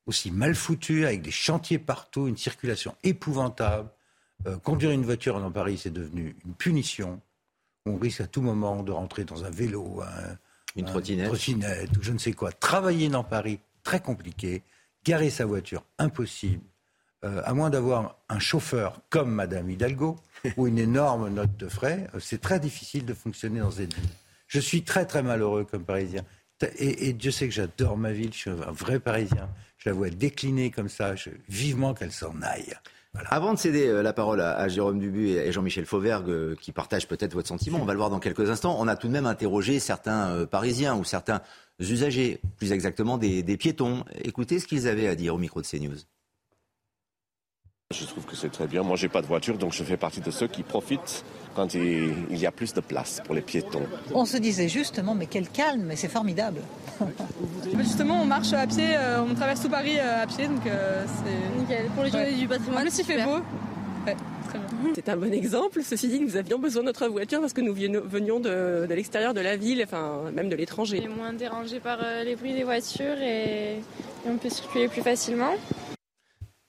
aussi 0.05 0.31
mal 0.31 0.55
foutue, 0.55 1.05
avec 1.05 1.21
des 1.21 1.31
chantiers 1.31 1.79
partout, 1.79 2.27
une 2.27 2.37
circulation 2.37 2.95
épouvantable. 3.03 3.89
Euh, 4.47 4.57
conduire 4.57 4.91
une 4.91 5.05
voiture 5.05 5.39
dans 5.39 5.51
Paris, 5.51 5.79
c'est 5.81 5.93
devenu 5.93 6.35
une 6.45 6.53
punition. 6.53 7.21
On 7.85 7.97
risque 7.97 8.21
à 8.21 8.27
tout 8.27 8.41
moment 8.41 8.83
de 8.83 8.91
rentrer 8.91 9.23
dans 9.23 9.45
un 9.45 9.49
vélo, 9.49 10.01
une 10.75 10.85
trottinette. 10.85 11.27
trottinette 11.27 11.97
ou 11.97 12.01
je 12.01 12.11
ne 12.11 12.17
sais 12.17 12.33
quoi. 12.33 12.51
Travailler 12.51 13.09
dans 13.09 13.23
Paris, 13.23 13.59
très 13.83 13.99
compliqué. 13.99 14.63
Garer 15.03 15.29
sa 15.29 15.45
voiture, 15.45 15.83
impossible. 15.99 16.63
Euh, 17.23 17.41
à 17.45 17.53
moins 17.53 17.69
d'avoir 17.69 18.17
un 18.29 18.39
chauffeur 18.39 19.01
comme 19.09 19.31
Madame 19.31 19.69
Hidalgo 19.69 20.17
ou 20.57 20.67
une 20.67 20.77
énorme 20.77 21.29
note 21.29 21.57
de 21.57 21.67
frais, 21.67 22.07
euh, 22.13 22.19
c'est 22.19 22.41
très 22.41 22.59
difficile 22.59 23.05
de 23.05 23.13
fonctionner 23.13 23.61
dans 23.61 23.71
cette 23.71 23.93
ville. 23.93 24.09
Je 24.47 24.59
suis 24.59 24.83
très 24.83 25.05
très 25.05 25.23
malheureux 25.23 25.63
comme 25.63 25.83
Parisien. 25.83 26.23
Et, 26.77 27.11
Dieu 27.13 27.31
sait 27.31 27.47
que 27.47 27.53
j'adore 27.53 27.97
ma 27.97 28.11
ville, 28.11 28.31
je 28.31 28.37
suis 28.37 28.49
un 28.49 28.71
vrai 28.71 28.99
Parisien. 28.99 29.49
Je 29.77 29.89
la 29.89 29.95
vois 29.95 30.09
décliner 30.09 30.71
comme 30.71 30.87
ça, 30.87 31.15
je, 31.15 31.29
vivement 31.49 31.93
qu'elle 31.93 32.13
s'en 32.13 32.41
aille. 32.41 32.73
Avant 33.29 33.53
de 33.53 33.59
céder 33.59 33.87
euh, 33.87 34.01
la 34.01 34.13
parole 34.13 34.41
à, 34.41 34.67
Jérôme 34.67 34.99
Dubu 34.99 35.29
et 35.29 35.51
Jean-Michel 35.51 35.85
Fauvergue, 35.85 36.55
qui 36.59 36.71
partagent 36.71 37.07
peut-être 37.07 37.33
votre 37.33 37.47
sentiment, 37.47 37.79
on 37.81 37.85
va 37.85 37.93
le 37.93 37.99
voir 37.99 38.09
dans 38.09 38.19
quelques 38.19 38.49
instants, 38.49 38.77
on 38.79 38.87
a 38.87 38.95
tout 38.95 39.07
de 39.07 39.13
même 39.13 39.25
interrogé 39.25 39.79
certains 39.79 40.45
Parisiens 40.45 40.95
ou 40.95 41.03
certains 41.03 41.41
usagers, 41.79 42.39
plus 42.57 42.71
exactement 42.71 43.17
des, 43.17 43.43
des 43.43 43.57
piétons. 43.57 44.03
Écoutez 44.23 44.59
ce 44.59 44.67
qu'ils 44.67 44.87
avaient 44.87 45.07
à 45.07 45.15
dire 45.15 45.35
au 45.35 45.37
micro 45.37 45.61
de 45.61 45.67
CNews. 45.67 45.97
Je 47.93 48.05
trouve 48.05 48.25
que 48.25 48.35
c'est 48.35 48.49
très 48.49 48.67
bien. 48.67 48.81
Moi, 48.81 48.95
j'ai 48.95 49.09
pas 49.09 49.21
de 49.21 49.27
voiture, 49.27 49.57
donc 49.57 49.73
je 49.73 49.83
fais 49.83 49.97
partie 49.97 50.19
de 50.19 50.31
ceux 50.31 50.47
qui 50.47 50.63
profitent 50.63 51.23
quand 51.55 51.73
il 51.73 52.37
y 52.37 52.45
a 52.45 52.51
plus 52.51 52.73
de 52.73 52.81
place 52.81 53.21
pour 53.25 53.33
les 53.33 53.41
piétons. 53.41 53.83
On 54.13 54.25
se 54.25 54.37
disait 54.37 54.67
justement, 54.67 55.15
mais 55.15 55.25
quel 55.25 55.49
calme, 55.49 55.83
mais 55.87 55.95
c'est 55.95 56.09
formidable. 56.09 56.59
justement, 57.77 58.21
on 58.21 58.25
marche 58.25 58.53
à 58.53 58.67
pied, 58.67 58.95
euh, 58.95 59.21
on 59.21 59.33
traverse 59.33 59.61
tout 59.61 59.69
Paris 59.69 59.97
euh, 59.97 60.23
à 60.23 60.27
pied, 60.27 60.47
donc 60.47 60.65
euh, 60.67 61.03
c'est 61.23 61.59
nickel. 61.59 61.85
Pour 61.95 62.03
les 62.03 62.11
journées 62.11 62.33
du 62.33 62.47
patrimoine. 62.47 62.79
En 62.79 62.81
plus, 62.81 62.99
il 62.99 63.05
fait 63.05 63.23
beau. 63.23 63.39
C'est 64.93 65.09
un 65.09 65.17
bon 65.17 65.33
exemple. 65.33 65.81
Ceci 65.83 66.07
dit, 66.07 66.19
nous 66.19 66.37
avions 66.37 66.59
besoin 66.59 66.83
de 66.83 66.87
notre 66.87 67.07
voiture 67.07 67.41
parce 67.41 67.53
que 67.53 67.61
nous 67.61 67.73
venions 67.73 68.39
de, 68.39 68.85
de 68.87 68.93
l'extérieur 68.93 69.33
de 69.33 69.41
la 69.41 69.57
ville, 69.57 69.81
enfin 69.83 70.31
même 70.31 70.47
de 70.47 70.55
l'étranger. 70.55 71.01
On 71.01 71.11
est 71.11 71.15
moins 71.15 71.33
dérangé 71.33 71.79
par 71.79 71.97
les 72.23 72.35
bruits 72.35 72.53
des 72.53 72.63
voitures 72.63 73.19
et 73.19 73.81
on 74.27 74.37
peut 74.37 74.49
circuler 74.49 74.87
plus 74.87 75.01
facilement. 75.01 75.55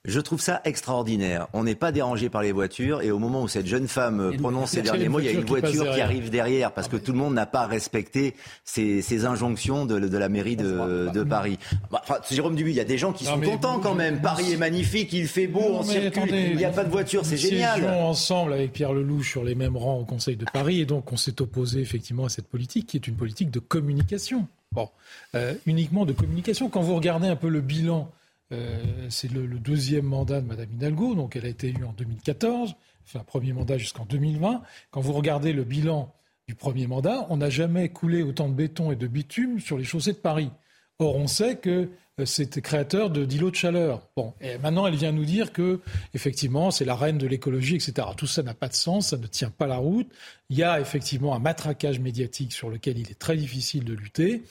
Je 0.06 0.20
trouve 0.20 0.40
ça 0.40 0.60
extraordinaire. 0.64 1.48
On 1.52 1.64
n'est 1.64 1.74
pas 1.74 1.90
dérangé 1.90 2.28
par 2.28 2.42
les 2.42 2.52
voitures 2.52 3.02
et 3.02 3.10
au 3.10 3.18
moment 3.18 3.42
où 3.42 3.48
cette 3.48 3.66
jeune 3.66 3.88
femme 3.88 4.36
prononce 4.38 4.70
ces 4.70 4.82
derniers 4.82 5.08
mots, 5.08 5.18
il 5.18 5.26
y 5.26 5.28
a 5.28 5.32
une 5.32 5.44
voiture 5.44 5.90
qui, 5.92 6.00
arrive 6.00 6.30
derrière 6.30 6.72
parce 6.72 6.86
que 6.88 6.96
tout 6.96 7.12
le 7.12 7.18
monde 7.18 7.34
n'a 7.34 7.46
pas 7.46 7.66
respecté 7.66 8.34
ces, 8.64 9.24
injonctions 9.24 9.84
de, 9.86 9.96
la 9.96 10.28
mairie 10.28 10.56
de, 10.56 11.24
Paris. 11.24 11.58
Bah, 11.90 12.02
Jérôme 12.30 12.54
Dubuis, 12.54 12.72
il 12.72 12.76
y 12.76 12.80
a 12.80 12.84
des 12.84 12.98
gens 12.98 13.12
qui 13.12 13.24
sont 13.24 13.40
contents 13.40 13.80
quand 13.80 13.94
même. 13.94 14.20
Paris 14.20 14.52
est 14.52 14.56
magnifique, 14.56 15.12
il 15.12 15.26
fait 15.26 15.48
beau, 15.48 15.60
on 15.62 15.82
circule, 15.82 16.34
il 16.34 16.56
n'y 16.56 16.64
a 16.64 16.70
pas 16.70 16.84
de 16.84 16.90
voiture, 16.90 17.24
c'est 17.24 17.36
génial. 17.36 17.80
Nous 17.80 17.88
ensemble 17.88 18.52
avec 18.52 18.72
Pierre 18.72 18.92
Lelouch 18.92 19.30
sur 19.30 19.44
les 19.44 19.54
mêmes 19.54 19.76
rangs 19.76 19.98
au 19.98 20.04
Conseil 20.04 20.36
de 20.36 20.44
Paris 20.52 20.80
et 20.80 20.86
donc 20.86 21.12
on 21.12 21.16
s'est 21.16 21.42
opposé 21.42 21.80
effectivement 21.80 22.24
à 22.26 22.28
cette 22.28 22.46
politique 22.46 22.86
qui 22.86 22.96
est 22.96 23.06
une 23.06 23.16
politique 23.16 23.50
de 23.50 23.58
communication. 23.58 24.46
Bon, 24.72 24.88
euh, 25.34 25.54
uniquement 25.66 26.04
de 26.04 26.12
communication. 26.12 26.68
Quand 26.68 26.82
vous 26.82 26.94
regardez 26.94 27.28
un 27.28 27.36
peu 27.36 27.48
le 27.48 27.60
bilan 27.60 28.10
euh, 28.52 29.06
c'est 29.10 29.30
le, 29.30 29.46
deuxième 29.46 30.06
mandat 30.06 30.40
de 30.40 30.46
Mme 30.46 30.72
Hidalgo, 30.72 31.14
donc 31.14 31.36
elle 31.36 31.46
a 31.46 31.48
été 31.48 31.68
élue 31.68 31.84
en 31.84 31.92
2014, 31.92 32.76
enfin 33.04 33.24
premier 33.24 33.52
mandat 33.52 33.78
jusqu'en 33.78 34.04
2020. 34.04 34.62
Quand 34.90 35.00
vous 35.00 35.12
regardez 35.12 35.52
le 35.52 35.64
bilan 35.64 36.14
du 36.46 36.54
premier 36.54 36.86
mandat, 36.86 37.26
on 37.28 37.38
n'a 37.38 37.50
jamais 37.50 37.88
coulé 37.88 38.22
autant 38.22 38.48
de 38.48 38.54
béton 38.54 38.92
et 38.92 38.96
de 38.96 39.06
bitume 39.06 39.58
sur 39.58 39.76
les 39.78 39.84
chaussées 39.84 40.12
de 40.12 40.18
Paris. 40.18 40.50
Or, 40.98 41.16
on 41.16 41.26
sait 41.26 41.56
que 41.56 41.90
euh, 42.18 42.24
c'est 42.24 42.62
créateur 42.62 43.10
de 43.10 43.24
d'îlots 43.24 43.50
de 43.50 43.56
chaleur. 43.56 44.08
Bon, 44.16 44.32
et 44.40 44.56
maintenant, 44.58 44.86
elle 44.86 44.94
vient 44.94 45.12
nous 45.12 45.26
dire 45.26 45.52
que, 45.52 45.80
effectivement, 46.14 46.70
c'est 46.70 46.86
la 46.86 46.94
reine 46.94 47.18
de 47.18 47.26
l'écologie, 47.26 47.74
etc. 47.74 48.08
Tout 48.16 48.26
ça 48.26 48.42
n'a 48.42 48.54
pas 48.54 48.68
de 48.68 48.74
sens, 48.74 49.08
ça 49.08 49.18
ne 49.18 49.26
tient 49.26 49.50
pas 49.50 49.66
la 49.66 49.76
route. 49.76 50.08
Il 50.48 50.56
y 50.56 50.62
a 50.62 50.80
effectivement 50.80 51.34
un 51.34 51.38
matraquage 51.38 51.98
médiatique 51.98 52.52
sur 52.52 52.70
lequel 52.70 52.98
il 52.98 53.10
est 53.10 53.18
très 53.18 53.36
difficile 53.36 53.84
de 53.84 53.92
lutter. 53.92 54.44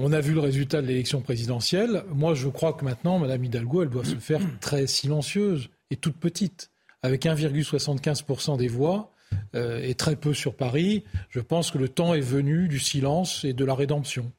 On 0.00 0.12
a 0.12 0.20
vu 0.20 0.32
le 0.32 0.40
résultat 0.40 0.80
de 0.80 0.86
l'élection 0.86 1.20
présidentielle. 1.20 2.04
Moi, 2.14 2.34
je 2.34 2.46
crois 2.46 2.72
que 2.72 2.84
maintenant, 2.84 3.18
Mme 3.18 3.44
Hidalgo, 3.44 3.82
elle 3.82 3.90
doit 3.90 4.04
se 4.04 4.14
faire 4.14 4.40
très 4.60 4.86
silencieuse 4.86 5.70
et 5.90 5.96
toute 5.96 6.16
petite, 6.16 6.70
avec 7.02 7.24
1,75% 7.24 8.56
des 8.56 8.68
voix 8.68 9.10
euh, 9.56 9.82
et 9.82 9.94
très 9.94 10.14
peu 10.14 10.34
sur 10.34 10.54
Paris. 10.54 11.02
Je 11.30 11.40
pense 11.40 11.72
que 11.72 11.78
le 11.78 11.88
temps 11.88 12.14
est 12.14 12.20
venu 12.20 12.68
du 12.68 12.78
silence 12.78 13.44
et 13.44 13.52
de 13.52 13.64
la 13.64 13.74
rédemption. 13.74 14.30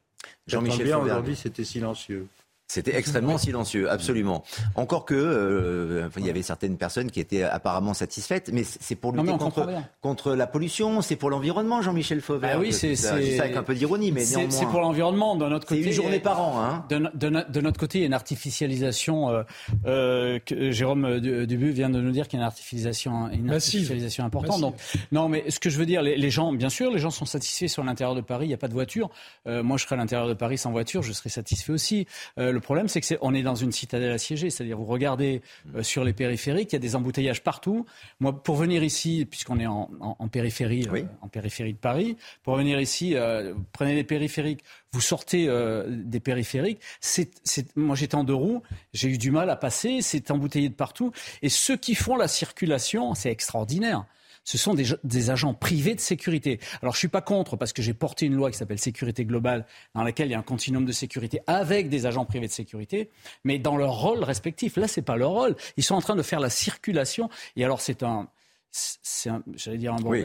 Jean-Michel 0.46 0.94
aujourd'hui, 0.94 1.36
c'était 1.36 1.64
silencieux. 1.64 2.26
C'était 2.70 2.94
extrêmement 2.96 3.36
silencieux, 3.36 3.90
absolument. 3.90 4.44
Encore 4.76 5.04
que 5.04 5.14
euh, 5.16 6.08
il 6.16 6.24
y 6.24 6.30
avait 6.30 6.42
certaines 6.42 6.76
personnes 6.76 7.10
qui 7.10 7.18
étaient 7.18 7.42
apparemment 7.42 7.94
satisfaites, 7.94 8.48
mais 8.52 8.62
c'est 8.62 8.94
pour 8.94 9.10
lutter 9.10 9.36
contre, 9.38 9.66
contre, 10.00 10.34
la 10.34 10.46
pollution, 10.46 11.02
c'est 11.02 11.16
pour 11.16 11.30
l'environnement, 11.30 11.82
Jean-Michel 11.82 12.20
Fauvert. 12.20 12.52
Ah 12.54 12.60
oui, 12.60 12.72
c'est 12.72 12.94
ça 12.94 13.14
avec 13.14 13.56
un 13.56 13.64
peu 13.64 13.74
d'ironie, 13.74 14.12
mais 14.12 14.24
néanmoins. 14.24 14.50
C'est 14.50 14.66
pour 14.66 14.80
l'environnement. 14.80 15.34
De 15.34 15.48
notre 15.48 15.66
côté, 15.66 15.82
une 15.82 15.90
journée 15.90 16.20
par 16.20 16.40
an. 16.40 16.62
Hein. 16.62 16.84
De, 16.88 17.50
de, 17.50 17.60
notre 17.60 17.80
côté, 17.80 17.98
il 17.98 18.00
y 18.02 18.04
a 18.04 18.06
une 18.06 18.14
artificialisation. 18.14 19.30
Euh, 19.30 19.42
euh, 19.86 20.38
que 20.38 20.70
Jérôme 20.70 21.18
Dubu 21.18 21.72
vient 21.72 21.90
de 21.90 22.00
nous 22.00 22.12
dire 22.12 22.28
qu'il 22.28 22.38
y 22.38 22.40
a 22.40 22.44
une 22.44 22.46
artificialisation, 22.46 23.30
une 23.30 23.50
artificialisation 23.50 24.24
importante. 24.24 24.60
Donc, 24.60 24.76
non, 25.10 25.28
mais 25.28 25.50
ce 25.50 25.58
que 25.58 25.70
je 25.70 25.76
veux 25.76 25.86
dire, 25.86 26.02
les, 26.02 26.30
gens, 26.30 26.52
bien 26.52 26.68
sûr, 26.68 26.92
les 26.92 27.00
gens 27.00 27.10
sont 27.10 27.24
satisfaits 27.24 27.66
sur 27.66 27.82
l'intérieur 27.82 28.14
de 28.14 28.20
Paris. 28.20 28.44
Il 28.44 28.48
n'y 28.50 28.54
a 28.54 28.58
pas 28.58 28.68
de 28.68 28.74
voiture. 28.74 29.10
moi, 29.46 29.76
je 29.76 29.82
serais 29.82 29.96
à 29.96 29.98
l'intérieur 29.98 30.28
de 30.28 30.34
Paris 30.34 30.56
sans 30.56 30.70
voiture, 30.70 31.02
je 31.02 31.12
serais 31.12 31.30
satisfait 31.30 31.72
aussi. 31.72 32.06
le 32.36 32.59
problème, 32.60 32.88
c'est 32.88 33.00
que 33.00 33.14
on 33.20 33.34
est, 33.34 33.42
dans 33.42 33.54
une 33.54 33.72
citadelle 33.72 34.12
assiégée. 34.12 34.50
C'est-à-dire, 34.50 34.78
vous 34.78 34.84
regardez 34.84 35.42
euh, 35.74 35.82
sur 35.82 36.04
les 36.04 36.12
périphériques, 36.12 36.72
il 36.72 36.74
y 36.74 36.76
a 36.76 36.80
des 36.80 36.96
embouteillages 36.96 37.42
partout. 37.42 37.86
Moi, 38.20 38.42
pour 38.42 38.56
venir 38.56 38.82
ici, 38.82 39.26
puisqu'on 39.28 39.58
est 39.58 39.66
en, 39.66 39.88
périphérie, 40.30 40.86
euh, 40.92 41.02
en 41.20 41.28
périphérie 41.28 41.72
de 41.72 41.78
Paris, 41.78 42.16
pour 42.42 42.56
venir 42.56 42.80
ici, 42.80 43.14
euh, 43.14 43.54
prenez 43.72 43.94
les 43.94 44.04
périphériques, 44.04 44.62
vous 44.92 45.00
sortez 45.00 45.48
des 45.88 46.20
périphériques. 46.20 46.80
C'est, 47.00 47.30
moi, 47.76 47.94
j'étais 47.94 48.16
en 48.16 48.24
deux 48.24 48.34
roues, 48.34 48.62
j'ai 48.92 49.08
eu 49.08 49.18
du 49.18 49.30
mal 49.30 49.48
à 49.50 49.56
passer. 49.56 50.02
C'est 50.02 50.30
embouteillé 50.30 50.68
de 50.68 50.74
partout. 50.74 51.12
Et 51.42 51.48
ceux 51.48 51.76
qui 51.76 51.94
font 51.94 52.16
la 52.16 52.26
circulation, 52.26 53.14
c'est 53.14 53.30
extraordinaire 53.30 54.04
ce 54.44 54.58
sont 54.58 54.74
des, 54.74 55.30
agents 55.30 55.54
privés 55.54 55.94
de 55.94 56.00
sécurité. 56.00 56.60
Alors 56.82 56.94
je 56.94 56.98
suis 56.98 57.08
pas 57.08 57.20
contre 57.20 57.56
parce 57.56 57.72
que 57.72 57.82
j'ai 57.82 57.94
porté 57.94 58.26
une 58.26 58.34
loi 58.34 58.50
qui 58.50 58.56
s'appelle 58.56 58.78
sécurité 58.78 59.24
globale 59.24 59.66
dans 59.94 60.02
laquelle 60.02 60.28
il 60.28 60.32
y 60.32 60.34
a 60.34 60.38
un 60.38 60.42
continuum 60.42 60.84
de 60.84 60.92
sécurité 60.92 61.40
avec 61.46 61.88
des 61.88 62.06
agents 62.06 62.24
privés 62.24 62.46
de 62.46 62.52
sécurité, 62.52 63.10
mais 63.44 63.58
dans 63.58 63.76
leur 63.76 63.92
rôle 63.92 64.24
respectif. 64.24 64.76
Là, 64.76 64.88
c'est 64.88 65.02
pas 65.02 65.16
leur 65.16 65.30
rôle. 65.30 65.56
Ils 65.76 65.84
sont 65.84 65.94
en 65.94 66.00
train 66.00 66.16
de 66.16 66.22
faire 66.22 66.40
la 66.40 66.50
circulation. 66.50 67.28
Et 67.56 67.64
alors 67.64 67.80
c'est 67.80 68.02
un 68.02 68.28
c'est 68.72 69.30
j'allais 69.56 69.78
dire 69.78 69.94
un 69.94 69.96
bon 69.96 70.10
oui. 70.10 70.24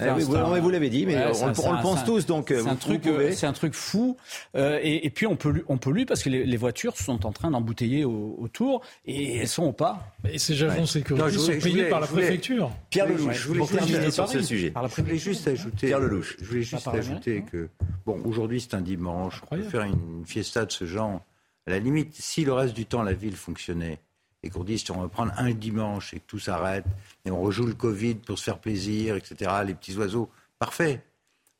Ah 0.00 0.14
vous, 0.14 0.70
l'avez 0.70 0.90
dit 0.90 1.06
mais 1.06 1.16
on, 1.16 1.46
le 1.46 1.82
pense 1.82 2.04
tous 2.04 2.26
donc 2.26 2.48
c'est 2.48 2.68
un 2.68 2.76
truc 2.76 3.06
euh, 3.06 3.32
c'est 3.32 3.46
un 3.46 3.52
truc 3.54 3.74
fou 3.74 4.16
euh, 4.54 4.78
et, 4.82 5.08
puis 5.08 5.26
on 5.26 5.36
peut 5.36 5.64
on 5.68 5.78
lui 5.90 6.04
parce 6.04 6.22
que 6.22 6.28
les, 6.28 6.56
voitures 6.56 6.96
sont 6.96 7.24
en 7.24 7.32
train 7.32 7.50
d'embouteiller 7.50 8.04
autour 8.04 8.82
et 9.06 9.38
elles 9.38 9.48
sont 9.48 9.64
au 9.64 9.72
pas. 9.72 10.14
Et 10.28 10.38
ces 10.38 10.62
agents 10.62 10.82
de 10.82 10.86
sécurité 10.86 11.38
sont 11.38 11.58
payés 11.58 11.88
par 11.88 12.00
la 12.00 12.06
préfecture. 12.06 12.70
Pierre 12.90 13.06
Lelouch 13.06 13.34
je 13.34 13.48
voulais 13.48 13.66
juste 13.66 14.10
sur 14.10 14.28
ce 14.28 14.42
sujet. 14.42 14.72
Je 14.74 15.02
voulais 15.02 15.18
juste 15.18 15.48
ajouter 15.48 15.86
Pierre 15.86 16.00
Lelouch. 16.00 16.36
je 16.38 16.44
voulais 16.44 16.62
juste 16.62 16.88
ajouter 16.88 17.44
que 17.50 17.68
bon 18.04 18.20
aujourd'hui 18.24 18.60
c'est 18.60 18.74
un 18.74 18.82
dimanche 18.82 19.42
on 19.50 19.56
peut 19.56 19.62
faire 19.62 19.82
une 19.82 20.24
fiesta 20.26 20.66
de 20.66 20.72
ce 20.72 20.84
genre. 20.84 21.22
À 21.66 21.70
la 21.70 21.78
limite 21.78 22.14
si 22.14 22.44
le 22.44 22.52
reste 22.52 22.74
du 22.74 22.84
temps 22.84 23.02
la 23.02 23.14
ville 23.14 23.36
fonctionnait 23.36 23.98
et 24.42 24.50
qu'on 24.50 24.64
dise 24.64 24.84
on 24.90 25.00
va 25.00 25.08
prendre 25.08 25.32
un 25.36 25.50
dimanche 25.50 26.14
et 26.14 26.20
que 26.20 26.26
tout 26.26 26.38
s'arrête 26.38 26.84
et 27.24 27.30
on 27.30 27.40
rejoue 27.40 27.66
le 27.66 27.74
Covid 27.74 28.16
pour 28.16 28.38
se 28.38 28.44
faire 28.44 28.58
plaisir, 28.58 29.16
etc., 29.16 29.50
les 29.66 29.74
petits 29.74 29.96
oiseaux, 29.96 30.30
parfait. 30.58 31.02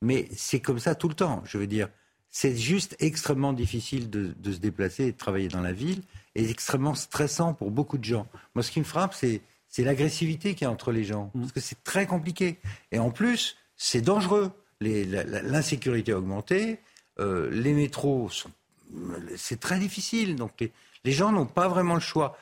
Mais 0.03 0.29
c'est 0.37 0.61
comme 0.61 0.79
ça 0.79 0.95
tout 0.95 1.09
le 1.09 1.15
temps. 1.15 1.43
Je 1.45 1.59
veux 1.59 1.67
dire, 1.67 1.89
c'est 2.31 2.57
juste 2.57 2.97
extrêmement 2.99 3.53
difficile 3.53 4.11
de, 4.11 4.35
se 4.45 4.59
déplacer 4.59 5.05
et 5.05 5.13
de 5.13 5.17
travailler 5.17 5.49
dans 5.49 5.63
la 5.63 5.73
ville 5.73 6.03
et 6.35 6.49
extrêmement 6.51 6.95
stressant 6.95 7.55
pour 7.55 7.71
beaucoup 7.71 7.99
de 7.99 8.05
gens. 8.05 8.27
Moi, 8.55 8.63
ce 8.63 8.71
qui 8.71 8.79
me 8.79 8.85
frappe, 8.85 9.15
c'est, 9.15 9.41
l'agressivité 9.79 10.55
qu'il 10.55 10.67
y 10.67 10.69
a 10.69 10.71
entre 10.71 10.93
les 10.93 11.05
gens. 11.05 11.31
Parce 11.35 11.53
que 11.53 11.61
c'est 11.61 11.83
très 11.83 12.07
compliqué. 12.07 12.59
Et 12.93 12.99
en 12.99 13.11
plus, 13.11 13.57
c'est 13.77 14.01
dangereux. 14.01 14.51
l'insécurité 14.81 16.13
a 16.13 16.19
augmenté. 16.19 16.79
Euh, 17.19 17.51
les 17.51 17.73
métros 17.73 18.29
sont. 18.31 18.51
C'est 19.37 19.59
très 19.59 19.79
difficile. 19.79 20.37
Donc 20.37 20.53
les 21.05 21.13
gens 21.13 21.33
n'ont 21.33 21.47
pas 21.47 21.69
vraiment 21.69 21.95
le 21.95 22.01
choix 22.01 22.37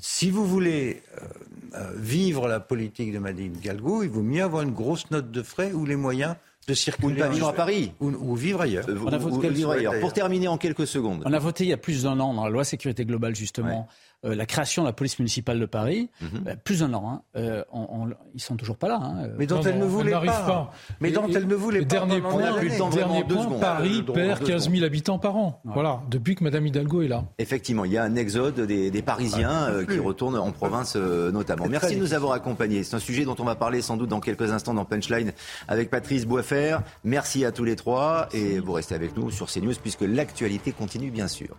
si 0.00 0.30
vous 0.30 0.46
voulez 0.46 1.02
euh, 1.16 1.26
euh, 1.74 1.92
vivre 1.96 2.48
la 2.48 2.60
politique 2.60 3.12
de 3.12 3.18
Madame 3.18 3.52
Galgo, 3.62 4.02
il 4.02 4.08
vaut 4.08 4.22
mieux 4.22 4.42
avoir 4.42 4.62
une 4.62 4.72
grosse 4.72 5.10
note 5.10 5.30
de 5.30 5.42
frais 5.42 5.72
ou 5.72 5.84
les 5.84 5.96
moyens 5.96 6.34
de 6.66 6.74
circuler. 6.74 7.08
Ou 7.08 7.10
ne 7.16 7.18
pas 7.18 7.28
vivre 7.28 7.48
à 7.48 7.52
Paris. 7.52 7.92
Ou, 8.00 8.34
vivre 8.34 8.60
ailleurs. 8.60 8.88
Euh, 8.88 8.94
ou, 8.94 9.40
vivre 9.40 9.70
ailleurs. 9.72 9.98
Pour 10.00 10.12
terminer 10.12 10.48
en 10.48 10.58
quelques 10.58 10.86
secondes. 10.86 11.22
On 11.24 11.32
a 11.32 11.38
voté 11.38 11.64
il 11.64 11.70
y 11.70 11.72
a 11.72 11.78
plus 11.78 12.04
d'un 12.04 12.18
an 12.20 12.34
dans 12.34 12.44
la 12.44 12.50
loi 12.50 12.64
sécurité 12.64 13.04
globale, 13.04 13.34
justement, 13.34 13.88
euh, 14.26 14.34
la 14.34 14.44
création 14.44 14.82
de 14.82 14.86
la 14.88 14.92
police 14.92 15.18
municipale 15.18 15.58
de 15.58 15.64
Paris, 15.64 16.10
mhm. 16.20 16.28
euh, 16.46 16.54
plus 16.62 16.80
d'un 16.80 16.92
an. 16.92 17.10
Hein, 17.10 17.22
euh, 17.36 17.64
on, 17.72 18.10
ils 18.34 18.40
sont 18.40 18.56
toujours 18.56 18.76
pas 18.76 18.88
là. 18.88 19.00
Hein, 19.02 19.28
mais 19.38 19.46
dont 19.46 19.62
elle 19.62 19.78
ne 19.78 19.86
voulait 19.86 20.10
pas. 20.10 20.72
Mais 21.00 21.10
dont 21.10 21.26
elle 21.28 21.46
ne 21.46 21.54
voulait 21.54 21.80
pas. 21.80 21.86
Dernier 21.86 22.20
point, 22.20 22.60
dernier 22.90 23.24
point 23.24 23.58
Paris 23.58 24.02
perd 24.02 24.44
15 24.44 24.70
000 24.70 24.84
habitants 24.84 25.18
par 25.18 25.36
an. 25.36 25.62
Voilà, 25.64 26.02
depuis 26.10 26.34
que 26.34 26.44
Madame 26.44 26.66
Hidalgo 26.66 27.00
est 27.00 27.08
là. 27.08 27.24
Effectivement, 27.38 27.86
il 27.86 27.92
y 27.92 27.98
a 27.98 28.04
un 28.04 28.14
exode 28.14 28.60
des, 28.60 29.02
Parisiens 29.02 29.84
qui 29.88 29.98
retournent 29.98 30.36
en 30.36 30.52
province 30.52 30.96
notamment. 30.96 31.66
Merci 31.66 31.96
de 31.96 32.00
nous 32.00 32.12
avoir 32.12 32.32
accompagnés. 32.32 32.84
C'est 32.84 32.96
un 32.96 33.00
sujet 33.00 33.24
dont 33.24 33.36
on 33.38 33.44
va 33.44 33.54
parler 33.54 33.80
sans 33.80 33.96
doute 33.96 34.10
dans 34.10 34.20
quelques 34.20 34.52
instants 34.52 34.74
dans 34.74 34.84
Punchline 34.84 35.32
avec 35.66 35.88
Patrice 35.88 36.26
Boisfer. 36.26 36.76
Merci 37.04 37.46
à 37.46 37.52
tous 37.52 37.64
les 37.64 37.76
trois 37.76 38.28
et 38.32 38.58
vous 38.58 38.72
restez 38.72 38.94
avec 38.94 39.16
nous 39.16 39.30
sur 39.30 39.50
CNews 39.50 39.74
puisque 39.80 40.02
l'actualité 40.02 40.72
continue 40.72 41.10
bien 41.10 41.28
sûr. 41.28 41.56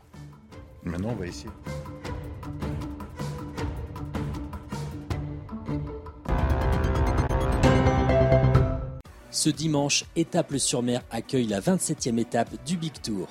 Maintenant, 0.84 1.10
on 1.12 1.16
va 1.16 1.28
essayer. 1.28 1.50
Ce 9.42 9.50
dimanche, 9.50 10.06
Étaples-sur-Mer 10.16 11.02
accueille 11.10 11.48
la 11.48 11.60
27e 11.62 12.20
étape 12.20 12.64
du 12.64 12.78
Big 12.78 12.94
Tour. 13.02 13.28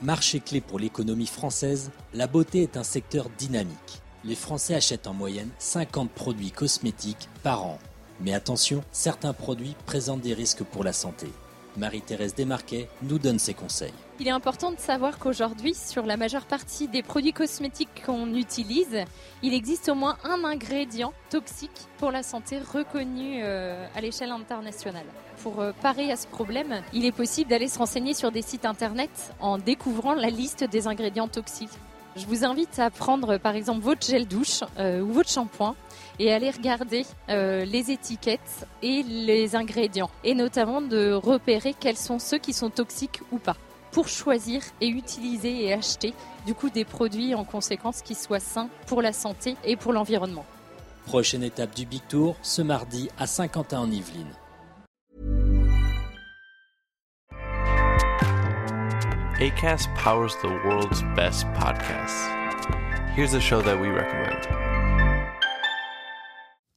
Marché 0.00 0.40
clé 0.40 0.62
pour 0.62 0.78
l'économie 0.78 1.26
française, 1.26 1.90
la 2.14 2.26
beauté 2.26 2.62
est 2.62 2.78
un 2.78 2.82
secteur 2.82 3.28
dynamique. 3.36 4.00
Les 4.24 4.34
Français 4.34 4.74
achètent 4.74 5.06
en 5.06 5.12
moyenne 5.12 5.50
50 5.58 6.10
produits 6.10 6.52
cosmétiques 6.52 7.28
par 7.42 7.66
an. 7.66 7.78
Mais 8.18 8.32
attention, 8.32 8.82
certains 8.92 9.34
produits 9.34 9.76
présentent 9.84 10.22
des 10.22 10.32
risques 10.32 10.64
pour 10.64 10.84
la 10.84 10.94
santé. 10.94 11.26
Marie-Thérèse 11.76 12.34
Desmarquet 12.34 12.88
nous 13.02 13.18
donne 13.18 13.38
ses 13.38 13.54
conseils. 13.54 13.92
Il 14.20 14.28
est 14.28 14.32
important 14.32 14.70
de 14.72 14.78
savoir 14.78 15.18
qu'aujourd'hui, 15.18 15.74
sur 15.74 16.06
la 16.06 16.16
majeure 16.16 16.44
partie 16.44 16.88
des 16.88 17.02
produits 17.02 17.32
cosmétiques 17.32 18.02
qu'on 18.04 18.34
utilise, 18.34 19.04
il 19.42 19.54
existe 19.54 19.88
au 19.88 19.94
moins 19.94 20.16
un 20.24 20.44
ingrédient 20.44 21.12
toxique 21.30 21.70
pour 21.98 22.10
la 22.10 22.22
santé 22.22 22.58
reconnu 22.58 23.40
euh, 23.42 23.86
à 23.96 24.00
l'échelle 24.00 24.30
internationale. 24.30 25.06
Pour 25.42 25.60
euh, 25.60 25.72
parer 25.82 26.12
à 26.12 26.16
ce 26.16 26.26
problème, 26.26 26.82
il 26.92 27.04
est 27.04 27.12
possible 27.12 27.50
d'aller 27.50 27.68
se 27.68 27.78
renseigner 27.78 28.14
sur 28.14 28.30
des 28.30 28.42
sites 28.42 28.64
internet 28.64 29.32
en 29.40 29.58
découvrant 29.58 30.14
la 30.14 30.30
liste 30.30 30.64
des 30.64 30.86
ingrédients 30.86 31.28
toxiques. 31.28 31.70
Je 32.14 32.26
vous 32.26 32.44
invite 32.44 32.78
à 32.78 32.90
prendre 32.90 33.38
par 33.38 33.56
exemple 33.56 33.80
votre 33.80 34.06
gel 34.06 34.28
douche 34.28 34.60
euh, 34.78 35.00
ou 35.00 35.12
votre 35.12 35.30
shampoing 35.30 35.74
et 36.18 36.32
aller 36.32 36.50
regarder 36.50 37.04
euh, 37.28 37.64
les 37.64 37.90
étiquettes 37.90 38.66
et 38.82 39.02
les 39.02 39.56
ingrédients 39.56 40.10
et 40.24 40.34
notamment 40.34 40.80
de 40.80 41.12
repérer 41.12 41.74
quels 41.78 41.96
sont 41.96 42.18
ceux 42.18 42.38
qui 42.38 42.52
sont 42.52 42.70
toxiques 42.70 43.20
ou 43.30 43.38
pas 43.38 43.56
pour 43.90 44.08
choisir 44.08 44.62
et 44.80 44.88
utiliser 44.88 45.64
et 45.64 45.72
acheter 45.72 46.14
du 46.46 46.54
coup 46.54 46.70
des 46.70 46.84
produits 46.84 47.34
en 47.34 47.44
conséquence 47.44 48.02
qui 48.02 48.14
soient 48.14 48.40
sains 48.40 48.68
pour 48.86 49.02
la 49.02 49.12
santé 49.12 49.56
et 49.64 49.76
pour 49.76 49.92
l'environnement. 49.92 50.46
Prochaine 51.06 51.42
étape 51.42 51.74
du 51.74 51.84
Big 51.84 52.02
Tour 52.08 52.36
ce 52.42 52.62
mardi 52.62 53.08
à 53.18 53.26
Saint-Quentin 53.26 53.80
en 53.80 53.90
Yvelines. 53.90 54.34
ACAST 59.40 59.88
powers 59.96 60.36
the 60.40 60.48
world's 60.64 61.02
best 61.16 61.46
podcasts. 61.54 62.28
Here's 63.16 63.34
a 63.34 63.40
show 63.40 63.60
that 63.60 63.76
we 63.76 63.88
recommend. 63.88 64.71